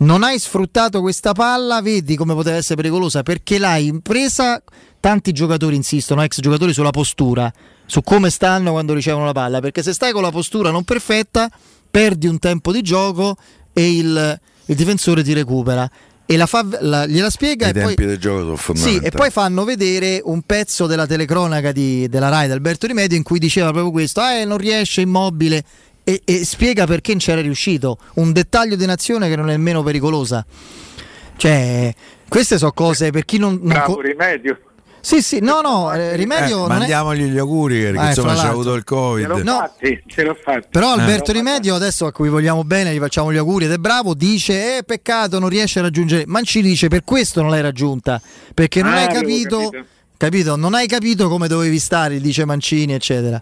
Non 0.00 0.22
hai 0.22 0.38
sfruttato 0.38 1.00
questa 1.00 1.32
palla, 1.32 1.82
vedi 1.82 2.14
come 2.14 2.34
poteva 2.34 2.56
essere 2.56 2.76
pericolosa 2.76 3.22
perché 3.22 3.58
l'hai 3.58 3.98
presa. 4.02 4.62
Tanti 5.00 5.30
giocatori 5.32 5.76
insistono, 5.76 6.22
ex 6.22 6.40
giocatori, 6.40 6.72
sulla 6.72 6.90
postura, 6.90 7.52
su 7.86 8.02
come 8.02 8.30
stanno 8.30 8.72
quando 8.72 8.94
ricevono 8.94 9.24
la 9.24 9.32
palla. 9.32 9.60
Perché 9.60 9.82
se 9.82 9.92
stai 9.92 10.12
con 10.12 10.22
la 10.22 10.30
postura 10.30 10.70
non 10.70 10.82
perfetta, 10.84 11.48
perdi 11.90 12.26
un 12.26 12.38
tempo 12.40 12.72
di 12.72 12.82
gioco 12.82 13.36
e 13.72 13.96
il, 13.96 14.40
il 14.66 14.74
difensore 14.74 15.22
ti 15.22 15.32
recupera. 15.32 15.88
E 16.26 16.36
la 16.36 16.46
fa, 16.46 16.66
la- 16.80 17.06
gliela 17.06 17.30
spiega 17.30 17.66
I 17.68 17.70
e 17.70 17.72
poi. 17.84 17.94
Sì, 18.82 18.96
e 18.96 19.10
poi 19.10 19.30
fanno 19.30 19.64
vedere 19.64 20.20
un 20.24 20.42
pezzo 20.42 20.86
della 20.86 21.06
telecronaca 21.06 21.72
di- 21.72 22.06
della 22.08 22.28
Rai 22.28 22.46
di 22.46 22.52
Alberto 22.52 22.86
Rimedio 22.86 23.16
in 23.16 23.22
cui 23.22 23.38
diceva 23.38 23.70
proprio 23.70 23.90
questo: 23.92 24.20
eh, 24.20 24.44
non 24.44 24.58
riesce 24.58 25.00
immobile. 25.00 25.64
E, 26.08 26.22
e 26.24 26.44
spiega 26.46 26.86
perché 26.86 27.10
non 27.10 27.20
c'era 27.20 27.42
riuscito. 27.42 27.98
Un 28.14 28.32
dettaglio 28.32 28.76
di 28.76 28.86
nazione 28.86 29.28
che 29.28 29.36
non 29.36 29.48
è 29.48 29.52
nemmeno 29.52 29.82
pericolosa. 29.82 30.42
Cioè, 31.36 31.94
queste 32.28 32.58
sono 32.58 32.72
cose 32.72 33.10
per 33.10 33.24
chi 33.24 33.38
non. 33.38 33.58
non 33.60 33.68
Bravo 33.68 33.94
co- 33.96 34.00
rimedio. 34.00 34.58
sì, 35.00 35.20
sì, 35.22 35.38
no, 35.40 35.60
no, 35.60 35.92
eh, 35.92 36.16
Rimedio. 36.16 36.56
Eh, 36.64 36.68
non 36.68 36.72
è- 36.72 36.78
mandiamogli 36.78 37.24
gli 37.26 37.38
auguri 37.38 37.80
perché 37.82 38.00
Eh, 38.00 38.06
insomma 38.08 38.34
c'ha 38.34 38.48
avuto 38.48 38.74
il 38.74 38.84
Covid. 38.84 39.22
Ce 39.26 39.28
l'ho 39.28 39.42
No. 39.42 39.58
fatti, 39.58 40.02
ce 40.06 40.22
l'ho 40.24 40.34
fatti. 40.42 40.66
Però 40.70 40.96
Eh. 40.96 41.00
Alberto 41.00 41.32
Rimedio, 41.32 41.74
adesso 41.74 42.06
a 42.06 42.12
cui 42.12 42.28
vogliamo 42.30 42.64
bene, 42.64 42.94
gli 42.94 42.98
facciamo 42.98 43.32
gli 43.32 43.36
auguri 43.36 43.66
ed 43.66 43.72
è 43.72 43.76
bravo, 43.78 44.14
dice: 44.14 44.78
Eh, 44.78 44.84
peccato, 44.84 45.38
non 45.38 45.48
riesce 45.50 45.78
a 45.78 45.82
raggiungere. 45.82 46.24
Mancini 46.26 46.68
dice: 46.68 46.88
Per 46.88 47.04
questo 47.04 47.42
non 47.42 47.50
l'hai 47.50 47.60
raggiunta. 47.62 48.20
Perché 48.54 48.82
non 48.82 48.94
Ah, 48.94 49.02
hai 49.02 49.08
capito. 49.12 49.70
capito? 50.16 50.56
Non 50.56 50.74
hai 50.74 50.88
capito 50.88 51.28
come 51.28 51.46
dovevi 51.48 51.78
stare, 51.78 52.18
dice 52.20 52.44
Mancini, 52.44 52.94
eccetera. 52.94 53.40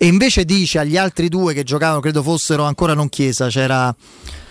E 0.00 0.06
invece 0.06 0.44
dice 0.44 0.78
agli 0.78 0.96
altri 0.96 1.28
due 1.28 1.52
che 1.52 1.64
giocavano, 1.64 1.98
credo 1.98 2.22
fossero 2.22 2.62
ancora 2.62 2.94
non 2.94 3.08
Chiesa, 3.08 3.48
c'era 3.48 3.94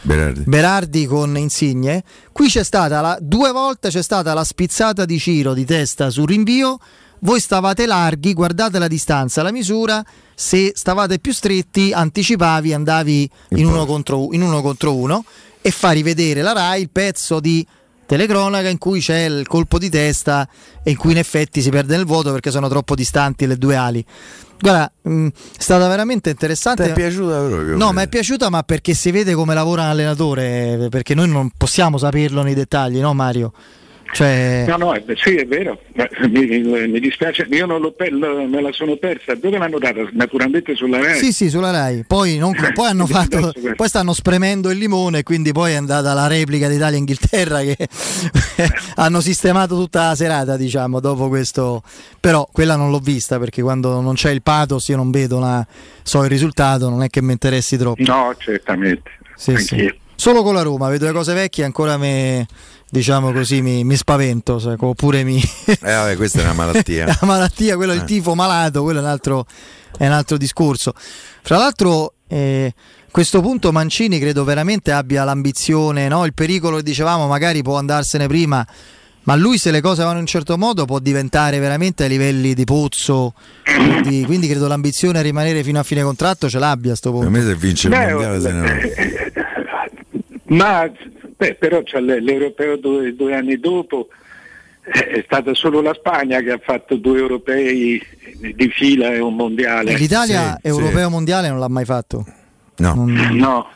Berardi. 0.01 0.43
Berardi 0.45 1.05
con 1.05 1.37
Insigne. 1.37 2.03
Qui 2.33 2.49
c'è 2.49 2.63
stata 2.63 2.99
la, 2.99 3.17
due 3.21 3.51
volte 3.51 3.87
c'è 3.87 4.03
stata 4.03 4.33
la 4.33 4.43
spizzata 4.43 5.05
di 5.05 5.17
Ciro 5.17 5.53
di 5.53 5.63
testa 5.63 6.09
sul 6.09 6.27
rinvio. 6.27 6.77
Voi 7.19 7.39
stavate 7.39 7.85
larghi, 7.85 8.33
guardate 8.33 8.77
la 8.77 8.87
distanza, 8.87 9.41
la 9.41 9.51
misura. 9.51 10.05
Se 10.35 10.73
stavate 10.75 11.19
più 11.19 11.31
stretti, 11.31 11.93
anticipavi, 11.93 12.73
andavi 12.73 13.29
in 13.49 13.65
uno, 13.65 13.85
contro, 13.85 14.27
in 14.31 14.41
uno 14.41 14.61
contro 14.61 14.95
uno 14.95 15.23
e 15.61 15.71
fa 15.71 15.91
rivedere 15.91 16.41
la 16.41 16.51
Rai 16.51 16.81
il 16.81 16.89
pezzo 16.89 17.39
di 17.39 17.65
telecronaca 18.05 18.69
in 18.69 18.77
cui 18.77 19.01
c'è 19.01 19.25
il 19.25 19.47
colpo 19.47 19.77
di 19.77 19.89
testa 19.89 20.47
e 20.81 20.91
in 20.91 20.97
cui 20.97 21.11
in 21.11 21.17
effetti 21.17 21.61
si 21.61 21.69
perde 21.69 21.95
nel 21.97 22.05
vuoto 22.05 22.31
perché 22.31 22.51
sono 22.51 22.69
troppo 22.69 22.95
distanti 22.95 23.45
le 23.45 23.57
due 23.57 23.75
ali. 23.75 24.05
Guarda, 24.59 24.91
mh, 25.03 25.27
è 25.27 25.61
stata 25.61 25.87
veramente 25.87 26.29
interessante. 26.29 26.83
Ti 26.83 26.89
è 26.89 26.93
piaciuta 26.93 27.39
proprio? 27.45 27.77
No, 27.77 27.91
mi 27.91 28.01
è 28.01 28.07
piaciuta, 28.07 28.49
ma 28.49 28.63
perché 28.63 28.93
si 28.93 29.11
vede 29.11 29.33
come 29.33 29.53
lavora 29.53 29.83
un 29.83 29.89
allenatore, 29.89 30.85
eh, 30.85 30.89
perché 30.89 31.13
noi 31.13 31.29
non 31.29 31.51
possiamo 31.55 31.97
saperlo 31.97 32.41
nei 32.41 32.53
dettagli, 32.53 32.99
no 32.99 33.13
Mario? 33.13 33.53
Cioè, 34.11 34.65
No, 34.67 34.77
no, 34.77 34.93
sì, 35.15 35.35
è 35.35 35.45
vero, 35.45 35.79
mi, 36.29 36.45
mi- 36.87 36.99
dispiace, 36.99 37.45
io 37.51 37.65
non 37.65 37.81
l'ho 37.81 37.91
per- 37.91 38.11
me 38.13 38.61
la 38.61 38.71
sono 38.71 38.95
persa. 38.95 39.35
Dove 39.35 39.57
l'hanno 39.57 39.77
data? 39.79 39.99
Naturalmente 40.13 40.75
sulla 40.75 40.99
Rai. 40.99 41.17
sì, 41.19 41.31
sì, 41.31 41.49
sulla 41.49 41.71
Rai. 41.71 42.03
Poi, 42.07 42.37
non- 42.37 42.55
poi 42.73 42.87
hanno 42.87 43.05
fatto, 43.07 43.53
poi 43.75 43.87
stanno 43.87 44.13
spremendo 44.13 44.69
il 44.71 44.77
limone, 44.77 45.23
quindi 45.23 45.51
poi 45.51 45.73
è 45.73 45.75
andata 45.75 46.13
la 46.13 46.27
replica 46.27 46.67
d'Italia-Inghilterra 46.67 47.59
che 47.61 47.77
hanno 48.95 49.21
sistemato 49.21 49.75
tutta 49.75 50.07
la 50.07 50.15
serata, 50.15 50.57
diciamo, 50.57 50.99
dopo 50.99 51.27
questo. 51.27 51.83
Però 52.19 52.47
quella 52.51 52.75
non 52.75 52.89
l'ho 52.89 52.99
vista 52.99 53.37
perché 53.39 53.61
quando 53.61 53.99
non 54.01 54.15
c'è 54.15 54.31
il 54.31 54.41
pathos 54.41 54.87
io 54.87 54.95
non 54.95 55.11
vedo, 55.11 55.39
la- 55.39 55.65
so 56.03 56.23
il 56.23 56.29
risultato, 56.29 56.89
non 56.89 57.03
è 57.03 57.09
che 57.09 57.21
mi 57.21 57.31
interessi 57.33 57.77
troppo. 57.77 58.01
No, 58.03 58.33
certamente. 58.37 59.11
Sì, 59.35 59.55
sì. 59.57 59.93
Solo 60.15 60.41
con 60.41 60.55
la 60.55 60.63
Roma, 60.63 60.89
vedo 60.89 61.05
le 61.05 61.11
cose 61.11 61.33
vecchie 61.35 61.63
ancora 61.63 61.95
me, 61.97 62.47
diciamo 62.89 63.31
così, 63.31 63.61
mi, 63.61 63.83
mi 63.83 63.95
spavento, 63.95 64.59
sai, 64.59 64.75
oppure 64.77 65.23
mi... 65.23 65.41
eh 65.65 65.77
vabbè, 65.81 66.15
questa 66.15 66.39
è 66.39 66.43
una 66.43 66.53
malattia. 66.53 67.05
la 67.19 67.19
malattia, 67.21 67.75
quello 67.75 67.91
è 67.91 67.95
il 67.95 68.01
Eh. 68.01 68.05
tifo 68.05 68.35
malato, 68.35 68.83
quello 68.83 68.99
è 68.99 69.01
un 69.01 69.07
altro, 69.09 69.45
è 69.97 70.05
un 70.05 70.13
altro 70.13 70.37
discorso. 70.37 70.93
Fra 70.95 71.57
l'altro, 71.57 72.13
eh, 72.27 72.73
a 72.75 73.11
questo 73.11 73.41
punto 73.41 73.71
Mancini 73.71 74.19
credo 74.19 74.43
veramente 74.43 74.91
abbia 74.91 75.23
l'ambizione, 75.23 76.07
no? 76.07 76.25
il 76.25 76.33
pericolo 76.33 76.77
che 76.77 76.83
dicevamo 76.83 77.27
magari 77.27 77.61
può 77.61 77.77
andarsene 77.77 78.27
prima, 78.27 78.65
ma 79.23 79.35
lui 79.35 79.57
se 79.57 79.71
le 79.71 79.81
cose 79.81 80.03
vanno 80.03 80.15
in 80.15 80.21
un 80.21 80.25
certo 80.27 80.57
modo 80.57 80.85
può 80.85 80.99
diventare 80.99 81.59
veramente 81.59 82.03
ai 82.03 82.09
livelli 82.09 82.53
di 82.53 82.63
pozzo, 82.63 83.33
quindi, 83.65 84.23
quindi 84.25 84.47
credo 84.47 84.67
l'ambizione 84.67 85.19
a 85.19 85.21
rimanere 85.21 85.63
fino 85.63 85.79
a 85.79 85.83
fine 85.83 86.01
contratto 86.03 86.47
ce 86.49 86.59
l'abbia 86.59 86.93
a 86.93 86.95
sto 86.95 87.11
punto. 87.11 87.29
Per 87.29 87.37
me 87.39 87.45
se 87.45 87.55
vince 87.55 87.87
il 87.87 87.93
Beh, 87.93 88.11
mondiale 88.13 88.39
se 88.39 88.51
ne 88.53 88.61
va. 88.61 90.55
Ma 90.55 90.89
beh, 91.37 91.55
però 91.55 91.81
c'è 91.83 91.99
l- 91.99 92.23
l'europeo 92.23 92.75
due, 92.77 93.15
due 93.15 93.35
anni 93.35 93.59
dopo 93.59 94.07
eh, 94.83 95.07
è 95.07 95.21
stata 95.25 95.53
solo 95.53 95.81
la 95.81 95.93
Spagna 95.93 96.41
che 96.41 96.51
ha 96.51 96.59
fatto 96.63 96.95
due 96.95 97.19
europei 97.19 98.01
di 98.55 98.69
fila 98.69 99.11
e 99.13 99.19
un 99.19 99.35
mondiale. 99.35 99.91
E 99.91 99.97
L'Italia 99.97 100.57
europeo 100.61 101.09
mondiale 101.09 101.49
non 101.49 101.59
l'ha 101.59 101.67
mai 101.69 101.85
fatto. 101.85 102.25
No. 102.77 103.05
No. 103.31 103.67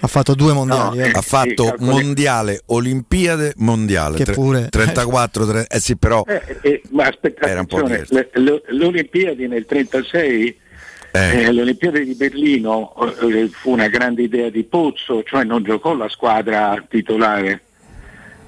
Ha 0.00 0.06
fatto 0.06 0.34
due 0.34 0.52
mondiali. 0.52 1.00
eh. 1.00 1.10
Ha 1.12 1.20
fatto 1.22 1.64
calcoli- 1.64 1.90
mondiale, 1.90 2.62
Olimpiade, 2.66 3.54
mondiale. 3.56 4.16
Che 4.22 4.32
pure. 4.32 4.68
34, 4.68 5.46
tre- 5.46 5.66
eh 5.68 5.80
sì, 5.80 5.96
però 5.96 6.22
Eh, 6.26 6.42
eh, 6.62 6.82
ma 6.90 7.04
aspetta, 7.06 7.46
Era 7.48 7.60
un 7.60 7.66
po' 7.66 7.78
attenzione, 7.78 8.28
le, 8.34 8.40
le- 8.42 8.62
le 8.66 8.84
Olimpiadi 8.84 9.48
nel 9.48 9.66
1936, 9.68 10.56
Eh. 11.18 11.52
le 11.52 11.60
Olimpiadi 11.62 12.04
di 12.04 12.14
Berlino 12.14 12.94
eh, 13.20 13.48
fu 13.48 13.70
una 13.72 13.88
grande 13.88 14.22
idea 14.22 14.48
di 14.50 14.64
Pozzo, 14.64 15.22
cioè 15.24 15.44
non 15.44 15.62
giocò 15.62 15.94
la 15.94 16.08
squadra 16.08 16.82
titolare. 16.88 17.62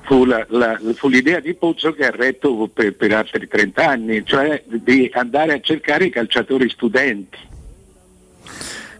Fu, 0.02 0.24
la- 0.24 0.44
la- 0.48 0.80
fu 0.94 1.08
l'idea 1.08 1.38
di 1.40 1.54
Pozzo 1.54 1.92
che 1.92 2.06
ha 2.06 2.10
retto 2.10 2.68
per, 2.72 2.94
per 2.96 3.12
altri 3.12 3.46
30 3.46 3.86
anni, 3.86 4.22
cioè 4.24 4.62
di 4.66 5.08
andare 5.14 5.52
a 5.52 5.60
cercare 5.60 6.06
i 6.06 6.10
calciatori 6.10 6.68
studenti. 6.68 7.38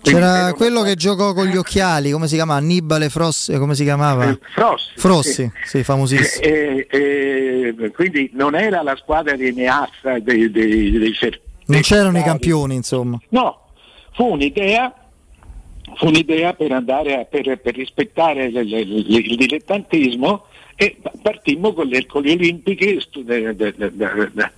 C'era 0.03 0.53
quello 0.55 0.81
che 0.83 0.95
giocò 0.95 1.35
con 1.35 1.47
gli 1.47 1.57
occhiali, 1.57 2.11
come 2.11 2.27
si 2.27 2.35
chiama? 2.35 2.55
Annibale 2.55 3.11
Frossi, 3.11 3.53
come 3.59 3.75
si 3.75 3.85
chiamava? 3.85 4.37
Frossi. 4.55 4.91
Frossi, 4.97 5.51
sì, 5.65 5.83
famosissimo. 5.85 6.43
E- 6.47 6.87
e 6.89 7.91
quindi 7.95 8.31
non 8.33 8.55
era 8.55 8.83
la 8.83 8.97
squadra 8.97 9.37
di 9.37 9.53
Neassa 9.53 10.19
dei, 10.21 10.51
dei, 10.51 10.93
dei 10.99 11.13
cer- 11.13 11.39
Non 11.73 11.81
c'erano 11.83 12.19
i 12.19 12.23
campioni, 12.23 12.75
insomma. 12.75 13.19
No, 13.31 13.67
fu 14.13 14.25
un'idea, 14.33 14.93
fu 15.97 16.07
un'idea 16.07 16.53
per 16.55 16.73
andare 16.73 17.19
a- 17.21 17.25
per, 17.25 17.59
per 17.61 17.75
rispettare 17.75 18.51
le- 18.51 18.65
le- 18.65 18.85
le- 18.85 19.19
il 19.19 19.37
dilettantismo 19.37 20.45
e 20.77 20.97
pa- 21.01 21.13
partimmo 21.23 21.73
con 21.73 21.87
le, 21.87 22.07
con 22.07 22.23
le 22.23 22.33
olimpiche 22.33 23.01
stu- 23.01 23.23
de- 23.23 23.55
de- 23.55 23.75
de- 23.77 23.91
de- 23.95 24.31
de- 24.33 24.51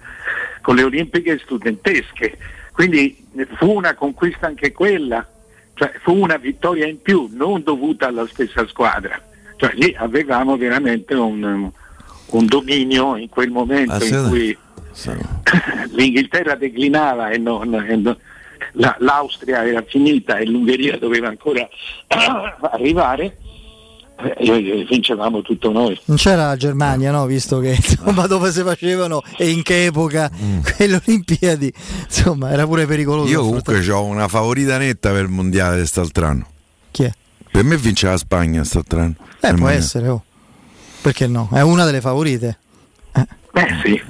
con 0.62 0.76
le 0.76 0.82
olimpiche 0.84 1.38
studentesche. 1.42 2.38
Quindi 2.72 3.26
fu 3.56 3.70
una 3.72 3.94
conquista 3.94 4.46
anche 4.46 4.72
quella, 4.72 5.26
cioè 5.74 5.92
fu 6.02 6.14
una 6.16 6.36
vittoria 6.36 6.86
in 6.86 7.00
più, 7.02 7.28
non 7.32 7.62
dovuta 7.62 8.06
alla 8.06 8.26
stessa 8.26 8.66
squadra. 8.68 9.20
Cioè 9.56 9.72
lì 9.74 9.94
avevamo 9.96 10.56
veramente 10.56 11.14
un, 11.14 11.70
un 12.26 12.46
dominio 12.46 13.16
in 13.16 13.28
quel 13.28 13.50
momento 13.50 13.92
in 14.04 14.28
cui 14.28 14.56
l'Inghilterra 15.92 16.54
declinava 16.54 17.30
e, 17.30 17.38
non- 17.38 17.74
e 17.74 17.96
non- 17.96 18.16
la- 18.74 18.96
l'Austria 19.00 19.66
era 19.66 19.82
finita 19.86 20.36
e 20.38 20.46
l'Ungheria 20.46 20.96
doveva 20.98 21.28
ancora 21.28 21.68
arrivare, 22.72 23.36
eh, 24.16 24.34
e 24.38 24.86
vincevamo 24.88 25.42
tutto 25.42 25.72
noi. 25.72 25.98
Non 26.04 26.16
c'era 26.16 26.46
la 26.46 26.56
Germania, 26.56 27.10
no? 27.10 27.26
Visto 27.26 27.58
che 27.58 27.70
insomma 27.74 28.26
dove 28.26 28.52
si 28.52 28.62
facevano 28.62 29.22
e 29.36 29.50
in 29.50 29.62
che 29.62 29.86
epoca 29.86 30.30
quelle 30.76 31.00
Olimpiadi, 31.04 31.72
insomma, 32.04 32.50
era 32.50 32.64
pure 32.66 32.86
pericoloso. 32.86 33.28
io 33.30 33.40
comunque 33.42 33.86
ho 33.90 34.04
una 34.04 34.28
favorita 34.28 34.78
netta 34.78 35.10
per 35.10 35.22
il 35.22 35.28
mondiale 35.28 35.72
di 35.72 35.78
quest'altro. 35.80 36.46
Chi 36.92 37.02
è? 37.04 37.12
Per 37.50 37.64
me 37.64 37.76
vince 37.76 38.06
la 38.06 38.16
Spagna 38.16 38.58
quest'altro. 38.60 39.12
Eh, 39.40 39.54
può 39.54 39.68
essere, 39.68 40.08
oh. 40.08 40.22
Perché 41.02 41.26
no? 41.26 41.48
È 41.52 41.60
una 41.60 41.84
delle 41.84 42.00
favorite. 42.00 42.58
Beh 43.52 43.66
sì, 43.84 44.00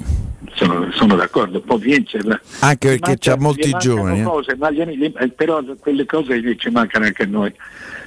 sono, 0.55 0.89
sono 0.93 1.16
d'accordo, 1.16 1.61
può 1.61 1.77
vincerla. 1.77 2.41
Anche 2.61 2.89
perché 2.89 3.11
manca- 3.11 3.31
c'ha 3.31 3.37
molti 3.39 3.74
giovani, 3.79 4.20
eh. 4.20 4.23
cose, 4.23 4.57
ma 4.57 4.70
gliene- 4.70 4.97
gli- 4.97 5.12
eh, 5.16 5.29
però 5.29 5.62
quelle 5.79 6.07
cose 6.07 6.41
ci 6.57 6.70
mancano 6.70 7.07
anche 7.07 7.23
a 7.23 7.27
noi. 7.27 7.53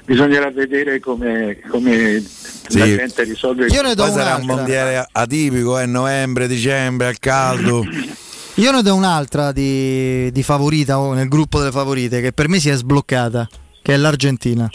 Bisognerà 0.06 0.52
vedere 0.52 1.00
come, 1.00 1.60
come 1.68 2.24
Sì. 2.68 2.78
la 2.78 2.86
gente 2.86 3.24
risolve 3.24 3.66
Io 3.68 3.82
ne 3.82 3.96
do 3.96 4.04
Poi 4.04 4.12
sarà 4.12 4.36
un 4.36 4.46
mondiale 4.46 5.08
atipico, 5.12 5.78
è 5.80 5.86
novembre, 5.88 6.48
dicembre, 6.48 7.08
al 7.08 7.18
caldo. 7.20 7.84
Io 8.58 8.72
ne 8.72 8.82
do 8.82 8.96
un'altra 8.96 9.52
di, 9.52 10.32
di 10.32 10.44
favorita 10.44 11.00
oh, 11.00 11.14
nel 11.14 11.28
gruppo 11.28 11.60
delle 11.60 11.72
favorite 11.72 12.22
che 12.22 12.32
per 12.32 12.48
me 12.48 12.60
si 12.60 12.70
è 12.70 12.76
sbloccata, 12.76 13.50
che 13.82 13.94
è 13.94 13.98
l'Argentina, 13.98 14.70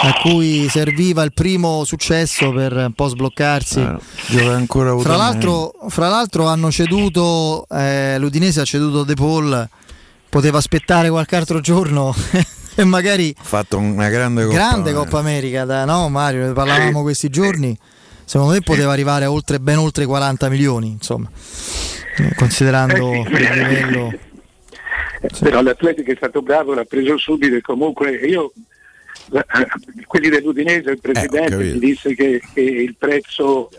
a 0.00 0.12
cui 0.20 0.68
serviva 0.68 1.22
il 1.22 1.32
primo 1.32 1.84
successo 1.84 2.52
per 2.52 2.72
un 2.72 2.92
po' 2.92 3.08
sbloccarsi. 3.08 3.80
Eh, 3.80 3.96
Fra 5.00 5.16
l'altro, 5.16 5.74
fra 5.88 6.08
l'altro 6.08 6.46
hanno 6.46 6.70
ceduto, 6.70 7.66
eh, 7.70 8.16
l'Udinese 8.18 8.60
ha 8.60 8.64
ceduto 8.64 9.04
De 9.04 9.14
Paul, 9.14 9.68
poteva 10.28 10.58
aspettare 10.58 11.10
qualche 11.10 11.36
altro 11.36 11.60
giorno 11.60 12.14
e 12.74 12.84
magari 12.84 13.34
ha 13.38 13.42
fatto 13.42 13.78
una 13.78 14.08
grande 14.08 14.44
Coppa 14.44 14.54
grande 14.54 14.90
America. 14.90 14.98
Coppa 15.04 15.18
America, 15.18 15.64
da, 15.64 15.84
no 15.84 16.08
Mario, 16.08 16.46
ne 16.46 16.52
parlavamo 16.52 17.02
questi 17.02 17.28
giorni, 17.28 17.76
secondo 18.24 18.54
me 18.54 18.60
poteva 18.62 18.92
arrivare 18.92 19.26
a 19.26 19.30
oltre, 19.30 19.60
ben 19.60 19.78
oltre 19.78 20.06
40 20.06 20.48
milioni, 20.48 20.88
insomma, 20.88 21.28
eh, 22.16 22.34
considerando 22.34 23.12
il 23.12 23.30
livello... 23.30 24.12
Però 25.38 25.62
l'Atletico 25.62 26.10
è 26.10 26.16
stato 26.16 26.42
bravo, 26.42 26.74
l'ha 26.74 26.84
preso 26.84 27.16
subito 27.16 27.54
e 27.54 27.60
comunque 27.60 28.10
io, 28.10 28.46
eh, 28.56 28.71
quelli 30.06 30.28
dell'Udinese, 30.28 30.90
il 30.90 31.00
presidente 31.00 31.50
capito. 31.50 31.72
mi 31.74 31.78
disse 31.78 32.14
che, 32.14 32.40
che 32.52 32.60
il 32.60 32.94
prezzo 32.96 33.70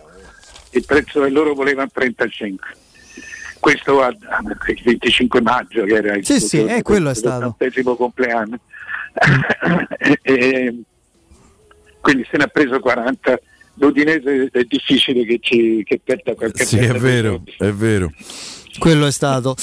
il 0.72 0.84
prezzo 0.86 1.22
che 1.22 1.30
loro 1.30 1.54
volevano 1.54 1.90
35. 1.94 2.68
Questo 3.60 4.02
a- 4.02 4.08
a- 4.08 4.42
il 4.68 4.82
25 4.84 5.40
maggio 5.42 5.84
che 5.86 5.94
era 5.94 6.16
il 6.16 6.26
Sì, 6.26 6.40
suo 6.40 6.48
sì, 6.48 6.58
giorno, 6.58 6.76
eh, 6.76 6.82
quello 6.82 7.10
è 7.12 7.16
stato. 7.16 7.56
compleanno. 7.96 8.60
E- 10.00 10.20
e- 10.24 10.76
quindi 12.02 12.26
se 12.30 12.38
ne 12.38 12.44
ha 12.46 12.48
preso 12.48 12.80
40. 12.80 13.40
L'Udinese 13.76 14.50
è 14.52 14.64
difficile 14.66 15.26
che, 15.26 15.40
ci, 15.42 15.82
che 15.84 16.00
perda 16.04 16.34
qualche 16.36 16.64
Sì, 16.66 16.78
è 16.78 16.92
vero, 16.94 17.42
è 17.58 17.70
vero. 17.72 18.12
Quello 18.78 19.08
è 19.08 19.12
stato. 19.12 19.56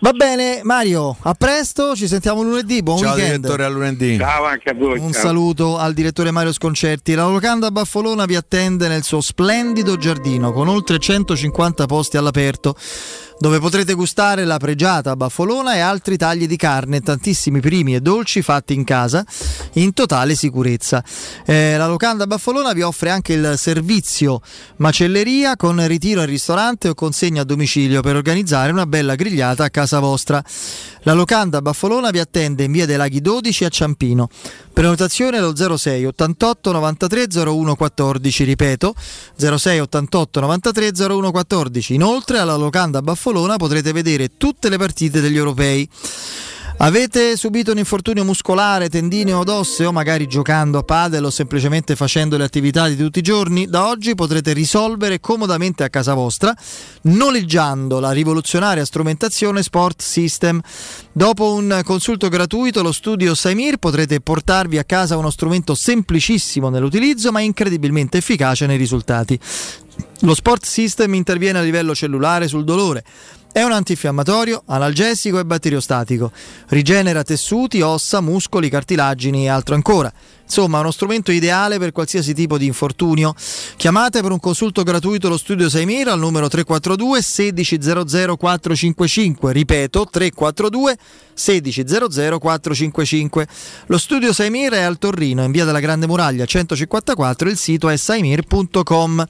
Va 0.00 0.12
bene 0.12 0.60
Mario, 0.62 1.16
a 1.22 1.32
presto, 1.34 1.96
ci 1.96 2.06
sentiamo 2.06 2.42
lunedì, 2.42 2.82
buon 2.82 2.98
Ciao 2.98 3.14
weekend. 3.14 3.36
direttore 3.36 3.64
a 3.64 3.68
lunedì. 3.68 4.18
Ciao 4.18 4.44
anche 4.44 4.70
a 4.70 4.74
voi. 4.74 4.98
Un 4.98 5.12
ciao. 5.12 5.22
saluto 5.22 5.78
al 5.78 5.94
direttore 5.94 6.30
Mario 6.30 6.52
Sconcerti. 6.52 7.14
La 7.14 7.26
locanda 7.26 7.70
Baffolona 7.70 8.26
vi 8.26 8.36
attende 8.36 8.88
nel 8.88 9.02
suo 9.02 9.20
splendido 9.20 9.96
giardino 9.96 10.52
con 10.52 10.68
oltre 10.68 10.98
150 10.98 11.86
posti 11.86 12.16
all'aperto 12.18 12.76
dove 13.38 13.58
potrete 13.60 13.92
gustare 13.92 14.44
la 14.44 14.56
pregiata 14.56 15.14
baffolona 15.14 15.74
e 15.74 15.80
altri 15.80 16.16
tagli 16.16 16.46
di 16.46 16.56
carne, 16.56 17.00
tantissimi 17.00 17.60
primi 17.60 17.94
e 17.94 18.00
dolci 18.00 18.40
fatti 18.40 18.72
in 18.72 18.84
casa 18.84 19.24
in 19.74 19.92
totale 19.92 20.34
sicurezza. 20.34 21.04
Eh, 21.44 21.76
la 21.76 21.86
locanda 21.86 22.26
Baffolona 22.26 22.72
vi 22.72 22.82
offre 22.82 23.10
anche 23.10 23.34
il 23.34 23.54
servizio 23.58 24.40
macelleria 24.76 25.56
con 25.56 25.86
ritiro 25.86 26.20
in 26.20 26.26
ristorante 26.26 26.88
o 26.88 26.94
consegna 26.94 27.42
a 27.42 27.44
domicilio 27.44 28.00
per 28.00 28.16
organizzare 28.16 28.72
una 28.72 28.86
bella 28.86 29.14
grigliata 29.14 29.64
a 29.64 29.70
casa 29.70 29.98
vostra. 29.98 30.42
La 31.02 31.12
locanda 31.12 31.60
Baffolona 31.60 32.10
vi 32.10 32.18
attende 32.18 32.64
in 32.64 32.72
via 32.72 32.86
dei 32.86 32.96
Laghi 32.96 33.20
12 33.20 33.64
a 33.64 33.68
Ciampino. 33.68 34.28
Prenotazione 34.72 35.38
allo 35.38 35.54
06 35.54 36.04
88 36.04 36.72
93 36.72 37.26
01 37.32 37.76
14, 37.76 38.44
ripeto 38.44 38.94
06 39.36 39.80
88 39.80 40.40
93 40.40 40.92
01 40.98 41.30
14. 41.30 41.94
Inoltre 41.94 42.38
alla 42.38 42.56
locanda 42.56 43.02
Baffolona 43.02 43.25
potrete 43.56 43.92
vedere 43.92 44.36
tutte 44.36 44.68
le 44.68 44.78
partite 44.78 45.20
degli 45.20 45.36
europei. 45.36 45.88
Avete 46.78 47.38
subito 47.38 47.72
un 47.72 47.78
infortunio 47.78 48.22
muscolare, 48.22 48.90
tendineo 48.90 49.38
od 49.38 49.48
osseo, 49.48 49.92
magari 49.92 50.26
giocando 50.26 50.76
a 50.76 50.82
padel 50.82 51.24
o 51.24 51.30
semplicemente 51.30 51.96
facendo 51.96 52.36
le 52.36 52.44
attività 52.44 52.86
di 52.86 52.96
tutti 52.96 53.20
i 53.20 53.22
giorni? 53.22 53.66
Da 53.66 53.86
oggi 53.86 54.14
potrete 54.14 54.52
risolvere 54.52 55.18
comodamente 55.18 55.84
a 55.84 55.88
casa 55.88 56.12
vostra 56.12 56.54
noleggiando 57.02 57.98
la 57.98 58.10
rivoluzionaria 58.10 58.84
strumentazione 58.84 59.62
Sport 59.62 60.02
System. 60.02 60.60
Dopo 61.12 61.54
un 61.54 61.80
consulto 61.82 62.28
gratuito, 62.28 62.82
lo 62.82 62.92
studio 62.92 63.34
Saimir 63.34 63.78
potrete 63.78 64.20
portarvi 64.20 64.76
a 64.76 64.84
casa 64.84 65.16
uno 65.16 65.30
strumento 65.30 65.74
semplicissimo 65.74 66.68
nell'utilizzo 66.68 67.32
ma 67.32 67.40
incredibilmente 67.40 68.18
efficace 68.18 68.66
nei 68.66 68.76
risultati. 68.76 69.40
Lo 70.20 70.34
Sport 70.34 70.64
System 70.64 71.14
interviene 71.14 71.58
a 71.58 71.62
livello 71.62 71.94
cellulare 71.94 72.48
sul 72.48 72.64
dolore. 72.64 73.04
È 73.52 73.62
un 73.62 73.72
antinfiammatorio, 73.72 74.62
analgesico 74.66 75.38
e 75.38 75.44
batteriostatico. 75.44 76.30
Rigenera 76.68 77.22
tessuti, 77.22 77.80
ossa, 77.80 78.20
muscoli, 78.20 78.68
cartilagini 78.68 79.44
e 79.44 79.48
altro 79.48 79.74
ancora. 79.74 80.12
Insomma, 80.46 80.78
uno 80.78 80.92
strumento 80.92 81.32
ideale 81.32 81.78
per 81.78 81.90
qualsiasi 81.90 82.32
tipo 82.32 82.56
di 82.56 82.66
infortunio. 82.66 83.34
Chiamate 83.76 84.22
per 84.22 84.30
un 84.30 84.38
consulto 84.38 84.84
gratuito 84.84 85.28
lo 85.28 85.36
studio 85.36 85.68
Seimir 85.68 86.08
al 86.08 86.20
numero 86.20 86.48
342 86.48 87.20
1600 87.20 88.36
455. 88.36 89.52
Ripeto, 89.52 90.08
342 90.08 90.96
1600 91.34 92.38
455. 92.38 93.46
Lo 93.86 93.98
studio 93.98 94.32
Saimir 94.32 94.72
è 94.72 94.82
al 94.82 94.98
Torrino, 94.98 95.42
in 95.42 95.50
via 95.50 95.64
della 95.64 95.80
Grande 95.80 96.06
Muraglia 96.06 96.44
154. 96.44 97.48
Il 97.48 97.56
sito 97.56 97.88
è 97.88 97.96
saimir.com. 97.96 99.26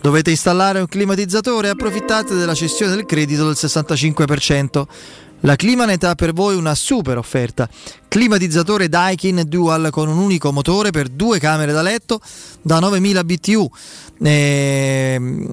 Dovete 0.00 0.30
installare 0.30 0.80
un 0.80 0.86
climatizzatore? 0.86 1.68
Approfittate 1.68 2.34
della 2.34 2.54
cessione 2.54 2.94
del 2.94 3.04
credito 3.04 3.44
del 3.44 3.56
65%. 3.58 4.86
La 5.42 5.54
Climanet 5.54 6.02
ha 6.02 6.14
per 6.16 6.32
voi 6.32 6.56
una 6.56 6.74
super 6.74 7.16
offerta. 7.16 7.68
Climatizzatore 8.08 8.88
Daikin 8.88 9.44
Dual 9.46 9.90
con 9.90 10.08
un 10.08 10.18
unico 10.18 10.50
motore 10.50 10.90
per 10.90 11.08
due 11.08 11.38
camere 11.38 11.70
da 11.70 11.82
letto 11.82 12.20
da 12.60 12.80
9000 12.80 13.24
BTU. 13.24 13.70
Eh, 14.20 15.46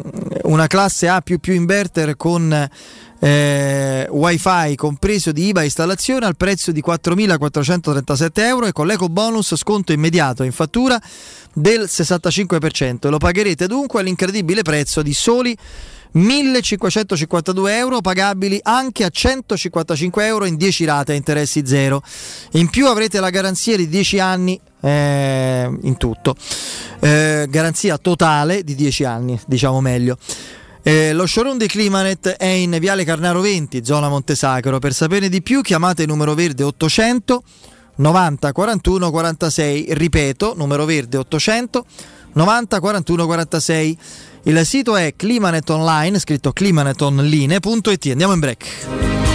una 0.44 0.68
classe 0.68 1.08
A 1.08 1.22
inverter 1.48 2.16
con 2.16 2.70
eh, 3.20 4.08
wifi 4.10 4.76
compreso 4.76 5.32
di 5.32 5.48
IVA 5.48 5.64
installazione 5.64 6.26
al 6.26 6.36
prezzo 6.36 6.72
di 6.72 6.84
4.437 6.86 8.30
euro 8.36 8.66
e 8.66 8.72
con 8.72 8.88
l'eco 8.88 9.08
bonus 9.08 9.56
sconto 9.56 9.94
immediato 9.94 10.42
in 10.42 10.52
fattura 10.52 11.00
del 11.54 11.82
65%. 11.82 13.10
Lo 13.10 13.18
pagherete 13.18 13.68
dunque 13.68 14.00
all'incredibile 14.00 14.64
prezzo 14.64 15.04
di 15.04 15.14
soli 15.14 15.56
1552 16.16 17.78
euro 17.78 18.02
pagabili 18.02 18.60
anche 18.64 19.04
a 19.04 19.10
155 19.10 20.26
euro 20.26 20.46
in 20.46 20.56
10 20.56 20.86
rate 20.86 21.12
a 21.12 21.16
interessi 21.16 21.66
zero. 21.66 22.02
In 22.52 22.70
più 22.70 22.88
avrete 22.88 23.20
la 23.20 23.30
garanzia 23.30 23.76
di 23.76 23.90
10 23.90 24.20
anni 24.20 24.60
eh, 24.82 25.70
in 25.82 25.98
tutto, 25.98 26.36
eh, 27.02 27.48
garanzia 27.50 27.98
totale 27.98 28.64
di 28.64 28.76
10 28.76 29.04
anni, 29.04 29.40
diciamo 29.46 29.82
meglio. 29.82 30.18
Eh, 30.88 31.14
lo 31.14 31.26
showroom 31.26 31.58
di 31.58 31.66
Climanet 31.66 32.28
è 32.30 32.46
in 32.46 32.78
Viale 32.80 33.04
Carnaro 33.04 33.42
20, 33.42 33.84
zona 33.84 34.08
Montesacro. 34.08 34.78
Per 34.78 34.94
sapere 34.94 35.30
di 35.30 35.42
più 35.42 35.62
chiamate 35.62 36.04
il 36.04 36.08
numero 36.08 36.36
verde 36.36 36.64
800 36.64 37.44
90 37.96 38.52
41 38.52 39.10
46. 39.10 39.86
Ripeto, 39.90 40.54
numero 40.56 40.86
verde 40.86 41.18
800 41.18 41.86
90 42.34 42.80
41 42.80 43.26
46. 43.26 43.98
Il 44.48 44.64
sito 44.64 44.96
è 44.96 45.16
Climanet 45.16 45.68
Online, 45.72 46.20
scritto 46.20 46.52
climanetonline.it. 46.52 48.06
Andiamo 48.12 48.34
in 48.34 48.40
break. 48.40 49.35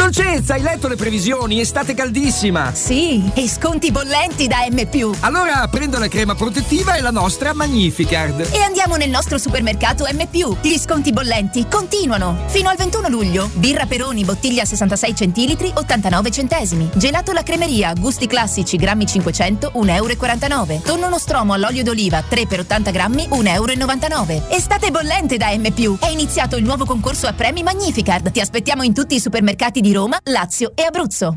Dolcezza, 0.00 0.54
hai 0.54 0.62
letto 0.62 0.88
le 0.88 0.96
previsioni? 0.96 1.60
Estate 1.60 1.92
caldissima! 1.92 2.72
Sì, 2.72 3.30
e 3.34 3.46
sconti 3.46 3.92
bollenti 3.92 4.46
da 4.46 4.66
M. 4.70 5.14
Allora 5.20 5.68
prendo 5.68 5.98
la 5.98 6.08
crema 6.08 6.34
protettiva 6.34 6.94
e 6.94 7.02
la 7.02 7.10
nostra 7.10 7.52
Magnificard. 7.52 8.48
E 8.50 8.62
andiamo 8.62 8.96
nel 8.96 9.10
nostro 9.10 9.36
supermercato 9.36 10.06
M. 10.10 10.26
Gli 10.62 10.78
sconti 10.78 11.12
bollenti 11.12 11.66
continuano. 11.68 12.44
Fino 12.46 12.70
al 12.70 12.76
21 12.78 13.08
luglio. 13.08 13.50
Birra 13.52 13.84
Peroni, 13.84 14.24
bottiglia 14.24 14.64
66 14.64 15.14
centilitri, 15.14 15.70
89 15.74 16.30
centesimi. 16.30 16.88
Gelato 16.94 17.32
la 17.32 17.42
cremeria, 17.42 17.92
gusti 17.92 18.26
classici, 18.26 18.78
grammi 18.78 19.06
500, 19.06 19.72
1,49 19.74 20.70
euro. 20.70 20.80
Tonno 20.82 21.10
nostromo 21.10 21.52
all'olio 21.52 21.82
d'oliva, 21.82 22.24
3 22.26 22.46
per 22.46 22.60
80 22.60 22.90
grammi, 22.90 23.28
1,99 23.30 24.30
euro. 24.30 24.48
Estate 24.48 24.90
bollente 24.90 25.36
da 25.36 25.54
M. 25.54 25.98
È 26.00 26.08
iniziato 26.08 26.56
il 26.56 26.64
nuovo 26.64 26.86
concorso 26.86 27.26
a 27.26 27.34
premi 27.34 27.62
Magnificard. 27.62 28.30
Ti 28.30 28.40
aspettiamo 28.40 28.82
in 28.82 28.94
tutti 28.94 29.14
i 29.14 29.20
supermercati 29.20 29.82
di 29.90 29.96
Roma, 29.96 30.20
Lazio 30.22 30.70
e 30.76 30.82
Abruzzo. 30.84 31.36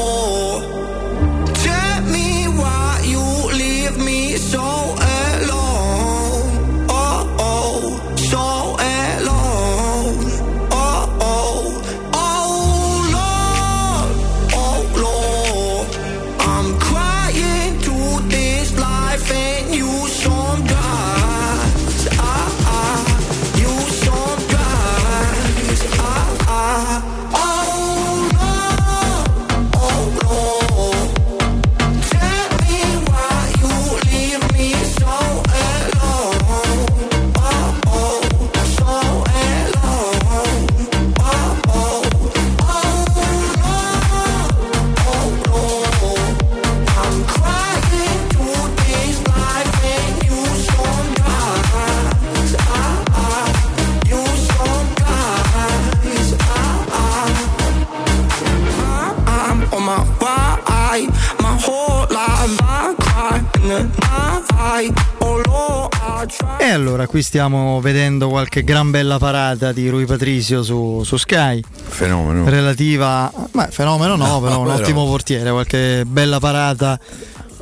E 66.61 66.69
allora 66.69 67.07
qui 67.07 67.23
stiamo 67.23 67.81
vedendo 67.81 68.29
qualche 68.29 68.63
gran 68.63 68.91
bella 68.91 69.17
parata 69.17 69.71
di 69.71 69.89
Rui 69.89 70.05
Patricio 70.05 70.61
su, 70.61 71.01
su 71.03 71.17
Sky. 71.17 71.59
Fenomeno. 71.87 72.47
Relativa, 72.47 73.33
ma 73.53 73.65
fenomeno 73.71 74.15
no, 74.15 74.39
però 74.39 74.59
un 74.59 74.67
ottimo 74.67 75.03
portiere, 75.07 75.49
qualche 75.49 76.03
bella 76.05 76.39
parata 76.39 76.99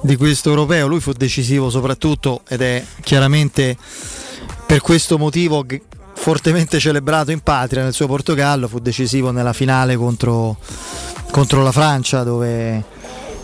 di 0.02 0.18
questo 0.18 0.50
europeo. 0.50 0.86
Lui 0.88 1.00
fu 1.00 1.14
decisivo 1.14 1.70
soprattutto 1.70 2.42
ed 2.50 2.62
è 2.62 2.84
chiaramente 3.02 3.78
per 4.66 4.82
questo 4.82 5.18
motivo 5.18 5.66
fortemente 6.14 6.78
celebrato 6.78 7.32
in 7.32 7.40
patria 7.40 7.84
nel 7.84 7.94
suo 7.94 8.06
Portogallo, 8.06 8.68
fu 8.68 8.80
decisivo 8.80 9.32
nella 9.32 9.54
finale 9.54 9.96
contro, 9.96 10.58
contro 11.32 11.64
la 11.64 11.72
Francia 11.72 12.24
dove 12.24 12.84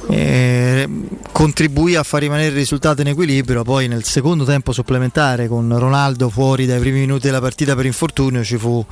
eh, 0.08 0.88
contribuì 1.32 1.96
a 1.96 2.04
far 2.04 2.22
rimanere 2.22 2.50
il 2.50 2.56
risultato 2.56 3.02
in 3.02 3.08
equilibrio, 3.08 3.64
poi 3.64 3.88
nel 3.88 4.04
secondo 4.04 4.44
tempo 4.46 4.72
supplementare 4.72 5.48
con 5.48 5.78
Ronaldo 5.78 6.30
fuori 6.30 6.66
dai 6.66 6.80
primi 6.80 7.00
minuti 7.00 7.26
della 7.26 7.42
partita 7.42 7.76
per 7.76 7.86
infortunio 7.86 8.44
ci 8.44 8.58
fu 8.58 8.86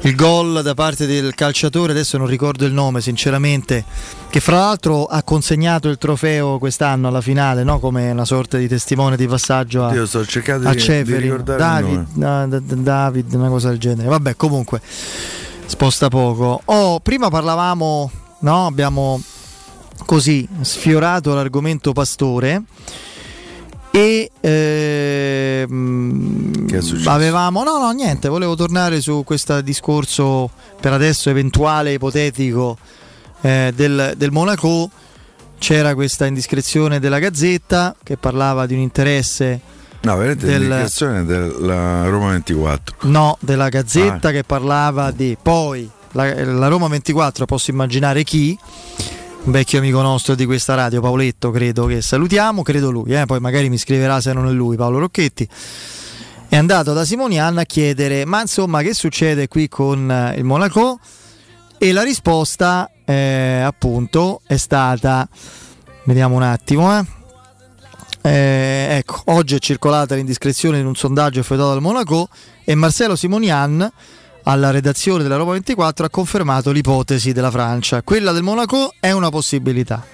il 0.00 0.14
gol 0.14 0.60
da 0.62 0.74
parte 0.74 1.06
del 1.06 1.34
calciatore, 1.34 1.92
adesso 1.92 2.18
non 2.18 2.26
ricordo 2.26 2.66
il 2.66 2.72
nome 2.72 3.00
sinceramente, 3.00 3.84
che 4.28 4.40
fra 4.40 4.56
l'altro 4.58 5.06
ha 5.06 5.22
consegnato 5.22 5.88
il 5.88 5.96
trofeo 5.96 6.58
quest'anno 6.58 7.08
alla 7.08 7.22
finale 7.22 7.62
no? 7.64 7.78
come 7.78 8.10
una 8.10 8.26
sorta 8.26 8.58
di 8.58 8.68
testimone 8.68 9.16
di 9.16 9.26
passaggio 9.26 9.84
a, 9.84 9.94
Io 9.94 10.04
sto 10.04 10.26
cercando 10.26 10.68
a 10.68 10.74
Ceferi, 10.76 11.32
David, 11.42 12.06
da- 12.14 12.44
da- 12.46 12.58
da- 12.58 12.74
David, 12.74 13.32
una 13.32 13.48
cosa 13.48 13.70
del 13.70 13.78
genere. 13.78 14.08
Vabbè, 14.08 14.36
comunque 14.36 14.80
sposta 15.66 16.08
poco. 16.08 16.60
Oh, 16.66 17.00
prima 17.00 17.30
parlavamo, 17.30 18.10
no? 18.40 18.66
Abbiamo 18.66 19.22
così 20.04 20.46
sfiorato 20.62 21.34
l'argomento 21.34 21.92
pastore 21.92 22.62
e 23.90 24.30
ehm, 24.40 26.66
avevamo 27.06 27.62
no 27.62 27.78
no 27.78 27.90
niente 27.92 28.28
volevo 28.28 28.54
tornare 28.56 29.00
su 29.00 29.22
questo 29.24 29.60
discorso 29.60 30.50
per 30.80 30.92
adesso 30.92 31.30
eventuale 31.30 31.92
ipotetico 31.92 32.76
eh, 33.40 33.72
del, 33.74 34.14
del 34.16 34.30
Monaco 34.32 34.90
c'era 35.58 35.94
questa 35.94 36.26
indiscrezione 36.26 36.98
della 36.98 37.18
Gazzetta 37.18 37.94
che 38.02 38.16
parlava 38.16 38.66
di 38.66 38.74
un 38.74 38.80
interesse 38.80 39.60
No, 40.04 40.16
veramente 40.16 40.44
del- 40.44 40.60
l'indicazione 40.60 41.24
della 41.24 42.06
Roma 42.08 42.32
24. 42.32 42.96
No, 43.08 43.38
della 43.40 43.70
Gazzetta 43.70 44.28
Ah. 44.28 44.30
che 44.32 44.44
parlava 44.44 45.10
di 45.12 45.34
poi 45.40 45.88
la, 46.12 46.44
la 46.44 46.68
Roma 46.68 46.88
24, 46.88 47.46
posso 47.46 47.70
immaginare 47.70 48.22
chi, 48.22 48.58
un 49.44 49.52
vecchio 49.52 49.78
amico 49.78 50.00
nostro 50.00 50.34
di 50.34 50.46
questa 50.46 50.74
radio, 50.74 51.00
Paoletto, 51.00 51.50
credo 51.50 51.86
che 51.86 52.00
salutiamo, 52.00 52.62
credo 52.62 52.90
lui, 52.90 53.14
eh, 53.14 53.26
poi 53.26 53.40
magari 53.40 53.68
mi 53.68 53.78
scriverà 53.78 54.20
se 54.20 54.32
non 54.32 54.46
è 54.46 54.50
lui, 54.50 54.76
Paolo 54.76 54.98
Rocchetti. 54.98 55.48
È 56.48 56.56
andato 56.56 56.92
da 56.92 57.04
Simonian 57.04 57.58
a 57.58 57.64
chiedere, 57.64 58.24
ma 58.24 58.40
insomma, 58.40 58.82
che 58.82 58.94
succede 58.94 59.48
qui 59.48 59.68
con 59.68 60.10
eh, 60.10 60.34
il 60.36 60.44
Monaco? 60.44 60.98
E 61.78 61.92
la 61.92 62.02
risposta, 62.02 62.90
eh, 63.04 63.60
appunto, 63.64 64.40
è 64.46 64.56
stata 64.56 65.28
Vediamo 66.06 66.36
un 66.36 66.42
attimo, 66.42 66.98
eh. 66.98 67.04
Eh, 68.20 68.96
ecco, 68.98 69.22
oggi 69.26 69.54
è 69.54 69.58
circolata 69.58 70.14
l'indiscrezione 70.14 70.78
in 70.78 70.86
un 70.86 70.94
sondaggio 70.94 71.40
effettuato 71.40 71.72
dal 71.72 71.80
Monaco 71.80 72.28
e 72.62 72.74
Marcelo 72.74 73.16
Simonian 73.16 73.90
alla 74.44 74.70
redazione 74.70 75.22
della 75.22 75.36
Roma 75.36 75.52
24 75.52 76.06
ha 76.06 76.10
confermato 76.10 76.70
l'ipotesi 76.70 77.32
della 77.32 77.50
Francia. 77.50 78.02
Quella 78.02 78.32
del 78.32 78.42
Monaco 78.42 78.94
è 79.00 79.10
una 79.10 79.30
possibilità. 79.30 80.04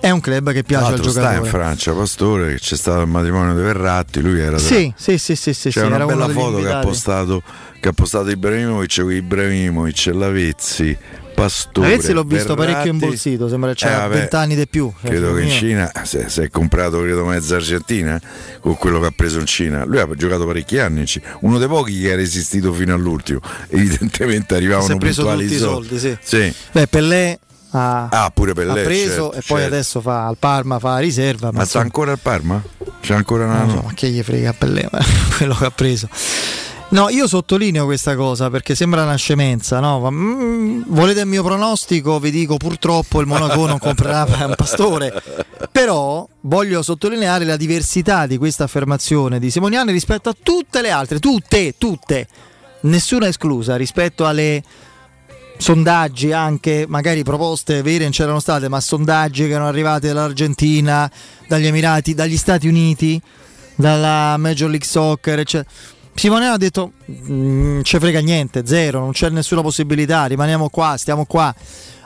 È 0.00 0.10
un 0.10 0.18
club 0.18 0.50
che 0.50 0.64
piace 0.64 0.84
al 0.86 0.90
L'altro 0.94 1.10
sta 1.10 1.20
giocatore. 1.20 1.46
in 1.46 1.52
Francia, 1.52 1.92
Pastore, 1.92 2.48
che 2.48 2.58
c'è 2.58 2.76
stato 2.76 3.02
il 3.02 3.06
matrimonio 3.06 3.54
di 3.54 3.62
Verratti, 3.62 4.20
lui 4.20 4.40
era 4.40 4.58
Sì, 4.58 4.92
sì, 4.96 5.16
sì, 5.16 5.36
sì, 5.36 5.54
sì, 5.54 5.70
C'è 5.70 5.84
una 5.84 6.04
bella 6.04 6.28
foto 6.28 6.56
che 6.56 6.68
ha, 6.68 6.80
postato, 6.80 7.40
che 7.78 7.88
ha 7.88 7.92
postato 7.92 8.28
Ibrahimovic 8.28 9.00
con 9.00 9.12
Ibrahimovic, 9.12 10.10
Lavezzi, 10.12 10.98
Pastore. 11.42 11.88
Lavezzi 11.88 12.12
l'ho 12.12 12.22
visto 12.22 12.54
Verratti. 12.54 12.72
parecchio 12.72 12.92
imbolsito, 12.92 13.48
sembra 13.48 13.72
che 13.74 13.84
Eh, 13.84 13.88
c'ha 13.88 13.98
vabbè, 13.98 14.14
20 14.18 14.36
anni 14.36 14.54
di 14.54 14.68
più. 14.68 14.92
Cioè, 15.00 15.10
Credo 15.10 15.34
che 15.34 15.42
in. 15.42 15.50
Cina 15.50 15.90
si 16.04 16.18
è, 16.40 16.50
comprato 16.50 17.00
credo 17.00 17.24
mezza 17.24 17.56
Argentina 17.56 18.16
eh, 18.16 18.20
con 18.60 18.76
quello 18.76 19.00
che 19.00 19.06
ha 19.06 19.12
preso 19.14 19.38
in 19.40 19.46
Cina. 19.46 19.84
Lui 19.84 19.98
ha 19.98 20.08
giocato 20.14 20.46
parecchi 20.46 20.78
anni, 20.78 21.00
in 21.00 21.06
Cina. 21.06 21.36
uno 21.40 21.58
dei 21.58 21.68
pochi 21.68 22.00
che 22.00 22.12
ha 22.12 22.16
resistito 22.16 22.72
fino 22.72 22.94
all'ultimo. 22.94 23.40
Evidentemente 23.68 24.54
arrivavano 24.54 24.86
Si 24.86 24.92
è 24.92 24.96
preso 24.98 25.22
tutti 25.26 25.42
i 25.44 25.54
i 25.54 25.58
soldi, 25.58 25.98
sì. 25.98 26.16
Sì. 26.22 26.54
Beh, 26.72 26.86
Pellè 26.86 27.38
ha, 27.72 28.08
Ah, 28.10 28.30
pure 28.34 28.52
Pellè, 28.52 28.70
ha 28.80 28.84
preso 28.84 29.30
certo, 29.30 29.32
e 29.32 29.42
poi 29.46 29.58
certo. 29.60 29.74
adesso 29.74 30.00
fa 30.00 30.26
al 30.26 30.36
Parma, 30.38 30.78
fa 30.78 30.98
riserva. 30.98 31.46
Ma 31.46 31.52
sta 31.52 31.62
insomma, 31.62 31.84
ancora 31.84 32.10
al 32.12 32.18
Parma? 32.20 32.62
C'è 33.00 33.14
ancora 33.14 33.44
una... 33.46 33.66
so, 33.68 33.82
ma 33.86 33.92
che 33.94 34.08
gli 34.10 34.22
frega 34.22 34.50
a 34.50 34.54
Pellè, 34.56 34.88
ma 34.90 34.98
quello 35.36 35.54
che 35.54 35.64
ha 35.64 35.70
preso. 35.70 36.08
No, 36.92 37.08
io 37.08 37.26
sottolineo 37.26 37.86
questa 37.86 38.14
cosa 38.16 38.50
perché 38.50 38.74
sembra 38.74 39.04
una 39.04 39.14
scemenza, 39.14 39.80
no? 39.80 40.10
Mm, 40.10 40.82
volete 40.88 41.20
il 41.20 41.26
mio 41.26 41.42
pronostico? 41.42 42.18
Vi 42.18 42.30
dico 42.30 42.58
purtroppo 42.58 43.22
il 43.22 43.26
Monaco 43.26 43.66
non 43.66 43.78
comprerà 43.78 44.26
un 44.44 44.52
pastore. 44.54 45.10
Però 45.72 46.28
voglio 46.42 46.82
sottolineare 46.82 47.46
la 47.46 47.56
diversità 47.56 48.26
di 48.26 48.36
questa 48.36 48.64
affermazione 48.64 49.38
di 49.38 49.50
Simoniani 49.50 49.90
rispetto 49.90 50.28
a 50.28 50.36
tutte 50.40 50.82
le 50.82 50.90
altre, 50.90 51.18
tutte, 51.18 51.76
tutte, 51.78 52.28
nessuna 52.82 53.26
esclusa 53.26 53.76
rispetto 53.76 54.26
alle 54.26 54.62
sondaggi 55.56 56.32
anche 56.32 56.84
magari 56.86 57.22
proposte 57.22 57.80
vere 57.80 58.02
non 58.02 58.12
c'erano 58.12 58.40
state 58.40 58.68
ma 58.68 58.80
sondaggi 58.80 59.46
che 59.46 59.52
erano 59.52 59.68
arrivati 59.68 60.08
dall'Argentina 60.08 61.10
dagli 61.46 61.66
Emirati 61.66 62.14
dagli 62.14 62.36
Stati 62.36 62.66
Uniti 62.66 63.20
dalla 63.76 64.36
Major 64.36 64.68
League 64.68 64.86
Soccer 64.86 65.38
eccetera. 65.38 66.00
Simone 66.14 66.46
ha 66.48 66.56
detto 66.56 66.92
non 67.26 67.80
ci 67.82 67.98
frega 67.98 68.20
niente 68.20 68.62
zero 68.66 69.00
non 69.00 69.12
c'è 69.12 69.28
nessuna 69.30 69.62
possibilità 69.62 70.26
rimaniamo 70.26 70.68
qua 70.68 70.94
stiamo 70.96 71.24
qua 71.24 71.52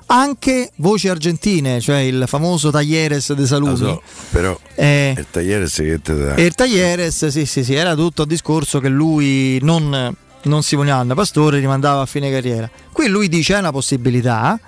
anche 0.07 0.70
voci 0.77 1.09
argentine 1.09 1.81
cioè 1.81 1.99
il 1.99 2.24
famoso 2.27 2.70
Taglieres 2.70 3.33
de 3.33 3.47
Salumi 3.47 3.70
Lo 3.73 3.77
so, 3.77 4.03
però 4.31 4.59
Eh. 4.77 5.15
il 5.16 5.27
tagliere 5.31 5.66
segrete 5.69 6.15
da... 6.15 6.35
e 6.37 6.45
il 6.45 6.55
Taglieres, 6.55 7.27
sì, 7.27 7.45
sì, 7.45 7.65
sì, 7.65 7.74
era 7.74 7.95
tutto 7.97 8.23
il 8.23 8.28
discorso 8.28 8.78
che 8.78 8.89
lui 8.89 9.59
non, 9.62 10.15
non 10.43 10.62
Simonian 10.62 11.12
Pastore 11.15 11.59
rimandava 11.59 12.03
a 12.03 12.07
fine 12.07 12.31
carriera. 12.31 12.70
Qui 12.93 13.09
lui 13.09 13.28
dice 13.28 13.57
è 13.57 13.59
una 13.59 13.73
possibilità, 13.73 14.59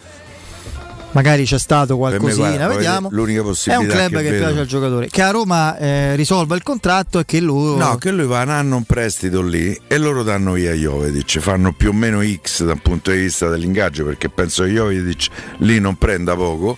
magari 1.12 1.44
c'è 1.44 1.58
stato 1.58 1.96
qualcosina, 1.96 2.48
guarda, 2.48 2.68
vediamo. 2.68 3.08
l'unica 3.10 3.38
È 3.38 3.42
un 3.42 3.48
possibilità 3.48 3.94
club 3.96 4.16
che 4.22 4.30
che, 4.30 4.36
piace 4.38 4.58
al 4.60 4.66
giocatore. 4.66 5.08
Che 5.08 5.22
a 5.22 5.30
Roma 5.30 5.76
eh, 5.78 6.16
risolva 6.16 6.54
il 6.54 6.62
contratto 6.62 7.18
e 7.18 7.24
che 7.24 7.40
lui... 7.40 7.76
No, 7.76 7.96
che 7.96 8.10
lui 8.10 8.26
va 8.26 8.42
un 8.42 8.50
anno 8.50 8.76
in 8.76 8.84
prestito 8.84 9.42
lì 9.42 9.78
e 9.86 9.98
loro 9.98 10.22
danno 10.22 10.52
via 10.52 10.72
Jovetic, 10.72 11.38
fanno 11.40 11.72
più 11.72 11.90
o 11.90 11.92
meno 11.92 12.20
X 12.22 12.64
dal 12.64 12.80
punto 12.80 13.10
di 13.10 13.18
vista 13.18 13.48
dell'ingaggio 13.48 14.04
perché 14.04 14.28
penso 14.28 14.64
che 14.64 14.70
Jovetic 14.70 15.26
lì 15.58 15.78
non 15.80 15.96
prenda 15.96 16.34
poco. 16.34 16.76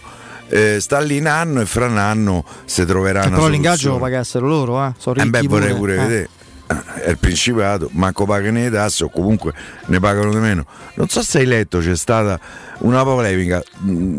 eh, 0.49 0.79
sta 0.81 0.99
lì 1.01 1.19
un 1.19 1.27
anno 1.27 1.61
e 1.61 1.67
fra 1.67 1.87
un 1.87 1.97
anno 1.99 2.45
si 2.65 2.85
troverà 2.85 3.21
Che 3.21 3.29
una 3.29 3.37
però 3.37 3.49
l'ingaggio 3.49 3.89
lo 3.91 3.95
soluzione. 3.95 4.11
pagassero 4.11 4.47
loro, 4.49 4.85
eh. 4.87 4.93
Sono 4.99 5.17
Eh 5.17 5.23
ricchi 5.25 5.31
beh, 5.39 5.47
vorrei 5.47 5.75
pure, 5.75 5.79
pure 5.79 5.95
eh. 5.95 5.97
vedere. 6.07 6.29
Eh, 6.71 7.03
È 7.03 7.11
il 7.11 7.19
Principato, 7.19 7.89
manco 7.93 8.25
pagano 8.25 8.59
le 8.59 8.71
tasse 8.71 9.05
o 9.05 9.11
comunque 9.11 9.53
ne 9.87 9.99
pagano 9.99 10.31
di 10.31 10.39
meno. 10.39 10.65
Non 10.95 11.09
so 11.09 11.23
se 11.23 11.39
hai 11.39 11.47
letto, 11.47 11.81
c'è 11.81 11.97
stata 11.97 12.39
una 12.81 13.03
polemica, 13.03 13.63
mh, 13.79 14.19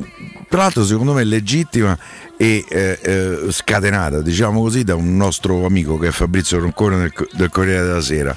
tra 0.50 0.64
l'altro 0.64 0.84
secondo 0.84 1.14
me 1.14 1.24
legittima 1.24 1.98
e 2.36 2.66
eh, 2.68 3.00
eh, 3.02 3.38
scatenata, 3.50 4.22
diciamo 4.22 4.62
così, 4.62 4.84
da 4.84 4.96
un 4.96 5.16
nostro 5.16 5.66
amico 5.66 5.98
che 5.98 6.10
è 6.10 6.12
Fabrizio 6.12 6.60
Roncone 6.60 6.98
del, 6.98 7.14
del 7.32 7.50
Corriere 7.50 7.86
della 7.86 8.02
Sera, 8.02 8.36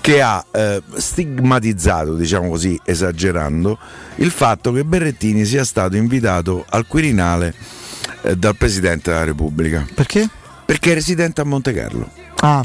che 0.00 0.20
ha 0.20 0.44
eh, 0.50 0.82
stigmatizzato, 0.94 2.14
diciamo 2.14 2.48
così, 2.48 2.78
esagerando, 2.84 3.78
il 4.16 4.30
fatto 4.30 4.72
che 4.72 4.84
Berrettini 4.84 5.44
sia 5.44 5.64
stato 5.64 5.96
invitato 5.96 6.64
al 6.68 6.86
Quirinale 6.86 7.54
eh, 8.22 8.36
dal 8.36 8.56
Presidente 8.56 9.10
della 9.10 9.24
Repubblica. 9.24 9.84
Perché? 9.94 10.28
Perché 10.64 10.92
è 10.92 10.94
residente 10.94 11.40
a 11.40 11.44
Monte 11.44 11.72
Carlo 11.72 12.08
Ah, 12.44 12.64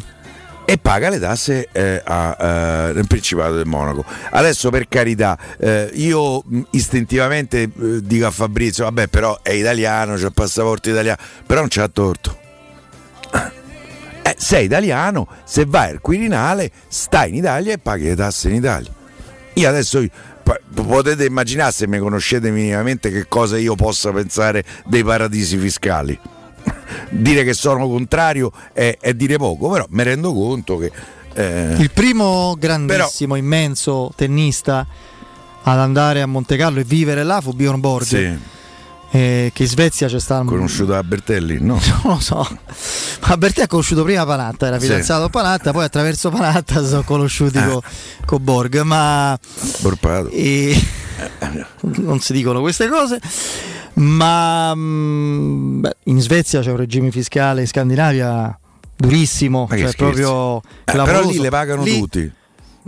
e 0.69 0.77
paga 0.77 1.07
le 1.07 1.18
tasse 1.18 1.69
eh, 1.72 2.02
a, 2.03 2.38
eh, 2.38 2.91
nel 2.91 3.07
Principato 3.07 3.53
del 3.53 3.65
Monaco. 3.65 4.03
Adesso 4.31 4.69
per 4.69 4.89
carità, 4.89 5.38
eh, 5.57 5.89
io 5.94 6.44
mh, 6.45 6.61
istintivamente 6.72 7.61
eh, 7.61 7.69
dico 8.02 8.26
a 8.26 8.31
Fabrizio, 8.31 8.84
vabbè 8.84 9.07
però 9.07 9.39
è 9.41 9.52
italiano, 9.52 10.15
c'ha 10.15 10.26
il 10.26 10.34
passaporto 10.34 10.89
italiano, 10.89 11.19
però 11.45 11.61
non 11.61 11.69
c'ha 11.69 11.88
torto. 11.88 12.38
Eh, 14.23 14.35
sei 14.38 14.65
italiano, 14.65 15.26
se 15.45 15.64
vai 15.65 15.91
al 15.91 16.02
Quirinale, 16.02 16.69
stai 16.89 17.30
in 17.30 17.35
Italia 17.35 17.72
e 17.72 17.77
paghi 17.77 18.10
le 18.10 18.15
tasse 18.15 18.49
in 18.49 18.56
Italia. 18.56 18.91
Io 19.53 19.69
adesso 19.69 20.06
potete 20.73 21.23
immaginare 21.23 21.72
se 21.72 21.88
mi 21.88 21.98
conoscete 21.98 22.52
minimamente 22.52 23.10
che 23.10 23.26
cosa 23.30 23.57
io 23.57 23.76
possa 23.76 24.11
pensare 24.11 24.65
dei 24.84 25.06
paradisi 25.06 25.57
fiscali. 25.57 26.19
dire 27.09 27.43
che 27.43 27.53
sono 27.53 27.88
contrario 27.88 28.51
è, 28.73 28.97
è 28.99 29.13
dire 29.13 29.38
poco, 29.38 29.69
però 29.69 29.85
mi 29.89 30.03
rendo 30.03 30.34
conto 30.34 30.77
che 30.77 30.91
eh, 31.34 31.75
il 31.79 31.91
primo 31.91 32.55
grandissimo, 32.57 33.35
immenso 33.35 34.11
tennista 34.15 34.85
ad 35.63 35.79
andare 35.79 36.21
a 36.21 36.25
Monte 36.25 36.55
Carlo 36.57 36.79
e 36.79 36.84
vivere 36.84 37.23
là 37.23 37.41
fu 37.41 37.51
Bjorn 37.53 37.79
Borg. 37.79 38.05
sì, 38.05 38.55
eh, 39.09 39.51
che 39.53 39.63
in 39.63 39.69
Svezia 39.69 40.07
c'è 40.07 40.19
stato 40.19 40.45
conosciuto 40.45 40.91
da 40.91 41.03
Bertelli, 41.03 41.59
no? 41.61 41.79
non 42.03 42.15
lo 42.15 42.19
so. 42.19 42.45
Ma 43.27 43.38
Bertè 43.38 43.63
ha 43.63 43.67
conosciuto 43.67 44.03
prima 44.03 44.25
Panatta, 44.25 44.67
era 44.67 44.79
Sì. 44.79 44.85
fidanzato 44.88 45.21
con 45.23 45.29
Panatta, 45.31 45.71
poi 45.71 45.85
attraverso 45.85 46.29
Panatta 46.29 46.85
sono 46.85 47.03
conosciuti 47.03 47.57
Ah. 47.57 47.79
con 48.25 48.43
Borg, 48.43 48.81
ma 48.81 49.38
Borpato. 49.79 50.29
e- 50.31 50.79
non 51.81 52.19
si 52.19 52.34
dicono 52.34 52.59
queste 52.61 52.88
cose. 52.89 53.19
Ma 53.98 54.74
mm, 54.76 55.80
beh, 55.82 55.95
in 56.06 56.22
Svezia 56.22 56.61
c'è 56.61 56.72
un 56.72 56.78
regime 56.78 57.11
fiscale 57.11 57.61
in 57.61 57.68
Scandinavia 57.68 58.57
durissimo, 58.95 59.68
cioè 59.69 59.94
proprio 59.95 60.57
Eh, 60.57 60.91
però 60.91 61.28
lì 61.28 61.40
le 61.40 61.49
pagano 61.49 61.84
Lì- 61.84 61.99
tutti. 61.99 62.32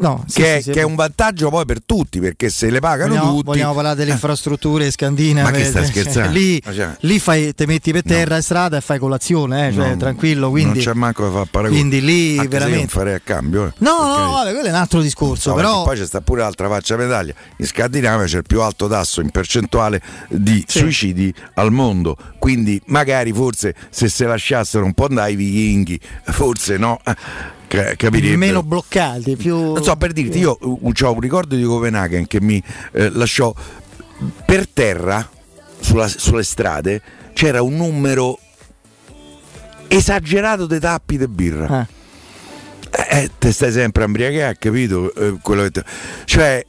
No, 0.01 0.23
sì, 0.27 0.41
che, 0.41 0.43
sì, 0.45 0.49
è, 0.57 0.61
sì. 0.61 0.71
che 0.71 0.79
è 0.79 0.83
un 0.83 0.95
vantaggio 0.95 1.49
poi 1.49 1.65
per 1.65 1.83
tutti, 1.83 2.19
perché 2.19 2.49
se 2.49 2.69
le 2.69 2.79
pagano 2.79 3.09
Vogliamo, 3.09 3.29
tutti. 3.31 3.45
vogliamo 3.45 3.73
parlare 3.73 3.95
delle 3.95 4.11
infrastrutture 4.11 4.89
scandinave. 4.91 5.51
Ma 5.51 5.57
che 5.57 5.65
stai 5.65 5.85
scherzando? 5.85 6.31
lì, 6.31 6.61
cioè- 6.61 6.95
lì 7.01 7.19
fai, 7.19 7.53
te 7.53 7.65
metti 7.67 7.91
per 7.91 8.03
terra 8.03 8.37
in 8.37 8.41
strada 8.41 8.77
e 8.77 8.81
fai 8.81 8.97
colazione, 8.99 9.67
eh, 9.67 9.73
cioè, 9.73 9.89
No, 9.89 9.97
tranquillo. 9.97 10.49
Quindi, 10.49 10.75
non 10.75 10.83
c'è 10.83 10.93
manco 10.93 11.23
da 11.25 11.31
fare 11.31 11.47
paragone. 11.51 11.77
quindi 11.79 12.01
lì 12.01 12.37
Anche 12.37 12.47
veramente. 12.49 12.87
farei 12.87 13.13
a 13.15 13.21
cambio. 13.23 13.67
eh. 13.67 13.71
No, 13.79 13.91
no, 14.17 14.31
vabbè, 14.31 14.51
quello 14.51 14.67
è 14.67 14.69
un 14.69 14.75
altro 14.75 15.01
discorso. 15.01 15.49
No, 15.49 15.55
però 15.55 15.69
perché 15.83 15.89
poi 15.89 15.97
c'è 15.99 16.05
sta 16.05 16.21
pure 16.21 16.41
l'altra 16.41 16.67
faccia 16.69 16.95
medaglia. 16.97 17.33
In 17.57 17.65
Scandinavia 17.65 18.25
c'è 18.25 18.37
il 18.37 18.43
più 18.47 18.61
alto 18.61 18.87
tasso 18.87 19.21
in 19.21 19.29
percentuale 19.31 20.01
di 20.29 20.63
suicidi 20.67 21.33
al 21.55 21.71
mondo. 21.71 22.15
Quindi 22.39 22.81
magari 22.85 23.33
forse 23.33 23.75
se 23.89 24.07
se 24.07 24.25
lasciassero 24.25 24.85
un 24.85 24.93
po' 24.93 25.05
andare 25.05 25.31
i 25.31 25.35
vichinghi, 25.35 25.99
forse 26.23 26.77
no. 26.77 26.99
Ca- 27.69 27.93
capirebbe. 27.95 28.35
meno 28.35 28.63
bloccati, 28.63 29.35
più. 29.35 29.55
Non 29.73 29.83
so 29.83 29.95
per 29.95 30.11
dirti, 30.11 30.39
io 30.39 30.57
ho 30.59 30.79
un 30.81 31.19
ricordo 31.19 31.55
di 31.55 31.63
Copenaghen 31.63 32.25
che 32.25 32.41
mi 32.41 32.61
eh, 32.93 33.09
lasciò 33.11 33.53
per 34.45 34.67
terra 34.67 35.29
sulla- 35.79 36.07
sulle 36.07 36.43
strade 36.43 37.01
c'era 37.33 37.61
un 37.61 37.75
numero 37.77 38.37
esagerato 39.87 40.65
di 40.65 40.79
tappi 40.79 41.17
di 41.17 41.27
birra. 41.27 41.87
Eh, 43.11 43.29
te 43.37 43.51
stai 43.51 43.71
sempre 43.71 44.03
a 44.03 44.07
imbriacare, 44.07 44.57
capito? 44.57 45.13
Eh, 45.13 45.37
quello 45.41 45.61
che 45.63 45.71
te- 45.71 45.83
Cioè, 46.25 46.65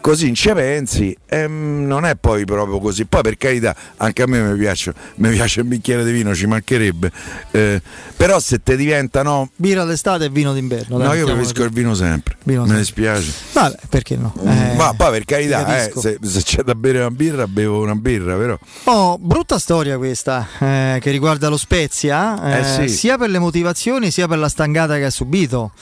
così 0.00 0.26
non 0.26 0.34
ci 0.34 0.50
pensi, 0.52 1.16
ehm, 1.26 1.84
non 1.86 2.04
è 2.04 2.16
poi 2.16 2.44
proprio 2.44 2.78
così. 2.78 3.04
Poi 3.04 3.22
per 3.22 3.36
carità, 3.36 3.74
anche 3.98 4.22
a 4.22 4.26
me 4.26 4.40
mi 4.40 4.58
piace, 4.58 4.92
mi 5.16 5.30
piace 5.30 5.60
un 5.60 5.68
bicchiere 5.68 6.04
di 6.04 6.12
vino, 6.12 6.34
ci 6.34 6.46
mancherebbe. 6.46 7.10
Eh, 7.50 7.80
però 8.16 8.38
se 8.40 8.62
te 8.62 8.76
diventa 8.76 9.22
no. 9.22 9.50
Birra 9.56 9.84
d'estate 9.84 10.26
e 10.26 10.28
vino 10.30 10.52
d'inverno. 10.52 10.98
No, 10.98 11.12
io 11.14 11.24
preferisco 11.24 11.62
il 11.64 11.70
vino 11.70 11.94
sempre. 11.94 12.36
Vino 12.44 12.62
mi 12.62 12.66
sempre. 12.68 12.84
dispiace. 12.84 13.32
Vabbè, 13.52 13.76
perché 13.88 14.16
no? 14.16 14.32
Eh, 14.44 14.74
Ma 14.76 14.94
poi 14.94 15.10
per 15.10 15.24
carità, 15.24 15.84
eh, 15.84 15.92
se, 15.94 16.18
se 16.22 16.42
c'è 16.42 16.62
da 16.62 16.74
bere 16.74 16.98
una 16.98 17.10
birra, 17.10 17.46
bevo 17.46 17.80
una 17.82 17.94
birra, 17.94 18.36
però. 18.36 18.58
Oh, 18.84 19.18
brutta 19.18 19.58
storia 19.58 19.96
questa 19.98 20.46
eh, 20.58 20.98
che 21.00 21.10
riguarda 21.10 21.48
lo 21.48 21.56
Spezia, 21.56 22.42
eh, 22.42 22.84
Eh, 22.84 22.88
sì. 22.88 22.94
sia 22.94 23.16
per 23.18 23.30
le 23.30 23.38
motivazioni 23.38 24.10
sia 24.10 24.26
per 24.28 24.38
la 24.38 24.48
stangata 24.48 24.96
che 24.96 25.04
ha 25.04 25.10
subito. 25.10 25.72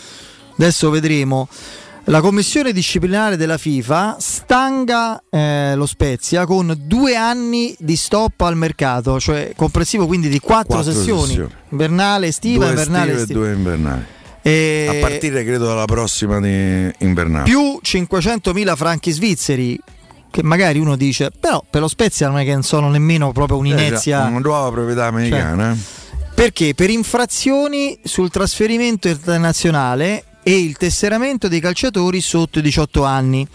Adesso 0.56 0.90
vedremo. 0.90 1.48
La 2.08 2.20
commissione 2.20 2.72
disciplinare 2.72 3.36
della 3.36 3.58
FIFA 3.58 4.16
stanga 4.18 5.22
eh, 5.30 5.74
lo 5.74 5.84
Spezia 5.86 6.46
con 6.46 6.74
due 6.84 7.14
anni 7.16 7.74
di 7.78 7.96
stop 7.96 8.40
al 8.42 8.56
mercato, 8.56 9.20
cioè 9.20 9.52
comprensivo 9.54 10.06
quindi 10.06 10.28
di 10.28 10.38
quattro, 10.40 10.76
Quattro 10.76 10.92
sessioni, 10.92 11.26
sessioni. 11.26 11.50
invernale, 11.70 12.26
estiva, 12.28 12.64
due 12.64 12.68
invernale, 12.70 13.12
estive 13.12 13.18
e 13.18 13.22
estiva. 13.22 13.40
due 13.40 13.52
invernali. 13.52 14.04
E- 14.40 14.86
A 14.88 15.06
partire 15.06 15.44
credo 15.44 15.66
dalla 15.66 15.84
prossima 15.84 16.40
di 16.40 16.90
invernale. 16.98 17.44
più 17.44 17.78
500.000 17.82 18.74
franchi 18.76 19.10
svizzeri 19.10 19.78
che 20.30 20.42
magari 20.42 20.78
uno 20.78 20.94
dice 20.96 21.30
però 21.38 21.62
per 21.68 21.80
lo 21.80 21.88
Spezia 21.88 22.28
non 22.28 22.38
è 22.38 22.44
che 22.44 22.52
non 22.52 22.62
sono 22.62 22.88
nemmeno 22.90 23.32
proprio 23.32 23.58
un'inezia 23.58 24.24
Eh, 24.26 24.30
Una 24.30 24.38
nuova 24.38 24.70
proprietà 24.70 25.06
americana. 25.06 25.72
eh. 25.72 25.76
perché 26.34 26.72
per 26.74 26.88
infrazioni 26.90 27.98
sul 28.04 28.30
trasferimento 28.30 29.08
internazionale 29.08 30.24
e 30.48 30.58
il 30.60 30.78
tesseramento 30.78 31.46
dei 31.46 31.60
calciatori 31.60 32.22
sotto 32.22 32.60
i 32.60 32.62
18 32.62 33.04
anni 33.04 33.46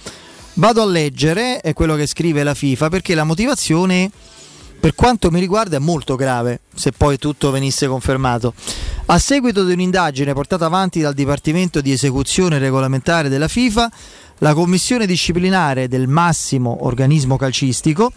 vado 0.53 0.83
a 0.83 0.85
leggere 0.85 1.59
è 1.59 1.73
quello 1.73 1.95
che 1.95 2.05
scrive 2.05 2.43
la 2.43 2.53
FIFA 2.53 2.89
perché 2.89 3.15
la 3.15 3.23
motivazione 3.23 4.11
per 4.79 4.93
quanto 4.93 5.31
mi 5.31 5.39
riguarda 5.39 5.77
è 5.77 5.79
molto 5.79 6.15
grave 6.15 6.59
se 6.75 6.91
poi 6.91 7.17
tutto 7.17 7.49
venisse 7.49 7.87
confermato. 7.87 8.53
A 9.07 9.17
seguito 9.17 9.65
di 9.65 9.73
un'indagine 9.73 10.33
portata 10.33 10.67
avanti 10.67 11.01
dal 11.01 11.15
Dipartimento 11.15 11.81
di 11.81 11.91
esecuzione 11.91 12.59
regolamentare 12.59 13.27
della 13.27 13.47
FIFA, 13.47 13.91
la 14.37 14.53
commissione 14.53 15.07
disciplinare 15.07 15.87
del 15.87 16.07
massimo 16.07 16.85
organismo 16.85 17.37
calcistico 17.37 18.11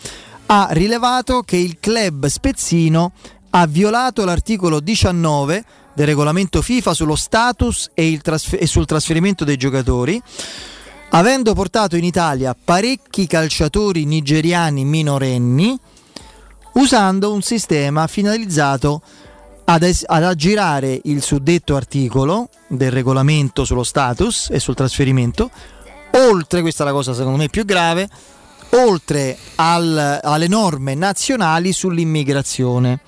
ha 0.48 0.68
rilevato 0.72 1.40
che 1.44 1.56
il 1.56 1.78
club 1.80 2.26
spezzino 2.26 3.12
ha 3.48 3.66
violato 3.66 4.26
l'articolo 4.26 4.80
19 4.80 5.64
del 5.96 6.06
regolamento 6.06 6.60
FIFA 6.60 6.92
sullo 6.92 7.16
status 7.16 7.88
e, 7.94 8.18
trasfer- 8.22 8.62
e 8.62 8.66
sul 8.66 8.84
trasferimento 8.84 9.44
dei 9.44 9.56
giocatori, 9.56 10.20
avendo 11.10 11.54
portato 11.54 11.96
in 11.96 12.04
Italia 12.04 12.54
parecchi 12.54 13.26
calciatori 13.26 14.04
nigeriani 14.04 14.84
minorenni 14.84 15.78
usando 16.74 17.32
un 17.32 17.40
sistema 17.40 18.06
finalizzato 18.06 19.00
ad, 19.64 19.82
es- 19.84 20.04
ad 20.06 20.22
aggirare 20.22 21.00
il 21.04 21.22
suddetto 21.22 21.74
articolo 21.74 22.50
del 22.68 22.90
regolamento 22.90 23.64
sullo 23.64 23.82
status 23.82 24.48
e 24.50 24.60
sul 24.60 24.74
trasferimento, 24.74 25.50
oltre, 26.12 26.60
questa 26.60 26.82
è 26.82 26.86
la 26.86 26.92
cosa 26.92 27.14
secondo 27.14 27.38
me 27.38 27.48
più 27.48 27.64
grave, 27.64 28.06
oltre 28.72 29.38
al- 29.54 30.20
alle 30.22 30.48
norme 30.48 30.94
nazionali 30.94 31.72
sull'immigrazione. 31.72 33.00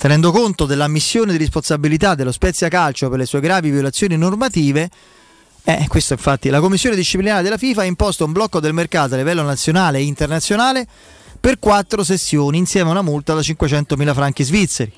Tenendo 0.00 0.32
conto 0.32 0.64
dell'ammissione 0.64 1.32
di 1.32 1.36
responsabilità 1.36 2.14
dello 2.14 2.32
Spezia 2.32 2.68
Calcio 2.68 3.10
per 3.10 3.18
le 3.18 3.26
sue 3.26 3.40
gravi 3.40 3.68
violazioni 3.68 4.16
normative, 4.16 4.88
eh, 5.62 5.84
questo 5.88 6.14
infatti, 6.14 6.48
la 6.48 6.58
Commissione 6.58 6.96
disciplinare 6.96 7.42
della 7.42 7.58
FIFA 7.58 7.82
ha 7.82 7.84
imposto 7.84 8.24
un 8.24 8.32
blocco 8.32 8.60
del 8.60 8.72
mercato 8.72 9.12
a 9.12 9.18
livello 9.18 9.42
nazionale 9.42 9.98
e 9.98 10.04
internazionale 10.04 10.86
per 11.38 11.58
quattro 11.58 12.02
sessioni 12.02 12.56
insieme 12.56 12.88
a 12.88 12.92
una 12.92 13.02
multa 13.02 13.34
da 13.34 13.42
500.000 13.42 14.14
franchi 14.14 14.42
svizzeri. 14.42 14.90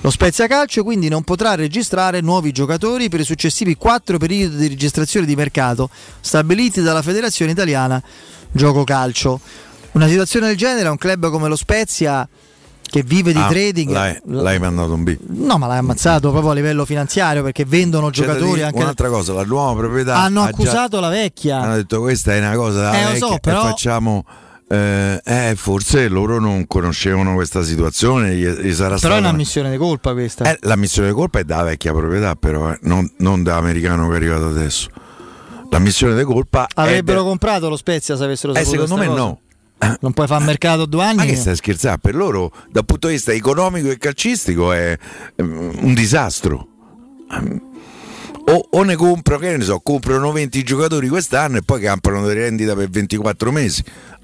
Lo 0.00 0.10
Spezia 0.10 0.48
Calcio 0.48 0.82
quindi 0.82 1.08
non 1.08 1.22
potrà 1.22 1.54
registrare 1.54 2.20
nuovi 2.20 2.50
giocatori 2.50 3.08
per 3.08 3.20
i 3.20 3.24
successivi 3.24 3.76
quattro 3.76 4.18
periodi 4.18 4.56
di 4.56 4.66
registrazione 4.66 5.26
di 5.26 5.36
mercato 5.36 5.90
stabiliti 6.18 6.82
dalla 6.82 7.02
Federazione 7.02 7.52
Italiana 7.52 8.02
Gioco 8.50 8.82
Calcio. 8.82 9.38
Una 9.92 10.08
situazione 10.08 10.48
del 10.48 10.56
genere 10.56 10.88
a 10.88 10.90
un 10.90 10.96
club 10.96 11.30
come 11.30 11.46
lo 11.46 11.54
Spezia 11.54 12.28
che 12.90 13.02
vive 13.04 13.32
di 13.32 13.38
Ah, 13.38 13.46
trading 13.48 13.90
L'hai, 13.92 14.18
l'hai 14.24 14.58
mandato 14.58 14.92
un 14.94 15.04
B. 15.04 15.16
No, 15.28 15.58
ma 15.58 15.66
l'hai 15.68 15.78
ammazzato 15.78 16.30
proprio 16.30 16.50
a 16.50 16.54
livello 16.54 16.84
finanziario 16.84 17.42
perché 17.42 17.64
vendono 17.64 18.10
C'è 18.10 18.24
da 18.24 18.32
giocatori 18.32 18.52
dire 18.54 18.64
anche 18.66 18.78
Un'altra 18.82 19.08
cosa, 19.08 19.32
la 19.32 19.44
nuova 19.44 19.78
proprietà. 19.80 20.16
hanno 20.16 20.40
ha 20.40 20.44
già- 20.44 20.50
accusato 20.50 20.98
la 21.00 21.08
vecchia. 21.08 21.60
hanno 21.60 21.76
detto 21.76 22.00
questa 22.00 22.34
è 22.34 22.38
una 22.38 22.54
cosa 22.56 22.80
da 22.82 22.92
Eh, 22.98 23.02
lo 23.04 23.10
vecchia 23.12 23.26
so, 23.28 23.38
però- 23.40 23.62
facciamo. 23.62 24.24
Eh, 24.72 25.20
eh, 25.24 25.54
forse 25.56 26.06
loro 26.08 26.38
non 26.38 26.64
conoscevano 26.68 27.34
questa 27.34 27.62
situazione. 27.62 28.34
Gli, 28.36 28.46
gli 28.48 28.72
sarà 28.72 28.96
Però 28.98 29.14
è 29.16 29.18
una 29.18 29.32
missione 29.32 29.68
di 29.70 29.76
colpa 29.76 30.12
questa. 30.12 30.44
Eh, 30.50 30.58
la 30.62 30.76
missione 30.76 31.08
di 31.08 31.14
colpa 31.14 31.40
è 31.40 31.44
da 31.44 31.62
vecchia 31.64 31.92
proprietà, 31.92 32.36
però, 32.36 32.70
eh, 32.70 32.78
non, 32.82 33.08
non 33.18 33.42
da 33.42 33.56
americano 33.56 34.06
che 34.08 34.12
è 34.12 34.16
arrivato 34.16 34.46
adesso. 34.46 34.88
La 35.70 35.78
missione 35.80 36.14
di 36.16 36.22
colpa 36.24 36.66
Avrebbero 36.74 37.22
de- 37.22 37.28
comprato 37.28 37.68
lo 37.68 37.76
Spezia 37.76 38.16
se 38.16 38.24
avessero 38.24 38.52
Eh, 38.52 38.64
saputo 38.64 38.70
secondo 38.86 38.94
questa 38.94 39.10
me 39.12 39.16
cosa. 39.16 39.28
no. 39.28 39.40
Non 40.00 40.12
puoi 40.12 40.26
fare 40.26 40.44
mercato 40.44 40.84
due 40.84 41.04
anni. 41.04 41.16
Ma 41.16 41.24
che 41.24 41.36
stai 41.36 41.56
scherzando? 41.56 41.98
Per 42.02 42.14
loro, 42.14 42.52
dal 42.70 42.84
punto 42.84 43.06
di 43.06 43.14
vista 43.14 43.32
economico 43.32 43.88
e 43.88 43.98
calcistico, 43.98 44.72
è 44.72 44.96
ehm, 45.36 45.78
un 45.80 45.94
disastro. 45.94 46.66
O, 48.46 48.66
o 48.70 48.82
ne 48.82 48.96
compro, 48.96 49.38
che 49.38 49.56
ne 49.56 49.64
so, 49.64 49.80
comprano 49.80 50.32
20 50.32 50.62
giocatori 50.62 51.08
quest'anno 51.08 51.58
e 51.58 51.62
poi 51.62 51.80
campano 51.80 52.26
di 52.26 52.34
rendita 52.34 52.74
per 52.74 52.88
24 52.90 53.52
mesi. 53.52 53.82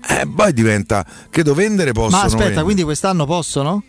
Eh, 0.09 0.29
poi 0.35 0.53
diventa, 0.53 1.07
credo, 1.31 1.55
vendere 1.55 1.93
possono. 1.93 2.19
Ma 2.19 2.25
aspetta, 2.25 2.45
vendere. 2.45 2.65
quindi 2.65 2.83
quest'anno 2.83 3.25
possono? 3.25 3.83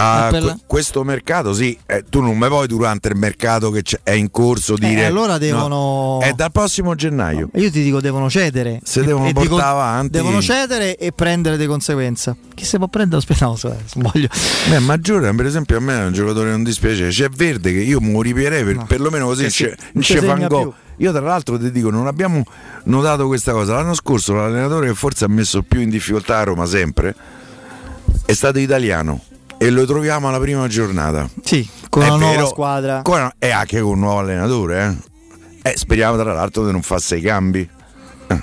Ah, 0.00 0.28
per 0.30 0.40
que- 0.40 0.48
la- 0.48 0.58
questo 0.66 1.02
mercato 1.04 1.52
sì, 1.52 1.76
eh, 1.86 2.04
tu 2.08 2.20
non 2.20 2.36
mi 2.38 2.46
puoi 2.48 2.66
durante 2.66 3.08
il 3.08 3.16
mercato 3.16 3.70
che 3.70 3.82
è 4.02 4.12
in 4.12 4.30
corso 4.30 4.74
dire... 4.76 5.00
Eh, 5.02 5.04
allora 5.04 5.32
no, 5.32 5.38
devono. 5.38 6.20
è 6.20 6.32
dal 6.32 6.52
prossimo 6.52 6.94
gennaio. 6.94 7.48
Io 7.54 7.70
ti 7.70 7.82
dico, 7.82 8.00
devono 8.00 8.28
cedere. 8.30 8.80
Se 8.82 9.00
E- 9.00 9.04
devono 9.04 9.28
e 9.28 9.32
portare 9.32 9.54
dico- 9.56 9.66
avanti- 9.66 10.10
Devono 10.10 10.40
cedere 10.40 10.96
e 10.96 11.12
prendere 11.12 11.56
di 11.56 11.66
conseguenza. 11.66 12.36
Chi 12.54 12.64
se 12.64 12.78
può 12.78 12.88
prendere? 12.88 13.18
Aspetta, 13.20 13.46
no, 13.46 13.56
so- 13.56 13.76
sbaglio. 13.86 14.28
Beh, 14.68 14.78
ma 14.80 14.96
Jordan, 14.98 15.36
per 15.36 15.46
esempio, 15.46 15.76
a 15.76 15.80
me 15.80 15.98
è 16.00 16.04
un 16.04 16.12
giocatore 16.12 16.50
non 16.50 16.62
dispiace. 16.62 17.08
C'è 17.08 17.28
Verde 17.28 17.72
che 17.72 17.80
io 17.80 18.00
mi 18.00 18.12
per, 18.32 18.84
perlomeno 18.86 19.26
così. 19.26 19.44
Eh 19.44 19.50
sì, 19.50 19.70
c'è, 19.98 20.20
Van 20.20 20.46
Gogh. 20.48 20.72
Io, 21.00 21.12
tra 21.12 21.20
l'altro, 21.20 21.58
ti 21.58 21.70
dico, 21.70 21.90
non 21.90 22.06
abbiamo 22.08 22.42
notato 22.84 23.26
questa 23.28 23.52
cosa. 23.52 23.74
L'anno 23.74 23.94
scorso 23.94 24.34
l'allenatore 24.34 24.88
che 24.88 24.94
forse 24.94 25.24
ha 25.24 25.28
messo 25.28 25.62
più 25.62 25.80
in 25.80 25.90
difficoltà 25.90 26.38
a 26.38 26.42
Roma 26.42 26.66
sempre 26.66 27.14
è 28.24 28.32
stato 28.32 28.58
italiano 28.58 29.22
e 29.58 29.70
lo 29.70 29.84
troviamo 29.86 30.28
alla 30.28 30.38
prima 30.40 30.66
giornata. 30.68 31.28
Sì, 31.42 31.68
con 31.88 32.02
È 32.02 32.06
una 32.08 32.16
nuova 32.16 32.34
vero, 32.34 32.46
squadra. 32.46 33.02
con- 33.02 33.30
e 33.38 33.50
anche 33.50 33.80
con 33.80 33.92
un 33.92 33.98
nuovo 34.00 34.18
allenatore. 34.20 35.00
Eh. 35.62 35.70
Eh, 35.70 35.76
speriamo, 35.76 36.16
tra 36.16 36.32
l'altro, 36.32 36.64
che 36.64 36.72
non 36.72 36.82
fa 36.82 36.98
sei 36.98 37.20
cambi. 37.20 37.68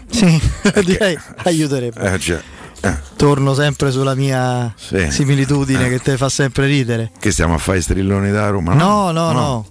Sì, 0.10 0.40
direi 0.84 1.18
aiuterebbe. 1.44 2.14
Eh, 2.14 2.20
cioè, 2.20 2.42
eh, 2.82 2.98
Torno 3.16 3.54
sempre 3.54 3.92
sulla 3.92 4.16
mia 4.16 4.74
Sì. 4.76 5.10
similitudine 5.10 5.86
Eh. 5.86 5.90
che 5.90 6.00
te 6.00 6.18
fa 6.18 6.28
sempre 6.30 6.66
ridere. 6.68 7.12
che 7.20 7.32
stiamo 7.32 7.54
a 7.54 7.58
fare 7.58 7.82
strilloni 7.82 8.32
da 8.32 8.50
Roma? 8.50 8.74
No, 8.74 9.12
no, 9.12 9.32
no. 9.32 9.66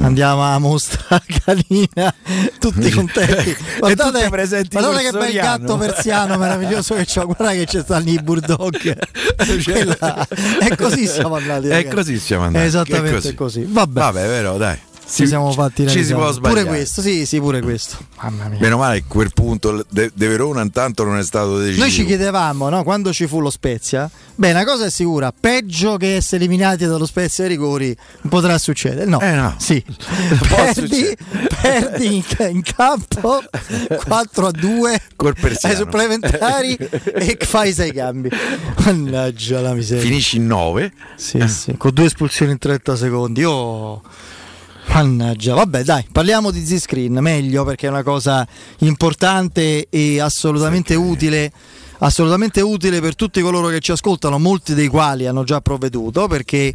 Andiamo 0.00 0.42
a 0.42 0.58
mostra 0.58 1.20
canina, 1.44 2.12
tutti 2.58 2.90
contenti. 2.90 3.56
Guardate, 3.78 4.28
guardate 4.28 5.02
che 5.04 5.10
bel 5.12 5.32
gatto 5.32 5.76
persiano 5.76 6.36
meraviglioso 6.36 6.94
che 6.94 7.04
c'ho. 7.06 7.24
Guarda 7.26 7.52
che 7.52 7.64
c'è 7.64 7.82
stanno 7.82 8.10
i 8.10 8.20
bulldog. 8.22 8.76
Quella- 9.64 10.26
È 10.58 10.74
così 10.76 11.06
siamo 11.06 11.36
andati. 11.36 11.68
È 11.68 11.86
così 11.88 12.18
siamo 12.18 12.44
andati. 12.44 12.64
Esattamente 12.66 13.28
È 13.28 13.34
così. 13.34 13.64
Vabbè. 13.68 14.00
Vabbè, 14.00 14.26
vero, 14.26 14.56
dai. 14.56 14.78
Ci 15.06 15.26
siamo 15.26 15.52
fatti 15.52 15.86
ci 15.86 16.02
si 16.04 16.12
può 16.14 16.32
sbagliare. 16.32 16.62
Pure 16.62 16.76
questo, 16.76 17.02
sì, 17.02 17.26
sì, 17.26 17.38
pure 17.38 17.60
questo. 17.60 17.98
Mamma 18.22 18.48
mia. 18.48 18.58
Meno 18.58 18.78
male 18.78 19.00
che 19.00 19.04
quel 19.06 19.32
punto 19.34 19.84
de, 19.88 20.10
de 20.14 20.28
Verona 20.28 20.62
intanto 20.62 21.04
non 21.04 21.18
è 21.18 21.22
stato 21.22 21.58
deciso. 21.58 21.80
Noi 21.80 21.90
ci 21.90 22.04
chiedevamo, 22.06 22.68
no, 22.70 22.82
quando 22.82 23.12
ci 23.12 23.26
fu 23.26 23.40
lo 23.40 23.50
Spezia, 23.50 24.10
beh, 24.34 24.50
una 24.50 24.64
cosa 24.64 24.86
è 24.86 24.90
sicura, 24.90 25.32
peggio 25.38 25.96
che 25.98 26.16
essere 26.16 26.36
eliminati 26.42 26.86
dallo 26.86 27.04
Spezia 27.06 27.44
ai 27.44 27.50
rigori 27.50 27.94
non 28.22 28.30
potrà 28.30 28.56
succedere. 28.58 29.04
No, 29.04 29.20
Eh 29.20 29.32
no. 29.34 29.54
sì. 29.58 29.82
Perdi, 30.48 31.16
perdi 31.60 32.16
in, 32.16 32.24
in 32.50 32.62
campo 32.62 33.42
4 34.04 34.46
a 34.46 34.50
2 34.50 35.00
Col 35.16 35.34
persiano. 35.38 35.74
ai 35.74 35.80
supplementari 35.80 36.74
e 36.76 37.36
fai 37.40 37.72
sei 37.72 37.92
cambi. 37.92 38.30
Mannaggia 38.84 39.60
la 39.60 39.74
miseria. 39.74 40.02
Finisci 40.02 40.36
in 40.38 40.46
9. 40.46 40.92
Sì, 41.16 41.46
sì, 41.46 41.76
con 41.76 41.92
due 41.92 42.06
espulsioni 42.06 42.52
in 42.52 42.58
30 42.58 42.96
secondi. 42.96 43.44
Oh. 43.44 44.02
Mannaggia, 44.86 45.54
vabbè, 45.54 45.82
dai, 45.82 46.06
parliamo 46.10 46.50
di 46.50 46.64
Z-Screen, 46.64 47.18
meglio 47.20 47.64
perché 47.64 47.86
è 47.86 47.90
una 47.90 48.02
cosa 48.02 48.46
importante 48.78 49.88
e 49.88 50.20
assolutamente 50.20 50.94
utile. 50.94 51.52
Assolutamente 51.98 52.60
utile 52.60 53.00
per 53.00 53.14
tutti 53.14 53.40
coloro 53.40 53.68
che 53.68 53.80
ci 53.80 53.92
ascoltano, 53.92 54.38
molti 54.38 54.74
dei 54.74 54.88
quali 54.88 55.26
hanno 55.26 55.44
già 55.44 55.60
provveduto 55.60 56.26
perché 56.26 56.74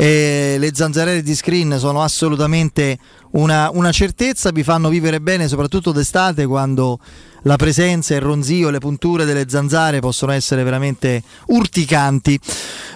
eh, 0.00 0.56
le 0.58 0.70
zanzariere 0.72 1.20
di 1.20 1.34
screen 1.34 1.78
sono 1.78 2.02
assolutamente 2.02 2.96
una, 3.32 3.68
una 3.70 3.92
certezza, 3.92 4.50
vi 4.50 4.62
fanno 4.62 4.88
vivere 4.88 5.20
bene 5.20 5.46
soprattutto 5.46 5.92
d'estate 5.92 6.46
quando 6.46 6.98
la 7.42 7.56
presenza, 7.56 8.14
il 8.14 8.22
ronzio 8.22 8.70
le 8.70 8.78
punture 8.78 9.26
delle 9.26 9.44
zanzare 9.46 10.00
possono 10.00 10.32
essere 10.32 10.62
veramente 10.62 11.22
urticanti. 11.48 12.40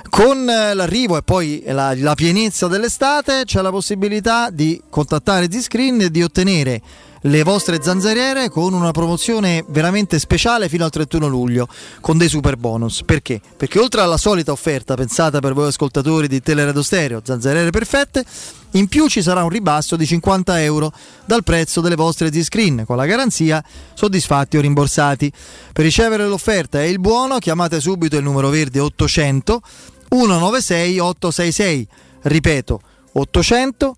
Con 0.09 0.49
eh, 0.49 0.73
l'arrivo 0.73 1.19
e 1.19 1.23
poi 1.23 1.63
la, 1.67 1.95
la 1.95 2.15
pienezza 2.15 2.69
dell'estate 2.69 3.43
c'è 3.45 3.61
la 3.61 3.71
possibilità 3.71 4.49
di 4.49 4.81
contattare 4.89 5.51
Z-Screen 5.51 6.01
e 6.01 6.11
di 6.11 6.23
ottenere 6.23 6.81
le 7.27 7.43
vostre 7.43 7.83
zanzariere 7.83 8.51
con 8.51 8.75
una 8.75 8.91
promozione 8.91 9.65
veramente 9.69 10.19
speciale 10.19 10.69
fino 10.69 10.85
al 10.85 10.91
31 10.91 11.27
luglio 11.27 11.69
con 12.01 12.19
dei 12.19 12.29
super 12.29 12.57
bonus. 12.57 13.03
Perché? 13.03 13.41
Perché 13.57 13.79
oltre 13.79 14.03
alla 14.03 14.19
solita 14.19 14.53
offerta 14.53 14.95
pensata 14.95 15.41
per 15.41 15.55
voi 15.55 15.69
ascoltatori 15.69 16.29
di 16.29 16.43
Teleradio 16.43 16.83
Stereo, 16.83 17.23
zanzariere 17.25 17.71
perfette, 17.71 18.25
in 18.73 18.89
più 18.89 19.09
ci 19.09 19.23
sarà 19.23 19.43
un 19.43 19.49
ribasso 19.49 19.97
di 19.97 20.05
50 20.05 20.63
euro 20.63 20.93
dal 21.25 21.45
prezzo 21.45 21.81
delle 21.81 21.95
vostre 21.95 22.31
Z-Screen 22.31 22.85
con 22.85 22.97
la 22.97 23.07
garanzia 23.07 23.65
soddisfatti 23.95 24.59
o 24.59 24.61
rimborsati. 24.61 25.33
Per 25.73 25.85
ricevere 25.85 26.27
l'offerta 26.27 26.83
e 26.83 26.91
il 26.91 26.99
buono 26.99 27.39
chiamate 27.39 27.81
subito 27.81 28.17
il 28.17 28.23
numero 28.23 28.51
verde 28.51 28.81
800 28.81 29.63
196 30.11 30.99
866. 30.99 31.89
Ripeto 32.21 32.81
800 33.13 33.97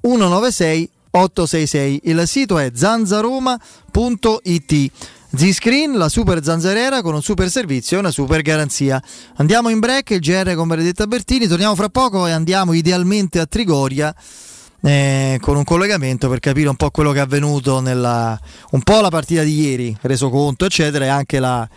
866. 0.00 0.96
Il 2.02 2.22
sito 2.26 2.58
è 2.58 2.70
zanzaroma.it. 2.74 4.90
Z-Screen, 5.30 5.98
la 5.98 6.08
super 6.08 6.42
zanzariera 6.42 7.02
con 7.02 7.14
un 7.14 7.20
super 7.20 7.50
servizio 7.50 7.96
e 7.96 8.00
una 8.00 8.10
super 8.10 8.40
garanzia. 8.40 9.02
Andiamo 9.36 9.68
in 9.68 9.78
break, 9.78 10.10
il 10.10 10.20
GR 10.20 10.54
con 10.54 10.68
Benedetta 10.68 11.06
Bertini, 11.06 11.46
torniamo 11.46 11.74
fra 11.74 11.90
poco 11.90 12.26
e 12.26 12.30
andiamo 12.30 12.72
idealmente 12.72 13.38
a 13.38 13.44
Trigoria 13.44 14.14
eh, 14.82 15.38
con 15.40 15.56
un 15.56 15.64
collegamento 15.64 16.28
per 16.28 16.40
capire 16.40 16.68
un 16.68 16.76
po' 16.76 16.90
quello 16.90 17.12
che 17.12 17.18
è 17.18 17.22
avvenuto 17.22 17.80
nella 17.80 18.38
un 18.70 18.82
po' 18.82 19.00
la 19.00 19.10
partita 19.10 19.42
di 19.42 19.60
ieri, 19.60 19.96
reso 20.02 20.30
conto, 20.30 20.64
eccetera, 20.64 21.04
e 21.04 21.08
anche 21.08 21.40
la, 21.40 21.68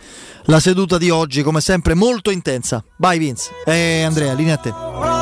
la 0.44 0.60
seduta 0.60 0.98
di 0.98 1.10
oggi, 1.10 1.42
come 1.42 1.60
sempre, 1.60 1.94
molto 1.94 2.30
intensa. 2.30 2.82
Vai 2.98 3.18
Vince. 3.18 3.50
E 3.64 4.02
Andrea, 4.02 4.32
linea 4.34 4.54
a 4.54 4.58
te. 4.58 5.21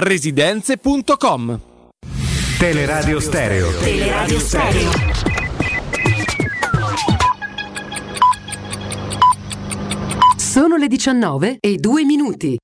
residenze.com 0.00 1.60
Teleradio 2.56 3.18
Stereo. 3.18 3.70
Teleradio 3.80 4.38
Stereo. 4.38 4.90
Sono 10.36 10.76
le 10.76 10.86
19 10.86 11.56
e 11.60 11.76
2 11.76 12.04
minuti. 12.04 12.56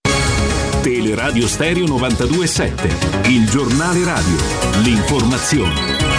Teleradio 0.81 1.49
Stereo 1.49 1.87
927, 1.87 3.29
il 3.31 3.49
giornale 3.51 4.05
radio, 4.05 4.37
l'informazione. 4.83 6.14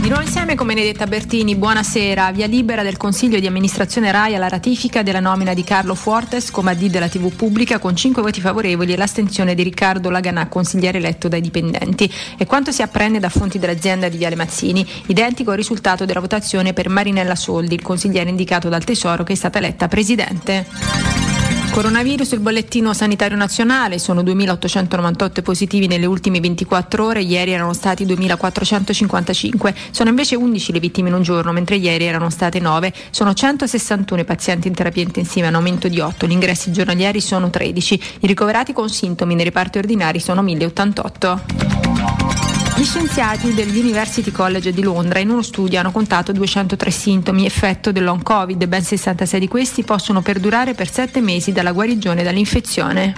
Di 0.00 0.08
nuovo 0.08 0.22
insieme 0.22 0.54
con 0.54 0.66
Benedetta 0.66 1.06
Bertini, 1.06 1.56
buonasera. 1.56 2.32
Via 2.32 2.46
libera 2.46 2.82
del 2.82 2.96
Consiglio 2.96 3.38
di 3.38 3.46
amministrazione 3.46 4.10
RAI 4.10 4.34
alla 4.34 4.48
ratifica 4.48 5.02
della 5.02 5.20
nomina 5.20 5.52
di 5.52 5.62
Carlo 5.62 5.94
Fuortes 5.94 6.50
come 6.50 6.70
AD 6.70 6.86
della 6.86 7.06
TV 7.06 7.30
pubblica 7.30 7.78
con 7.78 7.94
5 7.94 8.22
voti 8.22 8.40
favorevoli 8.40 8.94
e 8.94 8.96
l'astensione 8.96 9.54
di 9.54 9.62
Riccardo 9.62 10.08
Laganà, 10.08 10.48
consigliere 10.48 10.96
eletto 10.96 11.28
dai 11.28 11.42
dipendenti. 11.42 12.10
E 12.38 12.46
quanto 12.46 12.72
si 12.72 12.80
apprende 12.80 13.18
da 13.18 13.28
fonti 13.28 13.58
dell'azienda 13.58 14.08
di 14.08 14.16
Viale 14.16 14.36
Mazzini, 14.36 14.88
identico 15.08 15.50
al 15.50 15.58
risultato 15.58 16.06
della 16.06 16.20
votazione 16.20 16.72
per 16.72 16.88
Marinella 16.88 17.36
Soldi, 17.36 17.74
il 17.74 17.82
consigliere 17.82 18.30
indicato 18.30 18.70
dal 18.70 18.84
Tesoro 18.84 19.22
che 19.22 19.34
è 19.34 19.36
stata 19.36 19.58
eletta 19.58 19.86
presidente. 19.86 21.59
Coronavirus, 21.72 22.32
il 22.32 22.40
bollettino 22.40 22.92
sanitario 22.92 23.36
nazionale, 23.36 24.00
sono 24.00 24.22
2.898 24.22 25.42
positivi 25.42 25.86
nelle 25.86 26.04
ultime 26.04 26.40
24 26.40 27.04
ore, 27.04 27.22
ieri 27.22 27.52
erano 27.52 27.72
stati 27.72 28.04
2.455, 28.04 29.74
sono 29.90 30.10
invece 30.10 30.34
11 30.34 30.72
le 30.72 30.80
vittime 30.80 31.08
in 31.08 31.14
un 31.14 31.22
giorno, 31.22 31.52
mentre 31.52 31.76
ieri 31.76 32.04
erano 32.04 32.28
state 32.28 32.58
9, 32.58 32.92
sono 33.10 33.32
161 33.32 34.20
i 34.20 34.24
pazienti 34.24 34.66
in 34.66 34.74
terapia 34.74 35.04
intensiva, 35.04 35.46
in 35.46 35.54
aumento 35.54 35.86
di 35.86 36.00
8, 36.00 36.26
gli 36.26 36.32
ingressi 36.32 36.72
giornalieri 36.72 37.20
sono 37.20 37.50
13, 37.50 38.02
i 38.20 38.26
ricoverati 38.26 38.72
con 38.72 38.90
sintomi 38.90 39.36
nei 39.36 39.44
reparti 39.44 39.78
ordinari 39.78 40.18
sono 40.18 40.42
1.088. 40.42 42.69
Gli 42.80 42.86
scienziati 42.86 43.52
dell'University 43.52 44.30
College 44.30 44.72
di 44.72 44.82
Londra 44.82 45.18
in 45.18 45.28
uno 45.28 45.42
studio 45.42 45.78
hanno 45.78 45.92
contato 45.92 46.32
203 46.32 46.90
sintomi 46.90 47.44
effetto 47.44 47.92
del 47.92 48.04
long 48.04 48.22
covid, 48.22 48.64
ben 48.64 48.82
66 48.82 49.38
di 49.38 49.48
questi 49.48 49.82
possono 49.82 50.22
perdurare 50.22 50.72
per 50.72 50.90
7 50.90 51.20
mesi 51.20 51.52
dalla 51.52 51.72
guarigione 51.72 52.22
dall'infezione. 52.22 53.12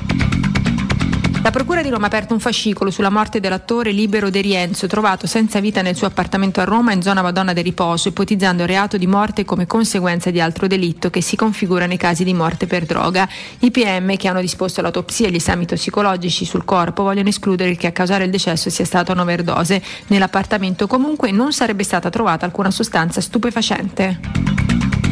La 1.42 1.50
Procura 1.50 1.82
di 1.82 1.88
Roma 1.88 2.04
ha 2.04 2.06
aperto 2.06 2.34
un 2.34 2.38
fascicolo 2.38 2.92
sulla 2.92 3.10
morte 3.10 3.40
dell'attore 3.40 3.90
Libero 3.90 4.30
De 4.30 4.40
Rienzo, 4.40 4.86
trovato 4.86 5.26
senza 5.26 5.58
vita 5.58 5.82
nel 5.82 5.96
suo 5.96 6.06
appartamento 6.06 6.60
a 6.60 6.64
Roma 6.64 6.92
in 6.92 7.02
zona 7.02 7.20
Madonna 7.20 7.52
del 7.52 7.64
Riposo, 7.64 8.08
ipotizzando 8.08 8.64
reato 8.64 8.96
di 8.96 9.08
morte 9.08 9.44
come 9.44 9.66
conseguenza 9.66 10.30
di 10.30 10.40
altro 10.40 10.68
delitto 10.68 11.10
che 11.10 11.20
si 11.20 11.34
configura 11.34 11.86
nei 11.86 11.96
casi 11.96 12.22
di 12.22 12.32
morte 12.32 12.68
per 12.68 12.86
droga. 12.86 13.28
I 13.58 13.72
PM 13.72 14.14
che 14.16 14.28
hanno 14.28 14.40
disposto 14.40 14.82
l'autopsia 14.82 15.26
e 15.26 15.32
gli 15.32 15.36
esami 15.36 15.66
tossicologici 15.66 16.44
sul 16.44 16.64
corpo 16.64 17.02
vogliono 17.02 17.28
escludere 17.28 17.74
che 17.74 17.88
a 17.88 17.92
causare 17.92 18.22
il 18.22 18.30
decesso 18.30 18.70
sia 18.70 18.84
stata 18.84 19.10
un'overdose. 19.10 19.82
Nell'appartamento 20.06 20.86
comunque 20.86 21.32
non 21.32 21.52
sarebbe 21.52 21.82
stata 21.82 22.08
trovata 22.08 22.46
alcuna 22.46 22.70
sostanza 22.70 23.20
stupefacente. 23.20 24.61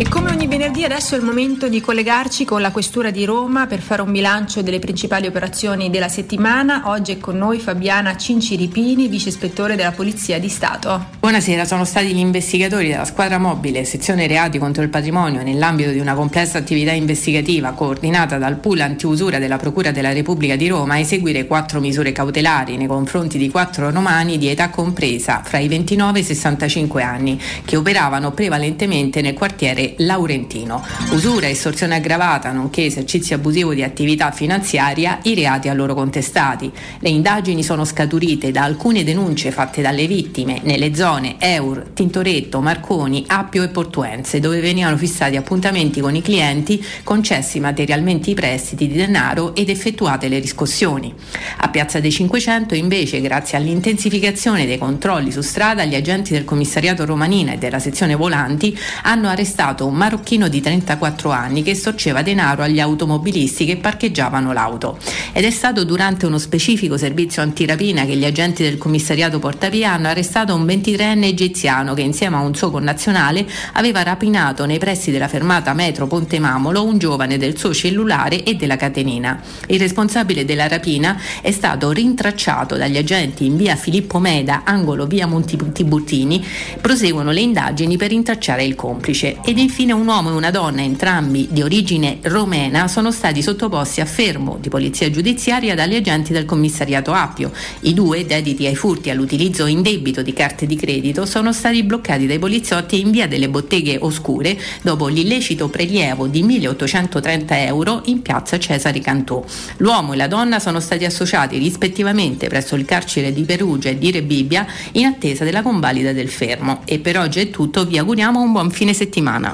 E 0.00 0.08
come 0.08 0.30
ogni 0.30 0.46
venerdì 0.46 0.82
adesso 0.82 1.14
è 1.14 1.18
il 1.18 1.24
momento 1.24 1.68
di 1.68 1.78
collegarci 1.82 2.46
con 2.46 2.62
la 2.62 2.70
Questura 2.70 3.10
di 3.10 3.26
Roma 3.26 3.66
per 3.66 3.80
fare 3.80 4.00
un 4.00 4.10
bilancio 4.10 4.62
delle 4.62 4.78
principali 4.78 5.26
operazioni 5.26 5.90
della 5.90 6.08
settimana. 6.08 6.84
Oggi 6.86 7.12
è 7.12 7.18
con 7.18 7.36
noi 7.36 7.58
Fabiana 7.58 8.16
Cinciripini, 8.16 9.08
vice 9.08 9.28
ispettore 9.28 9.76
della 9.76 9.92
Polizia 9.92 10.40
di 10.40 10.48
Stato. 10.48 11.08
Buonasera, 11.20 11.66
sono 11.66 11.84
stati 11.84 12.14
gli 12.14 12.18
investigatori 12.18 12.88
della 12.88 13.04
squadra 13.04 13.36
mobile 13.36 13.84
sezione 13.84 14.26
reati 14.26 14.56
contro 14.56 14.82
il 14.82 14.88
patrimonio 14.88 15.42
nell'ambito 15.42 15.90
di 15.90 15.98
una 15.98 16.14
complessa 16.14 16.56
attività 16.56 16.92
investigativa 16.92 17.72
coordinata 17.72 18.38
dal 18.38 18.56
pool 18.56 18.80
antiusura 18.80 19.38
della 19.38 19.58
Procura 19.58 19.90
della 19.90 20.14
Repubblica 20.14 20.56
di 20.56 20.68
Roma 20.68 20.94
a 20.94 20.98
eseguire 20.98 21.46
quattro 21.46 21.78
misure 21.78 22.12
cautelari 22.12 22.78
nei 22.78 22.86
confronti 22.86 23.36
di 23.36 23.50
quattro 23.50 23.90
romani 23.90 24.38
di 24.38 24.48
età 24.48 24.70
compresa 24.70 25.42
fra 25.44 25.58
i 25.58 25.68
29 25.68 26.18
e 26.18 26.22
i 26.22 26.24
65 26.24 27.02
anni 27.02 27.38
che 27.66 27.76
operavano 27.76 28.30
prevalentemente 28.30 29.20
nel 29.20 29.34
quartiere 29.34 29.88
Laurentino. 29.98 30.82
Usura, 31.10 31.48
estorsione 31.48 31.96
aggravata, 31.96 32.52
nonché 32.52 32.86
esercizio 32.86 33.36
abusivo 33.36 33.74
di 33.74 33.82
attività 33.82 34.30
finanziaria, 34.30 35.18
i 35.22 35.34
reati 35.34 35.68
a 35.68 35.74
loro 35.74 35.94
contestati. 35.94 36.70
Le 36.98 37.08
indagini 37.08 37.62
sono 37.62 37.84
scaturite 37.84 38.50
da 38.50 38.64
alcune 38.64 39.04
denunce 39.04 39.50
fatte 39.50 39.82
dalle 39.82 40.06
vittime 40.06 40.60
nelle 40.62 40.94
zone 40.94 41.36
Eur, 41.38 41.90
Tintoretto, 41.94 42.60
Marconi, 42.60 43.24
Appio 43.26 43.62
e 43.62 43.68
Portuense, 43.68 44.40
dove 44.40 44.60
venivano 44.60 44.96
fissati 44.96 45.36
appuntamenti 45.36 46.00
con 46.00 46.14
i 46.14 46.22
clienti, 46.22 46.84
concessi 47.04 47.60
materialmente 47.60 48.30
i 48.30 48.34
prestiti 48.34 48.86
di 48.86 48.94
denaro 48.94 49.54
ed 49.54 49.68
effettuate 49.68 50.28
le 50.28 50.38
riscossioni. 50.38 51.14
A 51.58 51.68
Piazza 51.68 52.00
dei 52.00 52.10
500 52.10 52.74
invece, 52.74 53.20
grazie 53.20 53.56
all'intensificazione 53.56 54.66
dei 54.66 54.78
controlli 54.78 55.30
su 55.30 55.40
strada, 55.40 55.84
gli 55.84 55.94
agenti 55.94 56.32
del 56.32 56.44
commissariato 56.44 57.04
romanina 57.04 57.52
e 57.52 57.58
della 57.58 57.78
sezione 57.78 58.14
volanti 58.14 58.76
hanno 59.02 59.28
arrestato 59.28 59.79
un 59.86 59.94
marocchino 59.94 60.48
di 60.48 60.60
34 60.60 61.30
anni 61.30 61.62
che 61.62 61.74
storceva 61.74 62.22
denaro 62.22 62.62
agli 62.62 62.80
automobilisti 62.80 63.64
che 63.64 63.76
parcheggiavano 63.76 64.52
l'auto. 64.52 64.98
Ed 65.32 65.44
è 65.44 65.50
stato 65.50 65.84
durante 65.84 66.26
uno 66.26 66.38
specifico 66.38 66.96
servizio 66.96 67.42
antirapina 67.42 68.04
che 68.04 68.16
gli 68.16 68.24
agenti 68.24 68.62
del 68.62 68.78
commissariato 68.78 69.38
Portavia 69.38 69.92
hanno 69.92 70.08
arrestato 70.08 70.54
un 70.54 70.64
23enne 70.64 71.24
egiziano 71.24 71.94
che 71.94 72.02
insieme 72.02 72.36
a 72.36 72.40
un 72.40 72.54
suo 72.54 72.70
connazionale 72.70 73.46
aveva 73.74 74.02
rapinato 74.02 74.66
nei 74.66 74.78
pressi 74.78 75.10
della 75.10 75.28
fermata 75.28 75.72
metro 75.74 76.06
Ponte 76.06 76.38
Mamolo 76.38 76.84
un 76.84 76.98
giovane 76.98 77.38
del 77.38 77.56
suo 77.56 77.72
cellulare 77.72 78.42
e 78.42 78.54
della 78.54 78.76
catenina. 78.76 79.40
Il 79.66 79.78
responsabile 79.78 80.44
della 80.44 80.68
rapina 80.68 81.20
è 81.40 81.50
stato 81.52 81.90
rintracciato 81.90 82.76
dagli 82.76 82.96
agenti 82.96 83.46
in 83.46 83.56
via 83.56 83.76
Filippo 83.76 84.18
Meda, 84.18 84.62
angolo 84.64 85.06
via 85.06 85.26
Monti 85.26 85.58
Tiburtini. 85.72 86.44
Proseguono 86.80 87.30
le 87.30 87.40
indagini 87.40 87.96
per 87.96 88.08
rintracciare 88.10 88.64
il 88.64 88.74
complice 88.74 89.38
ed 89.44 89.58
infine 89.60 89.92
un 89.92 90.06
uomo 90.06 90.30
e 90.30 90.32
una 90.32 90.50
donna, 90.50 90.80
entrambi 90.80 91.48
di 91.50 91.60
origine 91.60 92.18
romena, 92.22 92.88
sono 92.88 93.12
stati 93.12 93.42
sottoposti 93.42 94.00
a 94.00 94.06
fermo 94.06 94.56
di 94.58 94.70
polizia 94.70 95.10
giudiziaria 95.10 95.74
dagli 95.74 95.94
agenti 95.94 96.32
del 96.32 96.46
commissariato 96.46 97.12
Appio. 97.12 97.52
I 97.80 97.92
due, 97.92 98.24
dediti 98.24 98.66
ai 98.66 98.74
furti 98.74 99.08
e 99.08 99.12
all'utilizzo 99.12 99.66
indebito 99.66 100.22
di 100.22 100.32
carte 100.32 100.66
di 100.66 100.76
credito, 100.76 101.26
sono 101.26 101.52
stati 101.52 101.82
bloccati 101.82 102.26
dai 102.26 102.38
poliziotti 102.38 103.00
in 103.00 103.10
via 103.10 103.28
delle 103.28 103.50
botteghe 103.50 103.98
oscure 104.00 104.58
dopo 104.82 105.08
l'illecito 105.08 105.68
prelievo 105.68 106.26
di 106.26 106.42
1830 106.42 107.62
euro 107.64 108.00
in 108.06 108.22
piazza 108.22 108.58
Cesare 108.58 109.00
Cantù. 109.00 109.44
L'uomo 109.78 110.14
e 110.14 110.16
la 110.16 110.26
donna 110.26 110.58
sono 110.58 110.80
stati 110.80 111.04
associati 111.04 111.58
rispettivamente 111.58 112.48
presso 112.48 112.76
il 112.76 112.86
carcere 112.86 113.32
di 113.32 113.42
Perugia 113.42 113.90
e 113.90 113.98
di 113.98 114.10
Rebibbia 114.10 114.66
in 114.92 115.04
attesa 115.04 115.44
della 115.44 115.62
convalida 115.62 116.12
del 116.12 116.30
fermo. 116.30 116.80
E 116.86 116.98
per 116.98 117.18
oggi 117.18 117.40
è 117.40 117.50
tutto, 117.50 117.84
vi 117.84 117.98
auguriamo 117.98 118.40
un 118.40 118.52
buon 118.52 118.70
fine 118.70 118.94
settimana. 118.94 119.49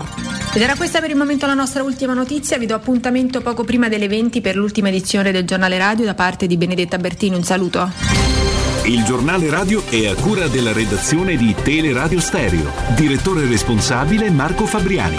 Ed 0.52 0.62
era 0.62 0.74
questa 0.74 1.00
per 1.00 1.10
il 1.10 1.16
momento 1.16 1.46
la 1.46 1.54
nostra 1.54 1.82
ultima 1.82 2.14
notizia, 2.14 2.58
vi 2.58 2.66
do 2.66 2.74
appuntamento 2.74 3.40
poco 3.40 3.64
prima 3.64 3.88
delle 3.88 4.08
20 4.08 4.40
per 4.40 4.56
l'ultima 4.56 4.88
edizione 4.88 5.32
del 5.32 5.44
giornale 5.44 5.78
radio 5.78 6.04
da 6.04 6.14
parte 6.14 6.46
di 6.46 6.56
Benedetta 6.56 6.98
Bertini, 6.98 7.36
un 7.36 7.44
saluto. 7.44 7.90
Il 8.84 9.02
giornale 9.02 9.50
radio 9.50 9.84
è 9.88 10.06
a 10.06 10.14
cura 10.14 10.46
della 10.46 10.72
redazione 10.72 11.36
di 11.36 11.54
Teleradio 11.60 12.20
Stereo. 12.20 12.70
Direttore 12.94 13.46
responsabile 13.46 14.30
Marco 14.30 14.64
Fabriani. 14.64 15.16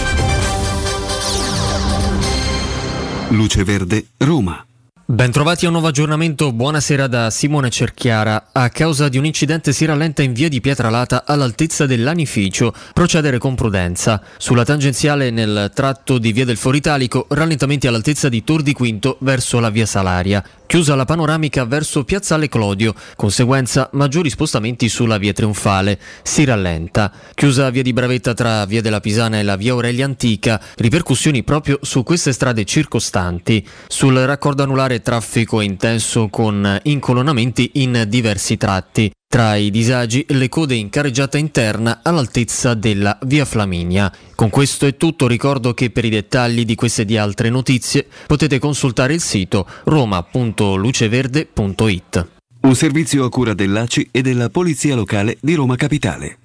Luce 3.30 3.64
Verde, 3.66 4.06
Roma. 4.18 4.67
Bentrovati 5.10 5.64
a 5.64 5.68
un 5.70 5.76
nuovo 5.76 5.88
aggiornamento, 5.88 6.52
buonasera 6.52 7.08
da 7.08 7.30
Simone 7.30 7.70
Cerchiara. 7.70 8.50
A 8.52 8.68
causa 8.68 9.08
di 9.08 9.18
un 9.18 9.24
incidente 9.24 9.72
si 9.72 9.86
rallenta 9.86 10.22
in 10.22 10.34
via 10.34 10.50
di 10.50 10.60
Pietralata 10.60 11.24
all'altezza 11.26 11.86
dell'anificio. 11.86 12.74
Procedere 12.92 13.38
con 13.38 13.56
prudenza. 13.56 14.22
Sulla 14.36 14.66
tangenziale 14.66 15.30
nel 15.30 15.72
tratto 15.74 16.18
di 16.18 16.34
via 16.34 16.44
del 16.44 16.58
Foritalico, 16.58 17.26
rallentamenti 17.30 17.88
all'altezza 17.88 18.28
di 18.28 18.44
Tor 18.44 18.62
di 18.62 18.74
Quinto 18.74 19.16
verso 19.22 19.62
la 19.62 19.70
via 19.70 19.86
Salaria. 19.86 20.44
Chiusa 20.68 20.96
la 20.96 21.06
panoramica 21.06 21.64
verso 21.64 22.04
Piazzale 22.04 22.50
Clodio, 22.50 22.94
conseguenza 23.16 23.90
maggiori 23.94 24.30
spostamenti 24.30 24.90
sulla 24.90 25.18
via 25.18 25.32
Trionfale. 25.32 25.98
Si 26.24 26.44
rallenta. 26.44 27.10
Chiusa 27.34 27.70
via 27.70 27.82
di 27.82 27.94
Bravetta 27.94 28.34
tra 28.34 28.66
via 28.66 28.82
della 28.82 29.00
Pisana 29.00 29.40
e 29.40 29.44
la 29.44 29.56
via 29.56 29.72
Aurelia 29.72 30.04
Antica, 30.04 30.62
ripercussioni 30.76 31.44
proprio 31.44 31.80
su 31.84 32.04
queste 32.04 32.34
strade 32.34 32.66
circostanti. 32.66 33.66
Sul 33.88 34.18
raccordo 34.18 34.62
anulare 34.62 35.02
traffico 35.02 35.62
intenso 35.62 36.28
con 36.28 36.78
incolonnamenti 36.84 37.72
in 37.76 38.04
diversi 38.06 38.58
tratti. 38.58 39.10
Tra 39.30 39.56
i 39.56 39.70
disagi 39.72 40.26
le 40.30 40.48
code 40.48 40.76
in 40.76 40.90
carreggiata 40.90 41.38
interna 41.38 42.00
all'altezza 42.02 42.76
della 42.76 43.20
via 43.24 43.44
Flaminia. 43.44 44.10
Con 44.34 44.50
questo 44.50 44.86
è 44.86 44.96
tutto, 44.96 45.28
ricordo 45.28 45.74
che 45.74 45.90
per 45.90 46.06
i 46.06 46.10
dettagli 46.10 46.64
di 46.64 46.76
queste 46.76 47.02
e 47.02 47.06
di 47.06 47.18
altre 47.18 47.50
notizie 47.50 48.08
potete 48.26 48.58
consultare 48.58 49.14
il 49.14 49.22
sito 49.22 49.68
roma.luceverde.it. 49.84 52.28
Un 52.62 52.76
servizio 52.76 53.26
a 53.26 53.30
cura 53.30 53.54
dell'ACI 53.54 54.08
e 54.12 54.22
della 54.22 54.50
Polizia 54.50 54.96
Locale 54.96 55.38
di 55.42 55.56
Roma 55.56 55.76
Capitale. 55.76 56.38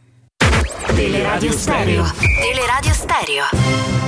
Teleradio 0.97 1.53
Stereo. 1.53 2.05
Teleradio 2.05 2.95
Stereo. 2.95 3.45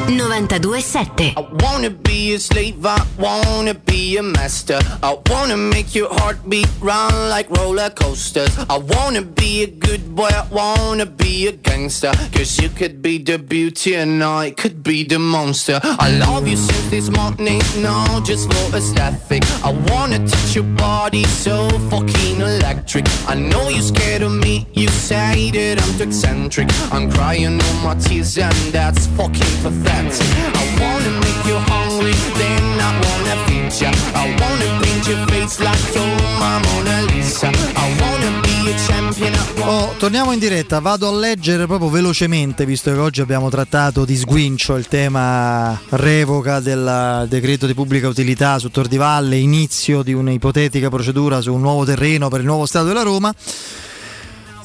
92.7. 0.06 1.32
I 1.36 1.40
wanna 1.65 1.89
be 1.90 2.35
a 2.35 2.39
slave, 2.39 2.85
I 2.85 3.02
wanna 3.19 3.74
be 3.74 4.19
a 4.19 4.23
master. 4.23 4.78
I 5.02 5.16
wanna 5.31 5.56
make 5.56 5.94
your 5.94 6.12
heartbeat 6.12 6.69
run 6.81 7.31
like 7.31 7.48
roller 7.51 7.89
coasters. 7.90 8.51
I 8.69 8.77
wanna 8.78 9.23
be 9.23 9.62
a 9.62 9.66
good 9.66 10.15
boy, 10.15 10.28
I 10.28 10.47
wanna 10.51 11.06
be 11.06 11.48
a 11.48 11.52
gangster. 11.52 12.12
Cause 12.32 12.61
you 12.61 12.69
could 12.69 13.01
be 13.01 13.16
the 13.19 13.39
beauty 13.39 13.94
and 13.94 14.23
I 14.23 14.51
could 14.51 14.82
be 14.82 15.05
the 15.05 15.19
monster. 15.19 15.81
I 15.82 16.11
love 16.19 16.47
you 16.47 16.56
since 16.56 16.90
this 16.90 17.09
morning, 17.11 17.62
no, 17.78 18.20
just 18.24 18.51
no 18.51 18.77
aesthetic. 18.77 19.43
I 19.65 19.73
wanna 19.90 20.19
touch 20.28 20.55
your 20.55 20.65
body 20.65 21.24
so 21.24 21.69
fucking 21.90 22.40
electric. 22.40 23.06
I 23.27 23.35
know 23.36 23.69
you're 23.70 23.82
scared 23.82 24.23
of 24.23 24.32
me, 24.32 24.66
you 24.74 24.89
say 24.89 25.51
that 25.51 25.82
I'm 25.82 25.97
too 25.98 26.05
eccentric. 26.05 26.69
I'm 26.90 27.10
crying 27.10 27.60
all 27.60 27.74
my 27.82 27.94
tears 27.96 28.36
and 28.38 28.55
that's 28.70 29.06
fucking 29.16 29.55
pathetic. 29.62 30.26
I 30.55 30.64
wanna 30.78 31.10
make 31.20 31.44
you 31.46 31.59
hungry, 31.68 32.14
then 32.36 32.62
I 32.80 32.92
wanna 33.02 33.36
feed 33.46 33.72
ya. 33.80 33.90
I 34.14 34.34
wanna 34.38 34.80
paint 34.80 35.06
your 35.06 35.26
face 35.28 35.60
like 35.60 35.94
you're 35.94 36.06
my 36.38 36.60
Mona 36.62 37.02
Lisa. 37.12 37.48
I 37.48 37.94
wanna 38.01 38.40
be 38.42 38.70
a 38.70 38.74
champion. 38.86 39.32
Oh, 39.66 39.94
torniamo 39.98 40.32
in 40.32 40.38
diretta, 40.38 40.78
vado 40.80 41.09
a 41.09 41.12
leggere 41.12 41.66
proprio 41.66 41.88
velocemente, 41.88 42.66
visto 42.66 42.92
che 42.92 42.98
oggi 42.98 43.20
abbiamo 43.20 43.48
trattato 43.48 44.05
di 44.05 44.16
sguincio 44.16 44.76
il 44.76 44.86
tema 44.88 45.80
revoca 45.90 46.60
del 46.60 47.26
decreto 47.28 47.66
di 47.66 47.74
pubblica 47.74 48.09
utilità 48.09 48.59
su 48.59 48.70
Tor 48.70 48.86
di 48.86 48.96
Valle, 48.96 49.36
inizio 49.36 50.02
di 50.02 50.12
un'ipotetica 50.12 50.90
procedura 50.90 51.40
su 51.40 51.52
un 51.52 51.60
nuovo 51.60 51.84
terreno 51.84 52.28
per 52.28 52.40
il 52.40 52.46
nuovo 52.46 52.66
Stato 52.66 52.86
della 52.86 53.02
Roma. 53.02 53.34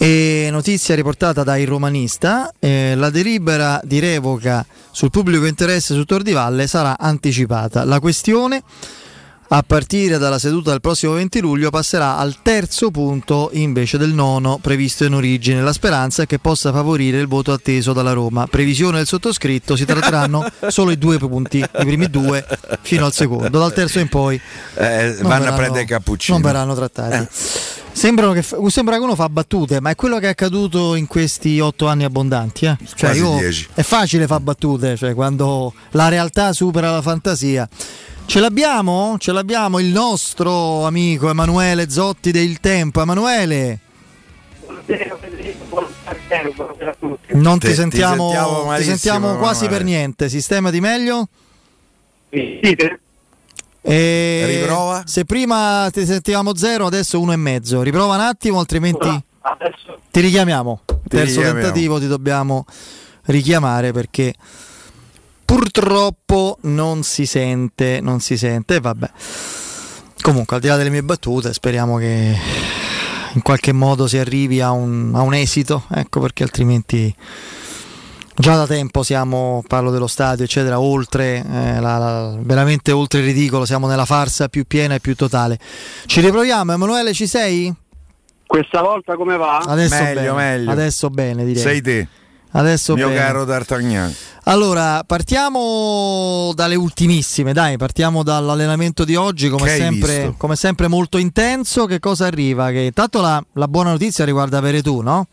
E 0.02 0.48
notizia 0.50 0.96
riportata 0.96 1.44
da 1.44 1.58
Il 1.58 1.68
Romanista, 1.68 2.54
eh, 2.58 2.94
la 2.96 3.10
delibera 3.10 3.82
di 3.84 4.00
revoca 4.00 4.66
sul 4.92 5.10
pubblico 5.10 5.46
interesse 5.46 5.94
su 5.94 6.06
Tor 6.06 6.22
di 6.22 6.32
Valle 6.32 6.68
sarà 6.68 6.98
anticipata. 6.98 7.84
La 7.84 8.00
questione 8.00 8.64
a 9.52 9.64
partire 9.66 10.20
dalla 10.20 10.38
seduta 10.38 10.70
del 10.70 10.80
prossimo 10.80 11.14
20 11.14 11.40
luglio 11.40 11.72
passerà 11.72 12.18
al 12.18 12.36
terzo 12.44 12.92
punto 12.92 13.50
invece 13.54 13.98
del 13.98 14.14
nono 14.14 14.60
previsto 14.62 15.04
in 15.06 15.16
origine. 15.16 15.62
La 15.64 15.74
speranza 15.74 16.22
è 16.24 16.28
che 16.28 16.38
possa 16.40 16.72
favorire 16.72 17.20
il 17.20 17.28
voto 17.28 17.52
atteso 17.52 17.92
dalla 17.92 18.14
Roma. 18.14 18.46
Previsione 18.46 18.98
del 18.98 19.08
sottoscritto, 19.08 19.76
si 19.76 19.86
tratteranno 19.86 20.48
solo 20.70 20.92
i 20.92 20.98
due 21.00 21.18
punti, 21.18 21.58
i 21.58 21.68
primi 21.72 22.10
due 22.12 22.46
fino 22.84 23.06
al 23.06 23.12
secondo. 23.12 23.50
Dal 23.58 23.74
terzo 23.74 24.00
in 24.00 24.08
poi 24.08 24.40
Eh, 24.76 25.16
vanno 25.22 25.34
a 25.34 25.40
verranno- 25.40 25.56
prendere 25.56 25.86
cappuccino. 25.86 26.38
Non 26.38 26.46
verranno 26.46 26.76
trattati. 26.76 27.28
Sembrano 28.00 28.32
che, 28.32 28.42
sembra 28.70 28.96
che 28.96 29.02
uno 29.04 29.14
fa 29.16 29.28
battute, 29.28 29.82
ma 29.82 29.90
è 29.90 29.96
quello 29.96 30.20
che 30.20 30.28
è 30.28 30.30
accaduto 30.30 30.96
in 30.96 31.06
questi 31.06 31.60
otto 31.60 31.88
anni 31.88 32.06
abbondanti. 32.06 32.66
eh. 32.66 32.78
Cioè, 32.96 33.14
io- 33.14 33.38
è 33.74 33.82
facile 33.82 34.26
fare 34.26 34.42
battute, 34.42 34.96
cioè, 34.96 35.14
quando 35.14 35.74
la 35.92 36.08
realtà 36.08 36.54
supera 36.54 36.92
la 36.92 37.02
fantasia. 37.02 37.68
Ce 38.26 38.40
l'abbiamo? 38.40 39.18
Ce 39.20 39.34
l'abbiamo 39.34 39.80
il 39.80 39.88
nostro 39.88 40.86
amico 40.86 41.30
Emanuele 41.30 41.90
Zotti 41.90 42.32
del 42.32 42.62
Tempo. 42.62 43.02
Emanuele, 43.02 43.80
non 47.34 47.60
ti, 47.60 47.68
Ti- 47.68 47.74
ti 47.74 47.76
sentiamo, 47.76 48.30
sentiamo 48.32 48.76
ti 48.78 48.84
sentiamo 48.84 49.36
quasi 49.36 49.66
Emanuele. 49.66 49.68
per 49.70 49.84
niente. 49.84 50.30
Sistemati 50.30 50.80
meglio? 50.80 51.28
Sentite? 52.30 53.00
E 53.82 54.44
Riprova. 54.46 55.04
Se 55.06 55.26
prima 55.26 55.90
ti 55.92 56.06
sentivamo 56.06 56.56
zero, 56.56 56.86
adesso 56.86 57.20
uno 57.20 57.32
e 57.32 57.38
mezzo. 57.38 57.82
Riprova 57.82 58.16
un 58.16 58.22
attimo, 58.22 58.60
altrimenti 58.60 59.08
Adesso 59.42 60.00
ti 60.12 60.20
richiamiamo. 60.20 60.82
Terzo 61.08 61.26
richiamiamo. 61.26 61.60
tentativo 61.60 62.00
ti 62.00 62.08
dobbiamo 62.08 62.66
richiamare 63.26 63.92
perché 63.92 64.34
purtroppo 65.46 66.58
non 66.62 67.04
si 67.04 67.26
sente, 67.26 68.00
non 68.02 68.20
si 68.20 68.38
sente. 68.38 68.76
E 68.76 68.80
vabbè. 68.80 69.10
Comunque, 70.22 70.58
al 70.58 70.62
di 70.62 70.68
là 70.68 70.76
delle 70.76 70.90
mie 70.90 71.04
battute, 71.04 71.54
speriamo 71.54 71.98
che 71.98 72.38
in 73.34 73.42
qualche 73.42 73.72
modo 73.72 74.08
si 74.08 74.18
arrivi 74.18 74.60
a 74.60 74.72
un, 74.72 75.12
a 75.16 75.22
un 75.22 75.34
esito, 75.34 75.86
ecco 75.90 76.20
perché 76.20 76.44
altrimenti 76.44 77.16
già 78.40 78.56
da 78.56 78.66
tempo 78.66 79.04
siamo, 79.04 79.62
parlo 79.68 79.92
dello 79.92 80.08
stadio, 80.08 80.46
eccetera, 80.46 80.80
oltre, 80.80 81.44
eh, 81.46 81.80
la- 81.82 81.98
la- 81.98 82.36
veramente 82.40 82.94
oltre 82.94 83.20
il 83.20 83.26
ridicolo, 83.26 83.66
siamo 83.66 83.86
nella 83.86 84.06
farsa 84.06 84.48
più 84.48 84.66
piena 84.66 84.96
e 84.96 85.00
più 85.02 85.14
totale. 85.16 85.60
Ci 86.06 86.22
riproviamo, 86.22 86.72
Emanuele, 86.72 87.14
ci 87.14 87.28
sei? 87.28 87.74
questa 88.48 88.82
volta 88.82 89.16
come 89.16 89.38
va? 89.38 89.58
Adesso 89.60 89.94
Meglio, 90.02 90.34
bene, 90.34 90.56
meglio. 90.58 90.72
adesso 90.72 91.10
bene 91.12 91.46
direi. 91.46 91.62
Sei 91.62 91.82
te, 91.82 92.08
Adesso 92.54 92.96
mio 92.96 93.10
bene. 93.10 93.20
caro 93.20 93.46
D'Artagnan. 93.46 94.12
Allora, 94.46 95.04
partiamo 95.06 96.52
dalle 96.56 96.74
ultimissime, 96.74 97.54
dai, 97.54 97.78
partiamo 97.78 98.24
dall'allenamento 98.24 99.04
di 99.06 99.16
oggi, 99.16 99.50
come 99.50 99.70
sempre, 99.70 100.34
come 100.36 100.56
sempre 100.56 100.88
molto 100.88 101.20
intenso. 101.20 101.86
Che 101.86 102.00
cosa 102.00 102.26
arriva? 102.26 102.72
Che 102.72 102.80
intanto 102.80 103.22
la, 103.22 103.44
la 103.54 103.68
buona 103.68 103.92
notizia 103.92 104.26
riguarda 104.26 104.60
Veretù, 104.62 105.02
no? 105.02 105.28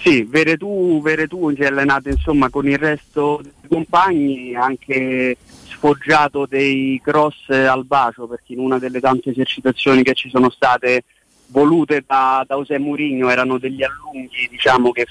Sì, 0.00 0.22
Veretù, 0.22 1.00
Veretù 1.02 1.52
si 1.54 1.62
è 1.62 1.66
allenato 1.66 2.08
insomma 2.08 2.48
con 2.50 2.68
il 2.68 2.78
resto 2.78 3.40
dei 3.42 3.68
compagni, 3.68 4.54
anche 4.54 5.36
sfoggiato 5.64 6.46
dei 6.46 7.00
cross 7.02 7.48
al 7.50 7.84
bacio 7.84 8.26
perché 8.26 8.52
in 8.52 8.60
una 8.60 8.78
delle 8.78 9.00
tante 9.00 9.30
esercitazioni 9.30 10.02
che 10.02 10.14
ci 10.14 10.28
sono 10.30 10.50
state 10.50 11.04
volute 11.46 12.04
da, 12.06 12.44
da 12.46 12.56
José 12.56 12.78
Mourinho 12.78 13.28
erano 13.28 13.58
degli 13.58 13.82
allunghi 13.82 14.48
diciamo 14.50 14.92
che 14.92 15.06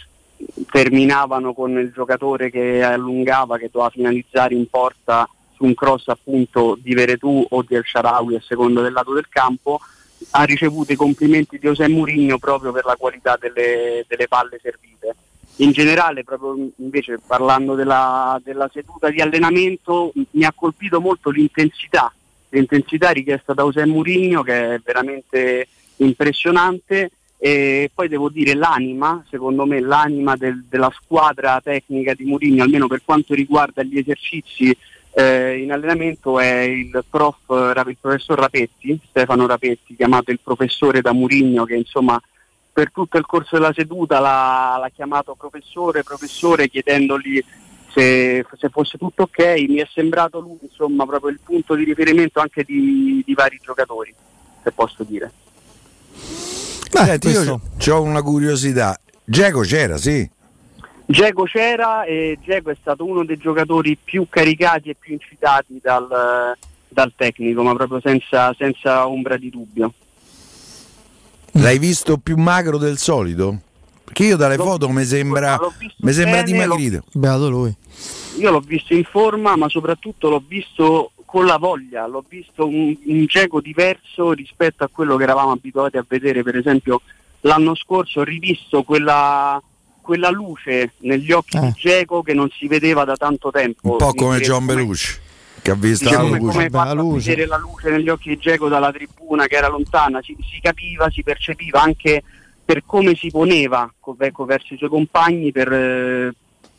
terminavano 0.71 1.53
con 1.53 1.77
il 1.77 1.91
giocatore 1.91 2.49
che 2.49 2.83
allungava, 2.83 3.57
che 3.57 3.69
doveva 3.71 3.89
finalizzare 3.89 4.55
in 4.55 4.69
porta 4.69 5.27
su 5.55 5.65
un 5.65 5.73
cross 5.73 6.07
appunto 6.07 6.77
di 6.79 6.93
Veretù 6.93 7.45
o 7.49 7.63
di 7.63 7.75
El 7.75 7.83
Sharawi 7.85 8.35
a 8.35 8.41
seconda 8.41 8.81
del 8.81 8.93
lato 8.93 9.13
del 9.13 9.27
campo 9.27 9.79
ha 10.31 10.43
ricevuto 10.43 10.91
i 10.91 10.95
complimenti 10.95 11.57
di 11.57 11.67
José 11.67 11.87
Mourinho 11.87 12.37
proprio 12.37 12.71
per 12.71 12.85
la 12.85 12.95
qualità 12.95 13.37
delle, 13.39 14.05
delle 14.07 14.27
palle 14.27 14.59
servite. 14.61 15.15
in 15.57 15.71
generale, 15.71 16.23
proprio 16.23 16.69
invece 16.77 17.19
parlando 17.25 17.73
della, 17.73 18.39
della 18.43 18.69
seduta 18.71 19.09
di 19.09 19.21
allenamento, 19.21 20.11
mi 20.31 20.43
ha 20.43 20.53
colpito 20.55 21.01
molto 21.01 21.29
l'intensità, 21.29 22.13
l'intensità 22.49 23.09
richiesta 23.11 23.53
da 23.53 23.63
José 23.63 23.85
Mourinho 23.85 24.43
che 24.43 24.75
è 24.75 24.81
veramente 24.83 25.67
impressionante 25.97 27.11
e 27.39 27.91
poi 27.93 28.07
devo 28.07 28.29
dire 28.29 28.55
l'anima, 28.55 29.23
secondo 29.29 29.65
me 29.65 29.79
l'anima 29.79 30.35
del, 30.35 30.65
della 30.67 30.91
squadra 30.99 31.61
tecnica 31.61 32.13
di 32.15 32.25
Mourinho, 32.25 32.63
almeno 32.63 32.87
per 32.87 33.01
quanto 33.05 33.35
riguarda 33.35 33.83
gli 33.83 33.97
esercizi 33.97 34.75
eh, 35.19 35.57
in 35.63 35.71
allenamento 35.71 36.39
è 36.39 36.59
il 36.59 37.03
prof, 37.09 37.37
il 37.49 37.97
professor 37.99 38.37
Rapetti, 38.37 38.99
Stefano 39.09 39.47
Rapetti, 39.47 39.95
chiamato 39.95 40.29
il 40.29 40.39
professore 40.43 41.01
da 41.01 41.11
Murigno, 41.11 41.65
che 41.65 41.73
insomma 41.73 42.21
per 42.71 42.91
tutto 42.91 43.17
il 43.17 43.25
corso 43.25 43.55
della 43.57 43.73
seduta 43.73 44.19
l'ha, 44.19 44.77
l'ha 44.79 44.91
chiamato 44.93 45.33
professore, 45.33 46.03
professore, 46.03 46.69
chiedendogli 46.69 47.43
se, 47.91 48.45
se, 48.59 48.69
fosse 48.69 48.99
tutto 48.99 49.23
ok. 49.23 49.39
Mi 49.67 49.77
è 49.77 49.87
sembrato 49.91 50.39
lui 50.39 50.59
insomma 50.61 51.03
proprio 51.07 51.31
il 51.31 51.39
punto 51.43 51.73
di 51.73 51.83
riferimento 51.83 52.39
anche 52.39 52.63
di, 52.63 53.23
di 53.25 53.33
vari 53.33 53.59
giocatori, 53.59 54.13
se 54.61 54.71
posso 54.71 55.03
dire. 55.03 55.31
Beh, 56.91 57.05
Senti, 57.05 57.29
io 57.29 57.59
ho 57.87 58.01
una 58.03 58.21
curiosità. 58.21 58.95
Geco 59.25 59.61
c'era, 59.61 59.97
sì. 59.97 60.29
Geco 61.09 61.43
c'era 61.45 62.03
e 62.03 62.37
Geco 62.43 62.69
è 62.69 62.75
stato 62.79 63.05
uno 63.05 63.23
dei 63.23 63.37
giocatori 63.37 63.97
più 64.01 64.27
caricati 64.29 64.89
e 64.89 64.95
più 64.99 65.13
incitati 65.13 65.79
dal, 65.81 66.53
dal 66.85 67.13
tecnico, 67.15 67.63
ma 67.63 67.73
proprio 67.73 68.01
senza, 68.01 68.53
senza, 68.57 69.07
ombra 69.07 69.37
di 69.37 69.49
dubbio. 69.49 69.93
L'hai 71.53 71.79
visto 71.79 72.17
più 72.17 72.35
magro 72.35 72.77
del 72.77 72.97
solito? 72.97 73.57
Perché 74.03 74.25
io 74.25 74.35
dalle 74.35 74.57
l'ho 74.57 74.65
foto 74.65 74.89
mi 74.89 75.05
sembra, 75.05 75.57
mi 75.99 76.11
sembra 76.11 76.41
dimagrito. 76.41 77.03
Beato 77.13 77.49
lui. 77.49 77.73
Io 78.39 78.51
l'ho 78.51 78.59
visto 78.59 78.93
in 78.93 79.05
forma, 79.05 79.55
ma 79.55 79.69
soprattutto 79.69 80.29
l'ho 80.29 80.43
visto 80.45 81.11
con 81.23 81.45
la 81.45 81.57
voglia, 81.57 82.05
l'ho 82.05 82.23
visto 82.27 82.67
un, 82.67 82.93
un 83.05 83.25
Geco 83.25 83.61
diverso 83.61 84.33
rispetto 84.33 84.83
a 84.83 84.89
quello 84.91 85.15
che 85.15 85.23
eravamo 85.23 85.51
abituati 85.51 85.95
a 85.95 86.05
vedere, 86.05 86.43
per 86.43 86.57
esempio 86.57 87.01
l'anno 87.41 87.75
scorso 87.75 88.21
ho 88.21 88.23
rivisto 88.23 88.83
quella 88.83 89.61
quella 90.07 90.29
luce 90.29 90.93
negli 90.99 91.33
occhi 91.33 91.57
eh. 91.57 91.59
di 91.59 91.73
Geco 91.75 92.21
che 92.21 92.33
non 92.33 92.49
si 92.49 92.67
vedeva 92.67 93.03
da 93.03 93.17
tanto 93.17 93.51
tempo. 93.51 93.91
Un 93.91 93.97
po' 93.97 94.13
come 94.13 94.39
John 94.39 94.65
Belushi 94.65 95.25
che 95.61 95.71
ha 95.71 95.75
visto 95.75 96.05
diciamo 96.05 96.29
la 96.29 96.37
luce. 96.37 96.51
Come 96.53 96.69
fa 96.69 96.81
a 96.83 96.95
vedere 96.95 97.45
la 97.45 97.57
luce 97.57 97.89
negli 97.89 98.07
occhi 98.07 98.29
di 98.29 98.37
Geco 98.37 98.69
dalla 98.69 98.89
tribuna 98.89 99.47
che 99.47 99.57
era 99.57 99.67
lontana, 99.67 100.21
si, 100.21 100.33
si, 100.49 100.61
capiva, 100.61 101.09
si 101.09 101.23
percepiva 101.23 101.81
anche 101.81 102.23
per 102.63 102.83
come 102.85 103.15
si 103.15 103.29
poneva 103.29 103.91
ecco, 104.19 104.45
verso 104.45 104.73
i 104.73 104.77
suoi 104.77 104.87
compagni, 104.87 105.51
per, 105.51 106.33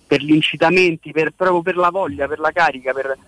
per 0.07 0.23
gli 0.23 0.33
incitamenti, 0.33 1.13
per, 1.13 1.33
proprio 1.37 1.61
per 1.61 1.77
la 1.77 1.91
voglia, 1.91 2.27
per 2.27 2.39
la 2.39 2.51
carica, 2.51 2.95
per, 2.95 3.19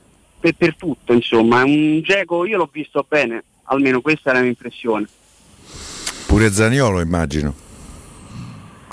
per, 0.40 0.54
per 0.54 0.76
tutto. 0.76 1.12
Insomma, 1.12 1.60
è 1.60 1.64
un 1.64 2.00
Geco, 2.02 2.46
io 2.46 2.56
l'ho 2.56 2.70
visto 2.72 3.04
bene, 3.06 3.44
almeno 3.64 4.00
questa 4.00 4.30
è 4.30 4.32
la 4.32 4.40
mia 4.40 4.48
impressione. 4.48 5.06
Pure 6.26 6.50
Zaniolo 6.50 7.00
immagino. 7.00 7.68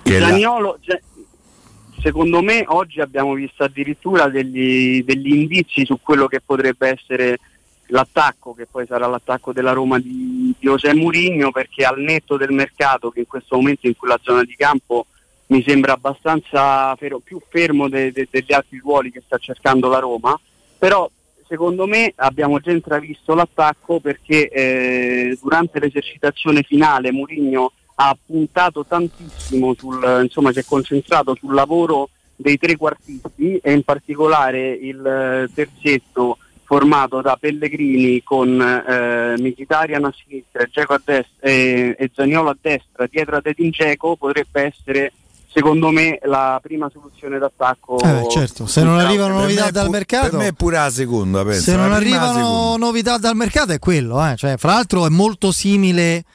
Zaniolo, 0.07 0.79
la... 0.83 0.99
secondo 2.01 2.41
me 2.41 2.63
oggi 2.67 3.01
abbiamo 3.01 3.33
visto 3.33 3.63
addirittura 3.63 4.27
degli, 4.29 5.03
degli, 5.03 5.33
indizi 5.33 5.85
su 5.85 5.99
quello 6.01 6.27
che 6.27 6.41
potrebbe 6.41 6.89
essere 6.89 7.39
l'attacco, 7.87 8.53
che 8.53 8.65
poi 8.65 8.85
sarà 8.85 9.07
l'attacco 9.07 9.53
della 9.53 9.71
Roma 9.73 9.99
di, 9.99 10.53
José 10.59 10.93
Mourinho, 10.93 11.51
perché 11.51 11.83
al 11.85 11.99
netto 11.99 12.37
del 12.37 12.51
mercato 12.51 13.09
che 13.09 13.19
in 13.19 13.27
questo 13.27 13.55
momento 13.55 13.87
in 13.87 13.95
quella 13.95 14.19
zona 14.21 14.43
di 14.43 14.55
campo 14.55 15.05
mi 15.47 15.63
sembra 15.65 15.93
abbastanza 15.93 16.95
fer- 16.95 17.19
più 17.23 17.41
fermo 17.47 17.87
de- 17.87 18.11
de- 18.11 18.27
degli 18.29 18.53
altri 18.53 18.79
ruoli 18.79 19.11
che 19.11 19.21
sta 19.25 19.37
cercando 19.37 19.87
la 19.87 19.99
Roma, 19.99 20.37
però 20.77 21.09
secondo 21.47 21.87
me 21.87 22.11
abbiamo 22.17 22.59
già 22.59 22.71
intravisto 22.71 23.33
l'attacco 23.33 23.99
perché 23.99 24.49
eh, 24.49 25.37
durante 25.41 25.79
l'esercitazione 25.79 26.63
finale 26.63 27.11
Mourinho 27.11 27.71
ha 27.99 28.17
puntato 28.25 28.85
tantissimo, 28.85 29.73
sul, 29.75 30.21
insomma 30.23 30.51
si 30.51 30.59
è 30.59 30.65
concentrato 30.65 31.35
sul 31.35 31.53
lavoro 31.53 32.09
dei 32.35 32.57
trequartisti 32.57 33.57
e 33.57 33.71
in 33.71 33.83
particolare 33.83 34.69
il 34.69 35.03
eh, 35.05 35.49
terzetto 35.53 36.37
formato 36.63 37.21
da 37.21 37.37
Pellegrini 37.39 38.21
con 38.23 38.61
eh, 38.61 39.35
Mkhitaryan 39.39 40.03
a 40.03 40.13
sinistra 40.15 40.61
e, 40.61 40.69
a 40.75 41.01
destra, 41.03 41.23
e, 41.39 41.95
e 41.97 42.11
Zaniolo 42.13 42.49
a 42.49 42.57
destra 42.59 43.07
dietro 43.09 43.37
a 43.37 43.41
Dedin 43.41 43.69
Dzeko 43.69 44.15
potrebbe 44.17 44.61
essere 44.63 45.13
secondo 45.47 45.89
me 45.89 46.19
la 46.25 46.59
prima 46.61 46.89
soluzione 46.91 47.39
d'attacco 47.39 47.99
eh, 47.99 48.27
certo. 48.29 48.67
se 48.67 48.83
non 48.83 48.99
arrivano 48.99 49.39
novità 49.39 49.71
dal 49.71 49.85
pu- 49.85 49.91
mercato 49.91 50.29
per 50.29 50.37
me 50.37 50.47
è 50.47 50.53
pure 50.53 50.75
la 50.75 50.89
seconda 50.91 51.43
penso. 51.43 51.61
se 51.61 51.75
non 51.75 51.93
arrivano 51.93 52.75
novità 52.77 53.17
dal 53.17 53.35
mercato 53.35 53.71
è 53.71 53.79
quello 53.79 54.23
eh. 54.23 54.35
cioè, 54.35 54.57
fra 54.57 54.73
l'altro 54.73 55.05
è 55.05 55.09
molto 55.09 55.51
simile 55.51 56.25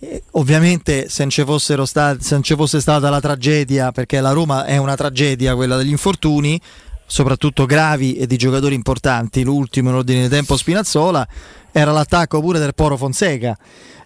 eh, 0.00 0.22
ovviamente 0.32 1.08
se 1.08 1.22
non, 1.22 1.30
ci 1.30 1.44
stati, 1.84 2.22
se 2.22 2.34
non 2.34 2.42
ci 2.42 2.54
fosse 2.54 2.80
stata 2.80 3.10
la 3.10 3.20
tragedia, 3.20 3.90
perché 3.90 4.20
la 4.20 4.30
Roma 4.30 4.64
è 4.64 4.76
una 4.76 4.94
tragedia 4.94 5.54
quella 5.54 5.76
degli 5.76 5.90
infortuni, 5.90 6.60
soprattutto 7.04 7.66
gravi 7.66 8.16
e 8.16 8.26
di 8.26 8.36
giocatori 8.36 8.74
importanti, 8.74 9.42
l'ultimo 9.42 9.90
in 9.90 9.96
ordine 9.96 10.22
di 10.22 10.28
tempo 10.28 10.56
Spinazzola, 10.56 11.26
era 11.72 11.90
l'attacco 11.90 12.40
pure 12.40 12.58
del 12.58 12.74
Poro 12.74 12.96
Fonseca. 12.96 13.56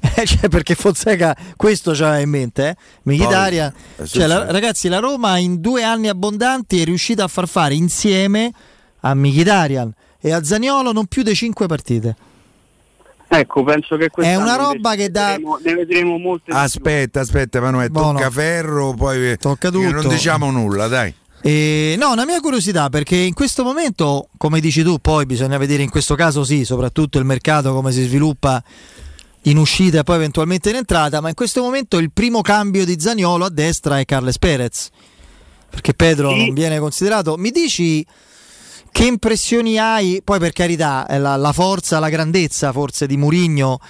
cioè, 0.25 0.49
perché 0.49 0.75
Fonseca 0.75 1.37
questo 1.57 1.93
c'aveva 1.93 2.19
in 2.19 2.31
mente, 2.31 2.69
eh? 2.69 2.77
Mkhitaryan. 3.03 3.73
Eh, 3.97 4.07
cioè, 4.07 4.27
la, 4.27 4.51
ragazzi, 4.51 4.89
la 4.89 4.99
Roma 4.99 5.37
in 5.37 5.61
due 5.61 5.83
anni 5.83 6.09
abbondanti 6.09 6.81
è 6.81 6.85
riuscita 6.85 7.25
a 7.25 7.29
far 7.29 7.47
fare 7.47 7.75
insieme 7.75 8.51
a 9.01 9.15
Mkhitaryan 9.15 9.93
e 10.21 10.33
a 10.33 10.43
Zaniolo 10.43 10.93
non 10.93 11.07
più 11.07 11.23
di 11.23 11.35
cinque 11.35 11.67
partite. 11.67 12.17
Ecco, 13.35 13.63
penso 13.63 13.97
che 13.97 14.11
questa 14.11 14.31
è 14.31 14.37
una 14.37 14.57
roba 14.57 14.95
che 14.95 15.11
da 15.11 15.39
ne 15.39 15.75
vedremo 15.75 16.19
molte 16.19 16.53
Aspetta, 16.53 17.21
aspetta, 17.21 17.57
Emanuele, 17.57 17.91
tocca 17.91 18.29
ferro, 18.29 18.93
poi 18.93 19.39
tocca 19.39 19.71
tutto. 19.71 19.91
non 19.91 20.07
diciamo 20.07 20.51
nulla, 20.51 20.87
dai. 20.87 21.15
Eh, 21.41 21.97
no, 21.99 22.13
una 22.13 22.27
mia 22.27 22.41
curiosità 22.41 22.91
perché 22.91 23.17
in 23.17 23.33
questo 23.33 23.65
momento, 23.65 24.29
come 24.37 24.61
dici 24.61 24.83
tu, 24.83 24.99
poi 24.99 25.25
bisogna 25.25 25.57
vedere 25.57 25.83
in 25.83 25.89
questo 25.89 26.15
caso 26.15 26.45
sì, 26.45 26.67
soprattutto 26.67 27.19
il 27.19 27.25
mercato 27.25 27.73
come 27.73 27.91
si 27.91 28.03
sviluppa 28.03 28.63
in 29.45 29.57
uscita 29.57 30.01
e 30.01 30.03
poi 30.03 30.17
eventualmente 30.17 30.69
in 30.69 30.77
entrata, 30.77 31.23
ma 31.23 31.29
in 31.31 31.35
questo 31.35 31.63
momento 31.63 31.97
il 31.97 32.13
primo 32.13 32.43
cambio 32.43 32.85
di 32.85 33.01
Zagnolo 33.01 33.47
a 33.47 33.51
destra 33.51 33.99
è 33.99 34.05
Carles 34.05 34.39
Perez. 34.39 34.91
Perché 35.71 35.95
Pedro 35.95 36.33
sì. 36.33 36.37
non 36.37 36.53
viene 36.53 36.79
considerato. 36.79 37.37
Mi 37.39 37.51
dici 37.51 38.05
che 38.93 39.05
impressioni 39.07 39.79
hai? 39.79 40.21
Poi 40.23 40.39
per 40.39 40.53
carità, 40.53 41.07
la, 41.09 41.37
la 41.37 41.53
forza, 41.53 41.99
la 41.99 42.11
grandezza 42.11 42.73
forse 42.73 43.07
di 43.07 43.17
Murigno 43.17 43.81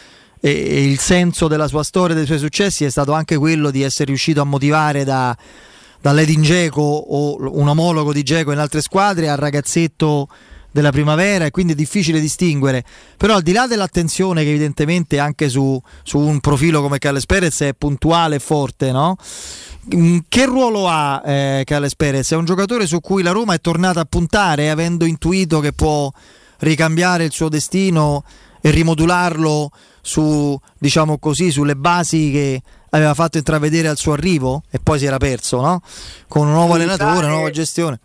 e, 0.41 0.51
e, 0.51 0.89
il 0.89 1.01
senso 1.01 1.49
della 1.49 1.67
sua 1.67 1.83
storia, 1.83 2.15
dei 2.15 2.25
suoi 2.25 2.39
successi 2.39 2.85
è 2.85 2.91
stato 2.91 3.13
anche 3.13 3.37
quello 3.37 3.73
di 3.73 3.83
essere 3.83 4.07
riuscito 4.07 4.41
a 4.41 4.45
motivare 4.45 5.03
da, 5.03 5.37
dall'Edin 6.01 6.43
Geco 6.43 6.81
o 6.83 7.37
un 7.59 7.69
omologo 7.69 8.13
di 8.13 8.23
Geco 8.23 8.53
in 8.53 8.59
altre 8.59 8.81
squadre 8.81 9.29
al 9.29 9.39
ragazzetto 9.39 10.29
della 10.73 10.91
primavera 10.91 11.45
e 11.45 11.51
quindi 11.51 11.75
è 11.75 11.77
difficile 11.77 12.19
distinguere. 12.19 12.85
Però 13.17 13.37
al 13.37 13.43
di 13.43 13.53
là 13.53 13.67
dell'attenzione 13.67 14.43
che 14.43 14.49
evidentemente 14.49 15.19
anche 15.19 15.49
su, 15.49 15.81
su 16.03 16.19
un 16.19 16.41
profilo 16.41 16.83
come 16.83 16.99
Carles 16.99 17.27
Perez 17.27 17.61
è 17.61 17.75
puntuale 17.75 18.37
e 18.37 18.41
forte, 18.41 18.91
no? 18.91 19.17
Mm, 19.95 20.19
che 20.29 20.47
ruolo 20.47 20.89
ha 20.89 21.23
eh, 21.25 21.63
Carles 21.65 21.95
Perez? 21.95 22.33
È 22.33 22.37
un 22.37 22.45
giocatore 22.45 22.87
su 22.87 23.01
cui 23.01 23.23
la 23.23 23.31
Roma 23.31 23.55
è 23.55 23.61
tornata 23.61 24.01
a 24.01 24.07
puntare, 24.07 24.71
avendo 24.71 25.05
intuito 25.05 25.61
che 25.61 25.73
può 25.73 26.11
ricambiare 26.59 27.25
il 27.25 27.33
suo 27.33 27.49
destino 27.49 28.25
e 28.61 28.71
rimodularlo 28.71 29.71
su, 30.01 30.59
diciamo 30.79 31.19
così, 31.19 31.51
sulle 31.51 31.77
basi 31.77 32.31
che 32.31 32.63
aveva 32.91 33.15
fatto 33.15 33.39
intravedere 33.39 33.89
al 33.89 33.97
suo 33.97 34.13
arrivo 34.13 34.63
e 34.71 34.79
poi 34.79 34.99
si 34.99 35.07
era 35.07 35.19
perso, 35.19 35.61
no? 35.61 35.83
Con 36.29 36.47
un 36.47 36.53
nuovo 36.53 36.75
allenatore, 36.75 37.19
una 37.19 37.29
nuova 37.29 37.51
gestione. 37.51 37.99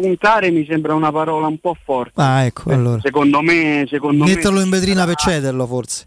Puntare 0.00 0.50
mi 0.50 0.64
sembra 0.64 0.94
una 0.94 1.10
parola 1.10 1.48
un 1.48 1.58
po' 1.58 1.76
forte. 1.82 2.20
Ah, 2.20 2.44
ecco, 2.44 2.70
allora. 2.70 3.00
Secondo 3.00 3.40
me, 3.40 3.84
secondo 3.88 4.24
Metterlo 4.24 4.58
me 4.58 4.64
in 4.64 4.70
vetrina 4.70 5.04
per 5.04 5.16
cederlo, 5.16 5.66
forse 5.66 6.06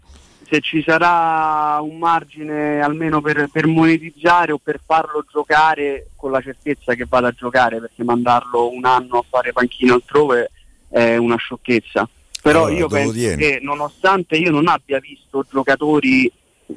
se 0.52 0.60
ci 0.60 0.82
sarà 0.82 1.78
un 1.80 1.96
margine 1.96 2.82
almeno 2.82 3.22
per, 3.22 3.48
per, 3.50 3.66
monetizzare 3.66 4.52
o 4.52 4.58
per 4.62 4.80
farlo 4.84 5.24
giocare 5.30 6.08
con 6.14 6.30
la 6.30 6.42
certezza 6.42 6.92
che 6.92 7.06
vada 7.08 7.28
a 7.28 7.32
giocare, 7.32 7.80
perché 7.80 8.04
mandarlo 8.04 8.70
un 8.70 8.84
anno 8.84 9.18
a 9.18 9.24
fare 9.26 9.52
panchino 9.52 9.94
altrove 9.94 10.50
è 10.90 11.16
una 11.16 11.36
sciocchezza. 11.36 12.06
Però 12.42 12.64
allora, 12.64 12.78
io 12.78 12.88
penso 12.88 13.12
tieni. 13.12 13.36
che 13.36 13.60
nonostante 13.62 14.36
io 14.36 14.50
non 14.50 14.68
abbia 14.68 14.98
visto 14.98 15.46
giocatori 15.50 16.30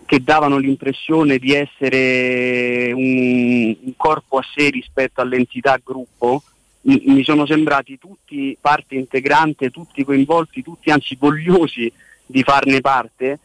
che 0.05 0.23
davano 0.23 0.57
l'impressione 0.57 1.37
di 1.37 1.53
essere 1.53 2.93
un, 2.93 3.75
un 3.77 3.93
corpo 3.97 4.37
a 4.37 4.43
sé 4.55 4.69
rispetto 4.69 5.19
all'entità 5.19 5.77
gruppo, 5.83 6.43
mi 6.87 7.23
sono 7.23 7.45
sembrati 7.45 7.97
tutti 7.97 8.57
parte 8.59 8.95
integrante, 8.95 9.71
tutti 9.71 10.03
coinvolti, 10.03 10.61
tutti 10.61 10.91
anzi 10.91 11.15
vogliosi 11.19 11.91
di 12.25 12.43
farne 12.43 12.81
parte 12.81 13.39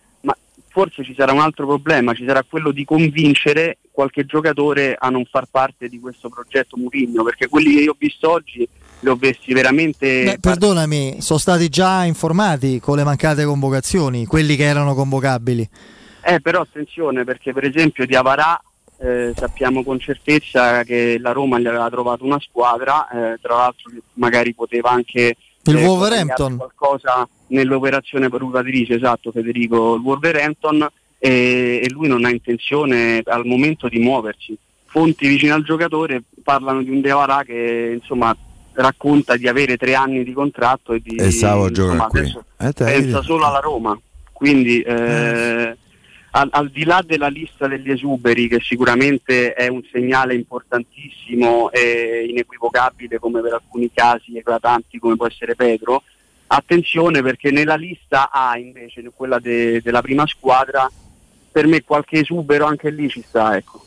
forse 0.70 1.04
ci 1.04 1.14
sarà 1.16 1.32
un 1.32 1.40
altro 1.40 1.66
problema, 1.66 2.14
ci 2.14 2.24
sarà 2.24 2.44
quello 2.48 2.70
di 2.70 2.84
convincere 2.84 3.78
qualche 3.90 4.24
giocatore 4.24 4.96
a 4.98 5.10
non 5.10 5.24
far 5.24 5.46
parte 5.50 5.88
di 5.88 5.98
questo 5.98 6.28
progetto 6.28 6.76
Murigno, 6.76 7.24
perché 7.24 7.48
quelli 7.48 7.74
che 7.74 7.82
io 7.82 7.90
ho 7.90 7.96
visto 7.98 8.30
oggi 8.30 8.66
li 9.00 9.08
ho 9.08 9.16
visti 9.16 9.52
veramente... 9.52 10.24
Beh, 10.24 10.38
perdonami, 10.40 11.20
sono 11.20 11.38
stati 11.38 11.68
già 11.68 12.04
informati 12.04 12.78
con 12.78 12.96
le 12.96 13.04
mancate 13.04 13.44
convocazioni, 13.44 14.26
quelli 14.26 14.56
che 14.56 14.64
erano 14.64 14.94
convocabili. 14.94 15.68
Eh, 16.22 16.40
però 16.40 16.60
attenzione 16.60 17.24
perché 17.24 17.52
per 17.52 17.64
esempio 17.64 18.06
di 18.06 18.14
Avarà 18.14 18.62
eh, 19.00 19.32
sappiamo 19.34 19.82
con 19.82 19.98
certezza 19.98 20.84
che 20.84 21.18
la 21.18 21.32
Roma 21.32 21.58
gli 21.58 21.66
aveva 21.66 21.88
trovato 21.88 22.24
una 22.24 22.38
squadra, 22.38 23.08
eh, 23.08 23.38
tra 23.40 23.56
l'altro 23.56 23.90
magari 24.14 24.54
poteva 24.54 24.90
anche 24.90 25.36
il 25.62 25.76
eh, 25.76 25.86
Wolverhampton 25.86 26.56
qualcosa 26.56 27.28
nell'operazione 27.48 28.28
valutatrice, 28.28 28.94
esatto 28.94 29.32
Federico, 29.32 29.94
il 29.94 30.02
Wolverhampton 30.02 30.86
e, 31.18 31.80
e 31.82 31.90
lui 31.90 32.08
non 32.08 32.24
ha 32.24 32.30
intenzione 32.30 33.22
al 33.24 33.46
momento 33.46 33.88
di 33.88 33.98
muoversi. 33.98 34.56
Fonti 34.84 35.28
vicine 35.28 35.52
al 35.52 35.64
giocatore 35.64 36.22
parlano 36.42 36.82
di 36.82 36.90
un 36.90 37.00
Devarà 37.00 37.42
che 37.44 37.92
insomma 38.00 38.36
racconta 38.72 39.36
di 39.36 39.48
avere 39.48 39.76
tre 39.76 39.94
anni 39.94 40.24
di 40.24 40.32
contratto 40.32 40.92
e 40.92 41.00
di 41.00 41.16
E 41.16 41.22
adesso 41.22 42.44
Eh, 42.58 42.72
pensa 42.72 43.22
solo 43.22 43.46
alla 43.46 43.60
Roma. 43.60 43.98
Quindi 44.32 44.80
eh, 44.80 45.76
al, 46.32 46.48
al 46.52 46.70
di 46.70 46.84
là 46.84 47.02
della 47.04 47.28
lista 47.28 47.66
degli 47.66 47.90
esuberi, 47.90 48.48
che 48.48 48.60
sicuramente 48.60 49.52
è 49.52 49.68
un 49.68 49.82
segnale 49.90 50.34
importantissimo 50.34 51.70
e 51.72 52.26
inequivocabile 52.28 53.18
come 53.18 53.40
per 53.40 53.54
alcuni 53.54 53.90
casi 53.92 54.36
eclatanti 54.36 54.98
come 54.98 55.16
può 55.16 55.26
essere 55.26 55.54
Pedro, 55.54 56.02
attenzione 56.48 57.22
perché 57.22 57.50
nella 57.50 57.76
lista 57.76 58.30
A 58.30 58.56
invece, 58.58 59.02
quella 59.14 59.38
de- 59.38 59.80
della 59.82 60.02
prima 60.02 60.26
squadra, 60.26 60.90
per 61.52 61.66
me 61.66 61.82
qualche 61.82 62.20
esubero 62.20 62.66
anche 62.66 62.90
lì 62.90 63.08
ci 63.08 63.24
sta. 63.26 63.56
Ecco. 63.56 63.84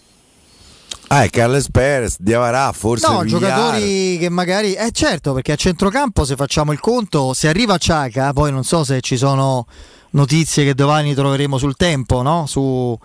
Ah, 1.08 1.24
è 1.24 1.30
Carles 1.30 1.70
Perez, 1.70 2.16
Diavarà, 2.20 2.72
forse 2.72 3.08
No, 3.08 3.22
Villar. 3.22 3.40
giocatori 3.40 4.18
che 4.18 4.30
magari... 4.30 4.74
Eh 4.74 4.92
certo, 4.92 5.34
perché 5.34 5.52
a 5.52 5.56
centrocampo 5.56 6.26
se 6.26 6.36
facciamo 6.36 6.72
il 6.72 6.80
conto, 6.80 7.34
se 7.34 7.48
arriva 7.48 7.78
Ciaca, 7.78 8.34
poi 8.34 8.52
non 8.52 8.64
so 8.64 8.84
se 8.84 9.00
ci 9.02 9.16
sono 9.16 9.68
notizie 10.14 10.64
che 10.64 10.74
domani 10.74 11.14
troveremo 11.14 11.58
sul 11.58 11.76
tempo, 11.76 12.22
no? 12.22 12.46
Su, 12.48 12.98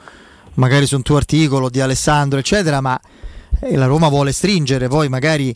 magari 0.54 0.86
su 0.86 0.96
un 0.96 1.02
tuo 1.02 1.16
articolo 1.16 1.68
di 1.68 1.80
Alessandro, 1.80 2.38
eccetera, 2.38 2.80
ma 2.80 2.98
eh, 3.60 3.76
la 3.76 3.86
Roma 3.86 4.08
vuole 4.08 4.32
stringere, 4.32 4.88
poi 4.88 5.08
magari 5.08 5.54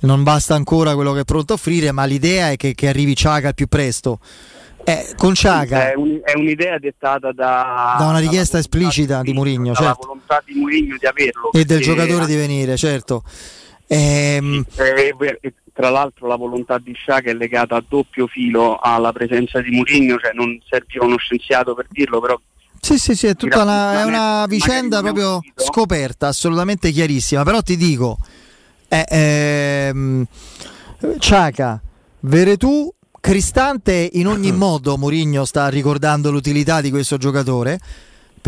non 0.00 0.22
basta 0.22 0.54
ancora 0.54 0.94
quello 0.94 1.12
che 1.12 1.20
è 1.20 1.24
pronto 1.24 1.52
a 1.52 1.56
offrire, 1.56 1.90
ma 1.92 2.04
l'idea 2.04 2.50
è 2.50 2.56
che, 2.56 2.74
che 2.74 2.88
arrivi 2.88 3.16
Ciaca 3.16 3.48
al 3.48 3.54
più 3.54 3.66
presto. 3.66 4.20
Eh, 4.84 5.12
con 5.16 5.34
Ciaca 5.34 5.90
È, 5.90 5.94
un- 5.96 6.20
è 6.24 6.32
un'idea 6.34 6.78
dettata 6.78 7.30
da, 7.32 7.96
da 7.98 8.06
una 8.06 8.18
richiesta 8.20 8.58
esplicita 8.58 9.20
di 9.22 9.34
Mourinho, 9.34 9.74
certo, 9.74 9.98
volontà 10.06 10.42
di 10.46 10.54
Mourinho 10.54 10.96
di 10.98 11.06
averlo. 11.06 11.52
e 11.52 11.64
del 11.64 11.82
giocatore 11.82 12.24
di 12.26 12.36
venire, 12.36 12.76
certo. 12.76 13.22
Ehm, 13.88 14.64
Eh, 14.76 15.14
e 15.40 15.54
tra 15.72 15.88
l'altro 15.90 16.26
la 16.26 16.36
volontà 16.36 16.78
di 16.78 16.92
Sciacca 16.92 17.30
è 17.30 17.34
legata 17.34 17.76
a 17.76 17.84
doppio 17.86 18.26
filo 18.26 18.76
alla 18.76 19.12
presenza 19.12 19.60
di 19.60 19.70
Mourinho, 19.70 20.18
cioè 20.18 20.32
non 20.34 20.60
serviva 20.68 21.04
uno 21.04 21.16
scienziato 21.16 21.74
per 21.74 21.86
dirlo, 21.88 22.20
però 22.20 22.38
Sì, 22.80 22.98
sì, 22.98 23.14
sì, 23.14 23.26
è 23.28 23.34
tutta 23.34 23.62
una, 23.62 24.00
è 24.00 24.04
una 24.04 24.44
vicenda 24.46 25.00
proprio 25.00 25.40
scoperta, 25.54 26.28
assolutamente 26.28 26.90
chiarissima. 26.90 27.42
Però 27.44 27.62
ti 27.62 27.76
dico, 27.76 28.18
eh, 28.88 29.04
ehm, 29.08 30.26
Ciaca, 31.18 31.80
Veretù, 32.20 32.92
Cristante 33.20 34.10
in 34.12 34.26
ogni 34.26 34.52
modo 34.56 34.96
Mourinho 34.96 35.44
sta 35.44 35.68
ricordando 35.68 36.30
l'utilità 36.30 36.80
di 36.80 36.90
questo 36.90 37.16
giocatore. 37.16 37.78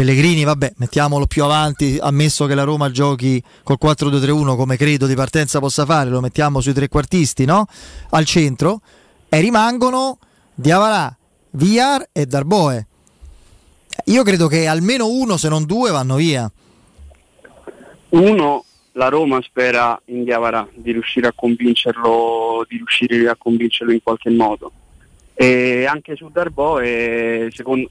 Pellegrini, 0.01 0.45
vabbè, 0.45 0.73
mettiamolo 0.77 1.27
più 1.27 1.45
avanti, 1.45 1.99
ammesso 2.01 2.47
che 2.47 2.55
la 2.55 2.63
Roma 2.63 2.91
giochi 2.91 3.43
col 3.63 3.77
4-2-3-1 3.79 4.57
come 4.57 4.79
credo 4.79 5.07
di 5.07 5.15
partenza 5.15 5.59
possa 5.59 5.85
fare, 5.85 6.09
lo 6.09 6.23
mettiamo 6.23 6.63
sui 6.63 6.73
trequartisti, 6.73 7.45
no? 7.45 7.67
Al 8.09 8.25
centro 8.25 8.81
e 9.29 9.41
rimangono 9.41 10.19
Diavarà, 10.55 11.15
Villar 11.51 12.09
e 12.13 12.25
Darboe. 12.25 12.87
Io 14.07 14.23
credo 14.23 14.47
che 14.47 14.67
almeno 14.67 15.07
uno, 15.07 15.37
se 15.37 15.51
non 15.51 15.67
due, 15.67 15.91
vanno 15.91 16.17
via. 16.17 16.51
uno 18.09 18.65
la 18.93 19.09
Roma 19.09 19.39
spera 19.43 20.01
in 20.07 20.25
Diavara 20.25 20.67
di 20.73 20.93
riuscire 20.93 21.27
a 21.27 21.35
convincerlo, 21.37 22.65
di 22.67 22.77
riuscire 22.79 23.29
a 23.29 23.37
convincerlo 23.37 23.93
in 23.93 24.03
qualche 24.03 24.31
modo. 24.31 24.73
E 25.35 25.85
anche 25.85 26.17
su 26.17 26.31
Darbo, 26.31 26.79
secondo, 27.51 27.91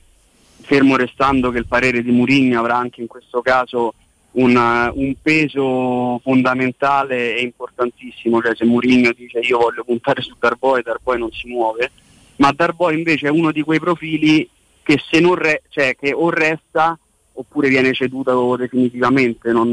fermo 0.69 0.95
restando 0.97 1.49
che 1.49 1.57
il 1.57 1.65
parere 1.65 2.03
di 2.03 2.11
Mourinho 2.11 2.59
avrà 2.59 2.77
anche 2.77 3.01
in 3.01 3.07
questo 3.07 3.41
caso 3.41 3.95
una- 4.33 4.91
un 4.93 5.15
peso 5.19 6.19
fondamentale 6.19 7.35
e 7.35 7.41
importantissimo, 7.41 8.39
cioè 8.39 8.55
se 8.55 8.65
Mourinho 8.65 9.11
dice 9.13 9.39
io 9.39 9.57
voglio 9.57 9.83
puntare 9.83 10.21
su 10.21 10.35
Darboe, 10.37 10.83
Darboe 10.83 11.17
non 11.17 11.31
si 11.31 11.47
muove, 11.47 11.89
ma 12.35 12.51
Darboe 12.55 12.93
invece 12.93 13.25
è 13.25 13.31
uno 13.31 13.51
di 13.51 13.63
quei 13.63 13.79
profili 13.79 14.47
che 14.83 15.01
se 15.09 15.19
non 15.19 15.33
re- 15.33 15.63
cioè 15.69 15.95
che 15.95 16.13
o 16.13 16.29
resta 16.29 16.95
oppure 17.33 17.69
viene 17.69 17.91
ceduto 17.93 18.55
definitivamente. 18.55 19.51
Non, 19.51 19.69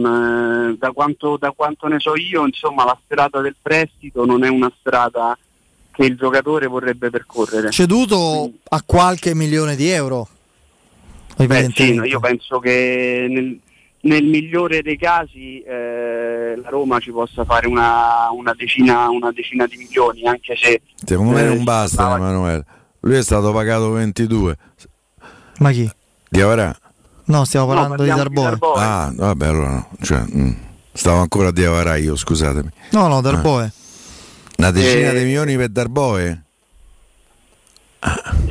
eh, 0.72 0.76
da, 0.78 0.92
quanto, 0.92 1.36
da 1.36 1.50
quanto 1.50 1.88
ne 1.88 1.98
so 1.98 2.16
io, 2.16 2.46
insomma, 2.46 2.84
la 2.84 2.98
strada 3.04 3.42
del 3.42 3.56
prestito 3.60 4.24
non 4.24 4.44
è 4.44 4.48
una 4.48 4.72
strada 4.78 5.36
che 5.90 6.04
il 6.04 6.16
giocatore 6.16 6.68
vorrebbe 6.68 7.10
percorrere. 7.10 7.70
Ceduto 7.70 8.50
a 8.68 8.82
qualche 8.86 9.34
milione 9.34 9.76
di 9.76 9.88
euro. 9.88 10.28
Beh, 11.36 11.70
sì, 11.74 11.94
no, 11.94 12.04
io 12.04 12.18
penso 12.18 12.58
che 12.58 13.26
nel, 13.28 13.58
nel 14.00 14.24
migliore 14.24 14.80
dei 14.82 14.96
casi 14.96 15.60
eh, 15.60 16.54
la 16.56 16.68
Roma 16.68 16.98
ci 16.98 17.10
possa 17.10 17.44
fare 17.44 17.66
una, 17.66 18.28
una 18.32 18.54
decina, 18.54 19.08
una 19.10 19.30
decina 19.32 19.66
di 19.66 19.76
milioni, 19.76 20.22
anche 20.24 20.56
se 20.56 20.80
Secondo 21.04 21.32
me 21.32 21.42
eh, 21.42 21.48
non 21.48 21.62
basta, 21.64 22.14
Emanuele. 22.16 22.64
Lui 23.00 23.16
è 23.16 23.22
stato 23.22 23.52
pagato 23.52 23.90
22. 23.90 24.56
Ma 25.58 25.70
chi? 25.70 25.88
Diavarà? 26.28 26.74
No, 27.24 27.44
stiamo 27.44 27.66
parlando 27.66 28.02
di 28.02 28.08
Darboe. 28.08 28.58
Ah, 28.76 29.12
vabbè, 29.14 29.46
allora 29.46 29.70
no. 29.70 29.88
Cioè, 30.00 30.22
mm, 30.22 30.52
stavo 30.92 31.18
ancora 31.20 31.48
a 31.48 31.52
Diavarà 31.52 31.96
io, 31.96 32.16
scusatemi. 32.16 32.68
No, 32.92 33.08
no, 33.08 33.20
Darboe. 33.20 33.70
Una 34.58 34.70
decina 34.70 35.10
Eh. 35.10 35.18
di 35.18 35.24
milioni 35.24 35.56
per 35.56 35.68
Darboe? 35.68 36.42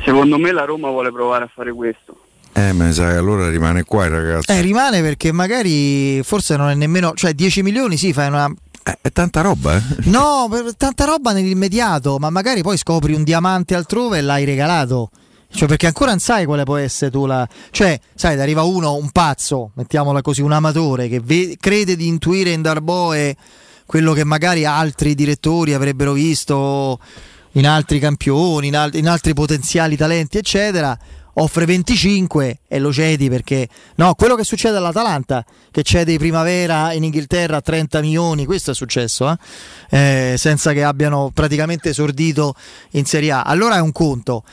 secondo 0.04 0.38
me 0.38 0.52
la 0.52 0.64
Roma 0.64 0.90
vuole 0.90 1.10
provare 1.10 1.44
a 1.44 1.50
fare 1.52 1.72
questo. 1.72 2.16
Eh, 2.58 2.72
ma 2.72 2.90
sa 2.90 3.10
che 3.10 3.16
allora 3.16 3.50
rimane 3.50 3.84
qua 3.84 4.06
il 4.06 4.10
ragazzo. 4.12 4.50
Eh, 4.50 4.62
rimane 4.62 5.02
perché 5.02 5.30
magari 5.30 6.22
forse 6.22 6.56
non 6.56 6.70
è 6.70 6.74
nemmeno, 6.74 7.12
cioè 7.14 7.34
10 7.34 7.62
milioni 7.62 7.98
sì, 7.98 8.14
fai 8.14 8.28
una 8.28 8.50
è 9.02 9.10
tanta 9.12 9.42
roba, 9.42 9.76
eh? 9.76 9.82
No, 10.08 10.48
tanta 10.76 11.04
roba 11.04 11.32
nell'immediato, 11.32 12.18
ma 12.18 12.30
magari 12.30 12.62
poi 12.62 12.78
scopri 12.78 13.12
un 13.12 13.24
diamante 13.24 13.74
altrove 13.74 14.18
e 14.18 14.20
l'hai 14.22 14.44
regalato. 14.44 15.10
Cioè, 15.52 15.68
perché 15.68 15.86
ancora 15.86 16.10
non 16.10 16.18
sai 16.18 16.46
quale 16.46 16.64
può 16.64 16.76
essere 16.76 17.10
tu 17.10 17.26
la. 17.26 17.46
Cioè, 17.70 17.98
sai, 18.14 18.40
arriva 18.40 18.62
uno, 18.62 18.94
un 18.94 19.10
pazzo, 19.10 19.72
mettiamola 19.74 20.22
così, 20.22 20.40
un 20.40 20.52
amatore 20.52 21.08
che 21.08 21.20
ve- 21.20 21.56
crede 21.60 21.94
di 21.94 22.06
intuire 22.06 22.50
in 22.50 22.62
Darboe 22.62 23.36
quello 23.84 24.12
che 24.12 24.24
magari 24.24 24.64
altri 24.64 25.14
direttori 25.14 25.74
avrebbero 25.74 26.12
visto 26.12 26.98
in 27.52 27.66
altri 27.66 27.98
campioni, 27.98 28.68
in, 28.68 28.76
al- 28.76 28.94
in 28.94 29.08
altri 29.08 29.34
potenziali 29.34 29.96
talenti, 29.96 30.38
eccetera. 30.38 30.96
Offre 31.38 31.66
25 31.66 32.60
e 32.66 32.78
lo 32.78 32.90
cedi 32.90 33.28
perché 33.28 33.68
no, 33.96 34.14
quello 34.14 34.36
che 34.36 34.44
succede 34.44 34.78
all'Atalanta, 34.78 35.44
che 35.70 35.82
cede 35.82 36.12
di 36.12 36.18
primavera 36.18 36.92
in 36.94 37.04
Inghilterra 37.04 37.58
a 37.58 37.60
30 37.60 38.00
milioni, 38.00 38.46
questo 38.46 38.70
è 38.70 38.74
successo, 38.74 39.30
eh? 39.90 40.32
Eh, 40.32 40.34
senza 40.38 40.72
che 40.72 40.82
abbiano 40.82 41.30
praticamente 41.34 41.90
esordito 41.90 42.54
in 42.92 43.04
Serie 43.04 43.32
A. 43.32 43.42
Allora 43.42 43.76
è 43.76 43.80
un 43.80 43.92
conto. 43.92 44.44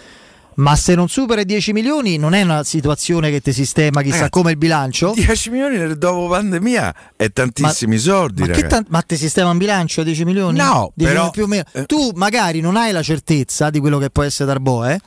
Ma 0.56 0.76
se 0.76 0.94
non 0.94 1.08
supera 1.08 1.42
i 1.42 1.46
10 1.46 1.72
milioni 1.74 2.18
non 2.18 2.34
è 2.34 2.42
una 2.44 2.64
situazione 2.64 3.32
che 3.32 3.40
ti 3.42 3.52
sistema 3.54 4.02
chissà 4.02 4.16
Ragazzi, 4.16 4.32
come 4.32 4.52
il 4.52 4.58
bilancio. 4.58 5.14
10 5.16 5.50
milioni 5.50 5.98
dopo 5.98 6.28
pandemia 6.28 6.94
è 7.16 7.32
tantissimi 7.32 7.98
soldi, 7.98 8.42
Ma, 8.42 8.48
che 8.48 8.54
ragazzi. 8.54 8.74
tan- 8.74 8.86
ma 8.90 9.02
ti 9.02 9.16
sistema 9.16 9.50
un 9.50 9.58
bilancio 9.58 10.02
a 10.02 10.04
10 10.04 10.26
milioni? 10.26 10.58
No, 10.60 10.92
10 10.94 11.12
però- 11.12 11.32
milioni. 11.48 11.64
Tu 11.88 12.12
magari 12.16 12.60
non 12.60 12.76
hai 12.76 12.92
la 12.92 13.02
certezza 13.02 13.70
di 13.72 13.80
quello 13.80 13.98
che 13.98 14.10
può 14.12 14.22
essere 14.22 14.46
Darboe 14.48 15.00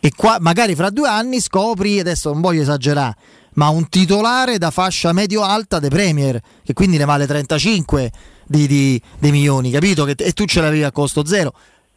e 0.00 0.12
qua 0.14 0.36
magari 0.40 0.74
fra 0.74 0.90
due 0.90 1.08
anni 1.08 1.40
scopri, 1.40 1.98
adesso 2.00 2.32
non 2.32 2.40
voglio 2.40 2.62
esagerare, 2.62 3.16
ma 3.54 3.68
un 3.68 3.88
titolare 3.88 4.58
da 4.58 4.70
fascia 4.70 5.12
medio-alta 5.12 5.78
dei 5.78 5.90
Premier, 5.90 6.40
che 6.64 6.72
quindi 6.72 6.96
ne 6.96 7.04
vale 7.04 7.26
35 7.26 8.12
di, 8.46 8.66
di- 8.66 9.00
di 9.18 9.30
milioni, 9.30 9.70
capito? 9.70 10.04
Che- 10.04 10.14
e 10.18 10.32
tu 10.32 10.44
ce 10.44 10.60
l'avevi 10.60 10.84
a 10.84 10.92
costo 10.92 11.24
zero. 11.26 11.52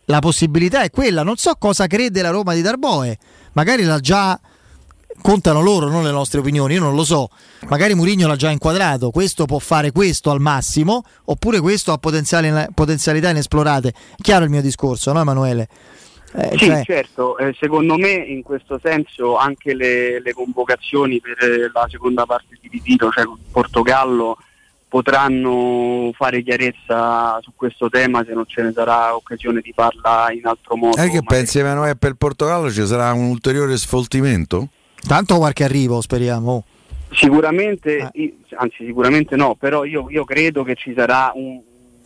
La 0.05 0.19
possibilità 0.19 0.81
è 0.81 0.89
quella, 0.89 1.21
non 1.21 1.35
so 1.37 1.53
cosa 1.59 1.85
crede 1.85 2.21
la 2.23 2.31
Roma 2.31 2.53
di 2.55 2.61
Darboe, 2.61 3.17
magari 3.53 3.83
l'ha 3.83 3.99
già 3.99 4.39
contano 5.21 5.61
loro, 5.61 5.89
non 5.89 6.03
le 6.03 6.11
nostre 6.11 6.39
opinioni, 6.39 6.75
io 6.75 6.79
non 6.79 6.95
lo 6.95 7.03
so. 7.03 7.29
Magari 7.67 7.93
Mourinho 7.93 8.25
l'ha 8.25 8.35
già 8.37 8.49
inquadrato, 8.49 9.11
questo 9.11 9.45
può 9.45 9.59
fare 9.59 9.91
questo 9.91 10.31
al 10.31 10.39
massimo, 10.39 11.03
oppure 11.25 11.59
questo 11.59 11.91
ha 11.91 11.97
potenziali- 11.97 12.67
potenzialità 12.73 13.29
inesplorate. 13.29 13.93
Chiaro 14.21 14.45
il 14.45 14.49
mio 14.49 14.61
discorso, 14.61 15.11
no 15.11 15.19
Emanuele? 15.19 15.67
Eh, 16.33 16.49
sì, 16.57 16.65
cioè- 16.65 16.83
certo, 16.85 17.37
eh, 17.37 17.55
secondo 17.59 17.97
me 17.97 18.11
in 18.11 18.43
questo 18.43 18.79
senso 18.81 19.35
anche 19.37 19.73
le, 19.73 20.21
le 20.21 20.33
convocazioni 20.33 21.19
per 21.19 21.37
eh, 21.43 21.69
la 21.73 21.87
seconda 21.89 22.25
parte 22.25 22.57
di 22.61 22.69
ritiro, 22.71 23.09
cioè 23.09 23.23
il 23.23 23.37
Portogallo, 23.51 24.37
potranno 24.87 26.11
fare 26.15 26.41
chiarezza 26.43 27.39
su 27.41 27.51
questo 27.55 27.89
tema 27.89 28.23
se 28.25 28.33
non 28.33 28.45
ce 28.47 28.63
ne 28.63 28.71
sarà 28.73 29.15
occasione 29.15 29.61
di 29.61 29.71
farla 29.73 30.31
in 30.31 30.45
altro 30.45 30.75
modo. 30.75 31.01
Eh, 31.01 31.09
che 31.09 31.21
pensi 31.23 31.59
Emanuele 31.59 31.95
per 31.95 32.11
il 32.11 32.17
Portogallo 32.17 32.71
ci 32.71 32.85
sarà 32.85 33.11
un 33.13 33.29
ulteriore 33.29 33.77
sfoltimento? 33.77 34.67
Tanto 35.07 35.37
qualche 35.37 35.63
arrivo, 35.63 36.01
speriamo. 36.01 36.63
Sicuramente, 37.11 38.09
i- 38.13 38.35
anzi 38.55 38.85
sicuramente 38.85 39.35
no, 39.35 39.55
però 39.55 39.83
io, 39.83 40.09
io 40.09 40.23
credo 40.25 40.63
che 40.63 40.75
ci 40.75 40.93
sarà 40.95 41.31
un, 41.33 41.59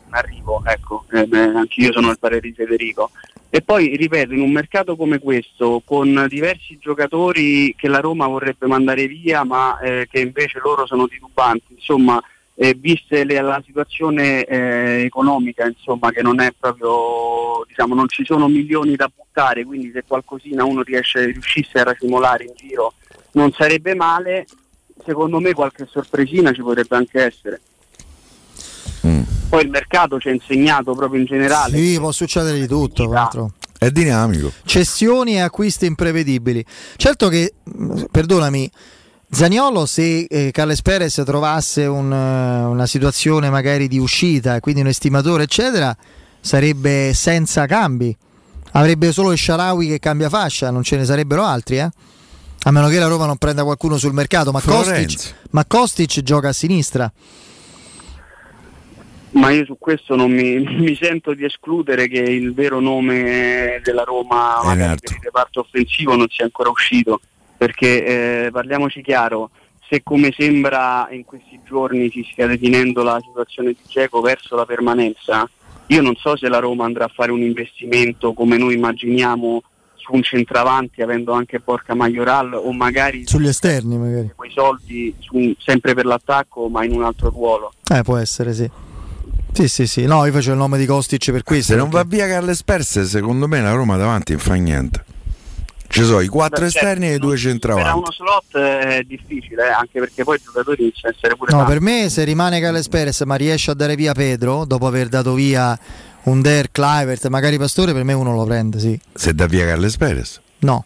arrivo, 0.10 0.62
ecco, 0.66 1.06
eh, 1.12 1.26
beh, 1.26 1.40
anche 1.56 1.82
io 1.82 1.92
sono 1.92 2.10
il 2.12 2.20
parere 2.20 2.42
di 2.42 2.54
Federico. 2.54 3.12
E 3.56 3.62
poi, 3.62 3.96
ripeto, 3.96 4.34
in 4.34 4.42
un 4.42 4.52
mercato 4.52 4.96
come 4.96 5.20
questo, 5.20 5.84
con 5.86 6.26
diversi 6.28 6.80
giocatori 6.80 7.76
che 7.78 7.88
la 7.88 8.00
Roma 8.00 8.26
vorrebbe 8.26 8.66
mandare 8.66 9.06
via, 9.06 9.44
ma 9.44 9.78
eh, 9.80 10.08
che 10.10 10.22
invece 10.22 10.60
loro 10.60 10.88
sono 10.88 11.08
titubanti, 11.08 11.76
insomma, 11.76 12.20
eh, 12.56 12.74
viste 12.74 13.24
le- 13.24 13.40
la 13.42 13.62
situazione 13.64 14.44
eh, 14.46 15.04
economica, 15.06 15.68
insomma, 15.68 16.10
che 16.10 16.24
non 16.24 16.40
è 16.40 16.52
proprio, 16.60 17.64
diciamo, 17.68 17.94
non 17.94 18.08
ci 18.08 18.26
sono 18.26 18.48
milioni 18.48 18.96
da 18.96 19.08
buttare, 19.16 19.64
quindi 19.66 19.92
se 19.94 20.04
qualcosina 20.08 20.64
uno 20.64 20.82
riesce, 20.82 21.26
riuscisse 21.26 21.78
a 21.78 21.84
racimolare 21.84 22.46
in 22.46 22.54
giro 22.56 22.94
non 23.34 23.52
sarebbe 23.52 23.94
male, 23.94 24.48
secondo 25.06 25.40
me 25.40 25.54
qualche 25.54 25.86
sorpresina 25.86 26.52
ci 26.54 26.62
potrebbe 26.64 26.96
anche 26.96 27.24
essere. 27.24 27.62
Poi 29.50 29.64
il 29.64 29.70
mercato 29.70 30.20
ci 30.20 30.30
ha 30.30 30.32
insegnato 30.32 30.94
proprio 30.96 31.20
in 31.20 31.26
generale. 31.26 31.78
Sì, 31.78 31.98
può 32.00 32.12
succedere 32.12 32.60
di 32.60 32.68
tutto. 32.68 33.52
È 33.78 33.92
dinamico. 33.92 34.52
Cessioni 34.66 35.34
e 35.34 35.42
acquisti 35.42 35.86
imprevedibili. 35.86 36.64
Certo 36.96 37.28
che, 37.28 37.54
mh, 37.64 38.04
perdonami, 38.10 38.72
Zaniolo 39.30 39.86
se 39.86 40.26
eh, 40.30 40.52
Carles 40.52 40.82
Perez 40.82 41.22
trovasse 41.26 41.86
un, 41.86 42.14
eh, 42.14 42.64
una 42.66 42.86
situazione 42.86 43.50
magari 43.50 43.88
di 43.88 43.98
uscita, 43.98 44.60
quindi 44.60 44.82
un 44.82 44.88
estimatore 44.88 45.44
eccetera, 45.44 45.96
sarebbe 46.40 47.14
senza 47.14 47.66
cambi. 47.66 48.16
Avrebbe 48.76 49.12
solo 49.12 49.32
il 49.32 49.38
Sharawi 49.38 49.88
che 49.88 50.00
cambia 50.00 50.30
fascia, 50.30 50.72
non 50.72 50.82
ce 50.84 50.98
ne 50.98 51.06
sarebbero 51.06 51.44
altri, 51.44 51.78
eh? 51.78 51.90
A 52.66 52.72
meno 52.72 52.88
che 52.88 52.98
la 52.98 53.08
Roma 53.08 53.26
non 53.26 53.38
prenda 53.38 53.64
qualcuno 53.64 53.98
sul 53.98 54.14
mercato, 54.14 54.52
ma 54.52 54.60
Florenzi. 54.60 55.16
Kostic, 55.16 55.36
ma 55.52 55.66
Kostic 55.66 56.22
gioca 56.22 56.50
a 56.50 56.54
sinistra. 56.54 57.12
Ma 59.34 59.50
io 59.52 59.66
su 59.66 59.78
questo 59.80 60.16
non 60.16 60.32
mi, 60.32 60.60
mi 60.78 60.96
sento 60.96 61.34
di 61.34 61.44
escludere 61.46 62.08
che 62.08 62.20
il 62.20 62.54
vero 62.54 62.80
nome 62.80 63.82
della 63.84 64.04
Roma 64.04 64.60
magari 64.64 65.00
per 65.00 65.12
il 65.12 65.24
reparto 65.24 65.62
offensivo 65.62 66.16
non 66.16 66.28
sia 66.30 66.46
ancora 66.46 66.70
uscito, 66.70 67.20
perché 67.58 68.46
eh, 68.46 68.52
parliamoci 68.52 69.02
chiaro, 69.02 69.50
se 69.90 70.02
come 70.04 70.34
sembra 70.36 71.08
in 71.12 71.26
questi 71.26 71.60
giorni 71.66 72.10
si 72.10 72.28
stia 72.32 72.48
definendo 72.48 73.04
la 73.04 73.20
situazione 73.26 73.70
di 73.72 73.80
Geco 73.88 74.22
verso 74.22 74.56
la 74.56 74.66
permanenza, 74.66 75.50
io 75.88 76.02
non 76.02 76.16
so 76.16 76.38
se 76.38 76.48
la 76.48 76.60
Roma 76.60 76.86
andrà 76.86 77.06
a 77.06 77.12
fare 77.14 77.32
un 77.32 77.42
investimento 77.42 78.34
come 78.34 78.58
noi 78.58 78.76
immaginiamo 78.76 79.62
su 79.96 80.14
un 80.14 80.22
centravanti 80.24 81.02
avendo 81.02 81.32
anche 81.32 81.60
Porca 81.60 81.94
Majoral 81.96 82.54
o 82.54 82.72
magari 82.74 83.26
Sugli 83.26 83.48
esterni 83.48 83.98
magari. 83.98 84.32
quei 84.36 84.52
soldi 84.52 85.14
su- 85.20 85.56
sempre 85.60 85.94
per 85.94 86.06
l'attacco 86.06 86.68
ma 86.68 86.84
in 86.84 86.94
un 86.94 87.04
altro 87.04 87.30
ruolo. 87.30 87.74
Eh, 87.90 88.02
può 88.04 88.18
essere, 88.18 88.54
sì. 88.54 88.70
Sì, 89.54 89.68
sì, 89.68 89.86
sì. 89.88 90.06
No, 90.06 90.26
io 90.26 90.32
faccio 90.32 90.52
il 90.52 90.58
nome 90.58 90.78
di 90.78 90.86
Kostic 90.86 91.32
per 91.32 91.44
questo. 91.44 91.74
Se 91.74 91.78
non 91.78 91.90
va 91.90 92.02
perché- 92.02 92.16
via 92.16 92.28
Carles 92.28 92.64
Perse, 92.64 93.06
secondo 93.06 93.48
me 93.48 93.62
la 93.62 93.72
Roma 93.72 93.98
davanti 93.98 94.32
non 94.34 94.42
fa 94.42 94.54
niente. 94.56 95.06
Ci 95.88 96.04
sono 96.04 96.22
i 96.22 96.28
quattro 96.28 96.66
Beh, 96.66 96.72
certo, 96.72 96.88
esterni 96.88 97.08
e 97.10 97.16
i 97.16 97.20
due 97.20 97.32
Per 97.34 97.40
centravanti. 97.40 97.98
uno 97.98 98.12
slot 98.12 98.58
è 98.58 99.04
difficile, 99.04 99.68
eh, 99.68 99.72
anche 99.72 100.00
perché 100.00 100.24
poi 100.24 100.38
i 100.38 100.42
giocatori 100.44 100.82
iniziano 100.82 101.14
a 101.14 101.18
essere 101.18 101.36
pure 101.36 101.52
No, 101.52 101.58
tanti. 101.60 101.72
per 101.74 101.82
me 101.82 102.10
se 102.10 102.24
rimane 102.24 102.60
Carles 102.60 102.88
Perez 102.88 103.22
ma 103.22 103.36
riesce 103.36 103.70
a 103.70 103.74
dare 103.76 103.96
via 103.96 104.14
Pedro, 104.14 104.66
dopo 104.66 104.88
aver 104.88 105.08
dato 105.08 105.36
via 105.36 105.78
un 106.24 106.42
Der, 106.42 106.72
Clivert, 106.72 107.28
magari 107.28 107.60
Pastore, 107.60 107.94
per 107.94 108.04
me 108.04 108.14
uno 108.14 108.34
lo 108.36 108.44
prende, 108.46 108.80
sì. 108.80 109.00
Se 109.14 109.36
dà 109.36 109.46
via 109.46 109.66
Carles 109.68 109.96
Perez. 109.98 110.42
No. 110.60 110.84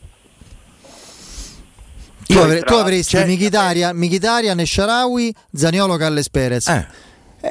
Tu, 2.25 2.33
Io, 2.33 2.43
avre- 2.43 2.61
tu 2.63 2.73
avresti 2.73 3.15
c'è- 3.15 3.25
Mkhitaryan, 3.25 3.95
Mkhitaryan 3.95 4.59
e 4.59 4.65
Sharawi, 4.65 5.33
Zaniolo, 5.53 5.95
Carles 5.95 6.29
Perez. 6.29 6.67
Eh, 6.67 6.85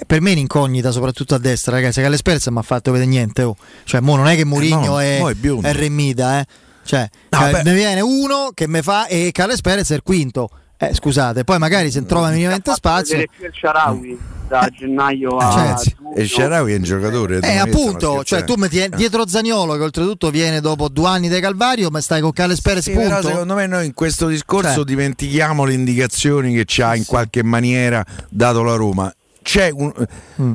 per 0.06 0.20
me 0.20 0.30
è 0.30 0.32
un'incognita, 0.32 0.90
soprattutto 0.90 1.34
a 1.34 1.38
destra, 1.38 1.72
ragazzi. 1.72 2.00
Carles 2.00 2.22
Perez 2.22 2.44
non 2.46 2.54
mi 2.54 2.60
ha 2.60 2.64
fatto 2.64 2.90
vedere 2.92 3.08
niente. 3.10 3.42
oh. 3.42 3.56
Cioè, 3.84 4.00
mo 4.00 4.16
non 4.16 4.26
è 4.26 4.34
che 4.36 4.44
Mourinho 4.44 4.84
no, 4.86 5.00
è, 5.00 5.18
mo 5.20 5.30
è 5.30 5.34
è 5.68 5.72
Remida, 5.72 6.40
eh. 6.40 6.46
Cioè, 6.84 7.08
No, 7.30 7.48
eh, 7.48 7.50
beh. 7.50 7.62
ne 7.64 7.74
viene 7.74 8.00
uno 8.00 8.50
che 8.54 8.68
mi 8.68 8.80
fa 8.82 9.06
e 9.06 9.30
Carles 9.32 9.60
Perez 9.60 9.90
è 9.90 9.94
il 9.94 10.02
quinto. 10.02 10.48
Eh, 10.78 10.92
scusate, 10.94 11.42
poi 11.44 11.58
magari 11.58 11.90
se 11.90 12.04
trova 12.04 12.28
minimamente 12.30 12.70
spazio. 12.74 13.16
più 13.34 13.46
il 13.46 13.52
Sharawi 13.58 14.18
da 14.46 14.68
gennaio 14.70 15.36
a 15.38 15.50
certo. 15.50 16.12
E 16.14 16.26
Sharawi 16.26 16.72
è 16.74 16.76
un 16.76 16.82
giocatore. 16.82 17.38
Eh, 17.40 17.56
appunto, 17.56 18.22
cioè 18.22 18.44
tu 18.44 18.54
metti 18.56 18.74
scherzando. 18.76 18.96
dietro 18.98 19.26
Zaniolo 19.26 19.74
che 19.76 19.82
oltretutto 19.82 20.30
viene 20.30 20.60
dopo 20.60 20.88
due 20.88 21.08
anni 21.08 21.28
di 21.30 21.40
Calvario, 21.40 21.88
ma 21.90 22.00
stai 22.02 22.20
con 22.20 22.32
Carles 22.32 22.60
Perez 22.60 22.84
Sì, 22.84 22.92
punto. 22.92 23.08
però 23.08 23.22
secondo 23.22 23.54
me 23.54 23.66
noi 23.66 23.86
in 23.86 23.94
questo 23.94 24.28
discorso 24.28 24.74
Cioè. 24.74 24.84
dimentichiamo 24.84 25.64
le 25.64 25.72
indicazioni 25.72 26.54
che 26.54 26.64
ci 26.66 26.82
ha 26.82 26.94
in 26.94 27.06
qualche 27.06 27.42
maniera 27.42 28.04
dato 28.28 28.62
la 28.62 28.74
Roma. 28.74 29.12
C'è 29.46 29.70
un- 29.72 29.92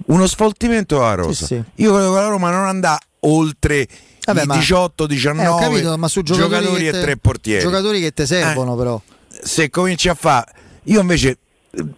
uno 0.08 0.28
sfoltimento 0.28 0.98
alla 1.02 1.14
rosa. 1.16 1.30
Mm. 1.30 1.34
Sì, 1.34 1.46
sì. 1.46 1.64
Io 1.84 1.94
credo 1.94 2.14
che 2.14 2.20
la 2.20 2.28
Roma 2.28 2.50
non 2.52 2.66
andrà 2.68 2.98
oltre 3.22 3.88
Vabbè, 4.26 4.44
i 4.44 4.46
ma- 4.46 4.56
18, 4.56 5.04
Eh, 5.04 5.06
ho 5.06 5.08
19 5.08 5.60
capito, 5.64 5.98
ma 5.98 6.08
su 6.10 6.22
giocatori, 6.24 6.50
giocatori 6.60 6.82
che 6.84 6.88
e 6.90 6.92
te- 6.92 7.02
tre 7.02 7.18
portieri. 7.18 7.62
Giocatori 7.62 8.02
che 8.02 8.12
ti 8.12 8.26
servono, 8.26 8.76
però. 8.76 9.02
Se 9.30 9.70
cominci 9.70 10.10
a 10.10 10.14
fare 10.14 10.52
io 10.84 11.00
invece 11.00 11.30
eh, 11.30 11.38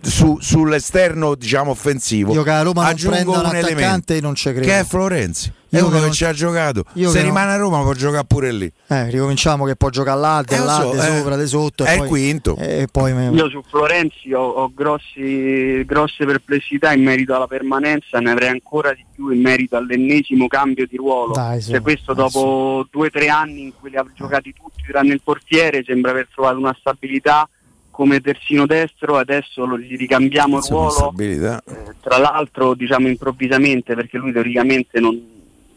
su- 0.02 0.38
sull'esterno 0.40 1.35
diciamo 1.35 1.72
offensivo 1.72 2.34
Io 2.34 2.43
che 2.43 2.52
a 2.52 2.61
Roma 2.61 2.82
non 2.84 2.92
aggiungo 2.92 3.32
un 3.32 3.40
un 3.40 3.45
attaccante, 3.45 3.72
elemento 3.72 4.19
non 4.22 4.35
ci 4.35 4.50
credo. 4.52 4.66
che 4.68 4.80
è 4.80 4.84
Florenzi 4.84 5.52
è 5.74 5.80
uno 5.80 6.00
che 6.02 6.11
ci 6.11 6.24
ha 6.26 6.32
giocato 6.34 6.84
io 6.93 7.10
se 7.10 7.18
che 7.18 7.24
non- 7.24 7.34
rimane 7.34 7.52
a 7.53 7.56
Roma 7.58 7.82
può 7.82 7.93
giocare 7.93 8.24
pure 8.26 8.52
lì 8.52 8.72
Eh, 8.88 9.10
ricominciamo 9.10 9.66
che 9.66 9.76
può 9.76 9.90
giocare 9.90 10.16
all'alto, 10.18 10.53
Eh, 10.53 10.58
lo 10.58 10.64
all'alto, 10.64 10.93
so, 11.02 11.02
eh. 11.02 11.18
sopra, 11.18 11.35
di 11.38 11.48
sotto. 11.48 11.84
È 11.85 11.92
il 11.93 11.98
poi- 11.98 12.08
quinto. 12.08 12.56
E 12.58 12.88
poi 12.92 13.14
me- 13.14 13.32
Io 13.34 13.50
su 13.50 13.64
Florenzi 13.68 14.32
ho, 14.34 14.48
ho 14.48 14.72
grossi- 14.72 15.84
grosse 15.84 16.26
perplessità 16.26 16.93
in 16.93 17.02
merito 17.02 17.34
alla 17.35 17.48
permanenza, 17.48 18.19
ne 18.19 18.30
avrei 18.30 18.50
ancora 18.50 18.93
di 18.93 19.03
più 19.16 19.30
in 19.30 19.42
merito 19.42 19.76
all'ennesimo 19.76 20.45
cambio 20.48 20.85
di 20.88 20.95
ruolo. 20.98 21.34
Dai, 21.34 21.60
su, 21.60 21.72
cioè, 21.72 21.82
questo 21.82 22.14
dopo 22.14 22.85
due 22.92 23.08
o 23.08 23.10
tre 23.10 23.30
anni 23.30 23.64
in 23.64 23.74
cui 23.80 23.90
li 23.90 23.98
ha 23.98 24.06
giocati 24.14 24.53
tutti 24.53 24.84
tranne 24.88 25.14
il 25.14 25.22
portiere, 25.24 25.84
sembra 25.84 26.11
aver 26.11 26.27
trovato 26.32 26.60
una 26.60 26.76
stabilità 26.80 27.50
come 27.93 28.19
terzino 28.22 28.65
destro, 28.65 29.17
adesso 29.17 29.65
lo- 29.65 29.77
gli 29.77 29.95
ricambiamo 29.95 30.57
il 30.57 30.63
ruolo, 30.67 31.13
eh, 31.15 31.61
tra 32.01 32.17
l'altro 32.17 32.73
diciamo 32.73 33.07
improvvisamente 33.07 33.93
perché 33.93 34.17
lui 34.17 34.31
teoricamente 34.33 34.99
non, 34.99 35.22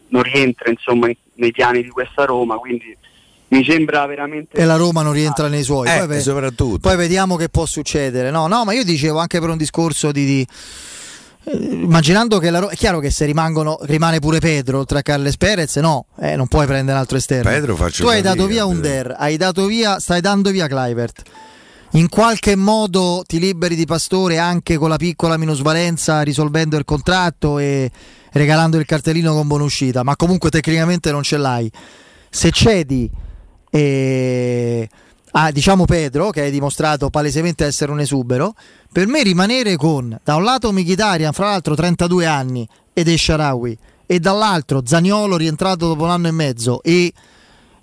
non 0.07 0.23
rientra 0.23 0.71
insomma, 0.71 1.09
in- 1.09 1.15
nei 1.35 1.51
piani 1.51 1.83
di 1.83 1.89
questa 1.89 2.25
Roma, 2.25 2.55
quindi 2.55 2.97
mi 3.49 3.63
sembra 3.63 4.03
veramente... 4.07 4.57
e 4.57 4.65
la 4.65 4.77
Roma 4.77 5.03
non 5.03 5.13
rientra 5.13 5.47
nei 5.47 5.61
suoi. 5.61 5.87
Eh, 5.87 6.07
poi, 6.07 6.19
soprattutto. 6.21 6.79
poi 6.79 6.95
vediamo 6.97 7.35
che 7.35 7.49
può 7.49 7.67
succedere. 7.67 8.31
No, 8.31 8.47
no, 8.47 8.65
ma 8.65 8.73
io 8.73 8.83
dicevo 8.83 9.19
anche 9.19 9.39
per 9.39 9.49
un 9.49 9.57
discorso 9.57 10.11
di. 10.11 10.25
di- 10.25 10.47
eh, 11.45 11.55
Immaginando 11.55 12.39
che 12.39 12.49
la 12.49 12.59
Ro- 12.59 12.69
è 12.69 12.75
chiaro 12.75 12.99
che 12.99 13.11
se 13.11 13.25
rimangono, 13.25 13.77
rimane 13.83 14.17
pure 14.19 14.39
Pedro 14.39 14.79
oltre 14.79 14.97
a 14.99 15.01
Carles 15.03 15.37
Perez, 15.37 15.75
no, 15.77 16.07
eh, 16.19 16.35
non 16.35 16.47
puoi 16.47 16.65
prendere 16.65 16.93
un 16.93 16.97
altro 16.97 17.17
esterno. 17.17 17.49
Pedro 17.51 17.75
faccio 17.75 18.03
tu 18.03 18.09
hai 18.09 18.21
dato 18.23 18.47
via 18.47 18.65
un 18.65 18.81
Pedro. 18.81 18.89
Der, 19.13 19.15
hai 19.19 19.37
dato 19.37 19.65
via, 19.67 19.99
stai 19.99 20.19
dando 20.19 20.49
via 20.49 20.67
Clivert. 20.67 21.21
In 21.91 22.09
qualche 22.09 22.55
modo 22.55 23.23
ti 23.25 23.39
liberi 23.39 23.75
di 23.75 23.85
Pastore 23.85 24.37
anche 24.37 24.77
con 24.77 24.89
la 24.89 24.97
piccola 24.97 25.37
minusvalenza, 25.37 26.21
risolvendo 26.21 26.77
il 26.77 26.85
contratto 26.85 27.59
e 27.59 27.89
regalando 28.33 28.77
il 28.77 28.85
cartellino 28.85 29.33
con 29.33 29.47
buona 29.47 29.63
uscita, 29.63 30.03
ma 30.03 30.15
comunque 30.15 30.49
tecnicamente 30.49 31.11
non 31.11 31.23
ce 31.23 31.37
l'hai. 31.37 31.71
Se 32.29 32.51
cedi 32.51 33.09
e 33.69 34.89
a 35.31 35.51
diciamo 35.51 35.85
Pedro, 35.85 36.29
che 36.29 36.41
hai 36.41 36.51
dimostrato 36.51 37.09
palesemente 37.09 37.65
essere 37.65 37.91
un 37.91 37.99
esubero, 37.99 38.53
per 38.91 39.07
me 39.07 39.23
rimanere 39.23 39.75
con 39.75 40.17
da 40.23 40.35
un 40.35 40.43
lato 40.43 40.71
Mkhitaryan, 40.71 41.31
fra 41.31 41.51
l'altro 41.51 41.73
32 41.73 42.25
anni, 42.25 42.67
ed 42.93 43.07
Esharawi, 43.07 43.77
e 44.05 44.19
dall'altro 44.19 44.81
Zaniolo 44.85 45.37
rientrato 45.37 45.87
dopo 45.87 46.03
un 46.03 46.09
anno 46.09 46.27
e 46.27 46.31
mezzo 46.31 46.81
e 46.81 47.13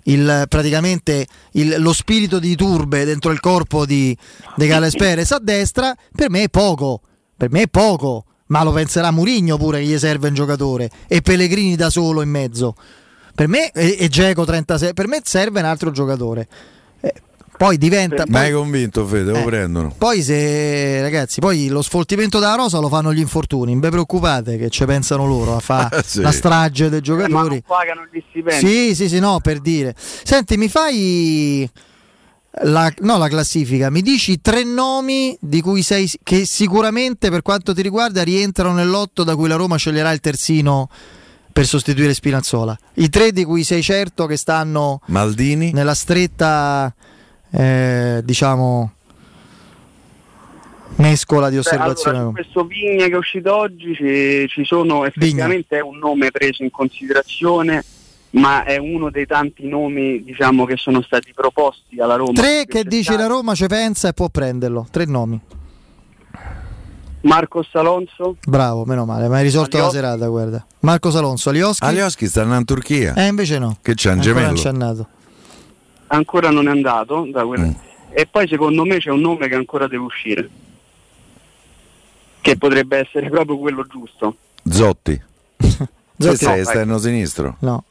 il- 0.05 0.45
praticamente 0.49 1.27
il- 1.51 1.75
lo 1.79 1.93
spirito 1.93 2.39
di 2.39 2.55
turbe 2.55 3.05
dentro 3.05 3.31
il 3.31 3.39
corpo 3.39 3.85
di 3.85 4.17
De 4.55 4.67
Gales 4.67 4.95
Perez 4.95 5.31
a 5.31 5.39
destra, 5.39 5.95
per 6.15 6.29
me 6.29 6.43
è 6.43 6.49
poco. 6.49 7.01
Per 7.37 7.51
me 7.51 7.63
è 7.63 7.67
poco. 7.67 8.25
Ma 8.47 8.63
lo 8.63 8.71
penserà 8.71 9.11
Murigno 9.11 9.57
pure 9.57 9.79
che 9.79 9.85
gli 9.85 9.97
serve 9.97 10.27
un 10.27 10.35
giocatore. 10.35 10.89
E 11.07 11.21
Pellegrini 11.21 11.75
da 11.75 11.89
solo 11.89 12.21
in 12.21 12.29
mezzo. 12.29 12.75
Per 13.33 13.47
me, 13.47 13.71
e, 13.71 14.07
Dzeko 14.07 14.45
36, 14.45 14.93
per 14.93 15.07
me 15.07 15.19
serve 15.23 15.59
un 15.59 15.65
altro 15.65 15.91
giocatore. 15.91 16.47
Eh, 17.01 17.13
Poi 17.57 17.77
diventa. 17.77 18.23
Ma 18.27 18.39
hai 18.39 18.51
convinto 18.51 19.05
Fede, 19.05 19.31
lo 19.31 19.37
Eh. 19.39 19.43
prendono. 19.43 19.93
poi 19.97 20.21
se 20.21 21.01
ragazzi, 21.01 21.39
poi 21.39 21.67
lo 21.69 21.81
sfoltimento 21.81 22.39
della 22.39 22.55
rosa 22.55 22.79
lo 22.79 22.89
fanno 22.89 23.13
gli 23.13 23.19
infortuni. 23.19 23.71
Non 23.71 23.81
vi 23.81 23.89
preoccupate 23.89 24.57
che 24.57 24.69
ci 24.69 24.83
pensano 24.85 25.25
loro 25.25 25.55
a 25.55 25.59
fare 25.59 26.03
Sì. 26.05 26.21
la 26.21 26.31
strage 26.31 26.89
dei 26.89 26.99
Eh, 26.99 27.09
ma 27.09 27.15
non 27.15 27.27
giocatori. 27.27 27.63
pagano 27.65 28.01
gli 28.11 28.21
stipendi. 28.29 28.67
Sì, 28.67 28.95
sì, 28.95 29.07
sì, 29.09 29.19
no, 29.19 29.39
per 29.39 29.59
dire. 29.59 29.95
Senti, 29.97 30.57
mi 30.57 30.67
fai 30.67 31.69
la, 32.63 32.91
no, 32.99 33.17
la 33.17 33.27
classifica, 33.27 33.89
mi 33.89 34.01
dici 34.01 34.39
tre 34.41 34.63
nomi 34.63 35.37
di 35.41 35.61
cui 35.61 35.81
sei 35.81 36.09
che 36.23 36.45
sicuramente 36.45 37.29
per 37.29 37.41
quanto 37.41 37.73
ti 37.73 37.81
riguarda 37.81 38.23
rientrano 38.23 38.73
nell'otto 38.73 39.23
da 39.23 39.35
cui 39.35 39.47
la 39.49 39.55
Roma 39.55 39.75
sceglierà 39.77 40.11
il 40.11 40.19
terzino 40.21 40.89
per 41.51 41.65
sostituire 41.65 42.13
Spinazzola. 42.13 42.77
I 42.95 43.09
tre 43.09 43.31
di 43.31 43.43
cui 43.45 43.63
sei 43.63 43.81
certo 43.81 44.25
che 44.25 44.35
stanno 44.37 44.99
Maldini? 45.07 45.71
nella 45.71 45.93
stretta 45.93 46.93
eh, 47.55 48.21
diciamo 48.23 48.91
mescola 50.97 51.47
di 51.49 51.55
Beh, 51.55 51.59
osservazione. 51.61 52.17
allora, 52.17 52.29
su 52.29 52.35
questo 52.35 52.65
Vigna 52.65 53.05
che 53.07 53.11
è 53.13 53.17
uscito 53.17 53.55
oggi 53.55 53.93
ci, 53.95 54.47
ci 54.47 54.63
sono 54.65 55.05
effettivamente 55.05 55.77
è 55.77 55.81
un 55.81 55.97
nome 55.97 56.31
preso 56.31 56.63
in 56.63 56.71
considerazione, 56.71 57.83
ma 58.31 58.63
è 58.63 58.77
uno 58.77 59.09
dei 59.09 59.25
tanti 59.25 59.67
nomi 59.67 60.23
diciamo, 60.23 60.65
che 60.65 60.75
sono 60.77 61.01
stati 61.01 61.33
proposti 61.33 61.99
alla 61.99 62.15
Roma. 62.15 62.33
Tre 62.33 62.65
che 62.65 62.83
dici 62.83 63.15
la 63.15 63.27
Roma 63.27 63.55
ci 63.55 63.67
pensa 63.67 64.07
e 64.09 64.13
può 64.13 64.29
prenderlo. 64.29 64.87
Tre 64.89 65.05
nomi. 65.05 65.39
Marcos 67.21 67.69
Alonso, 67.73 68.37
Bravo, 68.45 68.85
meno 68.85 69.03
male, 69.03 69.27
ma 69.27 69.37
hai 69.37 69.43
risolto 69.43 69.77
Alioschi. 69.77 69.95
la 69.97 70.01
serata, 70.03 70.27
guarda. 70.27 70.65
Marco 70.81 71.09
Salonso, 71.09 71.49
Alioschi? 71.49 71.83
Alioschi 71.83 72.27
sta 72.27 72.41
andando 72.41 72.59
in 72.59 72.65
Turchia. 72.65 73.13
Eh, 73.15 73.25
invece 73.25 73.57
no. 73.57 73.77
Che 73.81 73.95
c'è 73.95 74.11
un 74.11 74.21
gemello? 74.21 74.45
non 74.47 74.55
c'è 74.55 74.69
andato. 74.69 75.07
Ancora 76.07 76.49
non 76.49 76.67
è 76.67 76.71
andato 76.71 77.25
Mm. 77.25 77.71
e 78.11 78.25
poi 78.27 78.47
secondo 78.47 78.83
me 78.85 78.97
c'è 78.99 79.09
un 79.09 79.19
nome 79.21 79.47
che 79.47 79.55
ancora 79.55 79.87
deve 79.87 80.03
uscire, 80.03 80.49
che 82.41 82.57
potrebbe 82.57 82.97
essere 82.99 83.29
proprio 83.29 83.57
quello 83.57 83.85
giusto. 83.89 84.35
Zotti. 84.63 85.21
Zotti 86.17 86.37
sei 86.37 86.47
no, 86.47 86.61
esterno 86.61 86.97
sinistro? 86.97 87.57
No. 87.59 87.83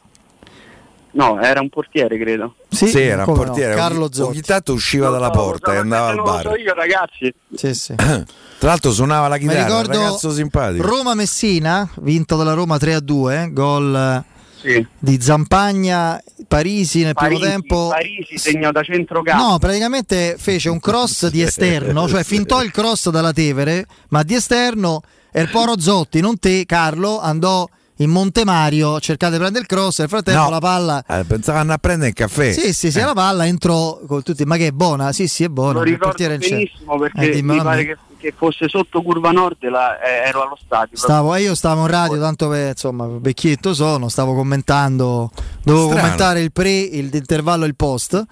No, 1.13 1.41
era 1.41 1.61
un 1.61 1.69
portiere 1.69 2.19
credo. 2.19 2.57
Sì, 2.69 2.87
era 3.01 3.19
un 3.19 3.25
come 3.27 3.39
no, 3.39 3.45
portiere. 3.45 3.75
Carlo 3.77 4.05
ogni, 4.05 4.15
Zotti. 4.15 4.31
ogni 4.31 4.41
tanto 4.41 4.73
usciva 4.73 5.11
dalla 5.11 5.31
porta 5.31 5.73
e 5.73 5.77
andava 5.77 6.09
al 6.09 6.17
non 6.17 6.25
lo 6.25 6.31
bar. 6.33 6.43
so 6.43 6.57
io 6.57 6.75
ragazzi. 6.75 7.35
Sì, 7.55 7.75
sì. 7.75 7.95
Tra 8.59 8.69
l'altro 8.69 8.91
suonava 8.91 9.29
la 9.29 9.35
Mi 9.37 9.43
chitarra, 9.43 9.61
un 9.61 9.67
ricordo 9.83 10.03
ragazzo 10.03 10.33
simpatico. 10.33 10.85
Roma-Messina, 10.85 11.89
vinto 12.01 12.37
dalla 12.37 12.55
Roma 12.55 12.77
3-2, 12.77 13.53
gol 13.53 14.25
Sì. 14.65 14.87
di 14.99 15.21
Zampagna, 15.21 16.19
Parisi 16.49 17.03
nel 17.03 17.13
Parisi, 17.13 17.41
primo 17.41 17.53
tempo. 17.53 17.89
Parisi 17.89 18.39
segna 18.39 18.73
da 18.73 18.83
centrocampo. 18.83 19.43
No, 19.43 19.59
praticamente 19.59 20.37
fece 20.39 20.71
un 20.71 20.81
cross 20.81 21.29
di 21.29 21.43
esterno, 21.43 22.09
cioè 22.09 22.25
fintò 22.25 22.63
il 22.63 22.71
cross 22.71 23.11
dalla 23.11 23.33
Tevere, 23.33 23.87
ma 24.09 24.23
di 24.23 24.35
esterno 24.35 25.03
Erporo 25.31 25.79
Zotti, 25.79 26.21
non 26.21 26.39
te, 26.39 26.65
Carlo, 26.65 27.21
andò 27.21 27.69
in 27.99 28.11
Monte 28.11 28.45
Mario, 28.45 28.99
cercate 29.01 29.33
di 29.35 29.39
prendere 29.39 29.63
il 29.63 29.69
cross, 29.69 29.99
nel 30.01 30.09
frattempo 30.09 30.43
No. 30.45 30.51
la 30.51 30.59
palla... 30.59 31.05
Eh, 31.07 31.25
pensavano 31.25 31.73
a 31.73 31.79
prendere 31.79 32.09
il 32.11 32.15
caffè. 32.15 32.53
Sì, 32.53 32.73
sì, 32.73 32.91
sì, 32.91 33.01
la 33.01 33.13
palla 33.13 33.47
entrò 33.47 34.01
con 34.07 34.23
tutti, 34.23 34.45
ma 34.45 34.57
che 34.57 34.69
è 34.69 34.71
buona? 34.73 35.13
Sì, 35.13 35.29
sì, 35.29 35.45
è 35.45 35.49
buona. 35.49 35.75
Lo 35.75 35.85
il 35.85 35.93
ricordo 35.93 36.23
in 36.23 36.39
c'è. 36.41 36.49
benissimo 36.49 36.95
Eh, 36.97 36.99
perché 37.11 37.31
dimmelo 37.31 37.59
mi 37.59 37.65
pare 37.65 37.85
che, 37.85 37.97
che 38.19 38.35
fosse 38.37 38.69
sotto 38.69 39.01
curva 39.03 39.31
nord 39.31 39.63
la- 39.69 40.01
eh, 40.01 40.29
ero 40.29 40.43
allo 40.43 40.59
stadio. 40.65 40.97
Stavo, 40.97 41.35
eh, 41.37 41.43
io 41.43 41.55
stavo 41.55 41.83
in 41.83 41.87
radio, 41.87 42.19
tanto 42.19 42.49
per, 42.49 42.69
insomma, 42.71 43.07
vecchietto 43.07 43.73
sono, 43.75 44.09
stavo 44.09 44.35
commentando, 44.35 45.31
dovevo 45.63 45.87
Strano. 45.87 46.01
commentare 46.03 46.41
il 46.41 46.51
pre, 46.53 46.73
il- 46.81 47.09
l'intervallo 47.13 47.65
e 47.65 47.69
il 47.69 47.77
post. 47.77 48.25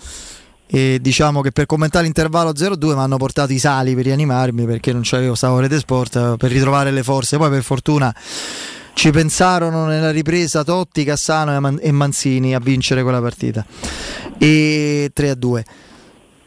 E 0.74 0.98
diciamo 1.02 1.42
che 1.42 1.52
per 1.52 1.66
commentare 1.66 2.04
l'intervallo 2.04 2.52
0-2 2.56 2.94
mi 2.94 3.00
hanno 3.02 3.18
portato 3.18 3.52
i 3.52 3.58
sali 3.58 3.94
per 3.94 4.04
rianimarmi 4.04 4.64
perché 4.64 4.90
non 4.94 5.02
c'avevo, 5.04 5.34
stavo 5.34 5.58
a 5.58 5.60
Rete 5.60 5.78
Sport 5.78 6.16
eh, 6.16 6.34
per 6.38 6.50
ritrovare 6.50 6.90
le 6.90 7.02
forze. 7.02 7.36
Poi 7.36 7.50
per 7.50 7.62
fortuna 7.62 8.14
ci 8.94 9.10
pensarono 9.10 9.86
nella 9.86 10.10
ripresa 10.10 10.64
Totti, 10.64 11.04
Cassano 11.04 11.54
e 11.54 11.58
Man- 11.60 11.80
Manzini 11.90 12.54
a 12.54 12.60
vincere 12.60 13.02
quella 13.02 13.20
partita. 13.20 13.64
E 14.38 15.10
3-2. 15.14 15.62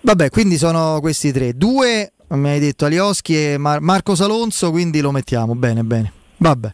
Vabbè, 0.02 0.30
quindi 0.30 0.58
sono 0.58 1.00
questi 1.02 1.32
tre. 1.32 1.54
Due, 1.54 2.14
mi 2.28 2.50
hai 2.50 2.60
detto 2.60 2.86
Alioschi 2.86 3.54
e 3.54 3.58
Mar- 3.58 3.82
Marco 3.82 4.16
Salonso, 4.16 4.72
quindi 4.72 5.02
lo 5.02 5.12
mettiamo. 5.12 5.56
Bene, 5.56 5.84
bene. 5.84 6.12
Vabbè. 6.38 6.72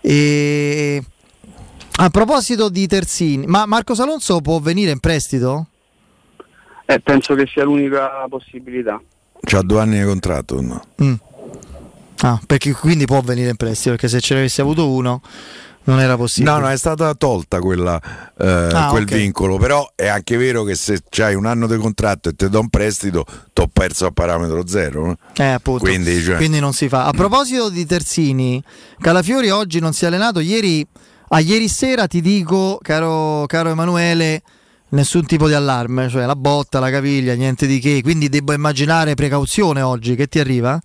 E... 0.00 1.02
A 1.96 2.10
proposito 2.10 2.68
di 2.68 2.86
terzini, 2.88 3.46
ma 3.46 3.66
Marco 3.66 3.94
Salonso 3.94 4.40
può 4.40 4.58
venire 4.58 4.90
in 4.90 4.98
prestito? 4.98 5.68
Eh, 6.86 7.00
penso 7.00 7.34
che 7.34 7.46
sia 7.46 7.64
l'unica 7.64 8.26
possibilità. 8.28 9.00
C'ha 9.40 9.62
due 9.62 9.80
anni 9.80 9.98
di 9.98 10.04
contratto. 10.04 10.60
No? 10.60 10.82
Mm. 11.02 11.14
Ah, 12.26 12.40
perché 12.46 12.72
quindi 12.72 13.04
può 13.04 13.20
venire 13.20 13.50
in 13.50 13.56
prestito, 13.56 13.90
perché 13.90 14.08
se 14.08 14.20
ce 14.20 14.32
ne 14.34 14.40
avessi 14.40 14.60
avuto 14.62 14.88
uno 14.88 15.20
non 15.86 16.00
era 16.00 16.16
possibile. 16.16 16.50
No, 16.52 16.58
no, 16.60 16.70
è 16.70 16.76
stata 16.78 17.12
tolta 17.14 17.58
quella, 17.58 18.00
eh, 18.38 18.46
Ah, 18.72 18.88
quel 18.88 19.02
ok. 19.02 19.12
vincolo, 19.14 19.58
però 19.58 19.86
è 19.94 20.06
anche 20.06 20.38
vero 20.38 20.62
che 20.64 20.74
se 20.74 21.02
hai 21.18 21.34
un 21.34 21.44
anno 21.44 21.66
di 21.66 21.76
contratto 21.76 22.30
e 22.30 22.34
ti 22.34 22.48
do 22.48 22.60
un 22.60 22.70
prestito, 22.70 23.26
ti 23.52 23.60
ho 23.60 23.68
perso 23.70 24.06
a 24.06 24.10
parametro 24.10 24.66
zero. 24.66 25.04
no? 25.06 25.16
Eh, 25.36 25.44
appunto. 25.44 25.84
Quindi, 25.84 26.18
cioè- 26.22 26.36
Quindi 26.36 26.60
non 26.60 26.72
si 26.72 26.88
fa. 26.88 27.04
A 27.04 27.10
proposito 27.10 27.68
di 27.68 27.84
terzini, 27.84 28.62
Calafiori 28.98 29.50
oggi 29.50 29.78
non 29.80 29.92
si 29.92 30.04
è 30.04 30.06
allenato. 30.06 30.40
Ieri, 30.40 30.86
a 31.28 31.40
ieri 31.40 31.68
sera 31.68 32.06
ti 32.06 32.22
dico, 32.22 32.78
caro, 32.80 33.44
caro 33.46 33.68
Emanuele, 33.68 34.40
nessun 34.90 35.26
tipo 35.26 35.46
di 35.48 35.52
allarme, 35.52 36.08
cioè 36.08 36.24
la 36.24 36.36
botta, 36.36 36.78
la 36.78 36.88
caviglia, 36.90 37.34
niente 37.34 37.66
di 37.66 37.78
che. 37.80 38.00
Quindi 38.02 38.30
devo 38.30 38.54
immaginare 38.54 39.12
precauzione 39.14 39.82
oggi. 39.82 40.14
Che 40.14 40.28
ti 40.28 40.38
arriva? 40.38 40.80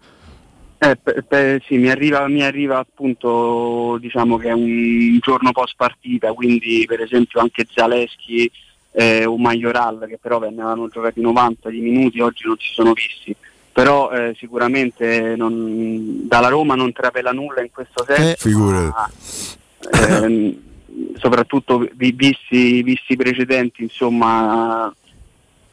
Eh, 0.82 0.96
pe- 0.96 1.24
pe- 1.24 1.62
sì, 1.66 1.76
mi 1.78 1.90
arriva, 1.90 2.26
mi 2.30 2.42
arriva 2.42 2.78
appunto, 2.78 3.98
diciamo 4.00 4.38
che 4.38 4.48
è 4.48 4.54
un 4.54 5.20
giorno 5.20 5.52
post 5.52 5.74
partita, 5.76 6.32
quindi 6.32 6.86
per 6.88 7.02
esempio 7.02 7.42
anche 7.42 7.68
Zaleschi 7.70 8.50
eh, 8.92 9.26
o 9.26 9.38
Majoral 9.38 10.06
che 10.08 10.18
però 10.22 10.40
venivano 10.40 10.88
giocati 10.88 11.20
90 11.20 11.70
di 11.70 11.80
minuti, 11.82 12.22
oggi 12.22 12.46
non 12.46 12.56
si 12.58 12.72
sono 12.74 12.94
visti. 12.94 13.36
Però 13.74 14.10
eh, 14.12 14.34
sicuramente 14.38 15.36
non- 15.36 16.26
dalla 16.28 16.48
Roma 16.48 16.76
non 16.76 16.94
trapela 16.94 17.32
nulla 17.32 17.62
in 17.62 17.70
questo 17.72 18.06
senso. 18.06 18.48
Figurati. 18.48 18.88
ma, 18.90 20.18
ehm, 20.18 20.56
soprattutto 21.18 21.88
vi- 21.94 22.14
visti, 22.14 22.82
visti 22.84 23.14
i 23.14 23.18
precedenti, 23.18 23.84
insomma, 23.84 24.94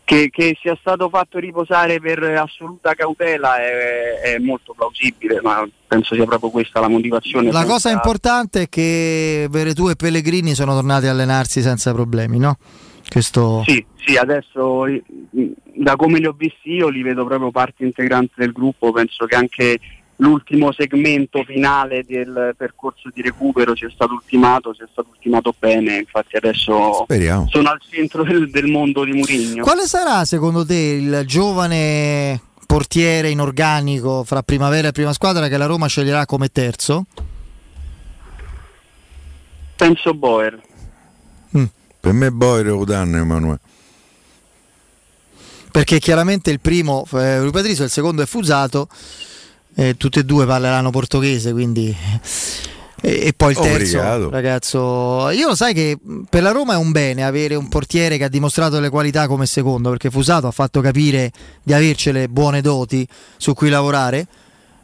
che, 0.06 0.30
che 0.30 0.56
sia 0.62 0.76
stato 0.78 1.08
fatto 1.08 1.40
riposare 1.40 1.98
per 1.98 2.22
assoluta 2.22 2.94
cautela 2.94 3.56
è, 3.56 4.34
è 4.34 4.38
molto 4.38 4.72
plausibile, 4.72 5.40
ma 5.42 5.68
penso 5.88 6.14
sia 6.14 6.24
proprio 6.24 6.50
questa 6.50 6.78
la 6.78 6.86
motivazione. 6.86 7.50
La 7.50 7.64
cosa 7.64 7.88
senza- 7.88 7.96
importante 7.96 8.62
è 8.62 8.68
che 8.68 9.48
Veretù 9.50 9.88
e 9.88 9.96
Pellegrini 9.96 10.54
sono 10.54 10.74
tornati 10.74 11.08
a 11.08 11.10
allenarsi 11.10 11.60
senza 11.60 11.92
problemi, 11.92 12.38
no? 12.38 12.56
Questo... 13.10 13.64
Sì, 13.66 13.84
sì, 13.96 14.16
adesso 14.16 14.84
da 15.74 15.96
come 15.96 16.20
li 16.20 16.26
ho 16.26 16.34
visti 16.38 16.70
io 16.70 16.88
li 16.88 17.02
vedo 17.02 17.26
proprio 17.26 17.50
parte 17.50 17.82
integrante 17.82 18.34
del 18.36 18.52
gruppo, 18.52 18.92
penso 18.92 19.26
che 19.26 19.34
anche 19.34 19.78
l'ultimo 20.16 20.72
segmento 20.72 21.44
finale 21.44 22.04
del 22.06 22.54
percorso 22.56 23.10
di 23.12 23.22
recupero 23.22 23.76
sia 23.76 23.90
stato 23.90 24.12
ultimato, 24.12 24.74
sia 24.74 24.88
stato 24.90 25.08
ultimato 25.10 25.54
bene, 25.58 25.98
infatti 25.98 26.36
adesso 26.36 27.02
Speriamo. 27.04 27.46
sono 27.48 27.68
al 27.70 27.80
centro 27.88 28.22
del, 28.22 28.50
del 28.50 28.66
mondo 28.66 29.04
di 29.04 29.12
Murigno. 29.12 29.62
Quale 29.62 29.86
sarà 29.86 30.24
secondo 30.24 30.64
te 30.64 30.74
il 30.74 31.22
giovane 31.26 32.40
portiere 32.66 33.30
in 33.30 33.40
organico 33.40 34.24
fra 34.24 34.42
primavera 34.42 34.88
e 34.88 34.92
prima 34.92 35.12
squadra 35.12 35.48
che 35.48 35.56
la 35.56 35.66
Roma 35.66 35.86
sceglierà 35.86 36.26
come 36.26 36.48
terzo? 36.48 37.04
Penso 39.76 40.14
Boer. 40.14 40.60
Per 42.06 42.14
me 42.14 42.30
Boire 42.30 42.70
o 42.70 42.84
danno 42.84 43.16
Emanuele. 43.16 43.58
Perché 45.72 45.98
chiaramente 45.98 46.52
il 46.52 46.60
primo 46.60 47.04
è 47.10 47.40
Rui 47.40 47.50
Patricio, 47.50 47.82
il 47.82 47.90
secondo 47.90 48.22
è 48.22 48.26
Fusato, 48.26 48.88
eh, 49.76 49.96
tutti 49.96 50.18
e 50.18 50.24
due 50.24 50.46
parleranno 50.46 50.90
portoghese, 50.90 51.52
quindi... 51.52 51.94
E, 53.02 53.26
e 53.26 53.34
poi 53.36 53.50
il 53.50 53.58
terzo, 53.58 53.98
Obrigado. 53.98 54.30
ragazzo, 54.30 55.28
io 55.28 55.48
lo 55.48 55.54
sai 55.54 55.74
che 55.74 55.98
per 56.30 56.42
la 56.42 56.50
Roma 56.50 56.72
è 56.72 56.76
un 56.76 56.92
bene 56.92 57.24
avere 57.24 57.54
un 57.54 57.68
portiere 57.68 58.16
che 58.16 58.24
ha 58.24 58.28
dimostrato 58.28 58.80
le 58.80 58.88
qualità 58.88 59.26
come 59.28 59.44
secondo, 59.44 59.90
perché 59.90 60.10
Fusato 60.10 60.46
ha 60.46 60.50
fatto 60.50 60.80
capire 60.80 61.30
di 61.62 61.74
avercele 61.74 62.26
buone 62.28 62.62
doti 62.62 63.06
su 63.36 63.52
cui 63.52 63.68
lavorare. 63.68 64.26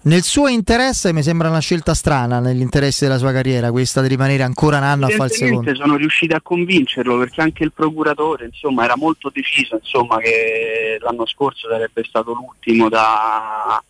Nel 0.03 0.23
suo 0.23 0.49
interesse 0.49 1.12
mi 1.12 1.23
sembra 1.23 1.49
una 1.49 1.61
scelta 1.61 1.95
strana, 1.95 2.39
nell'interesse 2.39 3.07
della 3.07 3.19
sua 3.19 3.33
carriera, 3.33 3.71
questa 3.71 4.03
di 4.03 4.09
rimanere 4.09 4.43
ancora 4.43 4.77
un 4.77 4.85
anno 4.85 5.07
a 5.07 5.09
fare 5.09 5.31
il 5.33 5.37
secondo. 5.37 5.75
Sono 5.75 5.97
riusciti 5.97 6.35
a 6.35 6.41
convincerlo 6.43 7.17
perché 7.19 7.41
anche 7.41 7.65
il 7.65 7.73
procuratore 7.73 8.45
insomma, 8.45 8.85
era 8.85 8.97
molto 8.97 9.31
deciso 9.33 9.77
insomma, 9.77 10.19
che 10.19 10.99
l'anno 11.01 11.25
scorso 11.25 11.69
sarebbe 11.69 12.05
stato 12.05 12.35
l'ultimo 12.35 12.89
da, 12.89 13.83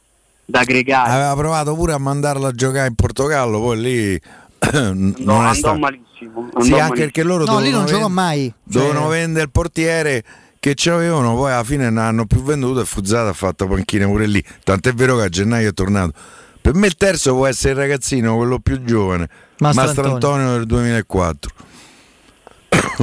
da 0.53 0.61
aggregare. 0.61 1.11
Aveva 1.11 1.35
provato 1.35 1.75
pure 1.75 1.95
a 1.95 1.99
mandarlo 1.99 2.47
a 2.47 2.53
giocare 2.53 2.87
in 2.89 2.95
Portogallo, 2.95 3.59
poi 3.59 3.81
lì 3.81 4.21
non 4.73 5.15
No, 5.19 5.35
è 5.35 5.39
andò 5.39 5.53
stato. 5.55 5.79
malissimo. 5.79 6.51
Sì, 6.61 6.73
andò 6.73 6.85
anche 6.85 7.01
perché 7.01 7.23
loro 7.23 7.45
No, 7.45 7.59
lì 7.59 7.71
dovevano 7.71 7.79
non 7.79 7.87
giocò 7.87 8.05
ven- 8.05 8.13
mai. 8.13 8.55
Cioè- 8.71 8.83
Dovevano 8.83 9.09
vendere 9.09 9.45
il 9.45 9.51
portiere 9.51 10.25
che 10.61 10.75
ci 10.75 10.91
avevano, 10.91 11.35
poi 11.35 11.51
alla 11.53 11.65
fine 11.65 11.89
non 11.91 12.05
hanno 12.05 12.27
più 12.27 12.43
venduto 12.43 12.81
e 12.81 12.85
Fuzzata 12.85 13.31
ha 13.31 13.33
fatto 13.33 13.67
panchina 13.67 14.07
pure 14.07 14.27
lì. 14.27 14.45
Tant'è 14.63 14.93
vero 14.93 15.17
che 15.17 15.23
a 15.23 15.29
gennaio 15.29 15.71
è 15.71 15.73
tornato. 15.73 16.13
Per 16.61 16.75
me 16.75 16.87
il 16.87 16.95
terzo 16.97 17.35
può 17.35 17.47
essere 17.47 17.73
il 17.73 17.79
ragazzino, 17.79 18.37
quello 18.37 18.61
più 18.61 18.85
giovane, 18.85 19.29
Mastro 19.59 19.85
Mastro 19.85 20.13
Antonio. 20.13 20.15
Antonio 20.15 20.53
del 20.59 20.67
2004. 20.67 21.51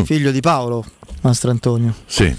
Figlio 0.05 0.31
di 0.31 0.39
Paolo, 0.39 0.85
Mastro 1.21 1.51
Antonio. 1.51 1.93
Sì. 2.05 2.33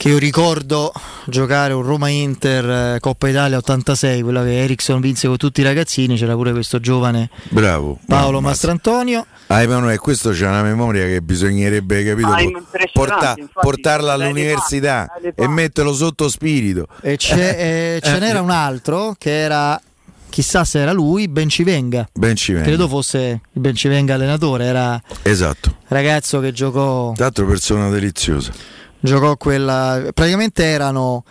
Che 0.00 0.08
io 0.08 0.16
ricordo 0.16 0.92
giocare 1.26 1.74
un 1.74 1.82
Roma-Inter 1.82 2.94
eh, 2.94 3.00
Coppa 3.00 3.28
Italia 3.28 3.58
86, 3.58 4.22
quella 4.22 4.42
che 4.42 4.62
Ericsson 4.62 4.98
vinse 4.98 5.28
con 5.28 5.36
tutti 5.36 5.60
i 5.60 5.62
ragazzini, 5.62 6.16
c'era 6.16 6.34
pure 6.34 6.52
questo 6.52 6.80
giovane 6.80 7.28
Bravo. 7.50 7.98
Paolo 8.06 8.30
bravo, 8.30 8.40
Mastrantonio. 8.40 9.26
Ah, 9.48 9.60
Emanuele, 9.60 9.98
questo 9.98 10.30
c'è 10.30 10.46
una 10.48 10.62
memoria 10.62 11.04
che 11.04 11.20
bisognerebbe, 11.20 12.02
capito, 12.02 12.28
Ah, 12.28 12.38
porta- 12.94 13.34
infatti, 13.36 13.48
portarla 13.60 14.16
le 14.16 14.24
all'università 14.24 15.06
e 15.34 15.46
metterlo 15.48 15.92
sotto 15.92 16.30
spirito. 16.30 16.86
E 17.02 17.16
c'è- 17.18 17.96
eh, 18.00 18.00
ce 18.02 18.18
n'era 18.20 18.40
un 18.40 18.48
altro 18.50 19.14
che 19.18 19.38
era, 19.38 19.78
chissà 20.30 20.64
se 20.64 20.78
era 20.78 20.92
lui, 20.92 21.28
Bencivenga. 21.28 22.08
Bencivenga. 22.14 22.66
Credo 22.66 22.88
fosse 22.88 23.40
il 23.52 23.60
Bencivenga 23.60 24.14
allenatore, 24.14 24.64
era 24.64 24.98
Esatto. 25.24 25.76
ragazzo 25.88 26.40
che 26.40 26.52
giocò, 26.52 27.12
Tra 27.12 27.24
l'altro 27.24 27.44
persona 27.44 27.90
deliziosa. 27.90 28.78
Giocò 29.00 29.36
quella... 29.36 30.10
Praticamente 30.14 30.64
erano 30.64 31.24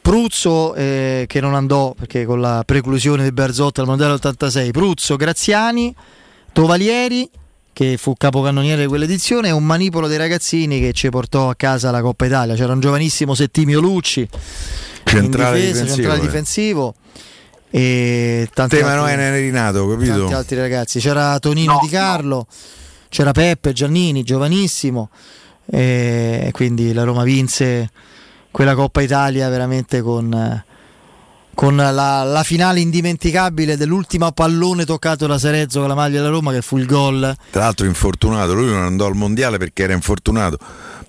Pruzzo 0.00 0.74
eh, 0.74 1.24
che 1.26 1.40
non 1.40 1.54
andò 1.54 1.92
perché 1.92 2.24
con 2.24 2.40
la 2.40 2.62
preclusione 2.64 3.24
di 3.24 3.32
Berzotta 3.32 3.82
al 3.82 3.86
mondiale 3.86 4.14
86, 4.14 4.70
Pruzzo, 4.70 5.16
Graziani, 5.16 5.94
Tovalieri 6.52 7.28
che 7.78 7.96
fu 7.96 8.14
capocannoniere 8.16 8.82
di 8.82 8.88
quell'edizione 8.88 9.48
e 9.48 9.50
un 9.52 9.64
manipolo 9.64 10.08
dei 10.08 10.16
ragazzini 10.16 10.80
che 10.80 10.92
ci 10.92 11.10
portò 11.10 11.50
a 11.50 11.54
casa 11.54 11.90
la 11.90 12.00
Coppa 12.00 12.26
Italia. 12.26 12.54
C'era 12.54 12.72
un 12.72 12.80
giovanissimo 12.80 13.34
Settimio 13.34 13.80
Lucci, 13.80 14.28
Centrale 15.04 15.60
in 15.60 15.66
difesa, 15.66 15.82
difensivo, 15.82 15.94
centrale 15.94 16.18
eh. 16.18 16.20
difensivo 16.20 16.94
e 17.70 18.48
tanti 18.52 18.76
Te 18.76 18.82
altri, 18.82 18.98
Emanuele 19.12 19.40
rinato, 19.40 19.86
tanti 19.86 20.08
capito? 20.08 20.36
altri 20.36 20.56
ragazzi. 20.56 20.98
C'era 21.00 21.38
Tonino 21.38 21.78
Di 21.82 21.88
Carlo, 21.88 22.46
c'era 23.08 23.32
Peppe 23.32 23.72
Giannini, 23.72 24.22
giovanissimo. 24.22 25.10
E 25.70 26.48
quindi 26.52 26.92
la 26.92 27.04
Roma 27.04 27.22
vinse 27.24 27.90
quella 28.50 28.74
Coppa 28.74 29.02
Italia 29.02 29.48
veramente 29.50 30.00
con, 30.00 30.64
con 31.54 31.76
la, 31.76 32.22
la 32.22 32.42
finale 32.42 32.80
indimenticabile 32.80 33.76
dell'ultimo 33.76 34.32
pallone 34.32 34.84
toccato 34.86 35.26
da 35.26 35.38
Serezzo 35.38 35.80
con 35.80 35.88
la 35.88 35.94
maglia 35.94 36.18
della 36.18 36.30
Roma 36.32 36.52
che 36.52 36.62
fu 36.62 36.78
il 36.78 36.86
gol. 36.86 37.36
Tra 37.50 37.62
l'altro 37.64 37.84
infortunato, 37.86 38.54
lui 38.54 38.66
non 38.66 38.82
andò 38.82 39.06
al 39.06 39.14
mondiale 39.14 39.58
perché 39.58 39.82
era 39.82 39.92
infortunato. 39.92 40.58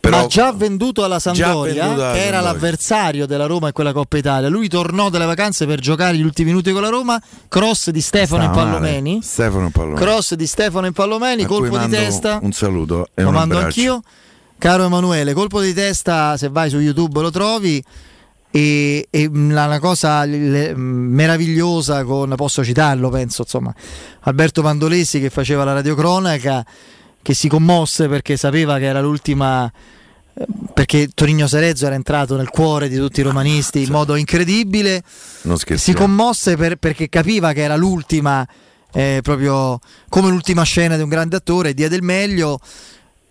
Però 0.02 0.22
Ma 0.22 0.28
già 0.28 0.54
venduto 0.54 1.04
alla 1.04 1.20
Sampdoria, 1.20 1.84
venduto 1.84 2.04
alla 2.04 2.14
che 2.14 2.20
era 2.20 2.38
Sampdoria. 2.38 2.42
l'avversario 2.42 3.26
della 3.26 3.46
Roma 3.48 3.68
in 3.68 3.74
quella 3.74 3.92
Coppa 3.92 4.18
Italia. 4.18 4.48
Lui 4.50 4.68
tornò 4.70 5.10
dalle 5.10 5.26
vacanze 5.26 5.66
per 5.66 5.80
giocare 5.80 6.16
gli 6.16 6.22
ultimi 6.22 6.50
minuti 6.52 6.72
con 6.72 6.82
la 6.82 6.88
Roma. 6.90 7.22
Cross 7.50 7.90
di 7.90 8.00
Stefano 8.02 8.44
male. 8.46 8.56
Pallomeni. 8.56 9.20
Stefano 9.22 9.70
Pallomeni. 9.70 10.00
Cross 10.00 10.36
di 10.36 10.48
Stefano 10.48 10.86
in 10.86 10.94
Pallomeni, 10.94 11.44
A 11.44 11.48
colpo 11.48 11.78
di 11.78 11.90
testa. 11.90 12.40
Un 12.42 12.52
saluto 12.54 13.08
e 13.14 13.24
Lo 13.24 13.30
un 13.30 13.34
mando 13.36 13.58
abbraccio. 13.58 13.80
anch'io. 13.80 14.04
Caro 14.60 14.84
Emanuele, 14.86 15.34
colpo 15.34 15.62
di 15.62 15.74
testa, 15.74 16.36
se 16.38 16.50
vai 16.50 16.70
su 16.70 16.80
YouTube 16.80 17.22
lo 17.22 17.32
trovi. 17.32 17.82
E, 18.52 19.08
e 19.10 19.30
mh, 19.30 19.54
la- 19.54 19.66
una 19.68 19.80
cosa 19.80 20.24
le- 20.26 20.76
mh, 20.76 20.80
meravigliosa 20.80 22.04
con, 22.04 22.34
posso 22.36 22.64
citarlo, 22.64 23.10
penso, 23.10 23.44
insomma, 23.44 23.74
Alberto 24.22 24.62
Mandolesi 24.62 25.20
che 25.20 25.30
faceva 25.30 25.64
la 25.64 25.74
radiocronaca, 25.74 26.66
che 27.22 27.34
si 27.36 27.48
commosse 27.48 28.08
perché 28.08 28.38
sapeva 28.38 28.78
che 28.80 28.86
era 28.86 29.02
l'ultima 29.02 29.72
eh, 30.34 30.46
perché 30.74 31.10
Torino 31.14 31.46
Serezzo 31.48 31.86
era 31.86 31.94
entrato 31.96 32.36
nel 32.38 32.50
cuore 32.50 32.90
di 32.90 32.96
tutti 32.98 33.20
i 33.20 33.24
romanisti 33.24 33.84
in 33.84 33.92
modo 33.92 34.16
incredibile 34.16 35.04
Non 35.44 35.58
si 35.58 35.94
commosse 35.94 36.56
per- 36.58 36.78
perché 36.78 37.08
capiva 37.08 37.54
che 37.54 37.62
era 37.62 37.76
l'ultima, 37.76 38.46
eh, 38.92 39.20
proprio 39.22 39.80
come 40.10 40.30
l'ultima 40.30 40.64
scena 40.64 40.96
di 40.96 41.04
un 41.04 41.10
grande 41.10 41.36
attore, 41.36 41.74
diede 41.74 41.96
il 41.96 42.04
meglio. 42.04 42.60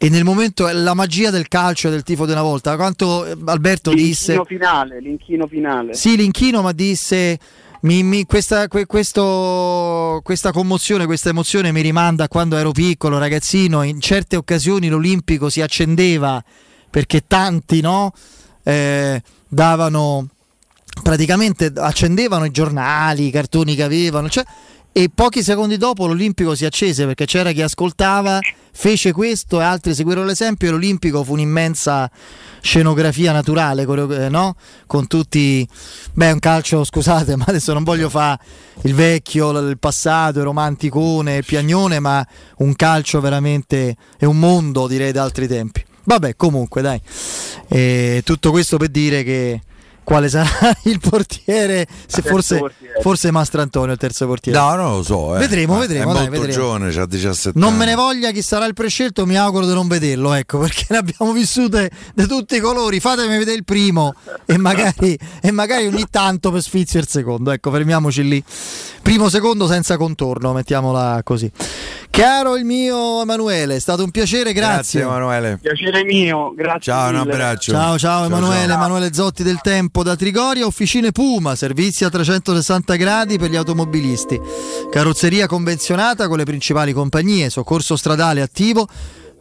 E 0.01 0.09
nel 0.09 0.23
momento 0.23 0.69
la 0.71 0.95
magia 0.95 1.31
del 1.31 1.49
calcio 1.49 1.89
e 1.89 1.91
del 1.91 2.05
tifo 2.05 2.25
di 2.25 2.31
una 2.33 2.43
volta, 2.43 2.77
quanto 2.77 3.25
eh, 3.27 3.37
Alberto 3.47 3.93
disse. 3.93 4.35
L'inchino 4.35 4.45
finale, 4.45 5.01
l'inchino 5.01 5.47
finale. 5.49 5.95
Sì, 5.95 6.17
l'inchino, 6.17 6.63
ma 6.63 6.73
disse. 6.73 7.39
mi- 7.81 8.03
mi- 8.03 8.25
questa, 8.25 8.67
que- 8.69 8.87
questo- 8.87 10.21
questa 10.25 10.51
commozione, 10.53 11.07
questa 11.07 11.29
emozione 11.31 11.71
mi 11.73 11.81
rimanda 11.81 12.25
a 12.25 12.29
quando 12.29 12.57
ero 12.57 12.73
piccolo, 12.73 13.19
ragazzino. 13.19 13.83
In 13.83 14.01
certe 14.01 14.35
occasioni 14.37 14.89
l'Olimpico 14.89 15.49
si 15.49 15.61
accendeva 15.61 16.43
perché 16.91 17.25
tanti 17.27 17.81
no, 17.81 18.13
eh, 18.65 19.23
davano 19.49 20.29
praticamente 21.03 21.73
accendevano 21.77 22.45
i 22.45 22.51
giornali, 22.51 23.27
i 23.27 23.31
cartoni 23.31 23.75
che 23.77 23.85
avevano, 23.85 24.29
cioè, 24.29 24.45
e 25.01 25.11
pochi 25.15 25.45
secondi 25.45 25.77
dopo 25.77 26.09
l'Olimpico 26.09 26.57
si 26.57 26.65
accese 26.65 27.07
perché 27.07 27.25
c'era 27.25 27.53
chi 27.53 27.63
ascoltava, 27.63 28.41
fece 28.73 29.13
questo 29.13 29.61
e 29.61 29.63
altri 29.63 29.95
seguirono 29.95 30.27
l'esempio 30.27 30.67
e 30.67 30.71
l'Olimpico 30.73 31.23
fu 31.23 31.35
un'immensa 31.35 32.11
scenografia 32.61 33.31
naturale, 33.31 33.83
eh, 33.83 34.29
no? 34.29 34.57
Con 34.87 35.07
tutti, 35.07 35.65
beh, 36.15 36.33
un 36.33 36.41
calcio, 36.41 36.83
scusate, 36.83 37.37
ma 37.39 37.45
adesso 37.47 37.73
non 37.73 37.85
voglio 37.85 38.09
fare 38.09 38.41
il 38.83 38.95
vecchio, 38.95 39.57
il 39.61 39.79
passato, 39.79 40.41
il 40.41 40.45
romanticone, 40.47 41.37
il 41.37 41.45
piagnone, 41.45 42.01
ma 42.01 42.27
un 42.57 42.75
calcio 42.75 43.21
veramente 43.21 43.95
è 44.17 44.25
un 44.25 44.41
mondo, 44.41 44.89
direi, 44.89 45.13
da 45.13 45.23
altri 45.23 45.47
tempi. 45.47 45.85
Vabbè, 46.03 46.35
comunque, 46.35 46.83
dai. 46.83 47.01
E 47.69 48.23
tutto 48.25 48.51
questo 48.51 48.79
per 48.79 48.89
dire 48.89 49.23
che 49.23 49.61
quale 50.09 50.31
sarà 50.31 50.49
il 50.85 51.01
portiere, 51.01 51.87
se 52.07 52.23
forse, 52.23 52.57
portiere. 52.57 52.99
forse 53.03 53.31
Mastro 53.31 53.61
Antonio 53.61 53.93
il 53.93 53.99
terzo 53.99 54.27
portiere. 54.27 54.59
No, 54.59 54.75
non 54.75 54.97
lo 54.97 55.03
so. 55.03 55.37
eh. 55.37 55.41
Vedremo, 55.41 55.75
Ma 55.75 55.81
vedremo, 55.81 56.13
È 56.13 56.15
dai, 56.15 56.23
molto 56.31 56.41
vedremo. 56.41 56.53
giovane, 56.63 56.95
ha 56.99 57.05
17 57.07 57.59
Non 57.59 57.69
anni. 57.69 57.79
me 57.81 57.85
ne 57.85 57.95
voglia 57.95 58.31
chi 58.31 58.41
sarà 58.41 58.65
il 58.65 58.73
prescelto, 58.73 59.27
mi 59.27 59.37
auguro 59.37 59.67
di 59.67 59.75
non 59.75 59.87
vederlo, 59.87 60.33
ecco, 60.33 60.57
perché 60.65 60.87
ne 60.89 60.97
abbiamo 60.97 61.33
vissute 61.33 61.91
di 62.15 62.27
tutti 62.27 62.57
i 62.57 62.61
colori. 62.61 63.01
Fatemi 63.01 63.37
vedere 63.37 63.59
il 63.59 63.65
primo 63.65 64.15
e 64.47 64.57
magari, 64.57 65.19
e 65.43 65.51
magari 65.51 65.87
ogni 65.87 66.07
tanto 66.11 66.51
per 66.51 66.63
sfizio 66.63 66.99
il 67.01 67.07
secondo. 67.07 67.51
Ecco, 67.51 67.71
fermiamoci 67.71 68.27
lì. 68.27 68.43
Primo, 69.03 69.29
secondo 69.29 69.67
senza 69.67 69.99
contorno, 69.99 70.55
mettiamola 70.55 71.21
così. 71.23 71.51
Caro 72.11 72.57
il 72.57 72.65
mio 72.65 73.21
Emanuele, 73.23 73.77
è 73.77 73.79
stato 73.79 74.03
un 74.03 74.11
piacere, 74.11 74.53
grazie. 74.55 75.01
Grazie 75.01 75.03
Emanuele. 75.03 75.59
Piacere 75.61 76.03
mio, 76.05 76.53
grazie. 76.57 76.81
Ciao, 76.93 77.11
un 77.11 77.17
mille. 77.19 77.31
abbraccio. 77.33 77.73
Ciao 77.73 77.99
ciao 77.99 78.25
Emanuele, 78.25 78.73
Emanuele 78.73 79.13
Zotti 79.13 79.43
del 79.43 79.61
Tempo 79.63 79.98
da 80.03 80.17
Trigoria, 80.17 80.67
Officine 80.67 81.13
Puma, 81.13 81.55
servizi 81.55 82.05
a 82.05 82.11
360 82.11 82.95
gradi 82.97 83.39
per 83.39 83.51
gli 83.51 83.57
automobilisti, 83.57 84.41
carrozzeria 84.91 85.47
convenzionata 85.47 86.29
con 86.29 86.37
le 86.37 86.45
principali 86.45 86.93
compagnie, 86.93 87.51
soccorso 87.51 87.97
stradale 87.97 88.43
attivo 88.43 88.89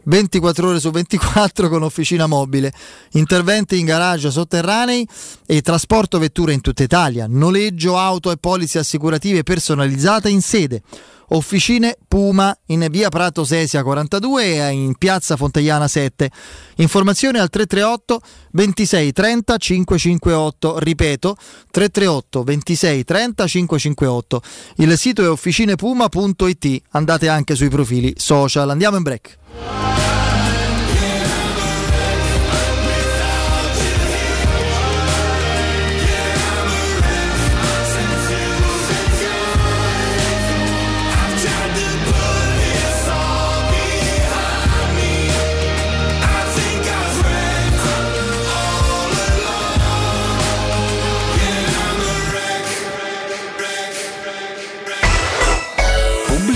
24 0.04 0.68
ore 0.68 0.80
su 0.80 0.90
24 0.90 1.68
con 1.68 1.82
officina 1.82 2.26
mobile, 2.26 2.72
interventi 3.12 3.78
in 3.78 3.86
garage 3.86 4.30
sotterranei 4.30 5.06
e 5.46 5.60
trasporto 5.60 6.18
vetture 6.18 6.52
in 6.52 6.60
tutta 6.60 6.82
Italia, 6.82 7.26
noleggio 7.28 7.98
auto 7.98 8.30
e 8.30 8.36
polizze 8.36 8.78
assicurative 8.78 9.42
personalizzate 9.42 10.28
in 10.28 10.40
sede. 10.40 10.82
Officine 11.30 11.96
Puma 12.06 12.56
in 12.66 12.86
via 12.90 13.10
Prato 13.10 13.44
Sesia 13.44 13.82
42 13.82 14.66
e 14.66 14.70
in 14.70 14.94
piazza 14.96 15.36
Fontagliana 15.36 15.86
7. 15.86 16.30
Informazioni 16.76 17.38
al 17.38 17.50
338 17.50 18.20
26 18.52 19.12
30 19.12 19.56
558. 19.58 20.78
Ripeto 20.78 21.36
338 21.70 22.44
26 22.44 23.04
30 23.04 23.46
558. 23.46 24.42
Il 24.76 24.96
sito 24.96 25.22
è 25.22 25.28
officinepuma.it. 25.28 26.82
Andate 26.92 27.28
anche 27.28 27.54
sui 27.54 27.68
profili 27.68 28.14
social. 28.16 28.70
Andiamo 28.70 28.96
in 28.96 29.02
break. 29.02 29.38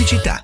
Pubblicità. 0.03 0.43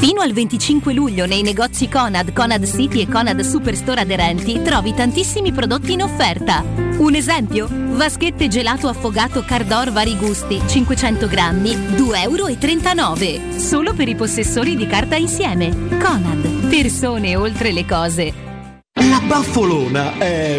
Fino 0.00 0.22
al 0.22 0.32
25 0.32 0.94
luglio 0.94 1.26
nei 1.26 1.42
negozi 1.42 1.86
Conad, 1.86 2.32
Conad 2.32 2.64
City 2.64 3.02
e 3.02 3.06
Conad 3.06 3.38
Superstore 3.40 4.00
aderenti 4.00 4.62
trovi 4.62 4.94
tantissimi 4.94 5.52
prodotti 5.52 5.92
in 5.92 6.02
offerta. 6.02 6.64
Un 6.96 7.14
esempio? 7.14 7.68
Vaschette 7.70 8.48
gelato 8.48 8.88
affogato 8.88 9.44
Cardor 9.44 9.92
vari 9.92 10.16
gusti, 10.16 10.58
500 10.66 11.26
grammi, 11.26 11.72
2,39 11.72 13.22
euro. 13.22 13.58
Solo 13.58 13.92
per 13.92 14.08
i 14.08 14.14
possessori 14.14 14.74
di 14.74 14.86
carta 14.86 15.16
insieme. 15.16 15.68
Conad, 15.98 16.68
persone 16.70 17.36
oltre 17.36 17.70
le 17.70 17.84
cose. 17.84 18.32
La 18.94 19.20
baffolona 19.22 20.16
è 20.16 20.58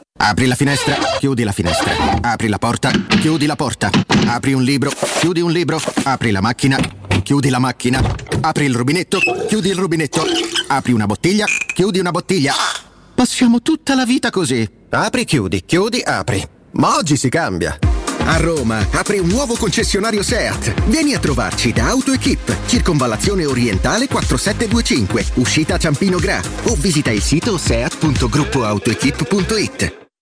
Apri 0.23 0.45
la 0.45 0.53
finestra, 0.53 0.99
chiudi 1.17 1.43
la 1.43 1.51
finestra. 1.51 1.95
Apri 2.21 2.47
la 2.47 2.59
porta, 2.59 2.91
chiudi 3.19 3.47
la 3.47 3.55
porta. 3.55 3.89
Apri 4.27 4.53
un 4.53 4.61
libro, 4.61 4.91
chiudi 5.19 5.41
un 5.41 5.51
libro. 5.51 5.81
Apri 6.03 6.29
la 6.29 6.41
macchina, 6.41 6.77
chiudi 7.23 7.49
la 7.49 7.57
macchina. 7.57 8.03
Apri 8.39 8.65
il 8.65 8.75
rubinetto, 8.75 9.17
chiudi 9.47 9.69
il 9.69 9.75
rubinetto. 9.75 10.23
Apri 10.67 10.91
una 10.93 11.07
bottiglia, 11.07 11.45
chiudi 11.73 11.97
una 11.97 12.11
bottiglia. 12.11 12.53
Passiamo 13.15 13.63
tutta 13.63 13.95
la 13.95 14.05
vita 14.05 14.29
così. 14.29 14.69
Apri, 14.89 15.25
chiudi, 15.25 15.65
chiudi, 15.65 16.01
apri. 16.01 16.47
Ma 16.73 16.97
oggi 16.97 17.17
si 17.17 17.29
cambia. 17.29 17.79
A 18.25 18.37
Roma 18.37 18.85
apre 18.91 19.17
un 19.17 19.27
nuovo 19.27 19.55
concessionario 19.55 20.21
SEAT. 20.21 20.83
Vieni 20.85 21.15
a 21.15 21.19
trovarci 21.19 21.73
da 21.73 21.87
AutoEquip, 21.87 22.67
circonvallazione 22.67 23.45
orientale 23.45 24.07
4725, 24.07 25.25
uscita 25.35 25.79
Ciampino 25.79 26.19
Gra 26.19 26.39
o 26.65 26.75
visita 26.75 27.09
il 27.09 27.23
sito 27.23 27.57
seat.gruppoautoequip.it. 27.57 30.00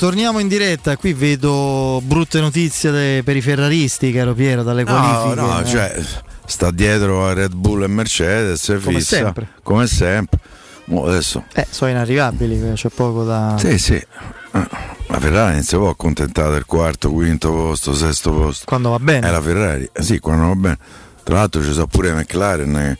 Torniamo 0.00 0.38
in 0.38 0.48
diretta. 0.48 0.96
Qui 0.96 1.12
vedo 1.12 2.00
brutte 2.02 2.40
notizie 2.40 3.22
per 3.22 3.36
i 3.36 3.42
ferraristi, 3.42 4.10
caro 4.12 4.32
Piero, 4.32 4.62
dalle 4.62 4.82
No, 4.82 4.92
qualifiche. 4.98 5.34
no, 5.34 5.60
eh. 5.60 5.64
cioè, 5.66 6.02
sta 6.46 6.70
dietro 6.70 7.26
a 7.26 7.34
Red 7.34 7.54
Bull 7.54 7.82
e 7.82 7.86
Mercedes, 7.86 8.66
è 8.70 8.78
Come 8.80 8.98
fissa, 8.98 9.16
sempre. 9.16 9.48
come 9.62 9.86
sempre. 9.86 10.38
Mo 10.86 11.04
adesso, 11.04 11.44
Eh, 11.52 11.66
sono 11.68 11.90
inarrivabili, 11.90 12.72
c'è 12.72 12.88
poco 12.88 13.24
da. 13.24 13.56
sì, 13.58 13.78
sì, 13.78 13.92
eh, 13.94 14.06
la 14.52 15.20
Ferrari 15.20 15.52
non 15.56 15.62
si 15.64 15.76
può 15.76 15.90
accontentare 15.90 16.52
del 16.52 16.64
quarto, 16.64 17.12
quinto 17.12 17.52
posto, 17.52 17.94
sesto 17.94 18.32
posto. 18.32 18.64
Quando 18.66 18.88
va 18.88 18.98
bene. 18.98 19.28
È 19.28 19.30
la 19.30 19.42
Ferrari, 19.42 19.88
eh 19.92 20.02
sì, 20.02 20.18
quando 20.18 20.46
va 20.48 20.54
bene. 20.54 20.78
Tra 21.22 21.34
l'altro 21.34 21.62
ci 21.62 21.72
sono 21.72 21.86
pure 21.86 22.12
McLaren 22.14 22.72
che 22.72 22.98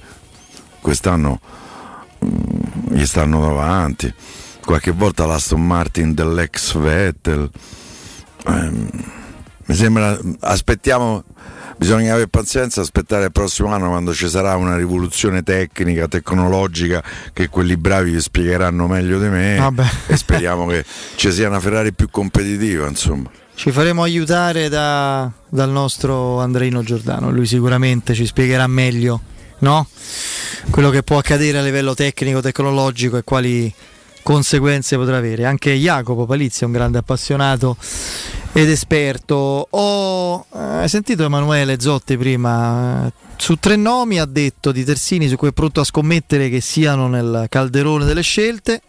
quest'anno 0.80 1.40
mm, 2.24 2.94
gli 2.94 3.06
stanno 3.06 3.40
davanti. 3.40 4.14
Qualche 4.64 4.90
volta 4.92 5.26
l'Aston 5.26 5.66
Martin 5.66 6.14
dell'ex 6.14 6.76
Vettel. 6.76 7.50
Ehm, 8.46 8.88
mi 9.66 9.74
sembra, 9.74 10.18
aspettiamo, 10.40 11.24
bisogna 11.76 12.12
avere 12.12 12.28
pazienza, 12.28 12.80
aspettare 12.80 13.26
il 13.26 13.32
prossimo 13.32 13.72
anno 13.72 13.88
quando 13.88 14.12
ci 14.12 14.28
sarà 14.28 14.56
una 14.56 14.76
rivoluzione 14.76 15.42
tecnica, 15.42 16.08
tecnologica, 16.08 17.02
che 17.32 17.48
quelli 17.48 17.76
bravi 17.76 18.10
vi 18.12 18.20
spiegheranno 18.20 18.86
meglio 18.86 19.20
di 19.20 19.28
me 19.28 19.58
Vabbè. 19.58 19.86
e 20.08 20.16
speriamo 20.16 20.66
che 20.66 20.84
ci 21.14 21.30
sia 21.32 21.48
una 21.48 21.60
Ferrari 21.60 21.92
più 21.92 22.08
competitiva, 22.10 22.88
insomma. 22.88 23.30
Ci 23.54 23.70
faremo 23.72 24.02
aiutare 24.02 24.68
da- 24.68 25.30
dal 25.48 25.70
nostro 25.70 26.40
Andreino 26.40 26.82
Giordano, 26.82 27.30
lui 27.30 27.46
sicuramente 27.46 28.14
ci 28.14 28.26
spiegherà 28.26 28.66
meglio 28.66 29.20
no? 29.60 29.86
quello 30.70 30.90
che 30.90 31.02
può 31.02 31.18
accadere 31.18 31.58
a 31.58 31.62
livello 31.62 31.94
tecnico, 31.94 32.40
tecnologico 32.40 33.16
e 33.16 33.24
quali 33.24 33.72
conseguenze 34.22 34.96
potrà 34.96 35.16
avere. 35.16 35.44
Anche 35.44 35.72
Jacopo 35.74 36.26
Palizzi 36.26 36.62
è 36.62 36.66
un 36.66 36.72
grande 36.72 36.98
appassionato 36.98 37.76
ed 38.52 38.68
esperto. 38.68 39.66
Ho 39.70 40.46
eh, 40.52 40.88
sentito 40.88 41.24
Emanuele 41.24 41.80
Zotti 41.80 42.16
prima, 42.16 43.06
eh, 43.06 43.12
su 43.36 43.56
tre 43.56 43.76
nomi 43.76 44.18
ha 44.18 44.26
detto 44.26 44.72
di 44.72 44.84
Tersini 44.84 45.28
su 45.28 45.36
cui 45.36 45.48
è 45.48 45.52
pronto 45.52 45.80
a 45.80 45.84
scommettere 45.84 46.48
che 46.48 46.60
siano 46.60 47.08
nel 47.08 47.46
calderone 47.48 48.04
delle 48.04 48.22
scelte. 48.22 48.82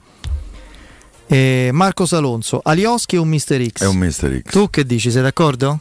E 1.28 1.70
Marcos 1.72 2.12
Alonso, 2.12 2.60
Alioschi 2.62 3.16
e 3.16 3.20
un 3.20 3.30
Mister 3.30 3.66
X. 3.66 3.84
È 3.84 3.88
un 3.88 3.96
Mister 3.96 4.42
X. 4.42 4.52
Tu 4.52 4.70
che 4.70 4.86
dici? 4.86 5.10
Sei 5.10 5.22
d'accordo? 5.22 5.80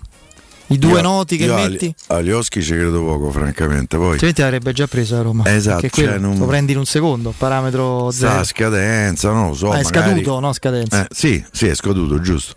I 0.73 0.78
due 0.78 0.92
Io- 0.92 1.00
noti 1.02 1.36
che 1.36 1.47
metti? 1.49 1.92
A 2.08 2.18
Lioschi 2.20 2.62
ci 2.62 2.73
credo 2.73 3.02
poco, 3.05 3.31
francamente. 3.31 3.97
Poi 3.97 4.12
Altrimenti 4.12 4.40
l'avrebbe 4.40 4.73
già 4.73 4.86
preso 4.86 5.16
a 5.16 5.23
Roma. 5.23 5.44
Esatto, 5.52 5.81
Perché 5.81 6.02
quello 6.02 6.10
cioè, 6.12 6.18
non- 6.20 6.39
lo 6.39 6.47
prendi 6.47 6.73
in 6.73 6.78
un 6.78 6.84
secondo, 6.86 7.34
parametro 7.36 8.10
sta 8.12 8.28
a 8.28 8.31
zero. 8.32 8.44
scadenza, 8.44 9.32
non 9.32 9.49
lo 9.49 9.55
so. 9.55 9.70
Ah, 9.70 9.78
è 9.78 9.82
magari- 9.82 10.08
scaduto, 10.23 10.39
no? 10.40 10.52
Scadenza. 10.52 11.02
Eh, 11.02 11.07
sì, 11.10 11.44
sì, 11.50 11.66
è 11.66 11.74
scaduto, 11.74 12.20
giusto. 12.20 12.55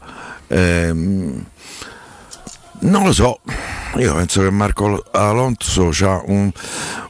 Ehm, 0.47 1.45
non 2.81 3.03
lo 3.05 3.13
so, 3.13 3.39
io 3.97 4.13
penso 4.13 4.41
che 4.41 4.49
Marco 4.51 5.03
Alonso 5.11 5.89
ha 6.01 6.21
un, 6.25 6.51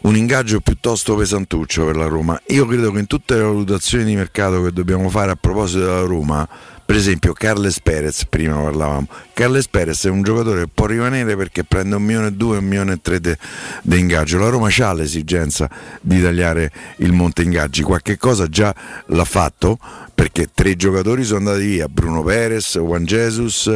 un 0.02 0.16
ingaggio 0.16 0.60
piuttosto 0.62 1.16
pesantuccio 1.16 1.86
per 1.86 1.96
la 1.98 2.06
Roma. 2.06 2.40
Io 2.48 2.66
credo 2.68 2.92
che 2.92 3.00
in 3.00 3.08
tutte 3.08 3.36
le 3.36 3.42
valutazioni 3.42 4.04
di 4.06 4.16
mercato 4.16 4.62
che 4.62 4.72
dobbiamo 4.72 5.10
fare 5.10 5.32
a 5.32 5.36
proposito 5.36 5.80
della 5.80 6.02
Roma, 6.02 6.48
per 6.94 7.02
esempio 7.02 7.34
Carles 7.34 7.80
Perez, 7.80 8.26
prima 8.26 8.56
parlavamo, 8.56 9.08
Carles 9.34 9.68
Perez 9.68 10.06
è 10.06 10.12
un 10.12 10.22
giocatore 10.22 10.66
che 10.66 10.70
può 10.72 10.86
rimanere 10.86 11.36
perché 11.36 11.64
prende 11.64 11.96
un 11.96 12.04
milione 12.04 12.28
e 12.28 12.34
due, 12.34 12.58
un 12.58 12.66
milione 12.66 12.94
e 12.94 13.00
tre 13.02 13.20
di 13.20 14.00
ingaggio. 14.00 14.38
La 14.38 14.50
Roma 14.50 14.70
ha 14.78 14.94
l'esigenza 14.94 15.68
di 16.02 16.22
tagliare 16.22 16.72
il 16.98 17.12
monte 17.12 17.42
ingaggi, 17.42 17.82
qualche 17.82 18.18
cosa 18.18 18.46
già 18.46 18.76
l'ha 19.08 19.26
fatto 19.26 19.80
perché 20.14 20.50
tre 20.54 20.76
giocatori 20.76 21.24
sono 21.24 21.40
andati 21.40 21.66
via, 21.66 21.88
Bruno 21.88 22.22
Perez, 22.22 22.78
Juan 22.78 23.06
Jesus, 23.06 23.72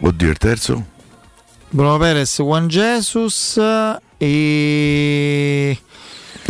oddio 0.00 0.30
il 0.30 0.36
terzo? 0.36 0.84
Bruno 1.68 1.96
Perez, 1.96 2.38
Juan 2.38 2.66
Jesus 2.66 3.56
e... 4.18 5.78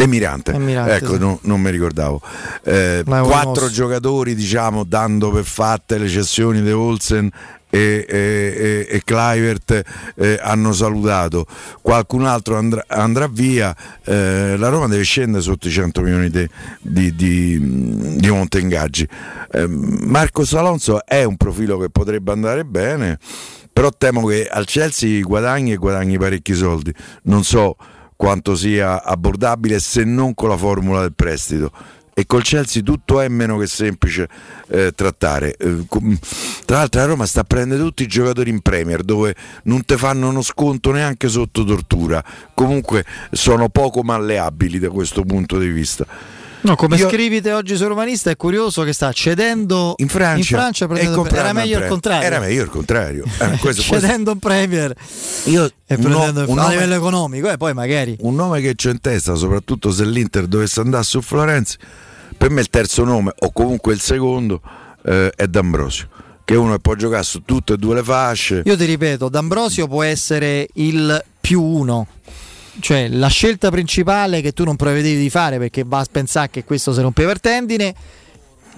E 0.00 0.06
Mirante, 0.06 0.52
E 0.52 0.58
Mirante, 0.58 0.94
ecco, 0.94 1.12
sì. 1.12 1.18
no- 1.18 1.38
non 1.42 1.60
mi 1.60 1.70
ricordavo. 1.70 2.22
Eh, 2.62 3.02
quattro 3.04 3.68
giocatori, 3.68 4.34
diciamo, 4.34 4.84
dando 4.84 5.30
per 5.30 5.44
fatte 5.44 5.98
le 5.98 6.08
cessioni 6.08 6.62
di 6.62 6.72
Olsen 6.72 7.30
e, 7.68 8.06
e, 8.08 8.86
e, 8.88 9.02
Kluivert 9.04 9.82
eh, 10.16 10.38
hanno 10.42 10.72
salutato. 10.72 11.44
Qualcun 11.82 12.24
altro 12.24 12.56
andrà, 12.56 12.82
andrà 12.88 13.28
via. 13.28 13.76
Eh, 14.02 14.56
la 14.56 14.68
Roma 14.68 14.88
deve 14.88 15.02
scendere 15.02 15.42
sotto 15.42 15.68
i 15.68 15.70
100 15.70 16.00
milioni 16.00 16.30
di, 16.30 16.48
di, 16.80 17.14
di, 17.14 18.16
di 18.16 18.30
monte 18.30 18.58
ingaggi. 18.58 19.06
Eh, 19.52 19.66
Marco 19.68 20.44
Alonso 20.52 21.04
è 21.04 21.24
un 21.24 21.36
profilo 21.36 21.76
che 21.76 21.90
potrebbe 21.90 22.32
andare 22.32 22.64
bene. 22.64 23.18
Però 23.70 23.90
temo 23.90 24.24
che 24.26 24.46
al 24.46 24.64
Chelsea 24.64 25.20
guadagni 25.22 25.72
e 25.72 25.76
guadagni 25.76 26.16
parecchi 26.16 26.54
soldi. 26.54 26.92
Non 27.24 27.44
so 27.44 27.76
quanto 28.20 28.54
sia 28.54 29.02
abbordabile 29.02 29.78
se 29.80 30.04
non 30.04 30.34
con 30.34 30.50
la 30.50 30.56
formula 30.58 31.00
del 31.00 31.14
prestito. 31.14 31.72
E 32.12 32.26
col 32.26 32.42
Chelsea 32.42 32.82
tutto 32.82 33.18
è 33.18 33.28
meno 33.28 33.56
che 33.56 33.66
semplice 33.66 34.28
eh, 34.68 34.92
trattare. 34.94 35.56
Eh, 35.56 35.86
tra 36.66 36.76
l'altro 36.76 37.00
la 37.00 37.06
Roma 37.06 37.24
sta 37.24 37.40
a 37.40 37.44
prendere 37.44 37.80
tutti 37.80 38.02
i 38.02 38.06
giocatori 38.06 38.50
in 38.50 38.60
Premier 38.60 39.04
dove 39.04 39.34
non 39.64 39.86
te 39.86 39.96
fanno 39.96 40.28
uno 40.28 40.42
sconto 40.42 40.92
neanche 40.92 41.30
sotto 41.30 41.64
tortura. 41.64 42.22
Comunque 42.52 43.06
sono 43.30 43.70
poco 43.70 44.02
malleabili 44.02 44.78
da 44.78 44.90
questo 44.90 45.22
punto 45.22 45.56
di 45.56 45.68
vista. 45.68 46.06
No, 46.62 46.76
come 46.76 46.96
Io- 46.96 47.08
scrivi 47.08 47.40
te 47.40 47.52
oggi 47.52 47.76
su 47.76 47.86
Romanista 47.86 48.30
è 48.30 48.36
curioso 48.36 48.82
che 48.82 48.92
sta 48.92 49.12
cedendo 49.12 49.94
In 49.96 50.08
Francia, 50.08 50.38
in 50.38 50.44
Francia 50.44 50.86
prendendo- 50.86 51.26
era 51.28 51.52
meglio 51.52 51.78
il 51.78 51.86
contrario. 51.86 52.26
Era 52.26 52.38
meglio 52.38 52.62
il 52.62 52.68
contrario. 52.68 53.24
Eh, 53.38 53.56
questo- 53.60 53.82
cedendo 53.82 54.32
in 54.32 54.38
Premier 54.38 54.94
Io 55.44 55.64
e 55.86 55.94
un 55.94 56.00
prendendo 56.02 56.40
no- 56.44 56.50
un 56.52 56.58
a 56.58 56.62
nome- 56.62 56.74
livello 56.74 56.94
economico 56.94 57.50
e 57.50 57.56
poi 57.56 57.72
magari 57.72 58.16
un 58.20 58.34
nome 58.34 58.60
che 58.60 58.74
c'ho 58.74 58.90
in 58.90 59.00
testa, 59.00 59.34
soprattutto 59.36 59.90
se 59.90 60.04
l'Inter 60.04 60.46
dovesse 60.46 60.80
andare 60.80 61.04
su 61.04 61.20
Florenzi, 61.22 61.76
per 62.36 62.50
me 62.50 62.60
il 62.60 62.68
terzo 62.68 63.04
nome, 63.04 63.32
o 63.38 63.52
comunque 63.52 63.92
il 63.94 64.00
secondo, 64.00 64.60
eh, 65.04 65.30
è 65.34 65.46
D'Ambrosio. 65.46 66.08
Che 66.44 66.56
uno 66.56 66.76
può 66.80 66.94
giocare 66.94 67.22
su 67.22 67.42
tutte 67.44 67.74
e 67.74 67.76
due 67.76 67.94
le 67.94 68.02
fasce. 68.02 68.62
Io 68.64 68.76
ti 68.76 68.84
ripeto, 68.84 69.28
D'Ambrosio 69.28 69.86
può 69.86 70.02
essere 70.02 70.66
il 70.74 71.22
più 71.40 71.62
uno. 71.62 72.06
Cioè 72.78 73.08
la 73.08 73.26
scelta 73.28 73.70
principale 73.70 74.40
che 74.40 74.52
tu 74.52 74.64
non 74.64 74.76
prevedevi 74.76 75.20
di 75.20 75.30
fare 75.30 75.58
perché 75.58 75.82
va 75.84 75.98
a 75.98 76.06
pensare 76.10 76.50
che 76.50 76.64
questo 76.64 76.92
si 76.92 77.00
rompeva 77.00 77.32
il 77.32 77.40
tendine, 77.40 77.94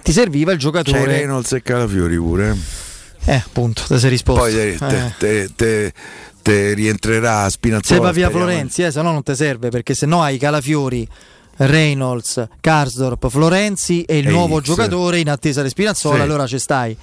ti 0.01 0.11
serviva 0.11 0.51
il 0.51 0.57
C'è 0.57 0.63
giocatore. 0.63 1.05
Reynolds 1.05 1.51
e 1.53 1.61
Calafiori 1.61 2.17
pure. 2.17 2.57
Eh, 3.25 3.35
appunto, 3.35 3.83
ti 3.87 3.97
sei 3.99 4.09
risposto. 4.09 4.41
Poi 4.41 4.53
te, 4.53 4.77
te- 4.77 5.05
Eh. 5.05 5.13
te- 5.17 5.49
te- 5.55 5.93
te 6.41 6.73
rientrerà 6.73 7.43
Se 7.45 7.51
Spinazzola. 7.51 7.99
va 8.01 8.11
via 8.11 8.29
Florenzi, 8.29 8.81
eh, 8.83 8.91
se 8.91 9.01
no 9.01 9.11
non 9.11 9.23
ti 9.23 9.35
serve 9.35 9.69
perché 9.69 9.93
se 9.93 10.05
no 10.05 10.21
hai 10.21 10.37
Calafiori, 10.37 11.07
Reynolds, 11.55 12.45
Karsdorp, 12.59 13.29
Florenzi 13.29 14.01
e 14.03 14.17
il 14.17 14.27
nuovo 14.27 14.59
giocatore 14.59 15.19
in 15.19 15.29
attesa 15.29 15.61
di 15.61 15.69
Spinazzola, 15.69 16.23
allora 16.23 16.47
ci 16.47 16.57
stai. 16.59 16.97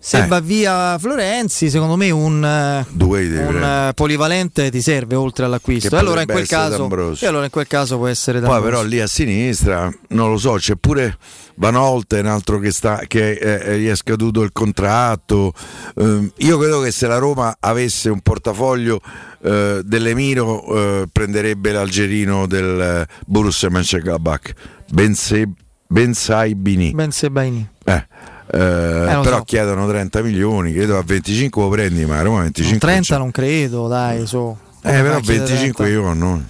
Se 0.00 0.22
Eh. 0.22 0.26
va 0.28 0.38
via 0.38 0.96
Florenzi, 0.96 1.68
secondo 1.68 1.96
me 1.96 2.10
un, 2.10 2.42
eh, 2.44 2.86
un 2.96 3.62
eh, 3.62 3.92
polivalente 3.94 4.70
ti 4.70 4.80
serve 4.80 5.16
oltre 5.16 5.44
all'acquisto. 5.44 5.94
E 5.94 5.98
allora, 5.98 6.24
caso, 6.24 6.88
e 7.20 7.26
allora 7.26 7.44
in 7.44 7.50
quel 7.50 7.66
caso 7.66 7.96
può 7.96 8.06
essere 8.06 8.38
Poi 8.38 8.48
D'Ambrosio. 8.48 8.70
però 8.78 8.88
lì 8.88 9.00
a 9.00 9.08
sinistra, 9.08 9.92
non 10.10 10.30
lo 10.30 10.38
so, 10.38 10.52
c'è 10.52 10.76
pure 10.76 11.18
Van 11.56 11.74
Holte, 11.74 12.20
un 12.20 12.26
altro 12.26 12.60
che, 12.60 12.70
sta, 12.70 13.00
che 13.08 13.32
eh, 13.32 13.78
gli 13.80 13.88
è 13.88 13.96
scaduto 13.96 14.42
il 14.42 14.52
contratto. 14.52 15.52
Ehm, 15.96 16.30
io 16.36 16.58
credo 16.58 16.80
che 16.80 16.92
se 16.92 17.08
la 17.08 17.18
Roma 17.18 17.56
avesse 17.58 18.08
un 18.08 18.20
portafoglio 18.20 19.00
eh, 19.42 19.80
dell'Emiro 19.84 21.02
eh, 21.02 21.08
prenderebbe 21.10 21.72
l'algerino 21.72 22.46
del 22.46 22.80
eh, 22.80 23.06
Borussia 23.26 23.68
Mönchengladbach, 23.68 24.52
Bense- 24.92 25.48
Bensaibini. 25.88 26.92
Ben 26.92 27.10
Sebaini. 27.10 27.68
Eh, 27.84 28.06
eh, 28.50 29.14
lo 29.14 29.20
però 29.22 29.36
so. 29.38 29.42
chiedono 29.44 29.86
30 29.88 30.22
milioni, 30.22 30.72
credo 30.72 30.98
a 30.98 31.02
25 31.04 31.62
lo 31.62 31.68
prendi, 31.68 32.04
ma 32.04 32.18
a 32.18 32.22
Roma 32.22 32.40
25 32.42 32.78
30 32.78 33.18
non 33.18 33.30
credo, 33.30 33.88
dai, 33.88 34.26
su. 34.26 34.56
Eh, 34.82 34.90
però 34.90 35.14
Come 35.14 35.20
chiede 35.22 35.38
25 35.44 35.84
30? 35.84 35.88
io 36.08 36.12
no. 36.14 36.44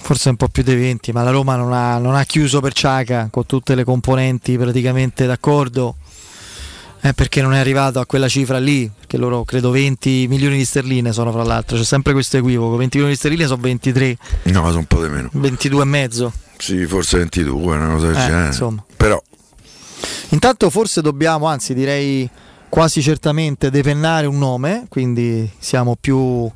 forse 0.00 0.28
un 0.30 0.36
po' 0.36 0.48
più 0.48 0.62
dei 0.62 0.76
20, 0.76 1.12
ma 1.12 1.22
la 1.22 1.30
Roma 1.30 1.56
non 1.56 1.72
ha, 1.72 1.98
non 1.98 2.14
ha 2.14 2.24
chiuso 2.24 2.60
per 2.60 2.72
Ciaca 2.72 3.28
con 3.30 3.46
tutte 3.46 3.74
le 3.74 3.84
componenti 3.84 4.56
praticamente 4.58 5.26
d'accordo. 5.26 5.96
Eh, 7.04 7.14
perché 7.14 7.42
non 7.42 7.52
è 7.52 7.58
arrivato 7.58 7.98
a 7.98 8.06
quella 8.06 8.28
cifra 8.28 8.58
lì, 8.60 8.88
perché 8.96 9.16
loro 9.16 9.42
credo 9.42 9.70
20 9.70 10.26
milioni 10.28 10.56
di 10.56 10.64
sterline 10.64 11.12
sono 11.12 11.32
fra 11.32 11.42
l'altro, 11.42 11.76
c'è 11.76 11.82
sempre 11.82 12.12
questo 12.12 12.36
equivoco, 12.36 12.76
20 12.76 12.98
milioni 12.98 13.14
di 13.14 13.18
sterline 13.18 13.46
sono 13.48 13.60
23, 13.60 14.16
No, 14.44 14.66
sono 14.66 14.78
un 14.78 14.84
po' 14.84 15.02
di 15.02 15.08
meno. 15.10 15.28
22 15.32 15.82
e 15.82 15.84
mezzo. 15.84 16.32
Sì, 16.58 16.86
forse 16.86 17.18
22, 17.18 17.74
una 17.76 17.88
cosa 17.88 18.06
del 18.06 18.14
Eh, 18.16 18.20
genere. 18.20 18.46
insomma. 18.46 18.84
Però 18.96 19.20
Intanto 20.32 20.70
forse 20.70 21.02
dobbiamo, 21.02 21.46
anzi 21.46 21.74
direi 21.74 22.28
quasi 22.70 23.02
certamente 23.02 23.70
depennare 23.70 24.26
un 24.26 24.38
nome, 24.38 24.86
quindi 24.88 25.48
siamo 25.58 25.94
più 26.00 26.50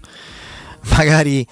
magari 0.96 1.46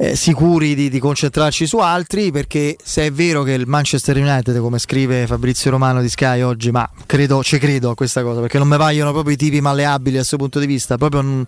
eh, 0.00 0.14
sicuri 0.14 0.76
di, 0.76 0.88
di 0.88 1.00
concentrarci 1.00 1.66
su 1.66 1.78
altri, 1.78 2.30
perché 2.30 2.76
se 2.82 3.06
è 3.06 3.12
vero 3.12 3.42
che 3.42 3.52
il 3.52 3.66
Manchester 3.66 4.16
United, 4.16 4.58
come 4.60 4.78
scrive 4.78 5.26
Fabrizio 5.26 5.72
Romano 5.72 6.00
di 6.00 6.08
Sky 6.08 6.40
oggi, 6.42 6.70
ma 6.70 6.88
credo, 7.04 7.42
ci 7.42 7.58
credo 7.58 7.90
a 7.90 7.94
questa 7.94 8.22
cosa, 8.22 8.40
perché 8.40 8.58
non 8.58 8.68
mi 8.68 8.76
paiono 8.76 9.10
proprio 9.12 9.34
i 9.34 9.36
tipi 9.36 9.60
malleabili 9.60 10.14
a 10.14 10.18
questo 10.18 10.36
punto 10.36 10.60
di 10.60 10.66
vista, 10.66 10.96
proprio 10.96 11.20
non, 11.20 11.44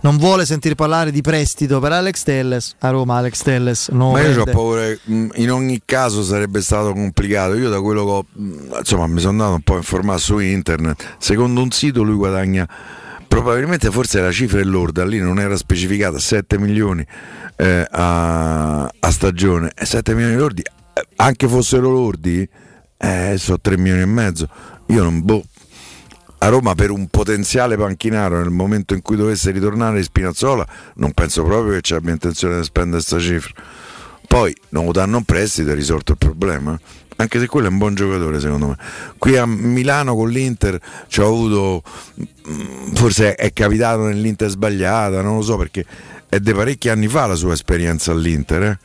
non 0.00 0.16
vuole 0.16 0.44
sentire 0.44 0.74
parlare 0.74 1.12
di 1.12 1.20
prestito 1.20 1.78
per 1.78 1.92
Alex 1.92 2.22
Telles, 2.24 2.74
a 2.80 2.90
Roma 2.90 3.18
Alex 3.18 3.42
Telles 3.42 3.88
non 3.90 4.12
Ma 4.12 4.20
io 4.20 4.40
ho 4.40 4.44
paura 4.46 4.82
mh, 5.00 5.28
in 5.36 5.52
ogni 5.52 5.80
caso 5.84 6.24
sarebbe 6.24 6.60
stato 6.60 6.92
complicato. 6.92 7.54
Io 7.54 7.70
da 7.70 7.80
quello 7.80 8.04
che 8.04 8.10
ho, 8.10 8.26
mh, 8.32 8.78
insomma, 8.78 9.06
mi 9.06 9.20
sono 9.20 9.30
andato 9.30 9.52
un 9.52 9.60
po' 9.60 9.74
a 9.74 9.76
informare 9.76 10.18
su 10.18 10.38
internet. 10.38 11.16
Secondo 11.18 11.62
un 11.62 11.70
sito 11.70 12.02
lui 12.02 12.16
guadagna 12.16 12.68
probabilmente 13.32 13.90
forse 13.90 14.20
la 14.20 14.30
cifra 14.30 14.60
è 14.60 14.62
lorda, 14.62 15.06
lì 15.06 15.18
non 15.18 15.38
era 15.38 15.56
specificata 15.56 16.18
7 16.18 16.58
milioni 16.58 17.02
eh, 17.56 17.86
a, 17.90 18.82
a 18.82 19.10
stagione. 19.10 19.72
E 19.74 19.86
7 19.86 20.14
milioni 20.14 20.36
lordi, 20.36 20.60
eh, 20.60 21.06
anche 21.16 21.48
fossero 21.48 21.90
lordi, 21.90 22.46
eh, 22.98 23.34
sono 23.38 23.58
3 23.58 23.78
milioni 23.78 24.02
e 24.02 24.06
mezzo. 24.06 24.46
Io 24.88 25.02
non 25.02 25.24
boh. 25.24 25.42
A 26.40 26.48
Roma 26.48 26.74
per 26.74 26.90
un 26.90 27.06
potenziale 27.06 27.78
panchinaro 27.78 28.36
nel 28.36 28.50
momento 28.50 28.92
in 28.92 29.00
cui 29.00 29.16
dovesse 29.16 29.50
ritornare 29.50 29.96
in 29.96 30.02
Spinazzola 30.02 30.66
non 30.96 31.12
penso 31.12 31.42
proprio 31.42 31.72
che 31.72 31.80
ci 31.80 31.94
abbia 31.94 32.12
intenzione 32.12 32.58
di 32.58 32.64
spendere 32.64 32.96
questa 32.96 33.18
cifra. 33.18 33.54
Poi 34.28 34.54
non 34.70 34.84
lo 34.84 34.92
danno 34.92 35.16
un 35.16 35.24
prestito 35.24 35.70
è 35.70 35.74
risolto 35.74 36.12
il 36.12 36.18
problema. 36.18 36.78
Anche 37.16 37.38
se 37.38 37.46
quello 37.46 37.68
è 37.68 37.70
un 37.70 37.78
buon 37.78 37.94
giocatore 37.94 38.40
secondo 38.40 38.68
me. 38.68 38.76
Qui 39.18 39.36
a 39.36 39.46
Milano 39.46 40.14
con 40.14 40.28
l'Inter 40.28 40.80
ci 41.08 41.20
ho 41.20 41.26
avuto, 41.26 41.82
mm, 42.20 42.94
forse 42.94 43.34
è 43.34 43.52
capitato 43.52 44.02
nell'Inter 44.02 44.48
sbagliata, 44.48 45.22
non 45.22 45.36
lo 45.36 45.42
so 45.42 45.56
perché 45.56 45.84
è 46.28 46.38
di 46.40 46.52
parecchi 46.52 46.88
anni 46.88 47.08
fa 47.08 47.26
la 47.26 47.34
sua 47.34 47.52
esperienza 47.52 48.12
all'Inter. 48.12 48.62
eh. 48.62 48.78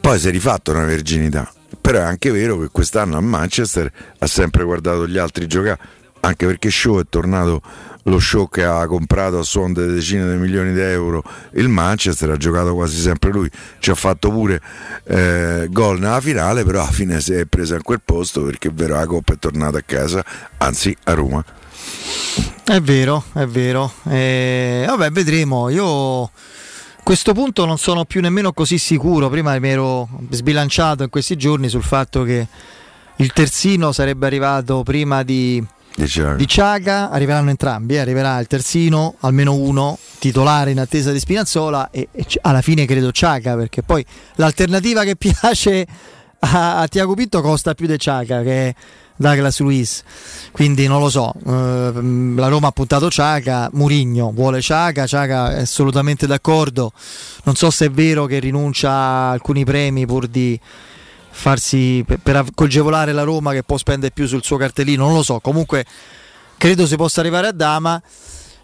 Poi 0.00 0.18
si 0.18 0.28
è 0.28 0.30
rifatto 0.30 0.70
una 0.72 0.84
verginità. 0.84 1.52
Però 1.80 1.98
è 1.98 2.02
anche 2.02 2.30
vero 2.30 2.58
che 2.58 2.68
quest'anno 2.72 3.16
a 3.16 3.20
Manchester 3.20 3.90
ha 4.18 4.26
sempre 4.26 4.64
guardato 4.64 5.06
gli 5.06 5.18
altri 5.18 5.46
giocare, 5.46 5.78
anche 6.20 6.46
perché 6.46 6.70
Show 6.70 7.00
è 7.00 7.04
tornato 7.08 7.62
lo 8.04 8.18
show 8.18 8.48
che 8.48 8.64
ha 8.64 8.86
comprato 8.86 9.38
a 9.38 9.42
suon 9.42 9.72
delle 9.72 9.92
decine 9.92 10.30
di 10.30 10.38
milioni 10.38 10.72
di 10.72 10.80
euro 10.80 11.22
il 11.52 11.68
Manchester, 11.68 12.30
ha 12.30 12.36
giocato 12.36 12.74
quasi 12.74 12.98
sempre 12.98 13.30
lui, 13.30 13.50
ci 13.78 13.90
ha 13.90 13.94
fatto 13.94 14.30
pure 14.30 14.60
eh, 15.04 15.66
gol 15.70 15.98
nella 15.98 16.20
finale, 16.20 16.64
però 16.64 16.82
alla 16.82 16.90
fine 16.90 17.20
si 17.20 17.34
è 17.34 17.44
presa 17.44 17.74
in 17.76 17.82
quel 17.82 18.00
posto 18.02 18.42
perché 18.42 18.68
è 18.68 18.72
vero 18.72 18.94
la 18.94 19.06
Coppa 19.06 19.34
è 19.34 19.38
tornata 19.38 19.78
a 19.78 19.82
casa, 19.84 20.24
anzi 20.58 20.96
a 21.04 21.14
Roma. 21.14 21.44
È 22.64 22.80
vero, 22.80 23.24
è 23.34 23.46
vero. 23.46 23.92
Eh, 24.08 24.84
vabbè, 24.86 25.10
vedremo. 25.10 25.68
Io 25.68 26.22
a 26.22 26.30
questo 27.02 27.32
punto 27.32 27.64
non 27.64 27.78
sono 27.78 28.04
più 28.04 28.20
nemmeno 28.20 28.52
così 28.52 28.78
sicuro. 28.78 29.28
Prima 29.28 29.58
mi 29.58 29.68
ero 29.68 30.08
sbilanciato 30.30 31.02
in 31.02 31.10
questi 31.10 31.36
giorni 31.36 31.68
sul 31.68 31.82
fatto 31.82 32.22
che 32.22 32.46
il 33.16 33.32
terzino 33.32 33.92
sarebbe 33.92 34.26
arrivato 34.26 34.82
prima 34.82 35.22
di. 35.22 35.64
Di 36.36 36.46
Ciaga. 36.46 37.10
Arriveranno 37.10 37.50
entrambi. 37.50 37.94
eh, 37.94 37.98
Arriverà 37.98 38.38
il 38.38 38.46
terzino, 38.46 39.16
almeno 39.20 39.54
uno, 39.54 39.98
titolare 40.18 40.70
in 40.70 40.78
attesa 40.80 41.12
di 41.12 41.18
Spinazzola. 41.18 41.90
E, 41.90 42.08
e 42.12 42.26
alla 42.42 42.62
fine 42.62 42.86
credo 42.86 43.12
Ciaga, 43.12 43.56
perché 43.56 43.82
poi 43.82 44.04
l'alternativa 44.36 45.02
che 45.04 45.16
piace 45.18 45.86
a, 46.40 46.80
a 46.80 46.88
Tiago 46.88 47.14
Pinto 47.14 47.40
costa 47.42 47.74
più 47.74 47.86
di 47.86 47.98
Ciaga, 47.98 48.42
che 48.42 48.68
è 48.68 48.74
Douglas 49.16 49.60
Luiz. 49.60 50.02
Quindi 50.50 50.86
non 50.86 51.00
lo 51.00 51.10
so. 51.10 51.34
eh, 51.46 51.92
la 52.34 52.48
Roma 52.48 52.68
ha 52.68 52.72
puntato 52.72 53.10
Ciaga, 53.10 53.68
Murigno 53.74 54.32
vuole 54.32 54.62
Ciaga, 54.62 55.06
Ciaga 55.06 55.56
è 55.56 55.60
assolutamente 55.60 56.26
d'accordo. 56.26 56.92
Non 57.44 57.54
so 57.54 57.70
se 57.70 57.86
è 57.86 57.90
vero 57.90 58.24
che 58.24 58.38
rinuncia 58.38 58.90
a 58.90 59.30
alcuni 59.32 59.64
premi 59.64 60.06
pur 60.06 60.26
di 60.26 60.58
farsi 61.30 62.04
per, 62.06 62.18
per 62.22 62.44
agevolare 62.54 63.12
la 63.12 63.22
Roma 63.22 63.52
che 63.52 63.62
può 63.62 63.76
spendere 63.76 64.12
più 64.12 64.26
sul 64.26 64.42
suo 64.42 64.56
cartellino, 64.56 65.04
non 65.04 65.14
lo 65.14 65.22
so. 65.22 65.40
Comunque 65.40 65.84
credo 66.56 66.86
si 66.86 66.96
possa 66.96 67.20
arrivare 67.20 67.48
a 67.48 67.52
Dama. 67.52 68.00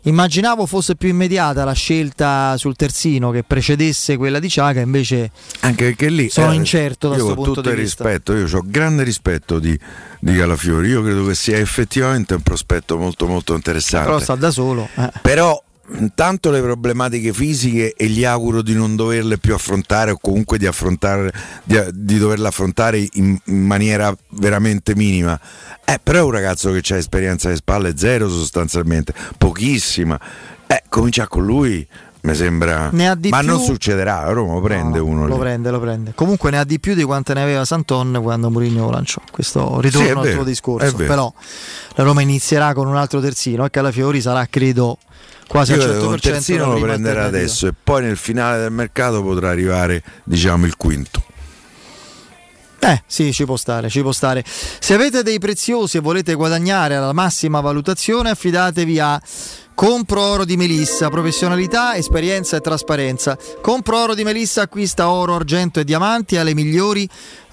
Immaginavo 0.03 0.67
fosse 0.67 0.95
più 0.95 1.09
immediata 1.09 1.65
la 1.65 1.73
scelta 1.73 2.57
sul 2.59 2.77
terzino 2.77 3.33
che 3.33 3.43
precedesse 3.43 4.17
quella 4.17 4.39
di 4.39 4.49
Ciaga, 4.49 4.81
invece 4.81 5.33
Anche 5.61 5.87
perché 5.87 6.11
lì 6.11 6.31
sono 6.31 6.53
eh, 6.53 6.55
incerto 6.55 7.09
da 7.09 7.15
questo 7.17 7.35
punto 7.35 7.55
tutto 7.55 7.71
di 7.71 7.75
il 7.75 7.83
vista. 7.83 8.05
rispetto, 8.05 8.33
io 8.33 8.47
ho 8.57 8.63
grande 8.65 9.03
rispetto 9.03 9.59
di, 9.59 9.77
di 10.21 10.37
Calafiori, 10.37 10.91
io 10.91 11.03
credo 11.03 11.27
che 11.27 11.35
sia 11.35 11.59
effettivamente 11.59 12.35
un 12.35 12.43
prospetto 12.43 12.97
molto 12.97 13.27
molto 13.27 13.55
interessante. 13.55 14.07
Però 14.07 14.21
sta 14.21 14.37
da 14.37 14.53
solo. 14.53 14.89
eh. 14.95 15.11
Però 15.23 15.61
intanto 15.99 16.51
le 16.51 16.61
problematiche 16.61 17.33
fisiche 17.33 17.95
e 17.95 18.07
gli 18.09 18.25
auguro 18.25 18.63
di 18.63 18.75
non 18.75 18.97
doverle 18.97 19.39
più 19.39 19.55
affrontare 19.55 20.11
o 20.11 20.19
comunque 20.21 20.59
di, 20.59 20.67
affrontare, 20.67 21.33
di, 21.63 21.81
di 21.93 22.19
doverle 22.19 22.49
affrontare 22.49 22.99
in, 23.13 23.39
in 23.45 23.63
maniera 23.65 24.15
veramente 24.31 24.95
minima. 24.95 25.39
Eh, 25.85 26.01
però 26.03 26.19
è 26.19 26.23
un 26.23 26.31
ragazzo 26.33 26.73
che 26.73 26.95
ha 26.95 26.97
esperienza 26.97 27.49
alle 27.49 27.57
spalle 27.57 27.97
zero 27.97 28.29
sostanzialmente, 28.29 29.15
pochissima. 29.39 30.19
Eh, 30.67 30.83
cominciare 30.89 31.29
con 31.29 31.45
lui 31.45 31.87
mi 32.23 32.35
sembra... 32.35 32.89
Ne 32.91 33.09
ha 33.09 33.15
di 33.15 33.29
Ma 33.29 33.39
più- 33.39 33.49
non 33.49 33.61
succederà, 33.61 34.25
a 34.25 34.33
Roma 34.33 34.55
lo 34.55 34.61
prende 34.61 34.99
uno. 34.99 35.29
Lo 35.29 35.35
lì. 35.35 35.41
prende, 35.41 35.71
lo 35.71 35.79
prende. 35.79 36.13
Comunque 36.13 36.51
ne 36.51 36.59
ha 36.59 36.65
di 36.65 36.81
più 36.81 36.95
di 36.95 37.05
quante 37.05 37.35
ne 37.35 37.43
aveva 37.43 37.65
Santon 37.65 38.19
quando 38.21 38.51
Mourinho 38.51 38.87
lo 38.87 38.91
lanciò. 38.91 39.21
Questo 39.31 39.81
ritorno 39.81 40.07
Sì, 40.09 40.13
è 40.13 40.17
al 40.17 40.23
vero, 40.23 40.35
tuo 40.35 40.45
discorso. 40.45 40.97
vero. 40.97 41.09
Però 41.09 41.33
la 41.95 42.03
Roma 42.03 42.23
inizierà 42.23 42.75
con 42.75 42.89
un 42.89 42.97
altro 42.97 43.21
terzino 43.21 43.65
e 43.65 43.71
Calafiori 43.71 44.21
sarà, 44.21 44.45
credo, 44.51 44.99
quasi 45.47 45.73
Io 45.73 45.83
al 45.83 45.89
credo 45.89 45.99
100% 45.99 46.01
che 46.01 46.07
un 46.07 46.21
terzino 46.21 46.73
lo 46.73 46.81
prenderà 46.81 47.25
adesso 47.25 47.67
e 47.67 47.75
poi 47.81 48.03
nel 48.03 48.17
finale 48.17 48.61
del 48.61 48.73
mercato 48.73 49.23
potrà 49.23 49.51
arrivare 49.51 50.03
diciamo 50.25 50.67
il 50.67 50.77
quinto. 50.77 51.23
Eh 52.79 53.03
sì, 53.07 53.33
ci 53.33 53.45
può 53.45 53.57
stare, 53.57 53.89
ci 53.89 54.01
può 54.03 54.13
stare. 54.13 54.45
Se 54.47 54.95
avete 54.95 55.23
dei 55.23 55.39
preziosi 55.39 55.97
e 55.97 56.01
volete 56.01 56.35
guadagnare 56.35 56.95
alla 56.95 57.13
massima 57.13 57.61
valutazione, 57.61 58.31
affidatevi 58.31 58.99
a 59.01 59.21
Compro 59.75 60.23
Oro 60.23 60.45
di 60.45 60.57
Melissa, 60.57 61.11
professionalità, 61.11 61.97
esperienza 61.97 62.57
e 62.57 62.61
trasparenza. 62.61 63.37
Compro 63.61 63.99
Oro 63.99 64.15
di 64.15 64.25
Melissa 64.25 64.63
acquista 64.63 65.11
oro, 65.11 65.35
argento 65.35 65.81
e 65.81 65.85
diamanti 65.85 66.37
alle 66.37 66.55
migliori 66.55 67.09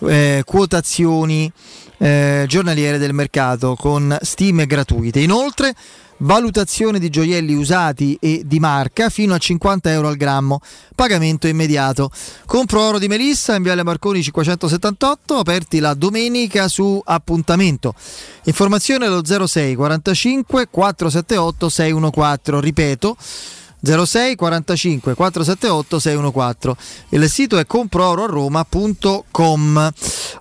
eh, 0.08 0.44
quotazioni 0.46 1.52
eh, 1.98 2.46
giornaliere 2.48 2.98
del 2.98 3.14
mercato 3.14 3.76
con 3.76 4.18
stime 4.22 4.66
gratuite. 4.66 5.20
Inoltre, 5.20 5.74
valutazione 6.18 7.00
di 7.00 7.10
gioielli 7.10 7.54
usati 7.54 8.18
e 8.20 8.44
di 8.46 8.60
marca 8.60 9.10
fino 9.10 9.34
a 9.34 9.38
50 9.38 9.92
euro 9.92 10.08
al 10.08 10.16
grammo, 10.16 10.60
pagamento 10.96 11.48
immediato. 11.48 12.12
Compro 12.46 12.82
oro 12.82 13.00
di 13.00 13.08
Melissa 13.08 13.56
in 13.56 13.64
Viale 13.64 13.84
Marconi 13.84 14.22
578, 14.22 15.36
aperti 15.36 15.80
la 15.80 15.94
domenica 15.94 16.68
su 16.68 17.02
appuntamento. 17.04 17.94
Informazione 18.44 19.06
allo 19.06 19.24
06 19.24 19.76
45 19.76 20.68
478 20.70 21.70
614, 21.70 22.66
ripeto 22.66 23.18
06 23.84 24.36
45 24.36 25.14
478 25.14 26.00
614 26.00 26.82
il 27.10 27.30
sito 27.30 27.58
è 27.58 27.66
comproororoma.com 27.66 29.92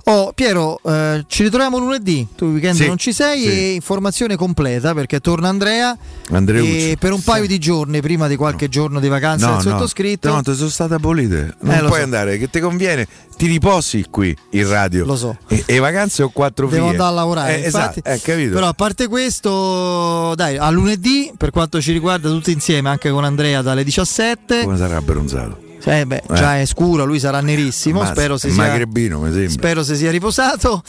oh 0.04 0.32
Piero 0.32 0.78
eh, 0.84 1.24
ci 1.26 1.42
ritroviamo 1.42 1.78
lunedì 1.78 2.26
tu 2.36 2.46
il 2.46 2.52
weekend 2.52 2.76
Sì, 2.76 2.86
non 2.86 2.98
ci 2.98 3.12
sei 3.12 3.40
sì. 3.40 3.46
e 3.48 3.72
informazione 3.74 4.36
completa 4.36 4.94
perché 4.94 5.20
torna 5.20 5.48
Andrea 5.48 5.96
Andreucci. 6.30 6.90
e 6.92 6.96
per 6.98 7.12
un 7.12 7.22
paio 7.22 7.46
di 7.46 7.58
giorni 7.58 8.00
prima 8.00 8.28
di 8.28 8.36
qualche 8.36 8.68
giorno 8.68 9.00
di 9.00 9.08
vacanza 9.08 9.52
del 9.52 9.60
sottoscritto 9.62 10.32
no, 10.32 10.42
ti 10.42 10.54
sono 10.54 10.68
state 10.68 10.94
abolite. 10.94 11.56
Non 11.60 11.74
Eh, 11.74 11.78
puoi 11.80 11.98
so. 11.98 12.04
andare, 12.04 12.38
che 12.38 12.48
ti 12.48 12.60
conviene, 12.60 13.06
ti 13.36 13.46
riposi 13.46 14.06
qui 14.10 14.34
in 14.50 14.68
radio. 14.68 15.04
Lo 15.04 15.16
so. 15.16 15.36
E, 15.48 15.62
e 15.66 15.78
vacanze 15.78 16.22
ho 16.22 16.28
quattro 16.30 16.66
Devo 16.66 16.86
figlie. 16.86 16.90
andare 16.96 17.10
a 17.10 17.14
lavorare, 17.14 17.54
Eh, 17.62 17.66
infatti. 17.66 18.00
esatto, 18.04 18.20
capito. 18.24 18.54
Però 18.54 18.68
a 18.68 18.72
parte 18.72 19.08
questo, 19.08 20.34
dai, 20.36 20.56
a 20.56 20.70
lunedì 20.70 21.32
per 21.36 21.50
quanto 21.50 21.80
ci 21.80 21.92
riguarda 21.92 22.28
tutti 22.28 22.52
insieme, 22.52 22.88
anche 22.88 23.10
con 23.10 23.24
Andrea 23.24 23.30
dalle 23.62 23.84
17. 23.84 24.64
Come 24.64 24.76
sarà 24.76 24.96
abbronzato? 24.96 25.58
Eh, 25.84 26.06
beh, 26.06 26.22
Eh. 26.28 26.34
già 26.34 26.60
è 26.60 26.64
scuro, 26.64 27.04
lui 27.04 27.18
sarà 27.18 27.40
nerissimo. 27.40 27.98
Ammazza, 28.00 28.14
spero 28.14 28.36
si 28.38 28.46
è 28.46 28.50
sia, 28.50 29.48
spero 29.48 29.82
si 29.82 29.96
sia 29.96 30.10
riposato. 30.12 30.80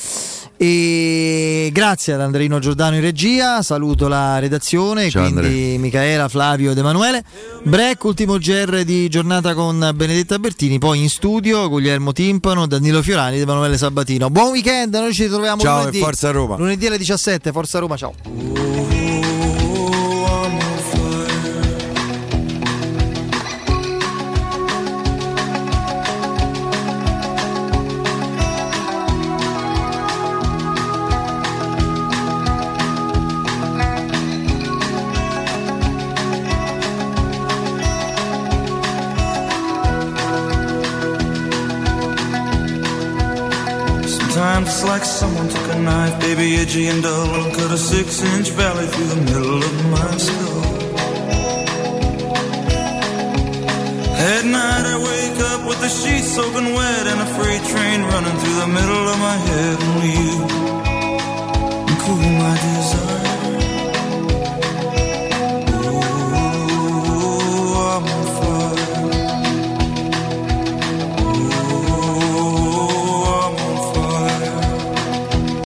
E 0.55 1.71
grazie 1.73 2.13
ad 2.13 2.21
Andreino 2.21 2.59
Giordano 2.59 2.95
in 2.95 3.01
regia. 3.01 3.63
Saluto 3.63 4.07
la 4.07 4.37
redazione, 4.37 5.09
Ciao, 5.09 5.23
quindi 5.23 5.47
Andrea. 5.47 5.79
Michaela, 5.79 6.27
Flavio 6.29 6.71
ed 6.71 6.77
Emanuele. 6.77 7.23
Break, 7.63 8.03
ultimo 8.03 8.37
GR 8.37 8.83
di 8.83 9.09
giornata 9.09 9.55
con 9.55 9.91
Benedetta 9.95 10.37
Bertini. 10.37 10.77
Poi 10.77 10.99
in 11.01 11.09
studio 11.09 11.67
Guglielmo 11.69 12.11
Timpano, 12.13 12.67
Danilo 12.67 13.01
Fiorani 13.01 13.37
ed 13.37 13.41
Emanuele 13.41 13.77
Sabatino. 13.77 14.29
Buon 14.29 14.51
weekend, 14.51 14.93
noi 14.93 15.11
ci 15.11 15.23
ritroviamo 15.23 15.59
Ciao 15.59 15.79
lunedì. 15.79 15.97
e 15.97 16.01
forza 16.01 16.29
Roma. 16.29 16.55
Lunedì 16.57 16.85
alle 16.85 16.99
17, 16.99 17.51
Forza 17.51 17.79
Roma, 17.79 17.97
ciao. 17.97 18.82
Edgy 46.73 46.87
and 46.87 47.03
dull, 47.03 47.51
cut 47.51 47.71
a 47.71 47.77
six-inch 47.77 48.49
valley 48.51 48.87
through 48.87 49.05
the 49.05 49.21
middle 49.25 49.57
of 49.57 49.91
my 49.91 50.17
skull. 50.17 50.63
At 54.15 54.45
night 54.45 54.85
I 54.85 54.97
wake 54.97 55.39
up 55.51 55.67
with 55.67 55.79
the 55.81 55.89
sheets 55.89 56.33
soaking 56.33 56.73
wet 56.73 57.05
and 57.05 57.21
a 57.21 57.25
freight 57.35 57.63
train 57.65 58.01
running 58.01 58.37
through 58.39 58.59
the 58.61 58.67
middle 58.67 59.07
of 59.07 59.19
my 59.19 59.37
head. 59.47 59.83
Only 59.83 60.11
you 60.17 60.62